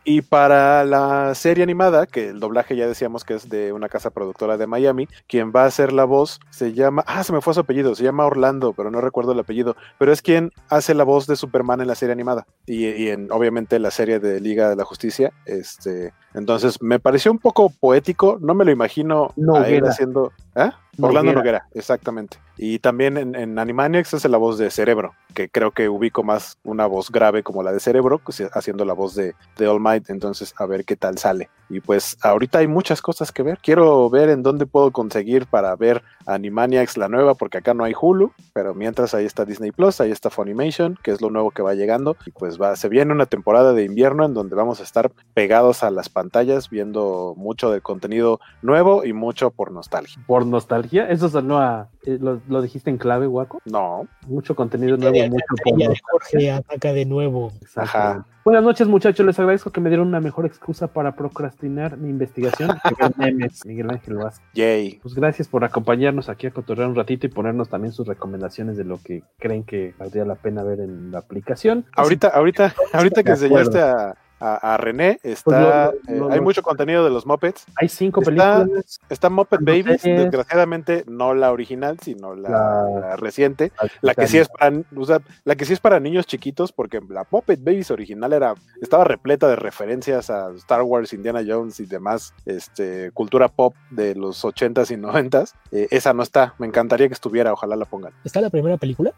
Y 0.04 0.22
para 0.22 0.84
la 0.84 1.34
serie 1.34 1.62
animada, 1.62 2.06
que 2.06 2.28
el 2.28 2.40
doblaje 2.40 2.76
ya 2.76 2.86
decíamos 2.86 3.24
que 3.24 3.34
es 3.34 3.48
de 3.48 3.72
una 3.72 3.88
casa 3.88 4.10
productora 4.10 4.56
de 4.56 4.66
Miami, 4.66 5.08
quien 5.26 5.52
va 5.54 5.64
a 5.64 5.66
hacer 5.66 5.92
la 5.92 6.04
voz 6.04 6.40
se 6.50 6.72
llama, 6.72 7.04
ah, 7.06 7.22
se 7.22 7.32
me 7.32 7.40
fue 7.40 7.54
su 7.54 7.60
apellido, 7.60 7.94
se 7.94 8.04
llama 8.04 8.26
Orlando, 8.26 8.72
pero 8.72 8.90
no 8.90 9.00
recuerdo 9.00 9.32
el 9.32 9.40
apellido, 9.40 9.76
pero 9.98 10.12
es 10.12 10.22
quien 10.22 10.52
hace 10.68 10.94
la 10.94 11.04
voz 11.04 11.26
de 11.26 11.36
Superman 11.36 11.80
en 11.80 11.86
la 11.86 11.94
serie 11.94 12.12
animada 12.12 12.46
y, 12.66 12.86
y 12.86 13.08
en 13.08 13.30
obviamente 13.30 13.78
la 13.78 13.90
serie 13.90 14.20
de 14.20 14.40
Liga 14.40 14.70
de 14.70 14.76
la 14.76 14.84
Justicia, 14.84 15.32
este, 15.44 16.12
entonces 16.34 16.80
me 16.80 16.98
pareció 16.98 17.30
un 17.32 17.38
poco 17.38 17.70
poético, 17.70 18.38
no 18.40 18.54
me 18.54 18.64
lo 18.64 18.70
imagino 18.70 19.24
a 19.24 19.32
él 19.36 19.44
Noguera. 19.44 19.90
haciendo, 19.90 20.32
¿eh? 20.54 20.70
Orlando 21.02 21.32
Noguera. 21.32 21.66
Exactamente. 21.74 22.38
Y 22.56 22.78
también 22.78 23.16
en, 23.16 23.34
en 23.34 23.58
Animaniacs 23.58 24.14
hace 24.14 24.28
la 24.28 24.38
voz 24.38 24.58
de 24.58 24.70
Cerebro, 24.70 25.14
que 25.34 25.48
creo 25.48 25.72
que 25.72 25.88
ubico 25.88 26.22
más 26.22 26.58
una 26.64 26.86
voz 26.86 27.10
grave 27.10 27.42
como 27.42 27.62
la 27.62 27.72
de 27.72 27.80
Cerebro, 27.80 28.18
pues, 28.18 28.42
haciendo 28.52 28.84
la 28.84 28.92
voz 28.92 29.14
de, 29.14 29.34
de 29.56 29.68
All 29.68 29.80
Might. 29.80 30.10
Entonces, 30.10 30.54
a 30.58 30.66
ver 30.66 30.84
qué 30.84 30.96
tal 30.96 31.18
sale. 31.18 31.48
Y 31.70 31.80
pues 31.80 32.16
ahorita 32.20 32.58
hay 32.58 32.66
muchas 32.66 33.00
cosas 33.00 33.32
que 33.32 33.42
ver. 33.42 33.58
Quiero 33.62 34.10
ver 34.10 34.28
en 34.28 34.42
dónde 34.42 34.66
puedo 34.66 34.90
conseguir 34.90 35.46
para 35.46 35.74
ver 35.76 36.02
Animaniacs 36.26 36.96
la 36.96 37.08
nueva, 37.08 37.34
porque 37.34 37.58
acá 37.58 37.74
no 37.74 37.84
hay 37.84 37.94
Hulu, 37.98 38.32
pero 38.52 38.74
mientras 38.74 39.14
ahí 39.14 39.24
está 39.24 39.44
Disney 39.44 39.70
Plus, 39.70 40.00
ahí 40.00 40.10
está 40.10 40.30
Funimation, 40.30 40.98
que 41.02 41.12
es 41.12 41.20
lo 41.20 41.30
nuevo 41.30 41.50
que 41.52 41.62
va 41.62 41.74
llegando. 41.74 42.16
Y 42.26 42.32
pues 42.32 42.60
va, 42.60 42.76
se 42.76 42.88
viene 42.88 43.12
una 43.12 43.26
temporada 43.26 43.72
de 43.72 43.84
invierno 43.84 44.24
en 44.24 44.34
donde 44.34 44.56
vamos 44.56 44.80
a 44.80 44.82
estar 44.82 45.12
pegados 45.32 45.82
a 45.82 45.90
las 45.90 46.08
pantallas 46.08 46.68
viendo 46.68 47.34
mucho 47.36 47.70
del 47.70 47.82
contenido 47.82 48.40
nuevo 48.62 49.04
y 49.04 49.12
mucho 49.12 49.50
por 49.50 49.70
nostalgia. 49.70 50.22
Por 50.26 50.46
nostalgia, 50.46 51.08
eso 51.08 51.28
sonó 51.28 51.60
a. 51.60 51.88
eh, 52.04 52.18
¿Lo, 52.20 52.40
lo 52.48 52.62
dijiste 52.62 52.90
en 52.90 52.98
clave, 52.98 53.26
Guaco? 53.26 53.60
No. 53.66 54.06
Mucho 54.26 54.54
contenido 54.54 54.96
nuevo, 54.96 55.16
mucho 55.28 55.44
ya 55.56 55.64
por 55.64 55.78
de 55.78 55.88
nostalgia. 55.88 56.02
Jorge 56.10 56.50
ataca 56.50 56.92
de 56.92 57.04
nuevo. 57.04 57.52
Exacto. 57.60 58.24
Buenas 58.42 58.64
noches, 58.64 58.88
muchachos. 58.88 59.26
Les 59.26 59.38
agradezco 59.38 59.70
que 59.70 59.82
me 59.82 59.90
dieron 59.90 60.08
una 60.08 60.20
mejor 60.20 60.46
excusa 60.46 60.86
para 60.86 61.14
procrastinar 61.14 61.98
mi 61.98 62.08
investigación 62.08 62.70
Miguel 63.66 63.90
Ángel 63.90 64.16
Vázquez. 64.16 64.48
Yay. 64.54 64.98
Pues 65.02 65.14
gracias 65.14 65.46
por 65.46 65.62
acompañarnos 65.62 66.30
aquí 66.30 66.46
a 66.46 66.50
cotorrear 66.50 66.88
un 66.88 66.96
ratito 66.96 67.26
y 67.26 67.30
ponernos 67.30 67.68
también 67.68 67.92
sus 67.92 68.06
recomendaciones 68.06 68.78
de 68.78 68.84
lo 68.84 68.98
que 69.02 69.22
creen 69.38 69.64
que 69.64 69.94
valdría 69.98 70.24
la 70.24 70.36
pena 70.36 70.62
ver 70.62 70.80
en 70.80 71.10
la 71.10 71.18
aplicación. 71.18 71.84
Ahorita, 71.94 72.28
ahorita, 72.28 72.74
ahorita 72.94 73.22
que 73.22 73.30
enseñaste 73.32 73.78
a, 73.78 74.14
a, 74.40 74.74
a 74.74 74.76
René, 74.78 75.20
está, 75.22 75.44
Pues 75.44 75.60
lo- 75.60 76.14
eh, 76.14 76.18
lo- 76.18 76.30
hay 76.30 76.38
lo- 76.38 76.42
mucho 76.42 76.62
contenido 76.62 77.04
de 77.04 77.10
los 77.10 77.26
Muppets. 77.26 77.64
Hay 77.76 77.88
cinco 77.88 78.20
Está, 78.22 78.64
películas. 78.64 78.98
está 79.08 79.30
Muppet 79.30 79.60
Babies, 79.62 80.02
desgraciadamente 80.02 81.04
no 81.06 81.34
la 81.34 81.52
original, 81.52 81.98
sino 82.02 82.34
la, 82.34 82.48
La- 82.48 83.00
la 83.00 83.16
reciente, 83.16 83.72
la 84.00 84.14
que 84.14 84.26
sí 84.26 84.38
es 84.38 84.48
para, 84.48 84.76
o 84.96 85.04
sea, 85.04 85.20
la 85.44 85.54
que 85.56 85.64
sí 85.64 85.72
es 85.74 85.80
para 85.80 86.00
niños 86.00 86.26
chiquitos, 86.26 86.72
porque 86.72 87.00
la 87.08 87.26
Muppet 87.30 87.62
Babies 87.62 87.90
original 87.90 88.32
era, 88.32 88.54
estaba 88.80 89.04
repleta 89.04 89.46
de 89.48 89.56
referencias 89.56 90.30
a 90.30 90.50
Star 90.56 90.82
Wars, 90.82 91.12
Indiana 91.12 91.42
Jones 91.46 91.78
y 91.80 91.86
demás, 91.86 92.32
este, 92.46 93.10
cultura 93.12 93.48
pop 93.48 93.74
de 93.90 94.14
los 94.14 94.44
80s 94.44 94.90
y 94.90 94.96
90s. 94.96 95.54
Eh, 95.72 95.88
esa 95.90 96.12
no 96.14 96.22
está, 96.22 96.54
me 96.58 96.66
encantaría 96.66 97.08
que 97.08 97.14
estuviera, 97.14 97.52
ojalá 97.52 97.76
la 97.76 97.84
pongan. 97.84 98.12
¿Está 98.24 98.40
la 98.40 98.50
primera 98.50 98.76
película? 98.78 99.12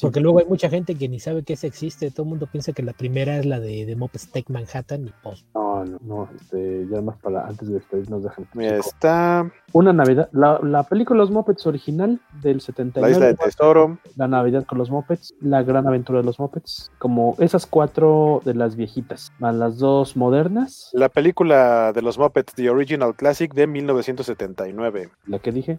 Porque 0.00 0.20
luego 0.20 0.38
hay 0.38 0.46
mucha 0.46 0.68
gente 0.68 0.94
que 0.94 1.08
ni 1.08 1.20
sabe 1.20 1.42
que 1.42 1.54
esa 1.54 1.66
existe. 1.66 2.10
Todo 2.10 2.24
el 2.24 2.30
mundo 2.30 2.46
piensa 2.50 2.72
que 2.72 2.82
la 2.82 2.92
primera 2.92 3.38
es 3.38 3.46
la 3.46 3.60
de, 3.60 3.86
de 3.86 3.96
Muppets 3.96 4.30
Take 4.30 4.52
Manhattan 4.52 5.06
y 5.08 5.12
pues. 5.22 5.44
No, 5.54 5.84
no, 5.84 5.98
no, 6.02 6.28
este, 6.38 6.86
ya 6.90 7.00
más 7.00 7.16
para 7.18 7.46
antes 7.46 7.68
de 7.68 7.74
despedirnos 7.74 8.22
dejan. 8.22 8.46
Mira, 8.54 8.76
está 8.76 9.50
Una 9.72 9.92
Navidad, 9.92 10.28
la, 10.32 10.60
la 10.62 10.82
película 10.84 11.18
Los 11.18 11.30
Muppets 11.30 11.66
original 11.66 12.20
del 12.42 12.60
79. 12.60 13.00
La 13.00 13.16
Isla 13.16 13.26
del 13.26 13.38
Tesoro. 13.38 13.98
La 14.16 14.28
Navidad 14.28 14.64
con 14.64 14.78
los 14.78 14.90
Muppets, 14.90 15.34
La 15.40 15.62
Gran 15.62 15.86
Aventura 15.86 16.20
de 16.20 16.24
los 16.24 16.38
Muppets, 16.38 16.90
como 16.98 17.34
esas 17.38 17.66
cuatro 17.66 18.42
de 18.44 18.54
las 18.54 18.76
viejitas, 18.76 19.32
más 19.38 19.54
las 19.54 19.78
dos 19.78 20.16
modernas, 20.16 20.90
La 20.92 21.08
película 21.08 21.92
de 21.92 22.02
los 22.02 22.18
Muppets, 22.18 22.54
The 22.54 22.70
Original 22.70 23.14
Classic 23.14 23.52
de 23.52 23.66
1979. 23.66 25.10
la 25.26 25.38
que 25.38 25.52
dije. 25.52 25.78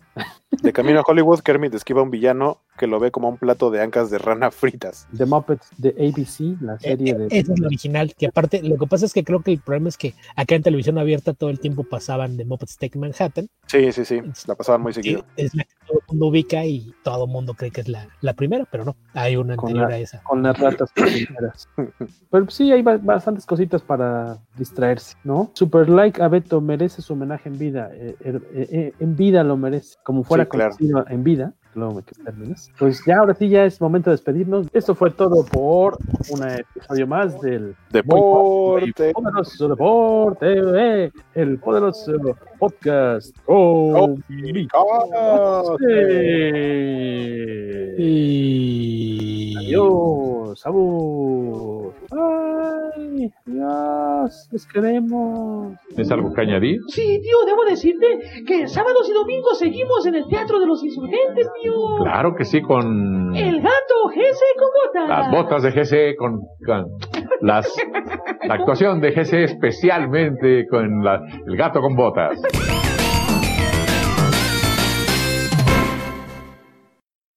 De 0.62 0.74
camino 0.74 1.00
a 1.00 1.04
Hollywood, 1.08 1.40
Kermit 1.40 1.74
esquiva 1.74 2.02
a 2.02 2.04
un 2.04 2.12
villano 2.12 2.58
que 2.78 2.88
lo 2.88 3.00
ve 3.00 3.12
como 3.12 3.30
un 3.30 3.38
plato 3.52 3.70
de 3.70 3.82
ancas 3.82 4.10
de 4.10 4.18
rana 4.18 4.50
fritas. 4.52 5.08
The 5.16 5.26
Muppets 5.26 5.70
de 5.78 5.90
ABC, 5.90 6.62
la 6.62 6.80
serie 6.80 7.14
de... 7.16 7.28
Esa 7.28 7.54
es 7.54 7.60
la 7.60 7.68
original, 7.68 8.14
que 8.16 8.28
aparte, 8.28 8.62
lo 8.64 8.78
que 8.78 8.88
pasa 8.88 9.06
es 9.06 9.14
que 9.14 9.24
creo 9.24 9.42
que 9.42 9.52
el 9.52 9.60
problema 9.60 9.90
es 9.90 9.98
que 9.98 10.14
acá 10.36 10.56
en 10.56 10.64
televisión 10.64 10.98
abierta 10.98 11.34
todo 11.34 11.50
el 11.50 11.60
tiempo 11.60 11.84
pasaban 11.84 12.38
The 12.38 12.46
Muppets 12.46 12.78
Take 12.78 12.98
Manhattan. 12.98 13.50
Sí, 13.68 13.92
sí, 13.92 14.06
sí, 14.06 14.22
la 14.48 14.56
pasaban 14.56 14.82
muy 14.82 14.94
seguido. 14.94 15.26
Es 15.36 15.54
la 15.56 15.64
que 15.64 15.74
todo 15.88 16.00
el 16.00 16.06
mundo 16.10 16.28
ubica 16.28 16.66
y 16.66 16.94
todo 17.04 17.26
el 17.26 17.32
mundo 17.32 17.54
cree 17.54 17.72
que 17.72 17.82
es 17.82 17.88
la, 17.90 18.08
la 18.22 18.34
primera, 18.34 18.66
pero 18.72 18.86
no, 18.86 18.96
hay 19.14 19.36
una 19.36 19.56
con 19.58 19.70
anterior 19.70 19.90
la- 19.90 19.96
a 19.96 20.00
esa. 20.00 20.24
Con 20.24 20.44
las 20.44 20.58
ratas. 20.58 20.90
Pero 22.30 22.50
sí, 22.50 22.72
hay 22.72 22.82
ba- 22.82 22.98
bastantes 22.98 23.46
cositas 23.46 23.82
para 23.82 24.38
distraerse, 24.58 25.16
¿no? 25.24 25.52
Super 25.54 25.90
like 25.90 26.22
a 26.22 26.28
Beto 26.28 26.62
merece 26.62 27.02
su 27.02 27.14
homenaje 27.14 27.50
en 27.50 27.58
vida. 27.58 27.90
eh, 27.94 28.16
eh, 28.22 28.40
eh, 28.54 28.94
en 29.00 29.16
vida 29.16 29.44
lo 29.44 29.58
merece. 29.58 29.98
Como 30.04 30.24
fuera 30.24 30.46
Sí, 30.46 30.50
claro. 30.50 30.72
conocido 30.72 31.06
en 31.10 31.24
vida. 31.24 31.54
Luego 31.74 32.02
términos. 32.02 32.70
Pues 32.78 33.02
ya, 33.06 33.20
ahora 33.20 33.34
sí, 33.34 33.48
ya 33.48 33.64
es 33.66 33.80
momento 33.80 34.10
de 34.10 34.16
despedirnos. 34.16 34.68
Esto 34.74 34.94
fue 34.94 35.12
todo 35.12 35.46
por 35.46 35.98
un 36.30 36.48
episodio 36.48 37.08
más 37.08 37.40
del 37.42 37.76
Deporte. 37.92 39.14
poderoso 39.14 39.68
deporte, 39.70 40.46
eh, 41.06 41.12
el 41.36 41.58
poderoso 41.60 42.12
podcast. 42.60 43.36
Oh, 43.46 44.16
Sí. 47.98 49.54
Adiós, 49.58 50.66
abur. 50.66 51.94
Ay, 52.12 53.32
adiós, 53.48 54.50
les 54.52 54.66
queremos. 54.68 55.74
¿Tienes 55.90 56.12
algo 56.12 56.34
que 56.34 56.42
añadir? 56.42 56.80
Sí, 56.88 57.20
tío, 57.22 57.38
debo 57.46 57.64
decirte 57.66 58.20
que 58.46 58.68
sábados 58.68 59.08
y 59.10 59.14
domingos 59.14 59.58
seguimos 59.58 60.06
en 60.06 60.16
el 60.16 60.28
Teatro 60.28 60.60
de 60.60 60.68
los 60.68 60.84
Insurgentes, 60.84 61.48
tío. 61.62 61.74
Claro 62.04 62.36
que 62.36 62.44
sí, 62.46 62.62
con 62.62 63.34
El 63.36 63.62
gato 63.62 64.10
Gese 64.14 64.46
con 64.60 64.70
botas. 64.86 65.10
las 65.10 65.32
botas 65.32 65.64
de 65.64 65.72
GC, 65.72 66.16
con, 66.18 66.40
con 66.66 66.86
las, 67.42 67.74
la 68.46 68.54
actuación 68.56 69.00
de 69.00 69.12
GC 69.14 69.44
especialmente 69.46 70.68
con 70.68 71.04
la- 71.04 71.22
el 71.48 71.56
gato 71.56 71.80
con 71.82 71.96
botas. 71.96 72.40